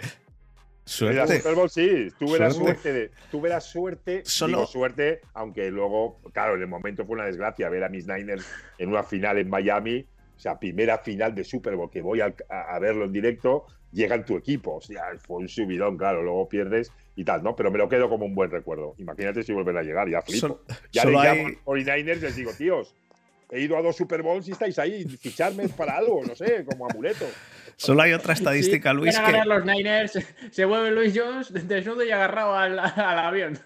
En 1.01 1.16
la 1.16 1.26
suerte. 1.26 1.37
Super 1.43 1.55
Bowl 1.57 1.70
sí, 1.70 2.09
tuve 2.18 2.39
la 2.39 2.51
Suerte. 2.51 2.55
suerte 2.82 2.93
de. 2.93 3.11
Tuve 3.30 3.49
la 3.49 3.61
suerte. 3.61 4.22
Solo- 4.24 4.59
digo 4.59 4.66
suerte, 4.66 5.20
aunque 5.34 5.70
luego, 5.70 6.20
claro, 6.32 6.55
en 6.55 6.62
el 6.62 6.68
momento 6.68 7.05
fue 7.05 7.16
una 7.16 7.24
desgracia 7.26 7.68
ver 7.68 7.82
a 7.84 7.89
mis 7.89 8.07
Niners 8.07 8.47
en 8.78 8.89
una 8.91 9.03
final 9.03 9.39
en 9.39 9.51
Miami. 9.51 10.07
O 10.37 10.39
sea, 10.41 10.59
primera 10.59 10.99
final 10.99 11.34
de 11.34 11.43
Super 11.45 11.74
Bowl 11.76 11.91
que 11.91 12.03
voy 12.03 12.20
a, 12.20 12.32
a- 12.49 12.74
a 12.76 12.78
verlo 12.78 13.05
en 13.07 13.12
directo, 13.12 13.66
llega 13.91 14.14
en 14.14 14.24
tu 14.24 14.37
equipo. 14.37 14.76
O 14.76 14.80
sea, 14.80 15.05
fue 15.26 15.39
un 15.39 15.49
subidón, 15.49 15.97
claro, 15.97 16.22
luego 16.22 16.49
pierdes 16.49 16.93
y 17.16 17.24
tal, 17.24 17.43
¿no? 17.43 17.57
Pero 17.57 17.70
me 17.70 17.78
lo 17.78 17.89
quedo 17.89 18.09
como 18.09 18.26
un 18.26 18.34
buen 18.34 18.51
recuerdo. 18.51 18.95
Imagínate 18.99 19.43
si 19.43 19.53
vuelven 19.53 19.78
a 19.78 19.82
llegar, 19.82 20.09
ya 20.09 20.20
flipo. 20.22 20.47
Sol- 20.49 20.61
ya 20.93 21.03
hay- 21.03 21.09
llamo 21.12 21.47
a 21.47 21.51
los 21.51 21.59
49ers 21.64 22.18
y 22.18 22.20
les 22.20 22.37
digo, 22.37 22.53
tíos, 22.53 22.95
he 23.51 23.61
ido 23.61 23.76
a 23.76 23.82
dos 23.82 23.97
Super 23.97 24.22
Bowls 24.22 24.49
y 24.49 24.53
estáis 24.53 24.78
ahí, 24.78 25.05
ficharme 25.05 25.68
para 25.68 25.97
algo, 25.97 26.22
no 26.24 26.34
sé, 26.34 26.64
como 26.64 26.86
amuleto. 26.88 27.26
Solo 27.78 28.03
hay 28.03 28.14
otra 28.14 28.32
estadística, 28.32 28.90
Sí, 28.90 28.97
Luis, 28.97 29.20
van 29.20 29.34
a 29.34 29.42
que 29.42 29.49
los 29.49 29.64
Niners, 29.66 30.18
se 30.51 30.64
vuelve 30.64 30.92
Luis 30.92 31.12
Jones 31.14 31.53
desnudo 31.68 32.05
y 32.05 32.11
agarrado 32.11 32.55
al, 32.55 32.78
al 32.78 33.18
avión. 33.18 33.59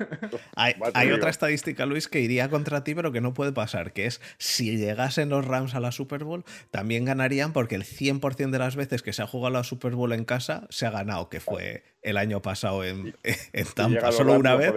hay, 0.57 1.13
otra 1.13 1.31
estadística, 1.31 1.87
Luis, 1.87 2.09
que 2.09 2.21
iría 2.21 2.49
contra 2.49 2.83
ti, 2.83 2.95
pero 2.95 3.13
que 3.13 3.21
no 3.21 3.35
puede 3.35 3.53
pasar, 3.53 3.93
que 3.93 4.07
es 4.07 4.21
si 4.39 4.77
llegasen 4.77 5.29
los 5.29 5.45
Rams 5.45 5.77
a 5.77 5.81
la 5.81 5.93
Super 5.93 6.25
Bowl, 6.25 6.45
también 6.73 7.05
ganarían 7.05 7.53
porque 7.53 7.77
el 7.77 7.85
100% 7.85 8.51
de 8.51 8.59
las 8.59 8.75
veces 8.75 9.03
que 9.03 9.13
se 9.13 9.23
ha 9.23 9.29
jugado 9.29 9.53
la 9.53 9.65
Super 9.65 9.95
Bowl 9.95 10.13
en 10.13 10.25
casa 10.25 10.67
se 10.71 10.87
ha 10.87 10.91
ganado, 10.91 11.29
que 11.29 11.39
fue 11.39 11.85
el 12.03 12.17
año 12.17 12.43
pasado 12.43 12.85
en, 12.85 13.15
en 13.23 13.67
Tampa, 13.75 14.11
solo 14.11 14.35
una 14.35 14.57
vez, 14.57 14.73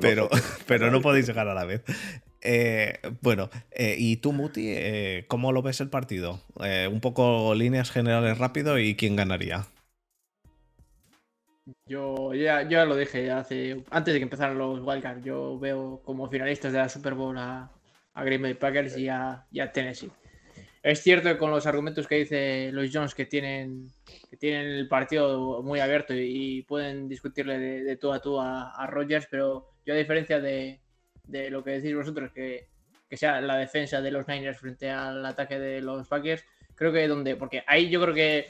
pero, 0.00 0.30
pero 0.66 0.90
no 0.90 1.02
podéis 1.02 1.26
llegar 1.26 1.46
a 1.48 1.54
la 1.54 1.64
vez. 1.66 1.82
Eh, 2.40 2.98
bueno, 3.20 3.50
eh, 3.70 3.96
y 3.98 4.18
tú, 4.18 4.32
Muti, 4.32 4.68
eh, 4.68 5.24
¿cómo 5.28 5.52
lo 5.52 5.62
ves 5.62 5.80
el 5.80 5.90
partido? 5.90 6.40
Un 6.90 7.00
poco 7.00 7.54
líneas 7.54 7.90
generales 7.90 8.38
rápido 8.38 8.78
y 8.78 8.94
quién 8.94 9.16
ganaría. 9.16 9.66
Yo 11.86 12.32
ya, 12.34 12.66
ya 12.68 12.84
lo 12.84 12.96
dije 12.96 13.30
hace, 13.30 13.84
antes 13.90 14.14
de 14.14 14.20
que 14.20 14.24
empezaran 14.24 14.58
los 14.58 14.80
Wildcards. 14.80 15.24
Yo 15.24 15.58
veo 15.58 16.00
como 16.04 16.28
finalistas 16.28 16.72
de 16.72 16.78
la 16.78 16.88
Super 16.88 17.14
Bowl 17.14 17.36
a, 17.38 17.70
Green 18.14 18.42
Bay 18.42 18.54
Packers 18.54 18.96
y 18.96 19.08
a, 19.08 19.46
Tennessee. 19.72 20.10
Es 20.82 21.02
cierto 21.02 21.28
que 21.28 21.38
con 21.38 21.50
los 21.50 21.66
argumentos 21.66 22.06
que 22.06 22.16
dice 22.16 22.70
Lois 22.72 22.90
Jones 22.92 23.14
que 23.14 23.26
tienen, 23.26 23.88
que 24.30 24.36
tienen 24.36 24.66
el 24.66 24.88
partido 24.88 25.62
muy 25.62 25.80
abierto 25.80 26.14
y, 26.14 26.62
pueden 26.62 27.08
discutirle 27.08 27.58
de, 27.58 27.84
de 27.84 27.96
tú 27.96 28.12
a 28.12 28.20
tú 28.20 28.40
a, 28.40 28.70
a 28.70 28.90
pero 29.30 29.70
yo 29.84 29.94
a 29.94 29.96
diferencia 29.96 30.40
de, 30.40 30.80
de 31.28 31.50
lo 31.50 31.62
que 31.62 31.70
decís 31.72 31.94
vosotros, 31.94 32.32
que, 32.32 32.68
que 33.08 33.16
sea 33.16 33.40
la 33.40 33.56
defensa 33.56 34.00
de 34.00 34.10
los 34.10 34.26
Niners 34.26 34.58
frente 34.58 34.90
al 34.90 35.24
ataque 35.24 35.58
de 35.58 35.80
los 35.80 36.08
Packers, 36.08 36.44
creo 36.74 36.92
que 36.92 37.06
donde, 37.08 37.36
porque 37.36 37.62
ahí 37.66 37.88
yo 37.88 38.00
creo 38.02 38.14
que 38.14 38.46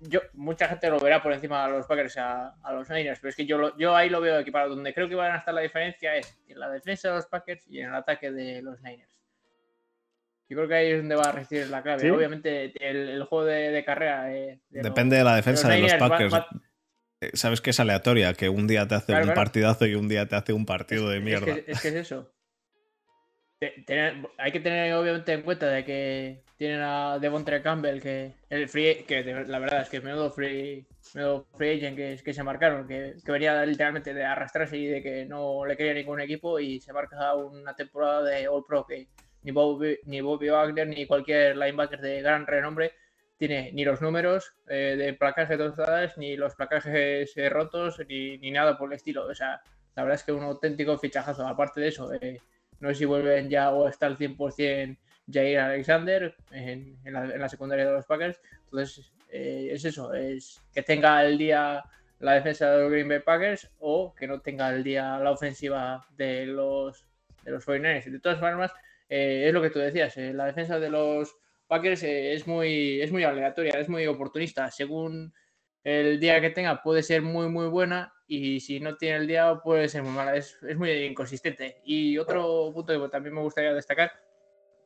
yo, 0.00 0.20
mucha 0.34 0.68
gente 0.68 0.88
lo 0.90 1.00
verá 1.00 1.20
por 1.22 1.32
encima 1.32 1.64
a 1.64 1.68
los 1.68 1.86
Packers 1.86 2.16
a, 2.18 2.50
a 2.62 2.72
los 2.72 2.88
Niners, 2.88 3.18
pero 3.20 3.30
es 3.30 3.36
que 3.36 3.46
yo, 3.46 3.58
lo- 3.58 3.76
yo 3.78 3.96
ahí 3.96 4.08
lo 4.08 4.20
veo 4.20 4.38
equipado. 4.38 4.68
Donde 4.74 4.94
creo 4.94 5.08
que 5.08 5.14
van 5.16 5.32
a 5.32 5.38
estar 5.38 5.52
la 5.52 5.60
diferencia 5.60 6.14
es 6.16 6.38
en 6.46 6.58
la 6.60 6.70
defensa 6.70 7.08
de 7.08 7.14
los 7.16 7.26
Packers 7.26 7.66
y 7.68 7.80
en 7.80 7.88
el 7.88 7.94
ataque 7.96 8.30
de 8.30 8.62
los 8.62 8.80
Niners. 8.80 9.10
Yo 10.48 10.56
creo 10.56 10.68
que 10.68 10.74
ahí 10.76 10.90
es 10.92 10.98
donde 10.98 11.14
va 11.16 11.24
a 11.24 11.32
residir 11.32 11.68
la 11.68 11.82
clave. 11.82 12.00
¿Sí? 12.00 12.08
Obviamente, 12.10 12.72
el, 12.80 13.08
el 13.08 13.24
juego 13.24 13.44
de, 13.44 13.70
de 13.70 13.84
carrera. 13.84 14.32
eh, 14.32 14.60
de 14.70 14.82
Depende 14.82 15.16
de 15.16 15.24
la 15.24 15.34
defensa 15.36 15.68
de 15.68 15.80
los 15.80 15.92
Packers. 15.94 16.32
va- 16.34 16.48
Sabes 17.32 17.60
que 17.60 17.70
es 17.70 17.80
aleatoria, 17.80 18.32
que 18.34 18.48
un 18.48 18.66
día 18.68 18.86
te 18.86 18.94
hace 18.94 19.06
Claro, 19.06 19.22
un 19.24 19.26
claro. 19.32 19.40
partidazo 19.40 19.86
y 19.86 19.94
un 19.94 20.08
día 20.08 20.26
te 20.26 20.36
hace 20.36 20.52
un 20.52 20.64
partido 20.66 21.08
de 21.08 21.18
Es 21.18 21.22
mierda. 21.24 21.46
que, 21.46 21.64
es 21.66 21.80
que 21.80 21.88
es 21.88 21.94
eso. 21.94 22.32
Tener- 23.86 24.28
hay 24.38 24.52
que 24.52 24.60
tener 24.60 24.94
obviamente 24.94 25.32
en 25.32 25.42
cuenta 25.42 25.66
de 25.68 25.84
que 25.84 26.44
tienen 26.56 26.80
a 26.80 27.18
Devontre 27.18 27.60
Campbell, 27.60 28.00
que 28.00 28.34
el 28.50 28.68
free, 28.68 29.02
que 29.02 29.24
la 29.24 29.58
verdad 29.58 29.82
es 29.82 29.88
que 29.88 30.00
menudo 30.00 30.30
free, 30.30 30.86
menudo 31.14 31.44
free 31.56 31.76
agent 31.78 31.96
que, 31.96 32.20
que 32.24 32.32
se 32.34 32.44
marcaron, 32.44 32.86
que, 32.86 33.14
que 33.24 33.32
venía 33.32 33.66
literalmente 33.66 34.14
de 34.14 34.24
arrastrarse 34.24 34.78
y 34.78 34.86
de 34.86 35.02
que 35.02 35.24
no 35.26 35.66
le 35.66 35.76
quería 35.76 35.94
ningún 35.94 36.20
equipo 36.20 36.60
y 36.60 36.80
se 36.80 36.92
marca 36.92 37.34
una 37.34 37.74
temporada 37.74 38.22
de 38.22 38.46
All 38.46 38.64
Pro 38.64 38.86
que 38.86 39.08
ni 39.42 39.50
Bobby, 39.50 39.98
ni 40.04 40.20
Bobby 40.20 40.50
Wagner 40.50 40.86
ni 40.86 41.06
cualquier 41.06 41.56
linebacker 41.56 42.00
de 42.00 42.22
gran 42.22 42.46
renombre 42.46 42.92
tiene 43.38 43.70
ni 43.72 43.84
los 43.84 44.02
números 44.02 44.52
eh, 44.68 44.96
de 44.98 45.14
placajes 45.14 45.56
totales, 45.56 46.18
ni 46.18 46.36
los 46.36 46.56
placajes 46.56 47.36
eh, 47.36 47.48
rotos, 47.48 48.02
ni, 48.08 48.36
ni 48.38 48.50
nada 48.50 48.76
por 48.76 48.90
el 48.90 48.96
estilo. 48.96 49.26
O 49.26 49.34
sea, 49.34 49.62
la 49.94 50.02
verdad 50.02 50.16
es 50.16 50.24
que 50.24 50.32
un 50.32 50.42
auténtico 50.42 50.98
fichajazo. 50.98 51.46
Aparte 51.46 51.80
de 51.80 51.88
eso, 51.88 52.12
eh, 52.12 52.40
no 52.80 52.88
sé 52.88 52.96
si 52.96 53.04
vuelven 53.04 53.48
ya 53.48 53.70
o 53.70 53.88
está 53.88 54.06
al 54.06 54.18
100% 54.18 54.98
Jair 55.32 55.58
Alexander 55.60 56.34
en, 56.50 56.98
en 57.04 57.12
la, 57.12 57.24
en 57.24 57.40
la 57.40 57.48
secundaria 57.48 57.86
de 57.86 57.92
los 57.92 58.06
Packers. 58.06 58.40
Entonces, 58.64 59.12
eh, 59.30 59.68
es 59.70 59.84
eso, 59.84 60.12
es 60.14 60.60
que 60.74 60.82
tenga 60.82 61.24
el 61.24 61.38
día 61.38 61.84
la 62.18 62.32
defensa 62.32 62.70
de 62.70 62.82
los 62.82 62.90
Green 62.90 63.08
Bay 63.08 63.20
Packers 63.20 63.70
o 63.78 64.14
que 64.14 64.26
no 64.26 64.40
tenga 64.40 64.70
el 64.70 64.82
día 64.82 65.18
la 65.18 65.30
ofensiva 65.30 66.04
de 66.16 66.46
los, 66.46 67.06
de 67.44 67.52
los 67.52 67.64
49ers. 67.64 68.10
De 68.10 68.18
todas 68.18 68.40
formas, 68.40 68.72
es 69.08 69.54
lo 69.54 69.62
que 69.62 69.70
tú 69.70 69.78
decías, 69.78 70.16
la 70.16 70.46
defensa 70.46 70.78
de 70.80 70.90
los 70.90 71.36
Packers 71.68 72.02
eh, 72.02 72.34
es, 72.34 72.46
muy, 72.46 73.00
es 73.00 73.12
muy 73.12 73.24
aleatoria, 73.24 73.74
es 73.78 73.88
muy 73.88 74.06
oportunista. 74.06 74.70
Según 74.70 75.32
el 75.84 76.18
día 76.20 76.40
que 76.40 76.50
tenga 76.50 76.82
puede 76.82 77.02
ser 77.02 77.22
muy 77.22 77.48
muy 77.48 77.66
buena 77.68 78.12
y 78.26 78.60
si 78.60 78.80
no 78.80 78.96
tiene 78.96 79.18
el 79.18 79.26
día 79.26 79.60
puede 79.62 79.88
ser 79.88 80.02
muy 80.02 80.12
mala, 80.12 80.36
es, 80.36 80.58
es 80.62 80.76
muy 80.76 80.90
inconsistente. 80.90 81.80
Y 81.84 82.18
otro 82.18 82.70
punto 82.74 83.00
que 83.02 83.08
también 83.08 83.34
me 83.34 83.42
gustaría 83.42 83.72
destacar, 83.74 84.12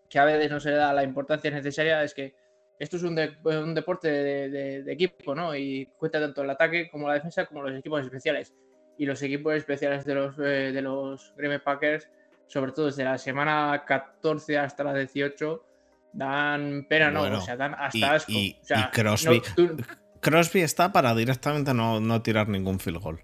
que 0.08 0.18
a 0.18 0.24
veces 0.24 0.50
no 0.50 0.60
se 0.60 0.70
le 0.70 0.76
da 0.76 0.92
la 0.92 1.02
importancia 1.04 1.50
necesaria, 1.50 2.02
es 2.04 2.14
que 2.14 2.34
esto 2.78 2.96
es 2.96 3.02
un, 3.04 3.14
de- 3.14 3.36
un 3.44 3.74
deporte 3.74 4.10
de, 4.10 4.48
de- 4.50 4.82
de 4.82 4.92
equipo, 4.92 5.34
¿no? 5.34 5.54
Y 5.56 5.86
cuenta 5.96 6.20
tanto 6.20 6.42
el 6.42 6.50
ataque 6.50 6.88
como 6.90 7.08
la 7.08 7.14
defensa 7.14 7.46
como 7.46 7.62
los 7.62 7.78
equipos 7.78 8.02
especiales. 8.04 8.54
Y 8.98 9.06
los 9.06 9.22
equipos 9.22 9.54
especiales 9.54 10.04
de 10.04 10.14
los, 10.14 10.38
eh, 10.38 10.72
de 10.72 10.82
los 10.82 11.32
Green 11.36 11.60
Packers, 11.64 12.08
sobre 12.46 12.72
todo 12.72 12.86
desde 12.86 13.04
la 13.04 13.18
semana 13.18 13.84
14 13.86 14.58
hasta 14.58 14.84
la 14.84 14.94
18, 14.94 15.64
dan 16.12 16.86
pena, 16.88 17.10
¿no? 17.10 17.20
Bueno, 17.20 17.38
o 17.38 17.40
sea, 17.40 17.56
dan 17.56 17.74
hasta 17.78 17.98
y- 17.98 18.02
asco. 18.02 18.32
y- 18.32 18.58
O 18.60 18.64
sea, 18.64 18.78
y 18.92 18.96
Crosby- 18.96 19.42
no, 19.46 19.54
tú- 19.76 19.76
Crosby 20.20 20.60
está 20.60 20.92
para 20.92 21.14
directamente 21.14 21.74
no, 21.74 22.00
no 22.00 22.22
tirar 22.22 22.48
ningún 22.48 22.78
field 22.80 22.98
goal. 22.98 23.20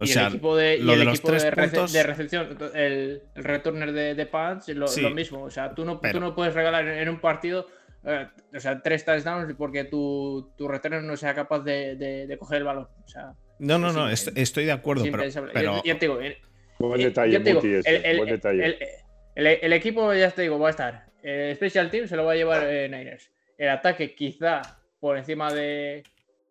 O 0.00 0.04
y 0.04 0.08
sea, 0.08 0.22
el 0.28 0.34
equipo 0.34 0.56
de, 0.56 0.76
y 0.76 0.82
lo 0.82 0.92
el 0.92 0.98
de 1.00 1.04
los 1.06 1.14
equipo 1.14 1.28
tres 1.28 1.42
de, 1.42 1.50
rece- 1.52 1.70
puntos- 1.72 1.92
de 1.92 2.02
recepción, 2.04 2.58
el, 2.74 3.22
el 3.34 3.44
returner 3.44 3.92
de, 3.92 4.14
de 4.14 4.26
punts, 4.26 4.68
lo, 4.68 4.86
Sí. 4.86 5.00
lo 5.00 5.10
mismo. 5.10 5.42
O 5.42 5.50
sea, 5.50 5.74
tú 5.74 5.84
no, 5.84 6.00
Pero- 6.00 6.14
tú 6.14 6.20
no 6.20 6.34
puedes 6.34 6.54
regalar 6.54 6.86
en, 6.86 7.08
un 7.08 7.20
partido 7.20 7.66
eh, 8.04 8.28
o 8.56 8.60
sea, 8.60 8.80
tres 8.80 9.04
touchdowns 9.04 9.52
porque 9.54 9.82
tu, 9.84 10.52
tu 10.56 10.68
retorno 10.68 11.00
no 11.02 11.16
sea 11.16 11.34
capaz 11.34 11.60
de, 11.60 11.96
de, 11.96 12.38
coger 12.38 12.58
el 12.58 12.64
balón. 12.64 12.88
O 13.04 13.08
sea, 13.08 13.32
no, 13.58 13.76
no, 13.76 13.92
no, 13.92 14.08
estoy 14.08 14.64
de 14.64 14.72
acuerdo, 14.72 15.02
pero, 15.10 15.24
Ya, 15.84 15.98
te 15.98 16.06
digo, 16.06 16.20
buen 16.78 17.00
detalle, 17.00 17.36
el, 19.34 19.72
equipo, 19.72 20.14
ya 20.14 20.30
te 20.30 20.42
digo, 20.42 20.60
va 20.60 20.68
a 20.68 20.70
estar. 20.70 21.07
El 21.22 21.54
Special 21.56 21.90
Team 21.90 22.06
se 22.06 22.16
lo 22.16 22.24
va 22.24 22.32
a 22.32 22.36
llevar 22.36 22.64
eh, 22.66 22.88
Niners. 22.88 23.30
El 23.56 23.70
ataque 23.70 24.14
quizá 24.14 24.62
por 25.00 25.16
encima 25.16 25.52
de, 25.52 26.02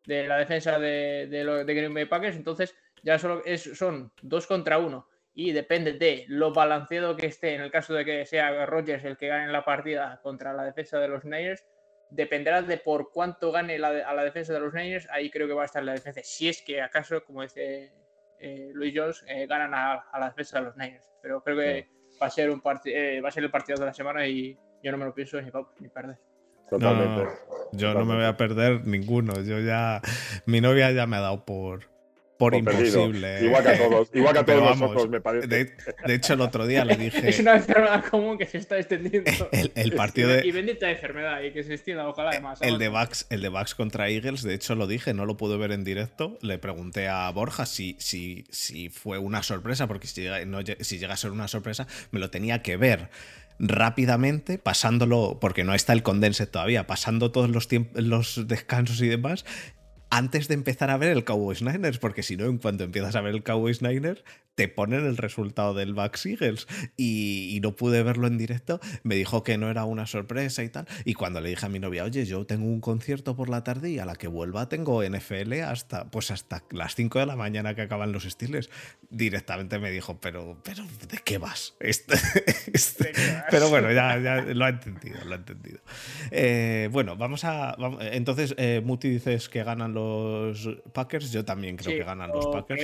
de 0.05 0.27
la 0.27 0.37
defensa 0.37 0.79
de, 0.79 1.27
de, 1.29 1.63
de 1.63 1.73
Green 1.73 1.93
Bay 1.93 2.05
Packers, 2.05 2.35
entonces 2.35 2.75
ya 3.03 3.19
solo 3.19 3.41
es, 3.45 3.63
son 3.63 4.11
dos 4.21 4.47
contra 4.47 4.77
uno 4.77 5.07
y 5.33 5.51
depende 5.51 5.93
de 5.93 6.25
lo 6.27 6.51
balanceado 6.51 7.15
que 7.15 7.27
esté 7.27 7.53
en 7.53 7.61
el 7.61 7.71
caso 7.71 7.93
de 7.93 8.03
que 8.03 8.25
sea 8.25 8.65
Rogers 8.65 9.05
el 9.05 9.17
que 9.17 9.27
gane 9.27 9.51
la 9.51 9.63
partida 9.63 10.19
contra 10.23 10.51
la 10.51 10.63
defensa 10.63 10.99
de 10.99 11.07
los 11.07 11.25
Niners, 11.25 11.63
dependerá 12.09 12.61
de 12.63 12.77
por 12.77 13.11
cuánto 13.11 13.51
gane 13.51 13.75
a 13.75 14.13
la 14.13 14.23
defensa 14.23 14.53
de 14.53 14.59
los 14.59 14.73
Niners, 14.73 15.07
ahí 15.11 15.29
creo 15.29 15.47
que 15.47 15.53
va 15.53 15.61
a 15.61 15.65
estar 15.65 15.83
la 15.83 15.93
defensa. 15.93 16.21
Si 16.23 16.49
es 16.49 16.61
que 16.61 16.81
acaso, 16.81 17.23
como 17.23 17.43
dice 17.43 17.93
eh, 18.39 18.71
Luis 18.73 18.93
Jones, 18.95 19.23
eh, 19.27 19.45
ganan 19.47 19.73
a, 19.73 20.05
la 20.19 20.29
defensa 20.29 20.59
de 20.59 20.65
los 20.65 20.75
Niners. 20.75 21.07
Pero 21.21 21.43
creo 21.43 21.57
que 21.57 21.87
va 22.21 22.27
a 22.27 22.29
ser 22.29 22.49
un 22.49 22.61
eh, 22.85 23.21
va 23.21 23.29
a 23.29 23.31
ser 23.31 23.43
el 23.43 23.51
partido 23.51 23.79
de 23.79 23.85
la 23.85 23.93
semana 23.93 24.27
y 24.27 24.57
yo 24.83 24.91
no 24.91 24.97
me 24.97 25.05
lo 25.05 25.13
pienso 25.13 25.41
ni, 25.41 25.49
ni 25.79 25.89
perder. 25.89 26.17
Totalmente. 26.69 27.31
yo 27.71 27.93
no 27.93 28.05
me 28.05 28.15
voy 28.15 28.25
a 28.25 28.35
perder 28.35 28.85
ninguno. 28.85 29.41
Yo 29.41 29.59
ya. 29.59 30.01
Mi 30.45 30.59
novia 30.61 30.91
ya 30.91 31.07
me 31.07 31.17
ha 31.17 31.21
dado 31.21 31.45
por 31.45 31.96
por 32.37 32.55
imposible. 32.55 33.43
Igual 33.43 33.63
que 33.63 33.69
a 33.69 33.77
todos, 33.77 34.09
igual 34.13 34.33
que 34.33 34.39
a 34.39 34.45
todos 34.45 34.79
nosotros, 34.79 35.09
me 35.09 35.21
parece. 35.21 35.47
De, 35.47 36.13
hecho, 36.13 36.33
el 36.33 36.41
otro 36.41 36.67
día 36.67 36.85
le 36.85 36.95
dije. 36.97 37.29
es 37.29 37.39
una 37.39 37.55
enfermedad 37.55 38.05
común 38.05 38.37
que 38.37 38.45
se 38.45 38.57
está 38.57 38.77
extendiendo. 38.77 39.31
El, 39.75 39.93
partido 39.93 40.29
de. 40.29 40.47
Y 40.47 40.51
bendita 40.51 40.89
enfermedad, 40.89 41.41
y 41.41 41.51
que 41.51 41.63
se 41.63 41.73
extienda, 41.73 42.07
ojalá 42.07 42.31
además. 42.31 42.59
El 42.61 42.77
de, 42.77 42.89
Bucks, 42.89 43.27
el 43.29 43.41
de 43.41 43.49
Bucks 43.49 43.75
contra 43.75 44.09
Eagles, 44.09 44.43
de 44.43 44.53
hecho, 44.53 44.75
lo 44.75 44.87
dije, 44.87 45.13
no 45.13 45.25
lo 45.25 45.37
pude 45.37 45.57
ver 45.57 45.71
en 45.71 45.83
directo. 45.83 46.37
Le 46.41 46.57
pregunté 46.57 47.07
a 47.07 47.29
Borja 47.31 47.65
si, 47.65 47.95
si, 47.99 48.45
si 48.49 48.89
fue 48.89 49.17
una 49.17 49.43
sorpresa, 49.43 49.87
porque 49.87 50.07
si 50.07 50.21
llega, 50.21 50.39
si 50.81 50.99
llega 50.99 51.13
a 51.13 51.17
ser 51.17 51.31
una 51.31 51.47
sorpresa, 51.47 51.87
me 52.11 52.19
lo 52.19 52.29
tenía 52.29 52.61
que 52.61 52.77
ver 52.77 53.09
rápidamente, 53.59 54.57
pasándolo, 54.57 55.37
porque 55.39 55.63
no 55.63 55.73
está 55.73 55.93
el 55.93 56.03
condense 56.03 56.45
todavía, 56.45 56.85
pasando 56.85 57.31
todos 57.31 57.49
los, 57.49 57.67
los 57.95 58.47
descansos 58.47 59.01
y 59.01 59.07
demás, 59.07 59.45
antes 60.09 60.47
de 60.47 60.53
empezar 60.53 60.89
a 60.89 60.97
ver 60.97 61.11
el 61.11 61.23
Cowboys 61.23 61.61
Niners, 61.61 61.99
porque 61.99 62.23
si 62.23 62.37
no, 62.37 62.45
en 62.45 62.57
cuanto 62.57 62.83
empiezas 62.83 63.15
a 63.15 63.21
ver 63.21 63.35
el 63.35 63.43
Cowboys 63.43 63.81
Niners, 63.81 64.23
te 64.57 64.67
ponen 64.67 65.05
el 65.05 65.17
resultado 65.17 65.75
del 65.75 65.93
Bucks 65.93 66.25
Eagles 66.25 66.67
y, 66.97 67.59
no 67.61 67.75
pude 67.75 68.01
verlo 68.01 68.25
en 68.25 68.39
directo, 68.39 68.79
me 69.03 69.13
dijo 69.15 69.43
que 69.43 69.57
no 69.57 69.69
era 69.69 69.85
una 69.85 70.07
sorpresa 70.07 70.63
y 70.63 70.69
tal. 70.69 70.87
Y 71.05 71.13
cuando 71.13 71.41
le 71.41 71.49
dije 71.49 71.67
a 71.67 71.69
mi 71.69 71.77
novia, 71.77 72.03
oye, 72.03 72.25
yo 72.25 72.45
tengo 72.45 72.65
un 72.65 72.81
concierto 72.81 73.35
por 73.35 73.49
la 73.49 73.63
tarde 73.63 73.91
y 73.91 73.99
a 73.99 74.05
la 74.05 74.15
que 74.15 74.27
vuelva 74.27 74.67
tengo 74.67 75.03
NFL 75.03 75.61
hasta, 75.61 76.09
pues 76.09 76.31
hasta 76.31 76.63
las 76.71 76.95
5 76.95 77.19
de 77.19 77.25
la 77.27 77.35
mañana 77.35 77.75
que 77.75 77.83
acaban 77.83 78.11
los 78.11 78.25
estiles, 78.25 78.71
directamente 79.11 79.77
me 79.77 79.91
dijo, 79.91 80.19
pero, 80.19 80.57
pero 80.63 80.83
¿de 81.07 81.19
qué 81.23 81.37
vas? 81.37 81.75
Este, 81.87 82.15
este, 82.73 83.13
pero 83.49 83.69
bueno, 83.69 83.91
ya, 83.91 84.19
ya, 84.19 84.41
lo 84.41 84.65
ha 84.65 84.69
entendido, 84.69 85.23
lo 85.25 85.33
ha 85.33 85.37
entendido. 85.37 85.79
Eh, 86.31 86.89
bueno, 86.91 87.15
vamos 87.15 87.43
a... 87.45 87.77
entonces, 88.11 88.55
eh, 88.57 88.81
Muti 88.83 89.09
dices 89.09 89.47
que 89.47 89.63
ganan 89.63 89.93
los 89.93 90.67
Packers, 90.93 91.31
yo 91.31 91.45
también 91.45 91.77
creo 91.77 91.97
que 91.97 92.03
ganan 92.03 92.31
los 92.31 92.47
Packers. 92.47 92.81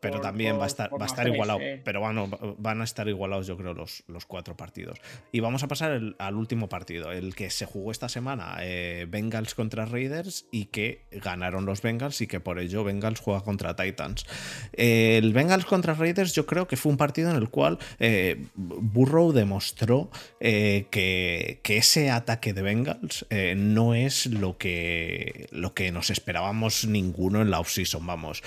Pero, 0.00 0.20
también 0.20 0.58
va 0.58 0.64
a 0.64 0.66
estar, 0.66 0.90
va 0.98 1.04
a 1.04 1.06
estar 1.06 1.26
igualado. 1.28 1.60
Pero 1.84 2.00
bueno, 2.00 2.28
van 2.58 2.80
a 2.80 2.84
estar 2.84 3.08
igualados, 3.08 3.46
yo 3.46 3.56
creo, 3.56 3.74
los, 3.74 4.04
los 4.06 4.26
cuatro 4.26 4.56
partidos. 4.56 4.98
Y 5.32 5.40
vamos 5.40 5.62
a 5.62 5.68
pasar 5.68 6.00
al 6.18 6.34
último 6.34 6.68
partido, 6.68 7.12
el 7.12 7.34
que 7.34 7.50
se 7.50 7.66
jugó 7.66 7.90
esta 7.90 8.08
semana, 8.08 8.56
eh, 8.60 9.06
Bengals 9.08 9.54
contra 9.54 9.86
Raiders, 9.86 10.46
y 10.50 10.66
que 10.66 11.02
ganaron 11.10 11.66
los 11.66 11.82
Bengals 11.82 12.20
y 12.20 12.26
que 12.26 12.40
por 12.40 12.58
ello 12.58 12.84
Bengals 12.84 13.20
juega 13.20 13.42
contra 13.42 13.76
Titans. 13.76 14.26
el 14.72 15.32
Bengals 15.32 15.64
contra 15.64 15.94
Raiders, 15.94 16.34
yo 16.34 16.46
creo 16.46 16.66
que 16.66 16.76
fue 16.76 16.92
un 16.92 16.98
partido 16.98 17.30
en 17.30 17.36
el 17.36 17.48
cual 17.48 17.78
eh, 17.98 18.46
Burrow 18.54 19.32
demostró 19.32 20.10
eh, 20.40 20.86
que, 20.90 21.60
que, 21.62 21.78
ese 21.78 22.10
ataque 22.10 22.52
de 22.52 22.62
Bengals 22.62 23.26
no 23.56 23.94
es 23.94 24.26
lo 24.26 24.56
que, 24.58 25.48
lo 25.50 25.74
que 25.74 25.90
nos 25.90 26.10
esperábamos 26.10 26.86
ninguno 26.86 27.42
en 27.42 27.50
la 27.50 27.60
offseason, 27.60 28.06
vamos. 28.06 28.42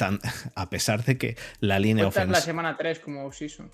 Tan, 0.00 0.18
a 0.54 0.70
pesar 0.70 1.04
de 1.04 1.18
que 1.18 1.36
la 1.60 1.78
línea 1.78 2.06
ofensiva. 2.06 2.38
la 2.38 2.40
semana 2.40 2.74
3 2.78 3.00
como 3.00 3.26
off-season? 3.26 3.70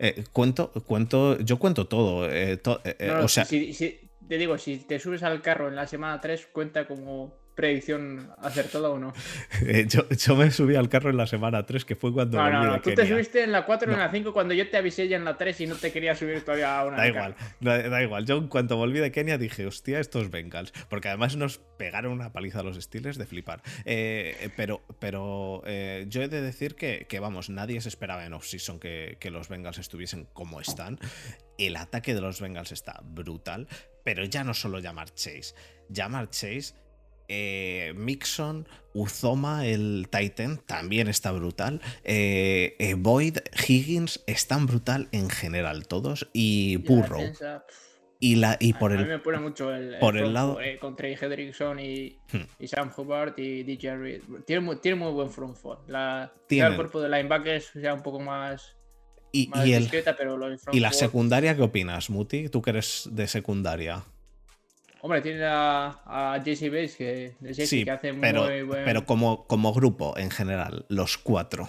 Eh, 0.00 0.24
cuento, 0.32 0.72
cuento, 0.72 1.38
yo 1.38 1.60
cuento 1.60 1.86
todo. 1.86 2.28
Eh, 2.28 2.60
eh, 2.84 3.10
o 3.12 3.28
sea, 3.28 3.44
te 3.44 4.38
digo, 4.38 4.58
si 4.58 4.78
te 4.78 4.98
subes 4.98 5.22
al 5.22 5.40
carro 5.40 5.68
en 5.68 5.76
la 5.76 5.86
semana 5.86 6.20
3, 6.20 6.48
cuenta 6.50 6.88
como 6.88 7.32
predicción 7.54 8.30
acertada 8.38 8.90
o 8.90 8.98
no. 8.98 9.12
Eh, 9.64 9.86
yo, 9.86 10.36
me 10.36 10.50
subí 10.50 10.74
al 10.74 10.88
carro 10.88 11.10
en 11.10 11.16
la 11.16 11.26
semana 11.26 11.64
3, 11.64 11.84
que 11.84 11.94
fue 11.94 12.12
cuando. 12.12 12.36
No, 12.36 12.50
no, 12.50 12.64
no. 12.64 12.80
Tú 12.80 12.92
te 12.94 13.06
subiste 13.06 13.44
en 13.44 13.52
la 13.52 13.64
4 13.64 13.90
o 13.90 13.94
en 13.94 14.00
la 14.00 14.10
5 14.10 14.32
cuando 14.32 14.54
yo 14.54 14.68
te 14.68 14.76
avisé 14.76 15.06
ya 15.06 15.16
en 15.16 15.24
la 15.24 15.36
3 15.36 15.60
y 15.60 15.66
no 15.66 15.76
te 15.76 15.92
quería 15.92 16.14
subir 16.16 16.40
todavía 16.42 16.78
a 16.78 16.84
una. 16.84 16.96
Da 16.96 17.06
igual, 17.06 17.36
da, 17.60 18.02
igual. 18.02 18.26
Yo 18.26 18.38
en 18.38 18.48
cuanto 18.48 18.76
volví 18.76 18.98
de 18.98 19.12
Kenia 19.12 19.38
dije, 19.38 19.66
hostia, 19.66 20.00
estos 20.00 20.30
Bengals. 20.30 20.72
Porque 20.88 21.08
además 21.08 21.36
nos 21.36 21.58
pegaron 21.58 22.12
una 22.12 22.32
paliza 22.32 22.60
a 22.60 22.62
los 22.62 22.76
estiles 22.76 23.18
de 23.18 23.26
flipar. 23.26 23.62
Eh, 23.84 24.50
pero 24.56 24.82
pero 24.98 25.62
eh, 25.66 26.06
yo 26.08 26.22
he 26.22 26.28
de 26.28 26.40
decir 26.40 26.74
que, 26.74 27.06
vamos, 27.20 27.50
nadie 27.50 27.80
se 27.80 27.88
esperaba 27.88 28.24
en 28.24 28.32
off-season 28.32 28.78
que, 28.78 29.16
que 29.20 29.30
los 29.30 29.48
Bengals 29.48 29.78
estuviesen 29.78 30.26
como 30.32 30.60
están. 30.60 30.98
El 31.58 31.76
ataque 31.76 32.14
de 32.14 32.20
los 32.20 32.40
Bengals 32.40 32.72
está 32.72 33.00
brutal, 33.04 33.68
pero 34.04 34.24
ya 34.24 34.44
no 34.44 34.54
solo 34.54 34.78
llamar 34.78 35.14
Chase. 35.14 35.54
Llamar 35.88 36.30
Chase 36.30 36.74
eh, 37.34 37.94
Mixon, 37.96 38.68
Uzoma, 38.92 39.66
el 39.66 40.08
Titan, 40.10 40.58
también 40.66 41.08
está 41.08 41.32
brutal. 41.32 41.80
Eh, 42.04 42.76
eh, 42.78 42.94
Boyd, 42.94 43.38
Higgins, 43.66 44.22
están 44.26 44.66
brutal 44.66 45.08
en 45.12 45.30
general 45.30 45.86
todos. 45.86 46.28
Y 46.34 46.76
Burrow. 46.76 47.22
Y, 48.20 48.36
la, 48.36 48.56
y 48.60 48.74
por 48.74 48.92
a 48.92 48.96
el. 48.96 49.02
mí 49.02 49.08
me 49.08 49.18
pone 49.18 49.38
mucho 49.38 49.74
el, 49.74 49.98
por 49.98 50.16
el, 50.16 50.34
lado. 50.34 50.58
con 50.78 50.94
Trey 50.94 51.16
Hendrickson 51.20 51.80
y, 51.80 52.20
hmm. 52.32 52.42
y, 52.60 52.68
Sam 52.68 52.92
Hubbard 52.94 53.34
y 53.38 53.62
DJ 53.64 53.96
Reed. 53.96 54.22
Tiene 54.46 54.60
muy, 54.60 54.76
tiene 54.76 54.96
muy 54.96 55.10
buen 55.12 55.30
front. 55.30 55.56
La, 55.88 56.32
el 56.48 56.76
cuerpo 56.76 57.00
de 57.00 57.08
linebackers 57.08 57.70
sea 57.72 57.94
un 57.94 58.02
poco 58.02 58.20
más. 58.20 58.76
Y, 59.32 59.50
y, 59.64 59.74
discreta, 59.78 60.14
pero 60.14 60.38
¿Y 60.70 60.80
la 60.80 60.92
secundaria 60.92 61.56
qué 61.56 61.62
opinas, 61.62 62.10
Muti? 62.10 62.50
Tú 62.50 62.60
que 62.60 62.70
eres 62.70 63.08
de 63.10 63.26
secundaria. 63.26 64.04
Hombre, 65.04 65.20
tiene 65.20 65.44
a, 65.44 66.00
a 66.06 66.38
JC 66.38 66.70
Bates 66.70 66.96
que, 66.96 67.34
que 67.40 67.90
hace 67.90 68.14
pero, 68.14 68.44
muy 68.44 68.62
buen... 68.62 68.84
Pero 68.84 69.04
como, 69.04 69.48
como 69.48 69.72
grupo 69.72 70.16
en 70.16 70.30
general, 70.30 70.86
los 70.88 71.18
cuatro. 71.18 71.68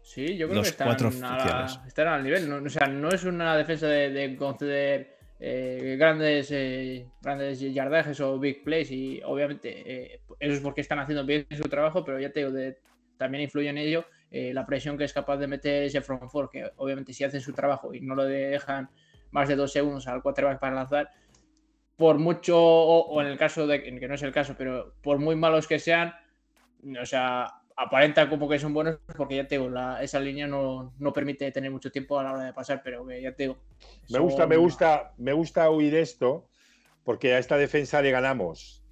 Sí, 0.00 0.36
yo 0.36 0.48
creo 0.48 0.62
que 0.62 0.68
están, 0.68 0.86
cuatro 0.86 1.10
a, 1.24 1.82
están 1.88 2.06
al 2.06 2.22
nivel. 2.22 2.48
No, 2.48 2.64
o 2.64 2.68
sea, 2.68 2.86
no 2.86 3.08
es 3.08 3.24
una 3.24 3.56
defensa 3.56 3.88
de, 3.88 4.36
conceder 4.38 5.16
eh, 5.40 5.96
grandes, 5.98 6.52
eh, 6.52 7.08
grandes 7.20 7.58
yardajes 7.58 8.20
o 8.20 8.38
big 8.38 8.62
plays 8.62 8.92
y 8.92 9.20
obviamente 9.24 9.82
eh, 9.84 10.20
eso 10.38 10.54
es 10.54 10.60
porque 10.60 10.82
están 10.82 11.00
haciendo 11.00 11.26
bien 11.26 11.48
su 11.50 11.68
trabajo, 11.68 12.04
pero 12.04 12.20
ya 12.20 12.30
te 12.30 12.40
digo, 12.40 12.52
de, 12.52 12.78
también 13.18 13.42
influye 13.42 13.70
en 13.70 13.78
ello 13.78 14.06
la 14.30 14.66
presión 14.66 14.98
que 14.98 15.04
es 15.04 15.12
capaz 15.12 15.38
de 15.38 15.46
meter 15.46 15.84
ese 15.84 16.02
front 16.02 16.30
four, 16.30 16.50
que 16.50 16.70
obviamente 16.76 17.12
si 17.12 17.24
hacen 17.24 17.40
su 17.40 17.54
trabajo 17.54 17.94
y 17.94 18.02
no 18.02 18.14
lo 18.14 18.24
dejan 18.24 18.90
más 19.30 19.48
de 19.48 19.56
dos 19.56 19.72
segundos 19.72 20.06
al 20.08 20.22
quarterback 20.22 20.60
para 20.60 20.76
lanzar, 20.76 21.10
por 21.96 22.18
mucho, 22.18 22.58
o, 22.58 23.20
en 23.20 23.28
el 23.28 23.38
caso 23.38 23.66
de 23.66 23.82
que 23.82 24.08
no 24.08 24.14
es 24.14 24.22
el 24.22 24.32
caso, 24.32 24.54
pero 24.56 24.94
por 25.02 25.18
muy 25.18 25.34
malos 25.34 25.66
que 25.66 25.78
sean, 25.78 26.14
o 27.00 27.06
sea, 27.06 27.54
aparenta 27.76 28.28
como 28.28 28.48
que 28.48 28.58
son 28.58 28.74
buenos 28.74 28.98
porque 29.16 29.36
ya 29.36 29.46
te 29.46 29.58
digo, 29.58 29.70
esa 30.00 30.20
línea 30.20 30.46
no, 30.46 30.92
permite 31.14 31.50
tener 31.52 31.70
mucho 31.70 31.90
tiempo 31.90 32.18
a 32.18 32.22
la 32.22 32.32
hora 32.32 32.44
de 32.44 32.52
pasar, 32.52 32.82
pero 32.84 33.06
ya 33.10 33.32
te 33.32 33.44
digo. 33.44 33.58
Me 34.10 34.18
gusta, 34.18 34.46
me 34.46 34.56
gusta, 34.56 35.12
me 35.16 35.32
gusta 35.32 35.70
oír 35.70 35.94
esto 35.94 36.48
porque 37.04 37.34
a 37.34 37.38
esta 37.38 37.56
defensa 37.56 38.02
le 38.02 38.10
ganamos. 38.10 38.82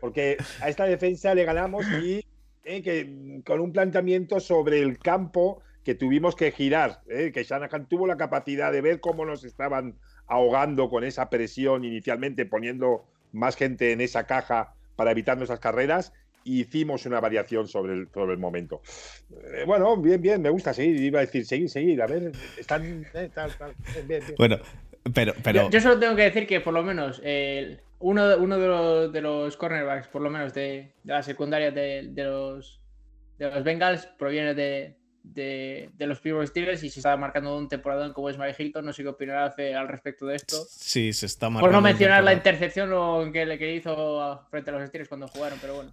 porque, 0.00 0.36
a 0.60 0.68
esta 0.68 0.84
defensa 0.84 1.34
le 1.34 1.44
ganamos 1.44 1.86
y 2.02 2.24
eh, 2.64 2.82
que, 2.82 3.42
con 3.44 3.60
un 3.60 3.72
planteamiento 3.72 4.40
sobre 4.40 4.80
el 4.80 4.98
campo 4.98 5.62
que 5.84 5.94
tuvimos 5.94 6.34
que 6.34 6.50
girar, 6.50 7.00
¿eh? 7.08 7.30
que 7.32 7.44
Shanahan 7.44 7.86
tuvo 7.86 8.06
la 8.06 8.16
capacidad 8.16 8.72
de 8.72 8.80
ver 8.80 9.00
cómo 9.00 9.24
nos 9.24 9.44
estaban 9.44 9.94
ahogando 10.26 10.88
con 10.88 11.04
esa 11.04 11.28
presión 11.28 11.84
inicialmente, 11.84 12.46
poniendo 12.46 13.04
más 13.32 13.56
gente 13.56 13.92
en 13.92 14.00
esa 14.00 14.26
caja 14.26 14.74
para 14.96 15.10
evitar 15.10 15.36
nuestras 15.36 15.60
carreras, 15.60 16.12
y 16.44 16.60
hicimos 16.60 17.06
una 17.06 17.20
variación 17.20 17.68
sobre 17.68 17.94
el, 17.94 18.08
sobre 18.12 18.32
el 18.32 18.38
momento. 18.38 18.82
Eh, 19.30 19.64
bueno, 19.66 19.96
bien, 19.96 20.20
bien, 20.20 20.42
me 20.42 20.50
gusta 20.50 20.74
seguir, 20.74 21.02
iba 21.02 21.20
a 21.20 21.22
decir 21.22 21.46
seguir, 21.46 21.70
seguir, 21.70 22.02
a 22.02 22.06
ver, 22.06 22.32
están... 22.58 23.06
Eh, 23.14 23.30
bien, 24.06 24.22
bien. 24.26 24.34
Bueno, 24.36 24.58
pero... 25.14 25.32
pero... 25.42 25.70
Yo, 25.70 25.80
solo 25.80 25.98
tengo 25.98 26.14
que 26.14 26.22
decir 26.22 26.46
que 26.46 26.60
por 26.60 26.74
lo 26.74 26.82
menos 26.82 27.20
uno, 27.98 28.28
de, 28.28 28.36
uno 28.36 28.58
de, 28.58 28.68
los, 28.68 29.12
de 29.12 29.20
los 29.22 29.56
cornerbacks, 29.56 30.08
por 30.08 30.20
lo 30.20 30.30
menos 30.30 30.52
de, 30.52 30.92
la 31.04 31.22
secundaria 31.22 31.70
de, 31.70 32.12
los, 32.14 32.80
de 33.38 33.50
los 33.50 33.64
Bengals, 33.64 34.06
proviene 34.18 34.54
de, 34.54 34.96
de, 35.24 35.90
los 35.98 36.20
Pittsburgh 36.20 36.46
Steelers 36.46 36.82
y 36.84 36.90
se 36.90 37.00
está 37.00 37.16
marcando 37.16 37.56
un 37.56 37.68
temporada 37.68 38.12
como 38.12 38.28
es 38.28 38.38
Mike 38.38 38.62
Hilton. 38.62 38.84
No 38.84 38.92
sé 38.92 39.02
qué 39.02 39.08
opinará 39.08 39.46
al 39.46 39.88
respecto 39.88 40.26
de 40.26 40.36
esto. 40.36 40.64
Sí, 40.68 41.12
se 41.12 41.26
está 41.26 41.48
marcando. 41.48 41.66
Por 41.66 41.72
no 41.72 41.80
mencionar 41.80 42.22
la 42.22 42.34
intercepción 42.34 43.32
que, 43.32 43.58
que 43.58 43.74
hizo 43.74 44.46
frente 44.50 44.70
a 44.70 44.74
los 44.74 44.86
Steelers 44.88 45.08
cuando 45.08 45.26
jugaron, 45.28 45.58
pero 45.60 45.76
bueno. 45.76 45.92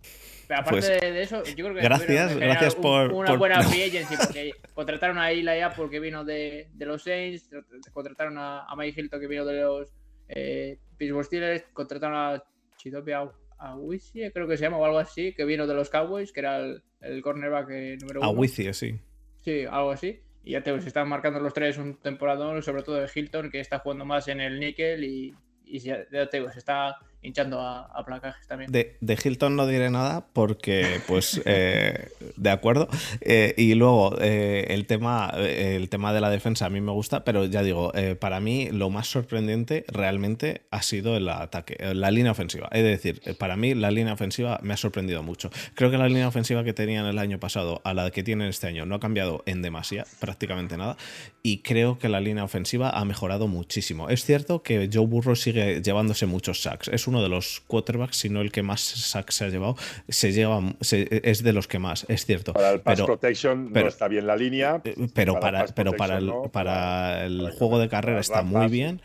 aparte 0.50 0.70
pues, 0.70 1.02
de 1.02 1.22
eso, 1.22 1.44
yo 1.44 1.66
creo 1.66 1.74
que. 1.74 1.82
Gracias, 1.82 2.36
gracias 2.36 2.76
por. 2.76 3.14
Una 3.14 3.36
buena 3.36 3.64
free 3.64 3.84
agency, 3.84 4.16
porque 4.18 4.52
contrataron 4.74 5.18
a 5.18 5.32
Eli 5.32 5.62
Apple 5.62 5.90
que 5.90 6.00
vino 6.00 6.26
de, 6.26 6.68
de, 6.74 6.86
los 6.86 7.04
Saints, 7.04 7.50
contrataron 7.94 8.38
a, 8.38 8.66
a 8.66 8.76
Mike 8.76 9.00
Hilton 9.00 9.20
que 9.20 9.28
vino 9.28 9.46
de 9.46 9.62
los 9.62 9.94
eh, 10.28 10.78
Pittsburgh 10.98 11.26
Steelers, 11.26 11.64
contrataron 11.74 12.18
a 12.18 12.44
Chidopia 12.78 13.32
Awisie, 13.58 14.32
creo 14.32 14.48
que 14.48 14.58
se 14.58 14.64
llama, 14.64 14.78
o 14.78 14.86
algo 14.86 15.00
así, 15.00 15.34
que 15.34 15.46
vino 15.46 15.68
de 15.68 15.74
los 15.74 15.90
Cowboys, 15.90 16.32
que 16.34 16.42
era 16.42 16.58
el, 16.58 16.84
el 17.00 17.22
cornerback 17.22 17.70
eh, 17.70 17.98
número 18.02 18.20
uno. 18.20 18.30
Awisie, 18.30 18.74
sí. 18.74 19.00
Sí, 19.42 19.66
algo 19.70 19.92
así. 19.92 20.22
Y 20.44 20.52
ya 20.52 20.64
te 20.64 20.80
se 20.82 20.88
están 20.88 21.08
marcando 21.10 21.40
los 21.40 21.54
tres 21.54 21.78
un 21.78 21.98
temporadón, 21.98 22.62
sobre 22.64 22.84
todo 22.84 22.96
de 22.96 23.10
Hilton, 23.14 23.50
que 23.52 23.60
está 23.60 23.80
jugando 23.80 24.06
más 24.06 24.28
en 24.28 24.42
el 24.42 24.60
níquel 24.60 25.04
y, 25.04 25.36
y 25.66 25.80
ya, 25.80 26.06
te 26.10 26.52
se 26.52 26.60
está 26.60 26.98
hinchando 27.22 27.60
a, 27.62 28.04
placajes 28.06 28.48
también. 28.48 28.72
De, 28.72 29.20
Hilton 29.24 29.56
no 29.56 29.68
diré 29.68 29.90
nada 29.90 30.26
porque, 30.34 31.02
pues, 31.08 31.42
eh, 31.46 32.10
de 32.36 32.50
acuerdo. 32.50 32.88
Eh, 33.22 33.54
y 33.58 33.76
luego, 33.76 34.16
eh, 34.20 34.68
el, 34.70 34.86
tema, 34.88 35.32
el 35.38 35.90
tema 35.90 36.14
de 36.14 36.22
la 36.22 36.30
defensa 36.30 36.66
a 36.66 36.70
mí 36.70 36.82
me 36.82 36.92
gusta, 36.92 37.24
pero 37.24 37.46
ya 37.46 37.64
digo, 37.64 37.92
para 38.20 38.40
mí 38.40 38.70
lo 38.72 38.90
más 38.90 39.08
sorprendente 39.08 39.86
realmente 39.88 40.64
ha 40.72 40.82
sido 40.82 41.16
el 41.16 41.30
ataque, 41.30 41.78
la 41.94 42.12
línea 42.12 42.32
ofensiva. 42.32 42.70
Es 42.72 42.84
decir, 42.84 43.22
para 43.38 43.56
mí 43.56 43.76
la 43.76 43.92
línea 43.92 44.14
ofensiva 44.14 44.60
me 44.64 44.74
ha 44.74 44.78
sorprendido 44.78 45.24
mucho. 45.24 45.52
Creo 45.76 45.92
que 45.92 45.98
la 45.98 46.08
línea 46.08 46.28
ofensiva 46.28 46.64
que 46.64 46.74
tenían 46.74 47.06
el 47.06 47.20
año 47.20 47.40
pasado 47.40 47.82
a 47.84 47.94
la 47.94 48.10
que 48.12 48.24
tienen 48.24 48.48
este 48.48 48.68
año 48.68 48.86
no 48.86 48.96
ha 48.96 49.00
cambiado 49.00 49.44
en 49.46 49.62
demasía, 49.62 50.06
prácticamente 50.20 50.78
nada. 50.78 50.98
Y 51.44 51.60
creo 51.60 52.00
que 52.00 52.10
la 52.10 52.20
línea 52.20 52.44
ofensiva 52.44 52.90
ha 52.90 53.06
mejorado 53.06 53.48
muchísimo. 53.48 54.10
Es 54.10 54.26
cierto 54.26 54.64
que 54.64 54.90
Joe 54.92 55.06
Burrow 55.06 55.36
sigue 55.36 55.82
llevándose 55.82 56.26
muchos 56.26 56.62
sacks. 56.62 56.88
Es 56.88 57.08
uno 57.12 57.22
de 57.22 57.30
los 57.30 57.62
quarterbacks, 57.68 58.18
si 58.18 58.30
no 58.30 58.42
el 58.42 58.52
que 58.52 58.64
más 58.64 58.80
sacks 58.82 59.36
se 59.36 59.46
ha 59.46 59.50
llevado, 59.50 59.76
se 60.08 60.32
lleva, 60.32 60.62
es 60.80 61.44
de 61.44 61.54
los 61.54 61.68
que 61.68 61.78
más, 61.78 62.06
es 62.08 62.26
cierto. 62.26 62.54
Para 62.54 62.72
el 62.72 62.80
pass 62.80 63.02
protection 63.02 63.72
no 63.72 63.88
está 63.88 64.08
bien 64.08 64.26
la 64.26 64.36
línea. 64.38 64.82
Eh, 64.86 64.96
pero 65.14 65.40
para, 65.40 65.66
pero 65.68 65.92
para 65.94 66.18
el, 66.18 66.32
para 66.52 67.26
el 67.26 67.52
juego 67.52 67.80
de 67.80 67.90
carrera 67.90 68.20
está 68.20 68.44
muy 68.44 68.68
bien. 68.68 69.02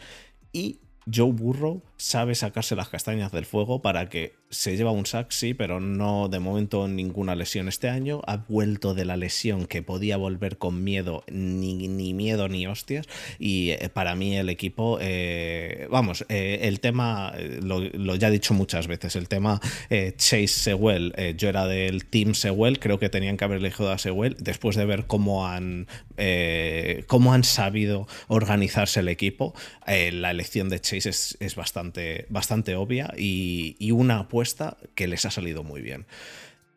Y 0.53 0.79
Joe 1.13 1.33
Burrow 1.33 1.83
sabe 1.99 2.35
sacarse 2.35 2.77
las 2.77 2.89
castañas 2.89 3.33
del 3.33 3.47
fuego 3.47 3.81
para 3.81 4.09
que 4.09 4.35
se 4.51 4.77
lleva 4.77 4.91
un 4.91 5.07
sack, 5.07 5.31
sí, 5.31 5.55
pero 5.55 5.81
no 5.81 6.29
de 6.29 6.39
momento 6.39 6.87
ninguna 6.89 7.35
lesión 7.35 7.69
este 7.69 7.89
año. 7.89 8.21
Ha 8.27 8.37
vuelto 8.49 8.95
de 8.95 9.05
la 9.05 9.17
lesión 9.17 9.67
que 9.67 9.83
podía 9.83 10.17
volver 10.17 10.59
con 10.59 10.85
miedo, 10.85 11.25
ni, 11.29 11.89
ni 11.89 12.15
miedo 12.15 12.49
ni 12.49 12.67
hostias. 12.67 13.07
Y 13.39 13.71
eh, 13.71 13.89
para 13.93 14.15
mí 14.15 14.37
el 14.37 14.49
equipo, 14.51 14.99
eh, 15.01 15.89
vamos, 15.91 16.25
eh, 16.29 16.61
el 16.63 16.81
tema, 16.81 17.33
lo, 17.63 18.15
ya 18.15 18.29
he 18.29 18.31
dicho 18.31 18.55
muchas 18.55 18.87
veces, 18.87 19.17
el 19.17 19.29
tema 19.29 19.61
Chase 19.89 20.49
Sewell, 20.49 21.15
yo 21.37 21.49
era 21.49 21.67
del 21.67 22.05
Team 22.05 22.35
Sewell, 22.35 22.79
creo 22.79 22.99
que 22.99 23.09
tenían 23.09 23.37
que 23.37 23.45
haber 23.45 23.59
elegido 23.59 23.91
a 23.91 23.99
Sewell 23.99 24.37
después 24.39 24.77
de 24.77 24.85
ver 24.85 25.07
cómo 25.07 25.47
han, 25.47 25.87
cómo 27.07 27.33
han 27.33 27.45
sabido 27.45 28.07
organizarse 28.29 29.01
el 29.01 29.09
equipo. 29.09 29.55
la 29.87 30.31
elección 30.31 30.69
de 30.69 30.81
Chase 30.81 31.09
es, 31.09 31.37
es 31.41 31.57
bastante 31.57 31.86
bastante, 32.29 32.77
obvia 32.77 33.13
y, 33.17 33.91
una 33.91 34.19
apuesta 34.21 34.77
que 34.95 35.07
les 35.07 35.25
ha 35.25 35.31
salido 35.31 35.63
muy 35.63 35.81
bien. 35.81 36.07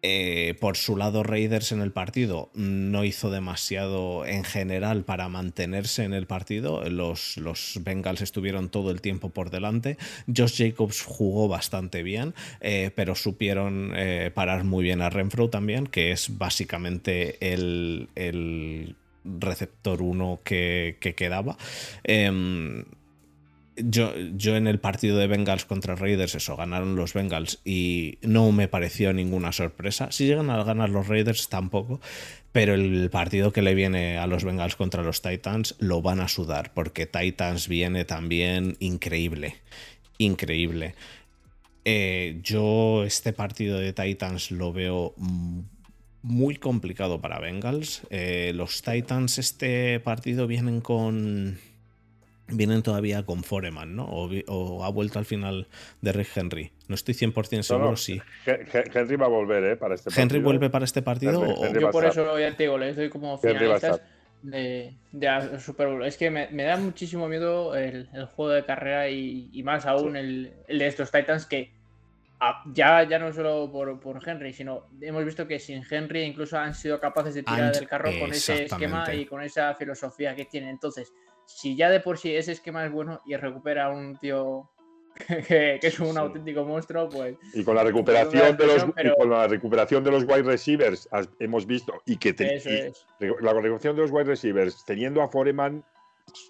Eh, 0.01 0.55
por 0.61 0.77
su 0.77 0.95
lado, 0.95 1.23
Raiders 1.23 1.73
en 1.73 1.81
el 1.81 1.91
partido 1.91 2.49
no 2.53 3.03
hizo 3.03 3.29
demasiado 3.29 4.25
en 4.25 4.45
general 4.45 5.03
para 5.03 5.27
mantenerse 5.27 6.05
en 6.05 6.13
el 6.13 6.25
partido. 6.25 6.89
Los, 6.89 7.35
los 7.35 7.79
Bengals 7.83 8.21
estuvieron 8.21 8.69
todo 8.69 8.91
el 8.91 9.01
tiempo 9.01 9.31
por 9.31 9.49
delante. 9.49 9.97
Josh 10.33 10.57
Jacobs 10.57 11.01
jugó 11.01 11.49
bastante 11.49 12.01
bien, 12.01 12.33
eh, 12.61 12.91
pero 12.95 13.15
supieron 13.15 13.91
eh, 13.95 14.31
parar 14.33 14.63
muy 14.63 14.83
bien 14.83 15.01
a 15.01 15.09
Renfro 15.09 15.49
también, 15.49 15.85
que 15.85 16.11
es 16.11 16.37
básicamente 16.37 17.37
el, 17.53 18.95
receptor 19.25 20.01
1 20.01 20.39
que, 20.45 20.97
que 21.01 21.13
quedaba. 21.13 21.57
Em, 22.05 22.85
yo, 23.83 24.55
en 24.55 24.67
el 24.67 24.79
partido 24.79 25.17
de 25.17 25.27
Bengals 25.27 25.65
contra 25.65 25.95
Raiders, 25.95 26.35
eso, 26.35 26.55
ganaron 26.55 26.95
los 26.95 27.13
Bengals 27.13 27.59
y 27.63 28.17
no 28.21 28.51
me 28.51 28.67
pareció 28.67 29.13
ninguna 29.13 29.51
sorpresa. 29.51 30.11
Si 30.11 30.25
llegan 30.25 30.49
a 30.49 30.63
ganar 30.63 30.89
los 30.89 31.07
Raiders, 31.07 31.49
tampoco. 31.49 31.99
Pero 32.51 32.73
el 32.73 33.09
partido 33.11 33.53
que 33.53 33.61
le 33.61 33.75
viene 33.75 34.17
a 34.17 34.25
los 34.25 34.43
Bengals 34.43 34.75
contra 34.75 35.03
los 35.03 35.21
Titans 35.21 35.75
lo 35.79 36.01
van 36.01 36.19
a 36.19 36.27
sudar, 36.27 36.73
porque 36.73 37.05
Titans 37.05 37.67
viene 37.67 38.05
también 38.05 38.75
increíble. 38.79 39.55
Increíble. 40.17 40.95
Eh, 41.85 42.39
yo 42.43 43.03
este 43.03 43.33
partido 43.33 43.77
de 43.77 43.93
Titans 43.93 44.51
lo 44.51 44.73
veo 44.73 45.13
muy 46.21 46.55
complicado 46.55 47.21
para 47.21 47.39
Bengals. 47.39 48.01
Eh, 48.09 48.51
los 48.55 48.81
Titans 48.81 49.37
este 49.37 49.99
partido 49.99 50.47
vienen 50.47 50.81
con 50.81 51.57
vienen 52.51 52.83
todavía 52.83 53.23
con 53.23 53.43
Foreman, 53.43 53.95
¿no? 53.95 54.05
O, 54.05 54.83
ha 54.83 54.89
vuelto 54.89 55.19
al 55.19 55.25
final 55.25 55.67
de 56.01 56.11
Rick 56.11 56.29
Henry. 56.35 56.71
No 56.87 56.95
estoy 56.95 57.13
100% 57.13 57.61
seguro, 57.63 57.95
sí. 57.95 58.21
Henry 58.45 59.15
va 59.15 59.25
a 59.25 59.29
volver, 59.29 59.63
¿eh? 59.63 59.75
Para 59.75 59.95
este 59.95 60.09
partido. 60.09 60.23
¿Henry 60.23 60.39
vuelve 60.39 60.69
para 60.69 60.85
este 60.85 61.01
partido? 61.01 61.45
Yo 61.73 61.91
por 61.91 62.05
eso 62.05 62.39
ya 62.39 62.55
te 62.55 62.63
digo, 62.63 62.77
le 62.77 62.93
doy 62.93 63.09
como 63.09 63.37
finalistas 63.37 64.01
de, 64.41 64.93
de 65.11 65.59
Super 65.59 65.87
Bowl. 65.87 66.05
Es 66.05 66.17
que 66.17 66.29
me, 66.29 66.63
da 66.63 66.77
muchísimo 66.77 67.27
miedo 67.27 67.75
el, 67.75 68.07
juego 68.35 68.51
de 68.51 68.65
carrera 68.65 69.09
y, 69.09 69.61
más 69.63 69.85
aún 69.85 70.15
el, 70.15 70.53
de 70.67 70.87
estos 70.87 71.11
Titans 71.11 71.45
que 71.45 71.71
ya, 72.73 73.03
ya 73.03 73.19
no 73.19 73.33
solo 73.33 73.69
por, 73.69 73.99
por, 73.99 74.27
Henry, 74.27 74.53
sino 74.53 74.87
hemos 75.01 75.25
visto 75.25 75.45
que 75.45 75.59
sin 75.59 75.83
Henry 75.89 76.21
incluso 76.21 76.57
han 76.57 76.73
sido 76.73 76.99
capaces 76.99 77.33
de 77.33 77.43
tirar 77.43 77.73
del 77.73 77.87
carro 77.87 78.11
con 78.17 78.31
ese 78.31 78.63
esquema 78.63 79.13
y 79.13 79.25
con 79.25 79.41
esa 79.41 79.75
filosofía 79.75 80.35
que 80.35 80.45
tienen. 80.45 80.69
Entonces, 80.69 81.11
si 81.49 81.75
ya 81.75 81.89
de 81.89 81.99
por 81.99 82.17
sí 82.17 82.35
ese 82.35 82.51
esquema 82.51 82.85
es 82.85 82.91
bueno 82.91 83.21
y 83.25 83.35
recupera 83.35 83.85
a 83.85 83.89
un 83.89 84.17
tío 84.17 84.69
que, 85.47 85.79
es 85.81 85.99
un 85.99 86.17
auténtico 86.17 86.63
monstruo, 86.63 87.09
pues. 87.09 87.37
Y 87.53 87.63
con 87.63 87.75
la 87.75 87.83
recuperación 87.83 88.55
de 88.55 88.67
los 88.67 88.85
con 89.17 89.29
la 89.29 89.47
recuperación 89.47 90.03
de 90.03 90.11
los 90.11 90.23
wide 90.23 90.43
receivers 90.43 91.09
hemos 91.39 91.65
visto 91.65 92.01
y 92.05 92.17
que 92.17 92.33
la 93.41 93.53
recuperación 93.53 93.95
de 93.95 94.01
los 94.03 94.11
wide 94.11 94.25
receivers 94.25 94.85
teniendo 94.85 95.21
a 95.21 95.27
Foreman 95.27 95.83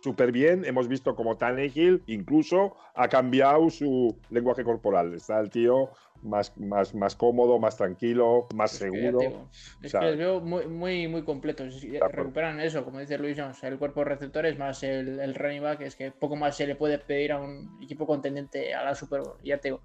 súper 0.03 0.34
bien, 0.34 0.65
hemos 0.65 0.89
visto 0.89 1.15
como 1.15 1.38
Tannehill 1.38 2.03
incluso 2.07 2.76
ha 2.93 3.07
cambiado 3.07 3.69
su 3.69 4.17
lenguaje 4.30 4.65
corporal. 4.65 5.13
Está 5.13 5.39
el 5.39 5.49
tío 5.49 5.91
más, 6.21 6.57
más, 6.57 6.93
más 6.93 7.15
cómodo, 7.15 7.59
más 7.59 7.77
tranquilo, 7.77 8.47
más 8.53 8.71
seguro. 8.71 9.47
es 9.81 9.93
que 9.93 10.05
les 10.05 10.17
veo 10.17 10.39
muy, 10.39 10.67
muy, 10.67 11.07
muy 11.07 11.23
completos. 11.23 11.81
Recuperan 12.11 12.59
eso, 12.59 12.83
como 12.83 12.99
dice 12.99 13.17
Luis 13.17 13.37
Jones, 13.39 13.63
el 13.63 13.77
cuerpo 13.77 14.03
receptor 14.03 14.45
es 14.45 14.57
más 14.57 14.83
el, 14.83 15.19
el, 15.19 15.35
running 15.35 15.63
back, 15.63 15.81
es 15.81 15.95
que 15.95 16.11
poco 16.11 16.35
más 16.35 16.55
se 16.57 16.67
le 16.67 16.75
puede 16.75 16.99
pedir 16.99 17.31
a 17.31 17.39
un 17.39 17.79
equipo 17.81 18.05
contendiente 18.05 18.73
a 18.73 18.83
la 18.83 18.95
Super 18.95 19.21
Bowl. 19.21 19.37
Ya 19.43 19.57
te 19.57 19.69
digo, 19.69 19.81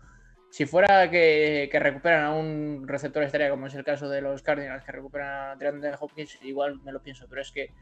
si 0.51 0.66
fuera 0.66 1.11
que, 1.11 1.69
que, 1.70 1.78
recuperan 1.81 2.24
a 2.24 2.32
un 2.32 2.86
receptor 2.86 3.23
estrella, 3.23 3.51
como 3.51 3.66
es 3.66 3.74
el 3.74 3.85
caso 3.85 4.09
de 4.09 4.20
los 4.20 4.43
Cardinals, 4.43 4.85
que 4.85 4.93
recuperan 4.93 5.51
a 5.51 5.56
DeAndre 5.56 5.94
Hopkins, 5.98 6.39
igual 6.43 6.81
me 6.82 6.93
lo 6.93 7.02
pienso, 7.02 7.27
pero 7.28 7.43
es 7.43 7.51
que 7.51 7.73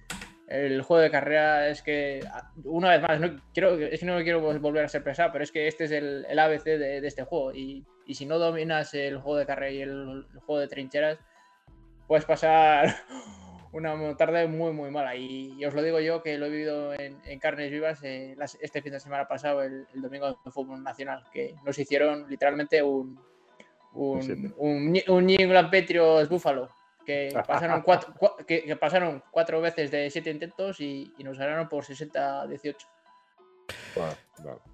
el 0.52 0.82
juego 0.82 1.02
de 1.02 1.10
carrera 1.10 1.68
es 1.68 1.80
que, 1.82 2.20
una 2.64 2.90
vez 2.90 3.00
más, 3.00 3.18
no 3.18 3.40
quiero, 3.54 3.74
es 3.74 4.00
que 4.00 4.06
no 4.06 4.22
quiero 4.22 4.40
volver 4.60 4.84
a 4.84 4.88
ser 4.88 5.02
pesado, 5.02 5.32
pero 5.32 5.44
es 5.44 5.50
que 5.50 5.66
este 5.66 5.84
es 5.84 5.92
el, 5.92 6.26
el 6.28 6.38
ABC 6.38 6.64
de, 6.64 7.00
de, 7.00 7.08
este 7.08 7.24
juego. 7.24 7.54
Y, 7.54 7.86
y, 8.06 8.14
si 8.14 8.26
no 8.26 8.38
dominas 8.38 8.92
el 8.92 9.18
juego 9.18 9.38
de 9.38 9.46
carrera 9.46 9.72
y 9.72 9.80
el, 9.80 10.26
juego 10.44 10.60
de 10.60 10.68
trincheras, 10.68 11.18
puedes 12.06 12.26
pasar 12.26 12.94
una 13.72 14.14
tarde 14.16 14.46
muy, 14.46 14.72
muy 14.72 14.90
mala. 14.90 15.16
Y, 15.16 15.64
os 15.64 15.72
lo 15.72 15.82
digo 15.82 16.00
yo 16.00 16.22
que 16.22 16.36
lo 16.36 16.46
he 16.46 16.50
vivido 16.50 16.92
en, 16.92 17.18
en 17.24 17.38
carnes 17.38 17.70
vivas 17.70 18.02
eh, 18.02 18.36
este 18.60 18.82
fin 18.82 18.92
de 18.92 19.00
semana 19.00 19.26
pasado, 19.26 19.62
el, 19.62 19.86
el, 19.94 20.02
domingo 20.02 20.38
de 20.44 20.50
fútbol 20.50 20.82
nacional, 20.82 21.24
que 21.32 21.54
nos 21.64 21.78
hicieron 21.78 22.28
literalmente 22.28 22.82
un, 22.82 23.18
un, 23.94 24.54
un, 24.58 25.02
un 25.08 25.26
New 25.26 25.40
England 25.40 25.70
Patriots 25.70 26.28
Buffalo 26.28 26.68
que 27.04 27.30
pasaron 27.46 27.82
cuatro, 27.82 28.14
que, 28.46 28.76
pasaron 28.76 29.22
cuatro 29.30 29.60
veces 29.60 29.90
de 29.90 30.10
siete 30.10 30.30
intentos 30.30 30.80
y, 30.80 31.12
nos 31.18 31.38
ganaron 31.38 31.68
por 31.68 31.84
60-18. 31.84 32.76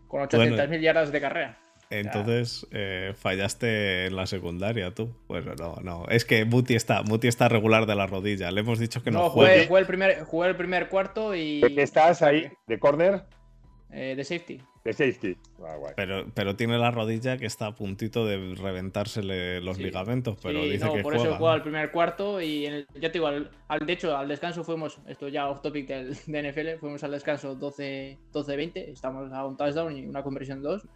Con 0.09 0.23
800.000 0.23 0.81
yardas 0.81 1.13
de 1.13 1.21
carrera. 1.21 1.59
Entonces 1.91 2.67
eh, 2.71 3.15
fallaste 3.17 4.07
en 4.07 4.17
la 4.17 4.27
secundaria 4.27 4.95
tú. 4.95 5.17
Bueno, 5.27 5.55
no, 5.59 5.77
no. 5.83 6.07
Es 6.09 6.25
que 6.25 6.45
Muti 6.45 6.75
está, 6.75 7.03
Muti 7.03 7.29
está 7.29 7.49
regular 7.49 7.87
de 7.87 7.95
la 7.95 8.07
rodilla. 8.07 8.51
Le 8.51 8.61
hemos 8.61 8.79
dicho 8.79 9.03
que 9.03 9.11
no, 9.11 9.31
juegue. 9.31 9.67
Jugué, 9.67 9.81
el 9.81 9.87
primer, 9.87 10.25
jugué 10.25 10.49
el 10.49 10.57
primer 10.57 10.89
cuarto 10.89 11.35
y. 11.35 11.63
¿Estás 11.79 12.23
ahí? 12.23 12.51
¿De 12.67 12.79
córner? 12.79 13.25
eh, 13.93 14.15
de 14.17 14.25
safety. 14.25 14.61
De 14.85 14.93
safety. 14.93 15.37
Ah, 15.63 15.77
pero, 15.97 16.27
pero 16.35 16.57
tiene 16.57 16.79
la 16.79 16.91
rodilla 16.91 17.37
que 17.37 17.47
está 17.47 17.67
a 17.67 17.75
puntito 17.75 18.25
de 18.25 18.55
reventársele 18.55 19.61
los 19.61 19.79
ligamentos, 19.79 20.39
pero 20.43 20.63
dice 20.65 20.85
no, 20.85 20.95
que 20.95 21.03
por 21.03 21.17
eso 21.17 21.35
jugó 21.35 21.51
al 21.51 21.63
primer 21.63 21.91
cuarto 21.91 22.41
y 22.41 22.67
en 22.67 22.75
el, 22.75 22.87
ya 22.95 23.11
te 23.13 23.19
digo, 23.19 23.27
al, 23.27 23.51
de 23.87 23.93
hecho 23.93 24.17
al 24.17 24.29
descanso 24.29 24.65
fuimos, 24.65 24.99
esto 25.07 25.29
ya 25.29 25.49
off 25.49 25.61
topic 25.61 25.89
del, 25.89 26.17
de 26.27 26.53
NFL, 26.53 26.81
fuimos 26.81 27.03
al 27.05 27.11
descanso 27.11 27.59
12-20, 27.59 28.73
estamos 28.89 29.33
a 29.33 29.45
un 29.45 29.57
touchdown 29.57 29.97
y 29.97 30.07
una 30.07 30.23
conversión 30.23 30.63
2 30.63 30.87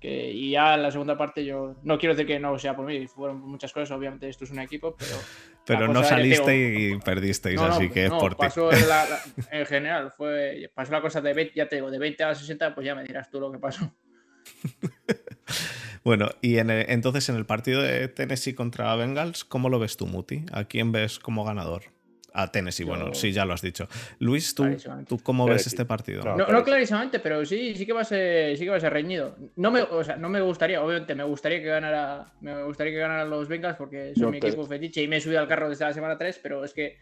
que, 0.00 0.30
y 0.30 0.50
ya 0.50 0.74
en 0.74 0.82
la 0.82 0.90
segunda 0.90 1.16
parte 1.16 1.44
yo 1.44 1.76
no 1.82 1.98
quiero 1.98 2.14
decir 2.14 2.26
que 2.26 2.38
no 2.38 2.58
sea 2.58 2.76
por 2.76 2.86
mí, 2.86 3.06
fueron 3.06 3.40
muchas 3.40 3.72
cosas, 3.72 3.90
obviamente 3.90 4.28
esto 4.28 4.44
es 4.44 4.50
un 4.50 4.60
equipo, 4.60 4.94
pero... 4.96 5.16
Pero 5.66 5.88
no 5.88 6.04
saliste 6.04 6.56
y 6.56 6.96
perdisteis, 7.00 7.60
así 7.60 7.90
que 7.90 8.04
es 8.04 8.12
por 8.12 8.36
pasó 8.36 8.68
ti. 8.68 8.76
en 9.50 9.66
general, 9.66 10.12
fue, 10.16 10.70
pasó 10.72 10.92
la 10.92 11.00
cosa 11.00 11.20
de 11.20 11.34
20, 11.34 11.54
ya 11.56 11.68
te 11.68 11.74
digo, 11.74 11.90
de 11.90 11.98
20 11.98 12.22
a 12.22 12.36
60, 12.36 12.72
pues 12.72 12.86
ya 12.86 12.94
me 12.94 13.02
dirás 13.02 13.28
tú 13.30 13.40
lo 13.40 13.50
que 13.50 13.58
pasó. 13.58 13.92
bueno, 16.04 16.28
y 16.40 16.58
en 16.58 16.70
entonces 16.70 17.28
en 17.30 17.34
el 17.34 17.46
partido 17.46 17.82
de 17.82 18.06
Tennessee 18.06 18.54
contra 18.54 18.94
Bengals, 18.94 19.44
¿cómo 19.44 19.68
lo 19.68 19.80
ves 19.80 19.96
tú, 19.96 20.06
Muti? 20.06 20.46
¿A 20.52 20.66
quién 20.66 20.92
ves 20.92 21.18
como 21.18 21.44
ganador? 21.44 21.95
A 22.36 22.52
Tennessee. 22.52 22.84
Bueno, 22.84 23.14
sí, 23.14 23.32
ya 23.32 23.44
lo 23.44 23.54
has 23.54 23.62
dicho. 23.62 23.88
Luis, 24.18 24.54
¿tú, 24.54 24.64
¿tú 25.08 25.18
cómo 25.22 25.46
ves 25.46 25.66
este 25.66 25.84
partido? 25.84 26.36
No, 26.36 26.62
clarísimamente, 26.62 27.18
pero 27.18 27.44
sí, 27.44 27.74
sí 27.74 27.86
que 27.86 27.92
va 27.92 28.02
a 28.02 28.04
ser, 28.04 28.56
sí 28.58 28.64
que 28.64 28.70
va 28.70 28.76
a 28.76 28.80
ser 28.80 28.92
reñido. 28.92 29.36
No 29.56 29.70
me, 29.70 29.82
o 29.82 30.04
sea, 30.04 30.16
no 30.16 30.28
me 30.28 30.40
gustaría, 30.40 30.82
obviamente, 30.82 31.14
me 31.14 31.24
gustaría 31.24 31.60
que 31.60 31.66
ganara, 31.66 32.26
me 32.40 32.62
gustaría 32.64 32.92
que 32.92 32.98
ganaran 32.98 33.30
los 33.30 33.48
Bengals 33.48 33.76
porque 33.76 34.12
son 34.14 34.30
mi 34.30 34.36
equipo 34.38 34.66
fetiche 34.66 35.02
y 35.02 35.08
me 35.08 35.16
he 35.16 35.20
subido 35.20 35.40
al 35.40 35.48
carro 35.48 35.68
desde 35.68 35.84
la 35.86 35.94
semana 35.94 36.18
3, 36.18 36.40
pero 36.42 36.64
es 36.64 36.74
que 36.74 36.98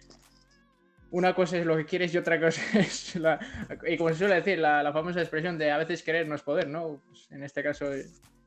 una 1.11 1.35
cosa 1.35 1.59
es 1.59 1.67
lo 1.67 1.77
que 1.77 1.85
quieres 1.85 2.15
y 2.15 2.19
otra 2.19 2.41
cosa 2.41 2.61
es 2.79 3.17
la, 3.17 3.39
y 3.87 3.97
como 3.97 4.11
se 4.11 4.17
suele 4.17 4.37
decir, 4.37 4.59
la, 4.59 4.93
famosa 4.93 5.21
expresión 5.21 5.59
de 5.59 5.71
a 5.71 5.79
veces 5.79 6.03
querer 6.03 6.29
no 6.29 6.35
es 6.35 6.43
poder, 6.43 6.69
¿no? 6.69 7.01
Pues 7.09 7.29
en 7.33 7.43
este 7.43 7.63
caso 7.63 7.87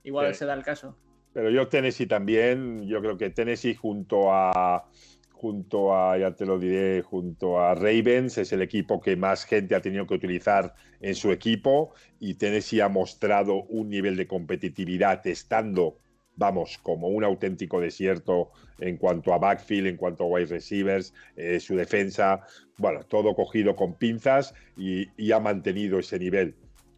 igual 0.03 0.33
se 0.35 0.45
da 0.45 0.53
el 0.53 0.63
caso. 0.63 0.95
Pero 1.33 1.49
yo 1.49 1.67
Tennessee 1.67 2.07
también, 2.07 2.87
yo 2.87 2.99
creo 3.01 3.17
que 3.17 3.29
Tennessee 3.29 3.75
junto 3.75 4.33
a 4.33 4.89
junto 5.37 5.95
a, 5.95 6.17
ya 6.17 6.35
te 6.35 6.45
lo 6.45 6.57
diré, 6.57 7.01
junto 7.01 7.59
a 7.59 7.75
Ravens, 7.75 8.37
es 8.37 8.51
el 8.51 8.61
equipo 8.61 8.99
que 8.99 9.15
más 9.15 9.45
gente 9.45 9.75
ha 9.75 9.81
tenido 9.81 10.07
que 10.07 10.15
utilizar 10.15 10.73
en 10.99 11.15
su 11.15 11.31
equipo 11.31 11.93
y 12.19 12.35
Tennessee 12.35 12.81
ha 12.81 12.89
mostrado 12.89 13.63
un 13.65 13.89
nivel 13.89 14.15
de 14.17 14.27
competitividad 14.27 15.25
estando, 15.27 15.99
vamos, 16.35 16.79
como 16.79 17.07
un 17.09 17.23
auténtico 17.23 17.79
desierto 17.79 18.51
en 18.79 18.97
cuanto 18.97 19.33
a 19.33 19.37
backfield, 19.37 19.87
en 19.87 19.97
cuanto 19.97 20.23
a 20.23 20.27
wide 20.27 20.47
receivers, 20.47 21.13
eh, 21.35 21.59
su 21.59 21.75
defensa, 21.75 22.41
bueno, 22.77 23.03
todo 23.03 23.35
cogido 23.35 23.75
con 23.75 23.93
pinzas 23.93 24.53
y 24.75 25.31
ha 25.31 25.39
mantenido 25.39 25.99
ese 25.99 26.19
nivel. 26.19 26.55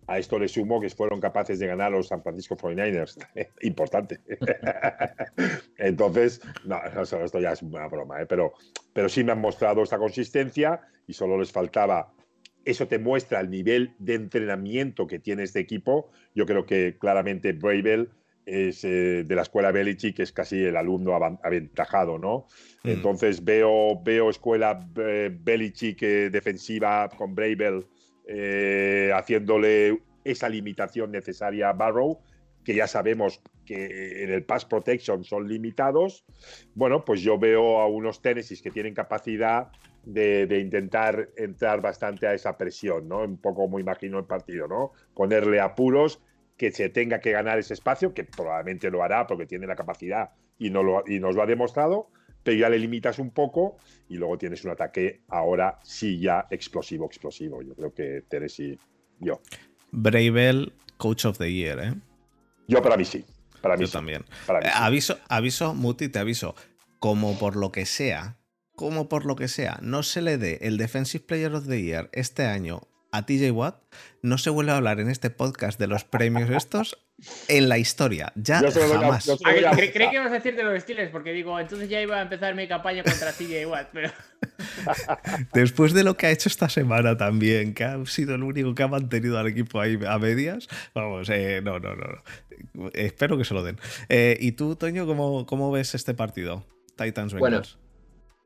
A 0.10 0.18
esto 0.18 0.40
le 0.40 0.48
sumo 0.48 0.82
que 0.82 0.90
fueron 0.90 1.22
capaces 1.22 1.60
de 1.60 1.68
ganar 1.68 1.94
a 1.94 1.98
los 1.98 2.08
San 2.08 2.24
Francisco 2.24 2.58
49ers. 2.58 3.16
Importante. 3.62 4.20
Entonces, 5.78 6.42
no, 6.66 6.82
esto 7.00 7.40
ya 7.40 7.52
es 7.52 7.62
una 7.62 7.88
broma, 7.88 8.20
¿eh? 8.20 8.26
pero, 8.26 8.54
pero 8.92 9.08
sí 9.08 9.24
me 9.24 9.34
han 9.34 9.40
mostrado 9.40 9.84
esta 9.84 10.00
consistencia 10.00 10.82
y 11.06 11.14
solo 11.14 11.38
les 11.38 11.52
faltaba. 11.52 12.12
Eso 12.66 12.88
te 12.88 12.98
muestra 12.98 13.40
el 13.40 13.52
nivel 13.52 13.94
de 14.00 14.16
entrenamiento 14.16 15.06
que 15.06 15.20
tiene 15.20 15.44
este 15.44 15.60
equipo. 15.60 16.10
Yo 16.34 16.48
creo 16.48 16.66
que 16.66 16.98
claramente 16.98 17.54
Bravel 17.54 18.10
es 18.48 18.84
eh, 18.84 19.24
de 19.24 19.36
la 19.36 19.44
escuela 19.44 19.72
Belichick, 19.72 20.16
que 20.16 20.24
es 20.24 20.32
casi 20.32 20.64
el 20.64 20.76
alumno 20.76 21.14
aventajado, 21.44 22.18
¿no? 22.18 22.48
Mm. 22.84 22.90
Entonces 22.90 23.44
veo, 23.44 24.02
veo 24.02 24.32
escuela 24.32 24.80
eh, 24.98 25.30
Belichick 25.40 26.00
defensiva 26.32 27.08
con 27.16 27.36
Bravel 27.36 27.86
eh, 28.32 29.12
haciéndole 29.16 30.04
esa 30.24 30.48
limitación 30.50 31.12
necesaria 31.12 31.70
a 31.70 31.74
Barrow, 31.74 32.20
que 32.64 32.76
ya 32.76 32.86
sabemos 32.86 33.42
que 33.66 34.24
en 34.24 34.32
el 34.32 34.44
pass 34.44 34.66
protection 34.66 35.24
son 35.24 35.48
limitados. 35.48 36.26
Bueno, 36.76 37.04
pues 37.04 37.22
yo 37.22 37.40
veo 37.40 37.80
a 37.80 37.88
unos 37.88 38.22
Tennessee 38.22 38.62
que 38.62 38.70
tienen 38.70 38.94
capacidad 38.94 39.72
de, 40.04 40.60
intentar 40.60 41.30
entrar 41.38 41.82
bastante 41.82 42.28
a 42.28 42.36
esa 42.36 42.56
presión, 42.56 43.08
¿no? 43.08 43.24
Un 43.24 43.38
poco 43.38 43.64
como 43.64 43.80
imagino 43.80 44.20
el 44.20 44.26
partido, 44.26 44.68
¿no? 44.68 44.92
Ponerle 45.16 45.60
apuros, 45.60 46.22
que 46.56 46.72
se 46.72 46.90
tenga 46.90 47.20
que 47.22 47.32
ganar 47.32 47.58
ese 47.58 47.74
espacio, 47.74 48.14
que 48.14 48.26
probablemente 48.26 48.92
lo 48.92 49.02
hará 49.02 49.26
porque 49.26 49.48
tiene 49.48 49.66
la 49.66 49.76
capacidad 49.76 50.32
y, 50.60 50.70
no 50.70 50.84
lo, 50.84 51.04
y 51.08 51.20
nos 51.20 51.36
lo 51.36 51.42
ha 51.42 51.48
demostrado, 51.48 52.12
pero 52.44 52.58
ya 52.58 52.70
le 52.70 52.80
limitas 52.80 53.20
un 53.20 53.32
poco 53.32 53.78
y 54.08 54.18
luego 54.18 54.38
tienes 54.38 54.64
un 54.64 54.72
ataque 54.72 55.22
ahora 55.28 55.80
sí 55.84 56.20
ya 56.20 56.48
explosivo, 56.50 57.06
explosivo. 57.06 57.62
Yo 57.62 57.76
creo 57.76 57.94
que 57.94 58.24
Tennessee, 58.28 58.78
yo. 59.20 59.42
Bravel, 59.92 60.74
Coach 60.98 61.26
of 61.26 61.38
the 61.38 61.52
Year, 61.52 61.80
¿eh? 61.80 61.94
Yo 62.68 62.82
para 62.82 62.98
mí 62.98 63.06
sí. 63.06 63.26
Para 63.62 63.76
mí 63.76 63.86
Yo 63.86 63.92
también. 63.92 64.24
Eh, 64.62 64.70
aviso, 64.74 65.18
aviso, 65.28 65.74
Muti, 65.74 66.10
te 66.10 66.20
aviso. 66.20 66.56
Como 67.00 67.38
por 67.38 67.56
lo 67.56 67.72
que 67.72 67.86
sea, 67.86 68.38
como 68.76 69.10
por 69.10 69.26
lo 69.26 69.36
que 69.36 69.48
sea, 69.48 69.80
no 69.82 70.04
se 70.04 70.22
le 70.22 70.38
dé 70.38 70.60
el 70.62 70.78
Defensive 70.78 71.24
Player 71.26 71.54
of 71.54 71.68
the 71.68 71.82
Year 71.82 72.10
este 72.14 72.46
año 72.46 72.89
a 73.12 73.26
TJ 73.26 73.52
Watt, 73.52 73.82
no 74.22 74.38
se 74.38 74.50
vuelve 74.50 74.72
a 74.72 74.78
hablar 74.78 75.00
en 75.00 75.10
este 75.10 75.30
podcast 75.30 75.80
de 75.80 75.88
los 75.88 76.04
premios 76.04 76.50
estos 76.50 76.98
en 77.48 77.70
la 77.70 77.78
historia. 77.78 78.32
Ya 78.36 78.62
jamás. 78.72 79.30
creí, 79.44 79.92
que 79.92 80.16
ibas 80.16 80.28
a 80.28 80.34
decir 80.34 80.56
de 80.56 80.64
los 80.64 80.82
Steelers, 80.82 81.12
porque 81.12 81.32
digo, 81.32 81.60
entonces 81.60 81.90
ya 81.90 82.02
iba 82.02 82.18
a 82.18 82.22
empezar 82.22 82.56
mi 82.56 82.68
campaña 82.68 83.04
contra 83.04 83.32
TJ 83.32 83.66
Watt, 83.66 83.90
pero. 83.92 84.12
Después 85.54 85.94
de 85.94 86.04
lo 86.04 86.16
que 86.16 86.28
ha 86.28 86.32
hecho 86.32 86.50
esta 86.50 86.70
semana 86.70 87.18
también, 87.18 87.74
que 87.74 87.84
ha 87.84 88.06
sido 88.06 88.36
el 88.36 88.44
único 88.44 88.76
que 88.76 88.84
ha 88.84 88.88
mantenido 88.88 89.38
al 89.38 89.48
equipo 89.48 89.80
ahí 89.80 90.00
a 90.08 90.18
medias, 90.18 90.68
vamos, 90.94 91.30
eh, 91.30 91.62
no, 91.64 91.80
no, 91.80 91.96
no, 91.96 92.90
Espero 92.94 93.38
que 93.38 93.46
se 93.46 93.54
lo 93.54 93.64
den. 93.64 93.80
Eh, 94.10 94.38
¿Y 94.40 94.54
tú, 94.54 94.76
Toño, 94.76 95.06
cómo, 95.06 95.46
cómo 95.46 95.72
ves 95.72 95.96
este 95.96 96.14
partido? 96.14 96.66
Titans 96.96 97.34
Bengals. 97.34 97.78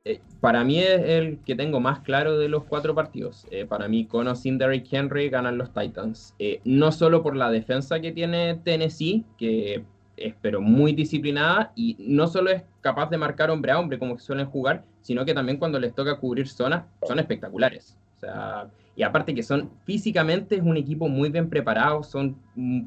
Eh, 0.06 0.20
para 0.42 0.66
mí 0.66 0.80
es 0.80 1.02
el 1.02 1.40
que 1.46 1.56
tengo 1.56 1.80
más 1.80 2.02
claro 2.02 2.38
de 2.38 2.50
los 2.50 2.66
cuatro 2.66 2.94
partidos. 2.94 3.48
Eh, 3.52 3.66
para 3.66 3.88
mí, 3.88 4.06
con 4.06 4.28
o 4.28 4.34
Derrick 4.36 4.92
Henry 4.92 5.30
ganan 5.30 5.58
los 5.58 5.74
Titans. 5.74 6.36
Eh, 6.40 6.60
no 6.66 6.92
solo 6.92 7.24
por 7.24 7.38
la 7.38 7.50
defensa 7.50 8.02
que 8.02 8.12
tiene 8.12 8.56
Tennessee, 8.66 9.24
que 9.38 9.86
es 10.18 10.36
pero 10.42 10.60
muy 10.62 10.92
disciplinada, 10.92 11.72
y 11.76 11.96
no 12.00 12.28
solo 12.28 12.52
es 12.52 12.64
capaz 12.82 13.10
de 13.10 13.18
marcar 13.18 13.50
hombre 13.50 13.72
a 13.72 13.80
hombre 13.80 13.98
como 13.98 14.20
suelen 14.20 14.46
jugar, 14.46 14.84
sino 15.02 15.24
que 15.24 15.34
también 15.34 15.58
cuando 15.58 15.80
les 15.80 15.96
toca 15.96 16.18
cubrir 16.18 16.50
zonas 16.50 16.84
son 17.08 17.20
espectaculares. 17.20 17.98
O 18.18 18.20
sea, 18.20 18.68
y 18.98 19.04
aparte 19.04 19.34
que 19.34 19.42
son 19.42 19.72
físicamente 19.86 20.56
es 20.56 20.62
un 20.62 20.76
equipo 20.76 21.08
muy 21.08 21.30
bien 21.30 21.50
preparado, 21.50 22.04
son 22.04 22.38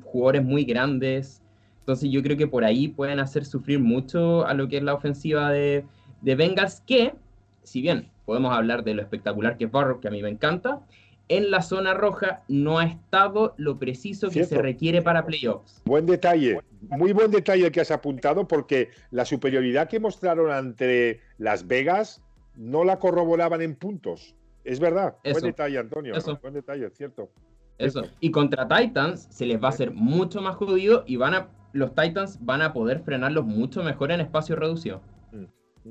jugadores 0.05 0.45
muy 0.45 0.65
grandes. 0.65 1.43
Entonces 1.81 2.11
yo 2.11 2.23
creo 2.23 2.37
que 2.37 2.47
por 2.47 2.65
ahí 2.65 2.89
pueden 2.89 3.21
hacer 3.21 3.47
sufrir 3.47 3.81
mucho 3.81 4.47
a 4.47 4.53
lo 4.55 4.69
que 4.69 4.77
es 4.77 4.83
la 4.83 4.95
ofensiva 4.95 5.51
de, 5.51 5.85
de 6.23 6.35
Bengals 6.35 6.83
que, 6.87 7.15
si 7.63 7.81
bien 7.81 8.11
podemos 8.25 8.53
hablar 8.53 8.85
de 8.85 8.95
lo 8.95 9.03
espectacular 9.03 9.57
que 9.57 9.65
es 9.65 9.71
Barrow, 9.71 10.01
que 10.01 10.09
a 10.09 10.11
mí 10.11 10.23
me 10.23 10.29
encanta, 10.29 10.83
en 11.29 11.51
la 11.51 11.63
zona 11.63 11.95
roja 11.95 12.43
no 12.49 12.79
ha 12.79 12.85
estado 12.85 13.55
lo 13.57 13.79
preciso 13.79 14.31
que 14.31 14.45
se 14.45 14.61
requiere 14.61 15.03
para 15.03 15.27
playoffs. 15.27 15.83
Buen 15.85 16.07
detalle, 16.07 16.61
muy 16.83 17.13
buen 17.13 17.31
detalle 17.31 17.67
el 17.67 17.73
que 17.73 17.81
has 17.81 17.91
apuntado, 17.91 18.47
porque 18.47 18.91
la 19.11 19.25
superioridad 19.25 19.89
que 19.89 19.99
mostraron 19.99 20.53
ante 20.53 21.21
Las 21.39 21.67
Vegas 21.67 22.23
no 22.55 22.85
la 22.85 22.99
corroboraban 22.99 23.61
en 23.61 23.75
puntos. 23.75 24.35
Es 24.65 24.81
verdad. 24.81 25.17
buen 25.23 25.45
detalle, 25.45 25.79
Antonio. 25.79 26.15
Buen 26.43 26.55
detalle, 26.55 26.91
cierto. 26.91 27.31
Eso. 27.79 28.05
Y 28.21 28.31
contra 28.31 28.67
Titans 28.67 29.29
se 29.31 29.47
les 29.47 29.63
va 29.63 29.67
a 29.67 29.71
hacer 29.71 29.93
mucho 29.93 30.41
más 30.41 30.57
jodido 30.57 31.05
y 31.07 31.17
van 31.17 31.35
a, 31.35 31.49
los 31.73 31.95
Titans 31.95 32.39
van 32.41 32.63
a 32.63 32.73
poder 32.73 33.01
frenarlos 33.01 33.45
mucho 33.45 33.83
mejor 33.83 34.11
en 34.11 34.21
espacio 34.21 34.57
reducido. 34.57 35.03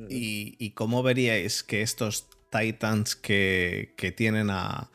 ¿Y, 0.10 0.72
cómo 0.72 1.04
veríais 1.04 1.64
que 1.64 1.82
estos 1.82 2.28
Titans 2.50 3.16
que, 3.16 4.14
tienen 4.16 4.50
a, 4.50 4.90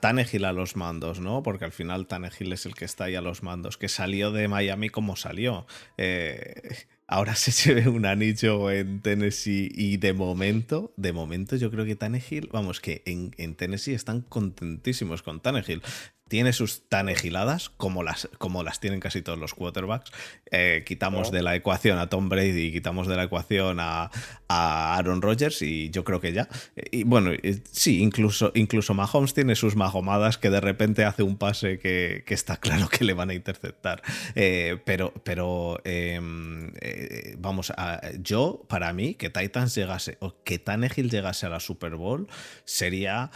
Tannehill 0.00 0.44
a 0.44 0.52
los 0.52 0.76
mandos, 0.76 1.20
¿no? 1.20 1.42
Porque 1.42 1.66
al 1.66 1.72
final 1.72 2.06
Tannehill 2.06 2.52
es 2.52 2.64
el 2.66 2.74
que 2.74 2.86
está 2.86 3.04
ahí 3.04 3.14
a 3.14 3.20
los 3.20 3.42
mandos, 3.42 3.76
que 3.76 3.88
salió 3.88 4.32
de 4.32 4.48
Miami 4.48 4.88
como 4.88 5.16
salió. 5.16 5.66
Eh, 5.98 6.76
ahora 7.06 7.34
se 7.36 7.52
lleve 7.52 7.88
un 7.88 8.06
anillo 8.06 8.70
en 8.70 9.00
Tennessee 9.00 9.70
y 9.74 9.98
de 9.98 10.12
momento, 10.12 10.94
de 10.96 11.12
momento 11.12 11.56
yo 11.56 11.70
creo 11.70 11.84
que 11.84 11.96
Tannehill, 11.96 12.48
vamos, 12.52 12.80
que 12.80 13.02
en, 13.04 13.34
en 13.36 13.54
Tennessee 13.54 13.94
están 13.94 14.22
contentísimos 14.22 15.22
con 15.22 15.40
Tannehill 15.40 15.82
tiene 16.28 16.52
sus 16.52 16.88
tan 16.88 17.08
egiladas, 17.08 17.70
como 17.70 18.02
las, 18.02 18.28
como 18.38 18.62
las 18.62 18.80
tienen 18.80 19.00
casi 19.00 19.22
todos 19.22 19.38
los 19.38 19.54
quarterbacks. 19.54 20.10
Eh, 20.50 20.82
quitamos 20.84 21.30
de 21.30 21.42
la 21.42 21.54
ecuación 21.54 21.98
a 21.98 22.08
Tom 22.08 22.28
Brady, 22.28 22.72
quitamos 22.72 23.06
de 23.06 23.16
la 23.16 23.24
ecuación 23.24 23.78
a, 23.80 24.10
Aaron 24.48 25.22
Rodgers 25.22 25.62
y 25.62 25.90
yo 25.90 26.04
creo 26.04 26.20
que 26.20 26.32
ya. 26.32 26.48
Y 26.90 27.04
bueno, 27.04 27.32
sí, 27.70 28.00
incluso, 28.02 28.52
incluso 28.54 28.94
Mahomes 28.94 29.34
tiene 29.34 29.54
sus 29.54 29.76
mahomadas 29.76 30.38
que 30.38 30.50
de 30.50 30.60
repente 30.60 31.04
hace 31.04 31.22
un 31.22 31.36
pase 31.36 31.78
que, 31.78 32.24
está 32.26 32.56
claro 32.60 32.88
que 32.88 33.04
le 33.04 33.14
van 33.14 33.30
a 33.30 33.34
interceptar. 33.34 34.02
Eh, 34.34 34.78
pero, 34.84 35.12
pero 35.24 35.80
em, 35.84 36.72
eh, 36.80 37.36
vamos, 37.38 37.72
a, 37.76 38.00
yo, 38.20 38.64
para 38.68 38.92
mí, 38.92 39.14
que 39.14 39.30
Titans 39.30 39.74
llegase 39.74 40.18
o 40.20 40.42
que 40.44 40.58
Tannehill 40.58 41.10
llegase 41.10 41.46
a 41.46 41.50
la 41.50 41.60
Super 41.60 41.96
Bowl 41.96 42.28
sería 42.64 43.30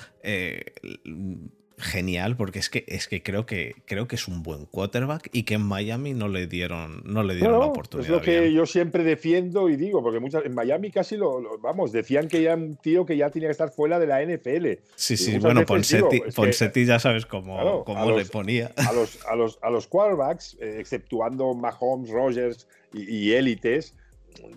genial 1.81 2.37
porque 2.37 2.59
es 2.59 2.71
que 2.71 2.85
es 2.87 3.09
que 3.09 3.23
creo 3.23 3.47
que 3.47 3.75
creo 3.87 4.07
que 4.07 4.17
es 4.17 4.29
un 4.29 4.43
buen 4.43 4.67
quarterback 4.67 5.29
y 5.33 5.45
que 5.45 5.55
en 5.55 5.63
Miami 5.63 6.15
no 6.15 6.29
le 6.29 6.47
dieron 6.47 7.03
no 7.05 7.23
le 7.23 7.35
dieron 7.35 7.59
la 7.59 7.67
oportunidad. 7.67 8.09
Es 8.09 8.11
lo 8.11 8.23
que 8.23 8.53
yo 8.53 8.67
siempre 8.67 9.05
defiendo 9.05 9.69
y 9.69 9.77
digo, 9.77 10.03
porque 10.03 10.21
muchas 10.21 10.45
en 10.45 10.55
Miami 10.55 10.91
casi 10.91 11.17
lo, 11.17 11.59
vamos, 11.59 11.93
decían 11.93 12.29
que 12.29 12.43
ya 12.43 12.55
un 12.55 12.77
tío 12.77 13.07
que 13.07 13.17
ya 13.17 13.31
tenía 13.31 13.49
que 13.49 13.53
estar 13.53 13.71
fuera 13.71 13.99
de 13.99 14.07
la 14.07 14.23
NFL. 14.23 14.83
Sí, 14.95 15.17
sí, 15.17 15.39
bueno, 15.39 15.65
Ponsetti, 15.65 16.85
ya 16.85 16.99
sabes 16.99 17.27
cómo, 17.27 17.85
le 18.17 18.25
ponía. 18.27 18.71
A 18.77 18.93
los, 18.93 19.25
a 19.27 19.35
los, 19.35 19.59
a 19.63 19.71
los 19.71 19.87
quarterbacks, 19.87 20.57
eh, 20.61 20.77
exceptuando 20.79 21.55
Mahomes, 21.55 22.11
Rogers 22.11 22.67
y 22.93 23.33
élites, 23.33 23.95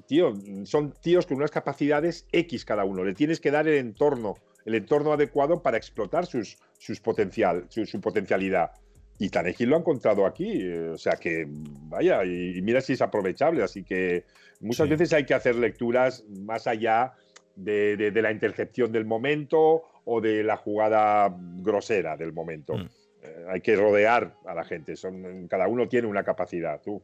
tío, 0.07 0.33
son 0.65 0.93
tíos 1.01 1.25
con 1.25 1.37
unas 1.37 1.51
capacidades 1.51 2.25
X 2.31 2.65
cada 2.65 2.83
uno. 2.83 3.03
Le 3.03 3.13
tienes 3.13 3.39
que 3.39 3.51
dar 3.51 3.67
el 3.67 3.77
entorno, 3.77 4.35
el 4.65 4.75
entorno 4.75 5.13
adecuado 5.13 5.61
para 5.61 5.77
explotar 5.77 6.25
sus, 6.25 6.57
sus 6.77 6.99
potencial, 6.99 7.65
su, 7.69 8.01
potencialidad. 8.01 8.71
Y 9.19 9.29
Tanegil 9.29 9.69
lo 9.69 9.75
ha 9.75 9.79
encontrado 9.79 10.25
aquí. 10.25 10.61
Eh, 10.61 10.89
o 10.89 10.97
sea 10.97 11.13
que, 11.13 11.45
vaya, 11.47 12.23
y, 12.25 12.61
mira 12.61 12.81
si 12.81 12.93
es 12.93 13.01
aprovechable. 13.01 13.63
Así 13.63 13.83
que 13.83 14.25
muchas 14.59 14.89
veces 14.89 15.13
hay 15.13 15.25
que 15.25 15.33
hacer 15.33 15.55
lecturas 15.55 16.23
más 16.27 16.67
allá 16.67 17.13
de, 17.55 18.11
la 18.15 18.31
intercepción 18.31 18.91
del 18.91 19.05
momento 19.05 19.83
o 20.05 20.19
de 20.19 20.43
la 20.43 20.57
jugada 20.57 21.33
grosera 21.37 22.17
del 22.17 22.33
momento. 22.33 22.75
Mm. 22.75 22.89
Eh, 23.21 23.45
hay 23.51 23.61
que 23.61 23.75
rodear 23.75 24.35
a 24.45 24.53
la 24.53 24.63
gente. 24.63 24.95
Son, 24.95 25.47
cada 25.47 25.67
uno 25.67 25.87
tiene 25.87 26.07
una 26.07 26.23
capacidad. 26.23 26.81
Tú. 26.81 27.01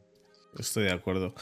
Estoy 0.58 0.84
de 0.84 0.92
acuerdo. 0.92 1.34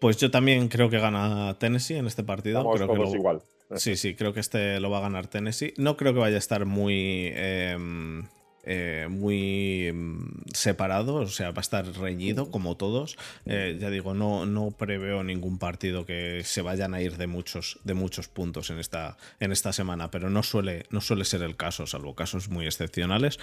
Pues 0.00 0.16
yo 0.16 0.30
también 0.30 0.68
creo 0.68 0.90
que 0.90 0.98
gana 0.98 1.56
Tennessee 1.58 1.96
en 1.96 2.06
este 2.06 2.24
partido. 2.24 2.68
creo 2.72 2.88
que 2.88 3.16
igual. 3.16 3.42
Sí, 3.76 3.96
sí, 3.96 4.14
creo 4.14 4.32
que 4.32 4.40
este 4.40 4.80
lo 4.80 4.90
va 4.90 4.98
a 4.98 5.02
ganar 5.02 5.26
Tennessee. 5.26 5.74
No 5.76 5.96
creo 5.96 6.14
que 6.14 6.20
vaya 6.20 6.36
a 6.36 6.38
estar 6.38 6.64
muy. 6.64 7.32
Em, 7.34 8.24
eh, 8.70 9.06
muy 9.08 9.90
mm, 9.90 10.50
separado, 10.52 11.14
o 11.14 11.26
sea, 11.26 11.52
va 11.52 11.58
a 11.58 11.60
estar 11.60 11.86
reñido 11.86 12.50
como 12.50 12.76
todos. 12.76 13.16
Eh, 13.46 13.78
ya 13.80 13.88
digo, 13.88 14.12
no, 14.12 14.44
no 14.44 14.72
preveo 14.72 15.24
ningún 15.24 15.58
partido 15.58 16.04
que 16.04 16.42
se 16.44 16.60
vayan 16.60 16.92
a 16.92 17.00
ir 17.00 17.16
de 17.16 17.26
muchos, 17.26 17.80
de 17.84 17.94
muchos 17.94 18.28
puntos 18.28 18.68
en 18.68 18.78
esta, 18.78 19.16
en 19.40 19.52
esta 19.52 19.72
semana, 19.72 20.10
pero 20.10 20.28
no 20.28 20.42
suele, 20.42 20.84
no 20.90 21.00
suele 21.00 21.24
ser 21.24 21.42
el 21.42 21.56
caso, 21.56 21.86
salvo 21.86 22.14
casos 22.14 22.50
muy 22.50 22.66
excepcionales. 22.66 23.38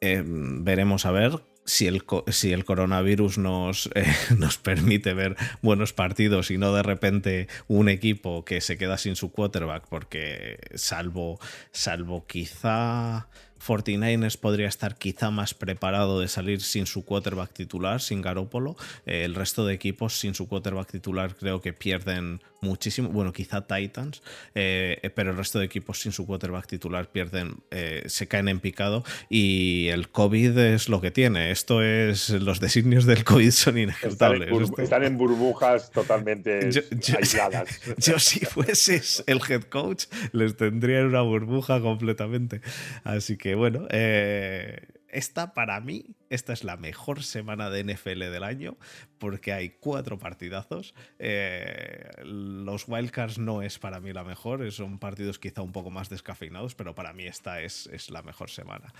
Em, 0.00 0.64
veremos 0.64 1.04
a 1.04 1.10
ver 1.10 1.42
si 1.64 1.86
el, 1.86 2.04
si 2.28 2.52
el 2.52 2.64
coronavirus 2.64 3.38
nos, 3.38 3.90
eh, 3.94 4.04
nos 4.38 4.58
permite 4.58 5.14
ver 5.14 5.36
buenos 5.62 5.92
partidos 5.92 6.50
y 6.50 6.58
no 6.58 6.74
de 6.74 6.82
repente 6.82 7.48
un 7.68 7.88
equipo 7.88 8.44
que 8.44 8.60
se 8.60 8.76
queda 8.78 8.98
sin 8.98 9.16
su 9.16 9.30
quarterback, 9.32 9.86
porque 9.88 10.58
salvo, 10.74 11.38
salvo 11.72 12.26
quizá 12.26 13.28
49ers 13.64 14.36
podría 14.36 14.68
estar 14.68 14.96
quizá 14.96 15.30
más 15.30 15.54
preparado 15.54 16.20
de 16.20 16.28
salir 16.28 16.60
sin 16.60 16.86
su 16.86 17.04
quarterback 17.04 17.52
titular, 17.52 18.00
sin 18.00 18.20
Garópolo. 18.20 18.76
Eh, 19.06 19.24
el 19.24 19.34
resto 19.34 19.64
de 19.64 19.74
equipos 19.74 20.18
sin 20.18 20.34
su 20.34 20.48
quarterback 20.48 20.90
titular 20.90 21.34
creo 21.34 21.60
que 21.60 21.72
pierden 21.72 22.42
muchísimo. 22.64 23.08
Bueno, 23.10 23.32
quizá 23.32 23.66
Titans, 23.66 24.22
eh, 24.54 25.10
pero 25.14 25.30
el 25.30 25.36
resto 25.36 25.58
de 25.58 25.66
equipos 25.66 26.00
sin 26.00 26.12
su 26.12 26.26
quarterback 26.26 26.66
titular 26.66 27.10
pierden, 27.10 27.56
eh, 27.70 28.02
se 28.06 28.26
caen 28.26 28.48
en 28.48 28.60
picado. 28.60 29.04
Y 29.28 29.88
el 29.88 30.08
COVID 30.08 30.58
es 30.58 30.88
lo 30.88 31.00
que 31.00 31.10
tiene. 31.10 31.50
Esto 31.50 31.82
es. 31.82 32.30
Los 32.30 32.60
designios 32.60 33.04
del 33.04 33.24
COVID 33.24 33.50
son 33.50 33.78
inejecutables. 33.78 34.50
Están 34.78 35.04
en, 35.04 35.16
burbujas 35.16 35.90
totalmente 35.90 36.70
aisladas. 37.18 37.80
Yo, 37.98 38.18
si 38.18 38.40
fueses 38.40 39.22
el 39.26 39.40
head 39.48 39.62
coach, 39.64 40.06
les 40.32 40.56
tendría 40.56 41.00
en 41.00 41.06
una 41.06 41.22
burbuja 41.22 41.80
completamente. 41.80 42.60
Así 43.04 43.36
que 43.36 43.54
bueno, 43.54 43.86
eh, 43.90 44.78
esta 45.14 45.54
para 45.54 45.80
mí, 45.80 46.16
esta 46.28 46.52
es 46.52 46.64
la 46.64 46.76
mejor 46.76 47.22
semana 47.22 47.70
de 47.70 47.84
NFL 47.84 48.18
del 48.18 48.42
año 48.42 48.76
porque 49.18 49.52
hay 49.52 49.70
cuatro 49.70 50.18
partidazos. 50.18 50.94
Eh, 51.18 52.10
los 52.24 52.88
Wildcards 52.88 53.38
no 53.38 53.62
es 53.62 53.78
para 53.78 54.00
mí 54.00 54.12
la 54.12 54.24
mejor, 54.24 54.70
son 54.72 54.98
partidos 54.98 55.38
quizá 55.38 55.62
un 55.62 55.72
poco 55.72 55.90
más 55.90 56.08
descafeinados, 56.08 56.74
pero 56.74 56.94
para 56.94 57.12
mí 57.12 57.24
esta 57.24 57.60
es, 57.60 57.86
es 57.92 58.10
la 58.10 58.22
mejor 58.22 58.50
semana. 58.50 58.92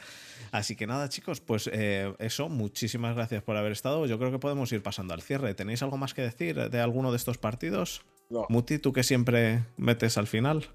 Así 0.52 0.76
que 0.76 0.86
nada, 0.86 1.08
chicos, 1.08 1.40
pues 1.40 1.68
eh, 1.72 2.14
eso, 2.20 2.48
muchísimas 2.48 3.14
gracias 3.16 3.42
por 3.42 3.56
haber 3.56 3.72
estado. 3.72 4.06
Yo 4.06 4.18
creo 4.18 4.30
que 4.30 4.38
podemos 4.38 4.72
ir 4.72 4.82
pasando 4.82 5.14
al 5.14 5.22
cierre. 5.22 5.54
¿Tenéis 5.54 5.82
algo 5.82 5.96
más 5.96 6.14
que 6.14 6.22
decir 6.22 6.70
de 6.70 6.80
alguno 6.80 7.10
de 7.10 7.16
estos 7.16 7.38
partidos? 7.38 8.04
Muti, 8.48 8.78
tú 8.78 8.92
que 8.92 9.02
siempre 9.02 9.64
metes 9.76 10.16
al 10.16 10.26
final. 10.26 10.68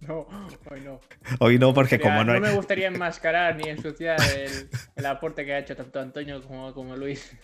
No, 0.00 0.28
hoy 0.70 0.80
no. 0.82 1.00
Hoy 1.40 1.58
no, 1.58 1.74
porque 1.74 1.98
como 1.98 2.22
no 2.22 2.32
hay... 2.32 2.40
No 2.40 2.46
me 2.46 2.54
gustaría 2.54 2.86
enmascarar 2.86 3.56
ni 3.56 3.68
ensuciar 3.68 4.18
el, 4.96 5.06
aporte 5.06 5.44
que 5.44 5.54
ha 5.54 5.58
hecho 5.58 5.74
tanto 5.74 5.98
Antonio 5.98 6.40
como, 6.42 6.72
como 6.72 6.96
Luis. 6.96 7.36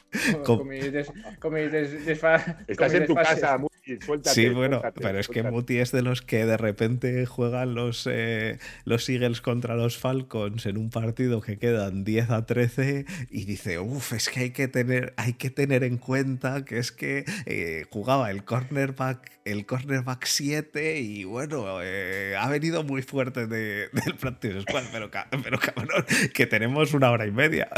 Con, 0.44 0.68
mis, 0.68 0.84
Estás 0.84 2.94
en 2.94 3.06
tu 3.06 3.14
casa, 3.16 3.58
Muti, 3.58 3.98
suéltate. 4.00 4.34
Sí, 4.34 4.48
bueno, 4.50 4.80
pero 4.94 5.18
es 5.18 5.26
que 5.26 5.42
Muti 5.42 5.78
es 5.78 5.90
de 5.90 6.02
los 6.02 6.22
que 6.22 6.46
de 6.46 6.56
repente 6.56 7.26
juegan 7.26 7.74
los, 7.74 8.08
eh, 8.10 8.58
los 8.84 9.08
Eagles 9.08 9.40
contra 9.40 9.74
los 9.74 9.98
Falcons 9.98 10.66
en 10.66 10.76
un 10.76 10.90
partido 10.90 11.40
que 11.40 11.58
quedan 11.58 12.04
10 12.04 12.30
a 12.30 12.46
13 12.46 13.04
y 13.30 13.44
dice, 13.46 13.80
uff, 13.80 14.12
es 14.12 14.28
que 14.28 14.40
hay 14.40 14.50
que 14.50 14.68
tener, 14.68 15.12
hay 15.16 15.32
que 15.32 15.50
tener 15.50 15.82
en 15.82 15.98
cuenta 15.98 16.64
que 16.64 16.78
es 16.78 16.92
que 16.92 17.24
eh, 17.46 17.84
jugaba 17.90 18.30
el 18.30 18.44
cornerback, 18.44 19.32
el 19.44 19.66
cornerback 19.66 20.24
7 20.24 21.00
y 21.00 21.24
bueno, 21.24 21.82
eh, 21.82 22.36
ha 22.44 22.48
venido 22.50 22.84
muy 22.84 23.00
fuerte 23.00 23.46
de, 23.46 23.88
del 23.88 24.16
Practice 24.20 24.60
Squad, 24.60 24.84
pero, 24.92 25.10
pero 25.42 25.58
cabrón, 25.58 26.04
que 26.34 26.46
tenemos 26.46 26.92
una 26.92 27.10
hora 27.10 27.26
y 27.26 27.30
media. 27.30 27.70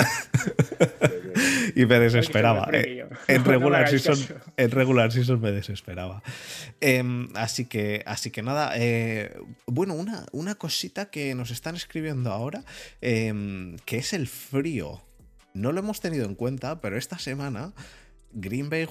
y 1.77 1.87
me 1.87 2.01
desesperaba. 2.01 2.69
Eh, 2.73 3.07
en, 3.29 3.45
regular 3.45 3.89
season, 3.89 4.19
en 4.57 4.71
regular 4.73 5.13
season 5.13 5.41
me 5.41 5.53
desesperaba. 5.53 6.21
Em, 6.81 7.29
así, 7.37 7.67
que, 7.67 8.03
así 8.07 8.33
que 8.33 8.43
nada, 8.43 8.73
eh, 8.75 9.39
bueno, 9.67 9.95
una, 9.95 10.27
una 10.33 10.57
cosita 10.57 11.11
que 11.11 11.33
nos 11.37 11.53
están 11.53 11.77
escribiendo 11.77 12.33
ahora, 12.33 12.65
em, 13.01 13.77
que 13.85 13.99
es 13.99 14.13
el 14.13 14.27
frío. 14.27 15.01
No 15.55 15.71
lo 15.71 15.79
hemos 15.79 16.01
tenido 16.01 16.25
en 16.25 16.35
cuenta, 16.35 16.81
pero 16.81 16.99
esta 16.99 17.21
semana 17.21 17.73
Green 18.33 18.69
Bay, 18.69 18.89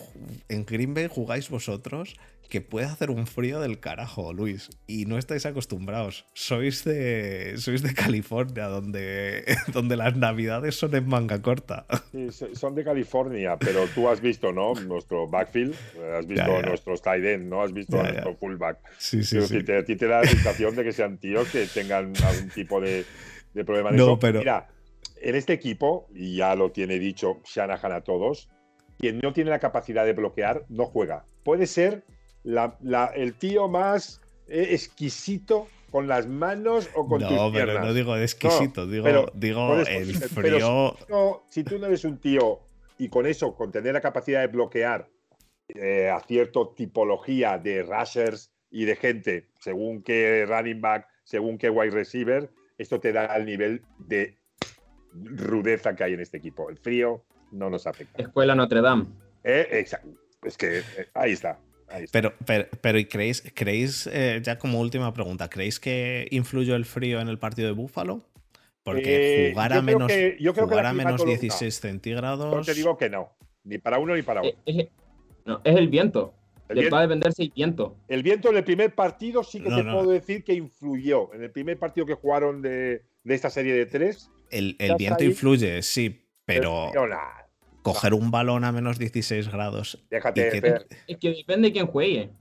en 0.47 0.65
Green 0.65 0.93
Bay 0.93 1.09
jugáis 1.11 1.49
vosotros 1.49 2.15
que 2.49 2.61
puede 2.61 2.85
hacer 2.85 3.09
un 3.09 3.27
frío 3.27 3.59
del 3.59 3.79
carajo, 3.79 4.33
Luis, 4.33 4.69
y 4.87 5.05
no 5.05 5.17
estáis 5.17 5.45
acostumbrados. 5.45 6.25
Sois 6.33 6.83
de, 6.83 7.55
sois 7.57 7.81
de 7.81 7.93
California, 7.93 8.65
donde, 8.65 9.43
donde 9.73 9.97
las 9.97 10.15
navidades 10.15 10.75
son 10.75 10.95
en 10.95 11.07
manga 11.07 11.41
corta. 11.41 11.85
Sí, 12.11 12.29
son 12.53 12.75
de 12.75 12.83
California, 12.83 13.57
pero 13.57 13.85
tú 13.93 14.09
has 14.09 14.21
visto, 14.21 14.51
¿no? 14.51 14.73
Nuestro 14.73 15.27
backfield, 15.27 15.75
has 16.17 16.27
visto 16.27 16.61
nuestros 16.61 17.01
tight 17.01 17.23
end, 17.23 17.49
¿no? 17.49 17.61
Has 17.61 17.73
visto 17.73 17.97
nuestro 17.97 18.35
fullback. 18.35 18.79
Sí, 18.97 19.23
sí, 19.23 19.41
sí. 19.41 19.63
Te, 19.63 19.77
a 19.77 19.85
ti 19.85 19.95
te 19.95 20.07
da 20.07 20.21
la 20.21 20.27
sensación 20.27 20.75
de 20.75 20.83
que 20.83 20.91
sean 20.91 21.17
tíos 21.17 21.49
que 21.49 21.65
tengan 21.65 22.13
algún 22.23 22.49
tipo 22.49 22.79
de, 22.79 23.05
de 23.53 23.65
problema 23.65 23.91
de 23.91 23.97
no, 23.97 24.19
Pero... 24.19 24.39
Mira, 24.39 24.67
en 25.21 25.35
este 25.35 25.53
equipo, 25.53 26.07
y 26.13 26.37
ya 26.37 26.55
lo 26.55 26.71
tiene 26.71 26.99
dicho 26.99 27.41
Shanahan 27.43 27.91
a 27.91 28.01
todos, 28.01 28.49
quien 28.97 29.19
no 29.19 29.33
tiene 29.33 29.49
la 29.49 29.59
capacidad 29.59 30.05
de 30.05 30.13
bloquear 30.13 30.65
no 30.69 30.85
juega. 30.85 31.25
Puede 31.43 31.67
ser 31.67 32.05
el 32.45 33.33
tío 33.35 33.67
más 33.67 34.21
eh, 34.47 34.67
exquisito 34.71 35.67
con 35.91 36.07
las 36.07 36.27
manos 36.27 36.89
o 36.93 37.07
con 37.07 37.19
tus 37.21 37.29
piernas. 37.29 37.47
No, 37.47 37.53
pero 37.53 37.79
no 37.79 37.93
digo 37.93 38.17
exquisito, 38.17 38.85
digo, 38.85 39.31
digo 39.33 39.75
el 39.79 40.15
frío. 40.15 40.95
Si, 41.49 41.63
tú 41.63 41.79
no 41.79 41.87
eres 41.87 42.03
un 42.03 42.19
tío 42.19 42.59
y 42.97 43.09
con 43.09 43.25
eso, 43.25 43.55
con 43.55 43.71
tener 43.71 43.93
la 43.93 44.01
capacidad 44.01 44.41
de 44.41 44.47
bloquear 44.47 45.09
eh, 45.69 46.09
a 46.09 46.19
cierta 46.19 46.59
tipología 46.75 47.57
de 47.57 47.83
rushers 47.83 48.51
y 48.69 48.85
de 48.85 48.95
gente, 48.95 49.47
según 49.59 50.03
qué 50.03 50.45
running 50.45 50.81
back, 50.81 51.07
según 51.23 51.57
qué 51.57 51.69
wide 51.69 51.91
receiver, 51.91 52.51
esto 52.77 52.99
te 52.99 53.13
da 53.13 53.35
el 53.37 53.45
nivel 53.45 53.81
de 53.97 54.37
rudeza 55.13 55.95
que 55.95 56.03
hay 56.03 56.13
en 56.13 56.19
este 56.19 56.37
equipo. 56.37 56.69
El 56.69 56.77
frío 56.77 57.23
no 57.51 57.69
nos 57.69 57.87
afecta. 57.87 58.21
Escuela 58.21 58.53
Notre 58.53 58.81
Dame. 58.81 59.05
Eh, 59.43 59.67
exacto. 59.71 60.09
Es 60.43 60.57
que 60.57 60.81
ahí 61.13 61.31
está. 61.31 61.59
Pero, 62.11 62.33
pero, 62.81 62.99
¿y 62.99 63.05
creéis, 63.05 63.43
creéis 63.53 64.07
eh, 64.11 64.39
ya 64.43 64.57
como 64.57 64.79
última 64.79 65.13
pregunta, 65.13 65.49
¿creéis 65.49 65.79
que 65.79 66.27
influyó 66.31 66.75
el 66.75 66.85
frío 66.85 67.21
en 67.21 67.27
el 67.27 67.37
partido 67.37 67.67
de 67.67 67.73
Búfalo? 67.73 68.21
Porque 68.83 69.47
eh, 69.47 69.51
jugar 69.51 69.73
a 69.73 69.81
menos, 69.81 70.11
jugar 70.55 70.85
a 70.85 70.93
menos 70.93 71.25
16 71.25 71.73
centígrados. 71.73 72.53
Yo 72.53 72.73
te 72.73 72.77
digo 72.77 72.97
que 72.97 73.09
no, 73.09 73.31
ni 73.63 73.77
para 73.77 73.97
uno 73.99 74.15
ni 74.15 74.21
para 74.21 74.41
otro. 74.41 74.59
Es, 74.65 74.87
no, 75.45 75.61
es 75.63 75.75
el 75.75 75.87
viento. 75.89 76.33
Le 76.69 76.89
va 76.89 76.99
a 76.99 77.01
dependerse 77.01 77.43
el 77.43 77.51
viento. 77.55 77.95
El 78.07 78.23
viento 78.23 78.49
en 78.49 78.57
el 78.57 78.63
primer 78.63 78.93
partido 78.95 79.43
sí 79.43 79.61
que 79.61 79.69
te 79.69 79.83
puedo 79.83 80.09
decir 80.09 80.43
que 80.43 80.53
influyó. 80.53 81.33
En 81.33 81.43
el 81.43 81.51
primer 81.51 81.77
partido 81.77 82.05
que 82.07 82.15
jugaron 82.15 82.61
de, 82.61 83.03
esta 83.23 83.49
serie 83.49 83.73
de 83.73 83.85
tres. 83.85 84.31
El, 84.49 84.75
viento 84.97 85.23
influye, 85.23 85.81
sí, 85.83 86.27
pero 86.45 86.91
coger 87.85 88.15
un 88.15 88.31
balón 88.31 88.63
a 88.63 88.71
menos 88.71 88.97
16 88.97 89.47
grados. 89.49 90.03
Déjate. 90.09 90.59
Que... 90.59 90.85
Es 91.05 91.17
que 91.17 91.29
depende 91.29 91.67
de 91.67 91.71
quién 91.71 91.85
juegue. 91.85 92.31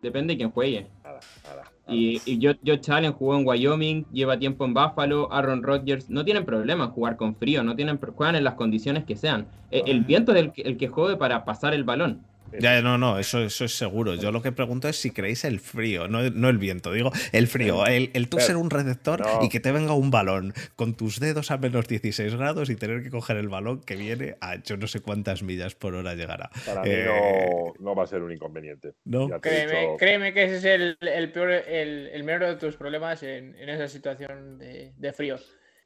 Depende 0.00 0.32
de 0.32 0.38
quién 0.38 0.50
juegue. 0.50 0.86
Nada, 1.04 1.20
nada. 1.44 1.64
Y, 1.86 2.22
y 2.24 2.40
Josh 2.42 2.90
Allen 2.90 3.12
jugó 3.12 3.36
en 3.36 3.46
Wyoming, 3.46 4.06
lleva 4.10 4.38
tiempo 4.38 4.64
en 4.64 4.72
Buffalo, 4.72 5.30
Aaron 5.30 5.62
Rodgers, 5.62 6.08
no 6.08 6.24
tienen 6.24 6.46
problema 6.46 6.84
en 6.84 6.90
jugar 6.90 7.16
con 7.16 7.36
frío, 7.36 7.62
no 7.62 7.76
tienen, 7.76 7.98
juegan 7.98 8.36
en 8.36 8.44
las 8.44 8.54
condiciones 8.54 9.04
que 9.04 9.16
sean. 9.16 9.46
E, 9.70 9.82
el, 9.86 10.00
viento 10.00 10.32
es 10.34 10.38
el, 10.38 10.52
el 10.56 10.78
que 10.78 10.88
jode 10.88 11.16
para 11.16 11.44
pasar 11.44 11.74
el 11.74 11.84
balón. 11.84 12.22
Ya, 12.58 12.80
no, 12.82 12.98
no, 12.98 13.18
eso, 13.18 13.42
eso 13.42 13.64
es 13.64 13.76
seguro. 13.76 14.14
Yo 14.14 14.32
lo 14.32 14.42
que 14.42 14.52
pregunto 14.52 14.88
es 14.88 14.96
si 14.96 15.10
creéis 15.10 15.44
el 15.44 15.60
frío, 15.60 16.08
no, 16.08 16.20
el 16.20 16.58
viento, 16.58 16.92
digo 16.92 17.12
el 17.32 17.46
frío. 17.46 17.86
El, 17.86 18.10
el 18.14 18.28
tú 18.28 18.38
ser 18.40 18.56
un 18.56 18.70
receptor 18.70 19.22
y 19.42 19.48
que 19.48 19.60
te 19.60 19.72
venga 19.72 19.94
un 19.94 20.10
balón 20.10 20.54
con 20.74 20.94
tus 20.94 21.20
dedos 21.20 21.50
a 21.50 21.58
menos 21.58 21.88
16 21.88 22.34
grados 22.34 22.70
y 22.70 22.76
tener 22.76 23.02
que 23.02 23.10
coger 23.10 23.36
el 23.36 23.48
balón 23.48 23.80
que 23.80 23.96
viene 23.96 24.36
a 24.40 24.56
yo 24.62 24.76
no 24.76 24.86
sé 24.86 25.00
cuántas 25.00 25.42
millas 25.42 25.74
por 25.74 25.94
hora 25.94 26.14
llegará. 26.14 26.50
Para 26.64 26.82
mí 26.82 26.90
no, 26.90 27.92
eh, 27.92 27.94
va 27.96 28.02
a 28.04 28.06
ser 28.06 28.22
un 28.22 28.32
inconveniente. 28.32 28.94
¿No? 29.04 29.28
Créeme, 29.40 30.32
que 30.32 30.44
ese 30.44 30.56
es 30.56 30.64
el, 30.64 31.32
peor, 31.32 31.50
el, 31.50 32.24
menor 32.24 32.48
de 32.48 32.56
tus 32.56 32.76
problemas 32.76 33.22
en, 33.22 33.54
esa 33.68 33.88
situación 33.88 34.58
de, 34.58 35.12
frío. 35.12 35.36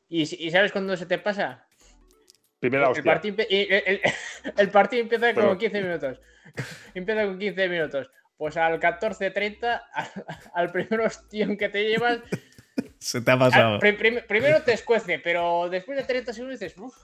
¿Y, 0.08 0.22
¿Y 0.22 0.50
sabes 0.50 0.72
cuándo 0.72 0.96
se 0.96 1.06
te 1.06 1.18
pasa? 1.18 1.66
Primera 2.60 2.92
el, 2.94 3.02
partido, 3.02 3.36
el, 3.48 4.68
partido 4.70 5.02
empieza 5.02 5.34
con 5.34 5.56
15 5.56 5.82
minutos. 5.82 6.20
empieza 6.94 7.24
con 7.24 7.38
15 7.38 7.68
minutos. 7.68 8.10
Pues 8.36 8.56
al 8.56 8.78
14.30, 8.78 9.82
al, 10.54 10.70
primer 10.70 11.00
ostión 11.00 11.56
que 11.56 11.68
te 11.70 11.88
llevas. 11.88 12.20
Se 12.98 13.22
te 13.22 13.30
ha 13.30 13.38
pasado. 13.38 13.78
primero 13.78 14.62
te 14.62 14.74
escuece, 14.74 15.18
pero 15.18 15.68
después 15.70 15.96
de 15.98 16.04
30 16.04 16.32
segundos 16.34 16.60
dices, 16.60 16.78
uff. 16.78 16.94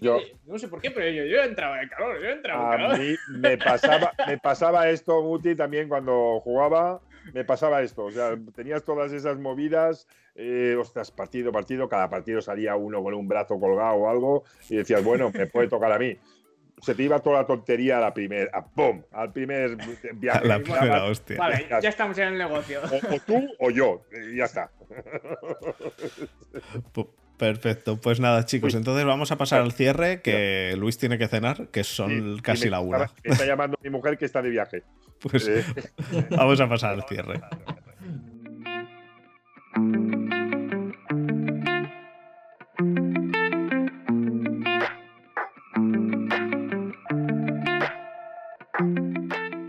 Yo, 0.00 0.20
no 0.46 0.60
sé 0.60 0.68
por 0.68 0.80
qué, 0.80 0.92
pero 0.92 1.08
yo, 1.10 1.24
yo 1.24 1.42
entraba 1.42 1.82
en 1.82 1.88
calor, 1.88 2.22
yo 2.22 2.28
entraba 2.28 2.64
en 2.64 2.70
calor. 2.70 2.94
A 2.94 2.98
mí 2.98 3.16
me 3.30 3.58
pasaba, 3.58 4.12
me 4.28 4.38
pasaba 4.38 4.88
esto, 4.88 5.20
Muti, 5.22 5.56
también 5.56 5.88
cuando 5.88 6.38
jugaba, 6.38 7.00
me 7.34 7.44
pasaba 7.44 7.82
esto. 7.82 8.04
O 8.04 8.10
sea, 8.10 8.36
tenías 8.54 8.84
todas 8.84 9.12
esas 9.12 9.38
movidas, 9.38 10.06
eh, 10.34 10.76
ostras, 10.78 11.10
partido, 11.10 11.52
partido, 11.52 11.88
cada 11.88 12.08
partido 12.08 12.40
salía 12.40 12.76
uno 12.76 13.02
con 13.02 13.14
un 13.14 13.28
brazo 13.28 13.58
colgado 13.58 13.94
o 13.94 14.08
algo, 14.08 14.44
y 14.68 14.76
decías, 14.76 15.04
bueno, 15.04 15.30
me 15.32 15.46
puede 15.46 15.68
tocar 15.68 15.92
a 15.92 15.98
mí 15.98 16.16
se 16.82 16.96
te 16.96 17.04
iba 17.04 17.20
toda 17.20 17.42
la 17.42 17.46
tontería 17.46 17.98
a 17.98 18.00
la 18.00 18.12
primera, 18.12 18.64
¡pum! 18.74 19.02
Al 19.12 19.32
primer 19.32 19.76
viaje. 20.14 20.44
la 20.48 20.58
primera 20.58 21.04
hostia. 21.04 21.36
Vale, 21.38 21.68
ya 21.80 21.88
estamos 21.88 22.18
en 22.18 22.28
el 22.28 22.38
negocio. 22.38 22.80
O, 22.82 23.20
tú 23.20 23.48
o 23.60 23.70
yo, 23.70 24.02
y 24.10 24.36
ya 24.36 24.44
está. 24.44 24.70
Perfecto, 27.42 28.00
pues 28.00 28.20
nada 28.20 28.44
chicos, 28.44 28.72
entonces 28.76 29.04
vamos 29.04 29.32
a 29.32 29.36
pasar 29.36 29.62
al 29.62 29.72
cierre, 29.72 30.22
que 30.22 30.76
Luis 30.78 30.96
tiene 30.96 31.18
que 31.18 31.26
cenar, 31.26 31.66
que 31.72 31.82
son 31.82 32.38
casi 32.38 32.70
la 32.70 32.78
una. 32.78 33.10
Está 33.24 33.44
llamando 33.44 33.76
mi 33.82 33.90
mujer 33.90 34.16
que 34.16 34.26
está 34.26 34.40
de 34.42 34.50
viaje. 34.50 34.84
Pues 35.18 35.48
eh. 35.48 35.64
vamos 36.30 36.60
a 36.60 36.68
pasar 36.68 36.94
al 36.94 37.02
cierre. 37.08 37.40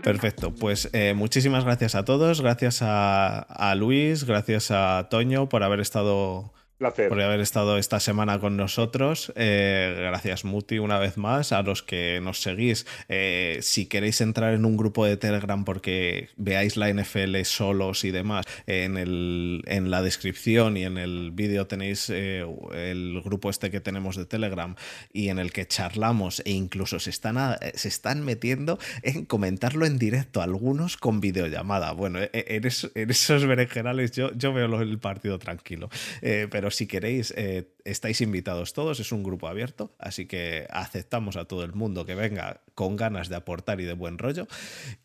Perfecto, 0.04 0.54
pues 0.54 0.90
eh, 0.92 1.14
muchísimas 1.14 1.64
gracias 1.64 1.96
a 1.96 2.04
todos, 2.04 2.40
gracias 2.40 2.78
a, 2.82 3.74
Luis, 3.76 4.22
gracias 4.22 4.70
a 4.70 5.08
Toño 5.10 5.48
por 5.48 5.64
haber 5.64 5.80
estado 5.80 6.52
por 6.92 7.20
haber 7.20 7.40
estado 7.40 7.78
esta 7.78 8.00
semana 8.00 8.38
con 8.38 8.56
nosotros. 8.56 9.32
Eh, 9.36 9.94
gracias, 9.98 10.44
Muti, 10.44 10.78
una 10.78 10.98
vez 10.98 11.16
más. 11.16 11.52
A 11.52 11.62
los 11.62 11.82
que 11.82 12.20
nos 12.22 12.40
seguís, 12.40 12.86
eh, 13.08 13.58
si 13.62 13.86
queréis 13.86 14.20
entrar 14.20 14.54
en 14.54 14.64
un 14.64 14.76
grupo 14.76 15.06
de 15.06 15.16
Telegram 15.16 15.64
porque 15.64 16.28
veáis 16.36 16.76
la 16.76 16.92
NFL 16.92 17.42
solos 17.44 18.04
y 18.04 18.10
demás, 18.10 18.44
en, 18.66 18.96
el, 18.96 19.62
en 19.66 19.90
la 19.90 20.02
descripción 20.02 20.76
y 20.76 20.84
en 20.84 20.98
el 20.98 21.30
vídeo 21.32 21.66
tenéis 21.66 22.10
eh, 22.10 22.44
el 22.74 23.20
grupo 23.24 23.50
este 23.50 23.70
que 23.70 23.80
tenemos 23.80 24.16
de 24.16 24.26
Telegram 24.26 24.74
y 25.12 25.28
en 25.28 25.38
el 25.38 25.52
que 25.52 25.66
charlamos 25.66 26.42
e 26.44 26.50
incluso 26.50 26.98
se 26.98 27.10
están, 27.10 27.56
se 27.74 27.88
están 27.88 28.24
metiendo 28.24 28.78
en 29.02 29.24
comentarlo 29.24 29.86
en 29.86 29.98
directo, 29.98 30.42
algunos 30.42 30.96
con 30.96 31.20
videollamada. 31.20 31.92
Bueno, 31.92 32.18
en, 32.32 32.64
esos 32.66 33.46
berenjenales 33.46 34.12
yo, 34.12 34.32
yo 34.34 34.52
veo 34.52 34.80
el 34.80 34.98
partido 34.98 35.38
tranquilo. 35.38 35.88
pero 36.20 36.70
si 36.74 36.86
queréis, 36.86 37.32
eh, 37.36 37.72
estáis 37.84 38.20
invitados 38.20 38.72
todos, 38.72 39.00
es 39.00 39.12
un 39.12 39.22
grupo 39.22 39.48
abierto, 39.48 39.94
así 39.98 40.26
que 40.26 40.66
aceptamos 40.70 41.36
a 41.36 41.46
todo 41.46 41.64
el 41.64 41.72
mundo 41.72 42.04
que 42.04 42.14
venga 42.14 42.60
con 42.74 42.96
ganas 42.96 43.28
de 43.28 43.36
aportar 43.36 43.80
y 43.80 43.84
de 43.84 43.94
buen 43.94 44.18
rollo. 44.18 44.46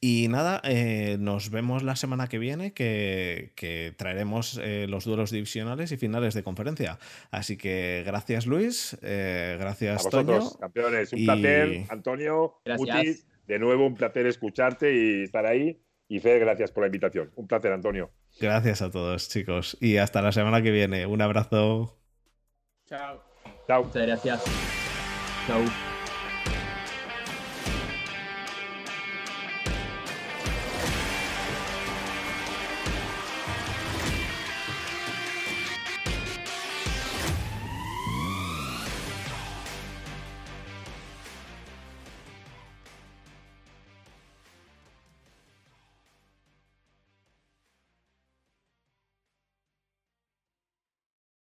Y 0.02 0.28
nada, 0.30 0.62
eh, 0.64 1.18
nos 1.20 1.50
vemos 1.50 1.84
la 1.84 1.96
semana 1.96 2.28
que 2.28 2.40
viene, 2.40 2.74
que, 2.74 3.94
traeremos 3.98 4.60
eh, 4.62 4.88
los 4.90 5.06
duelos 5.06 5.32
divisionales 5.32 5.92
y 5.92 5.98
finales 5.98 6.34
de 6.34 6.44
conferencia. 6.44 7.00
Así 7.32 7.58
que 7.58 8.04
gracias 8.06 8.46
Luis, 8.46 8.98
gracias 9.02 10.06
a 10.06 10.10
vosotros, 10.10 10.58
campeones, 10.60 11.14
un 11.14 11.26
placer, 11.26 11.86
Antonio, 11.90 12.62
de 12.66 13.60
nuevo 13.60 13.88
un 13.88 13.96
placer 13.96 14.28
escucharte 14.28 14.94
y 14.94 15.24
estar 15.24 15.46
ahí. 15.46 15.82
Y 16.08 16.20
Fer, 16.20 16.40
gracias 16.40 16.72
por 16.72 16.82
la 16.82 16.88
invitación. 16.88 17.32
Un 17.36 17.48
placer, 17.48 17.72
Antonio. 17.72 18.12
Gracias 18.40 18.82
a 18.82 18.90
todos, 18.92 19.30
chicos. 19.30 19.78
Y 19.82 19.98
hasta 19.98 20.22
la 20.22 20.32
semana 20.32 20.62
que 20.62 20.72
viene. 20.72 21.06
Un 21.06 21.22
abrazo. 21.22 21.98
Chao. 22.88 23.22
Chao. 23.68 23.84
Muchas 23.84 24.08
gracias. 24.08 24.44
Chao. 25.48 25.99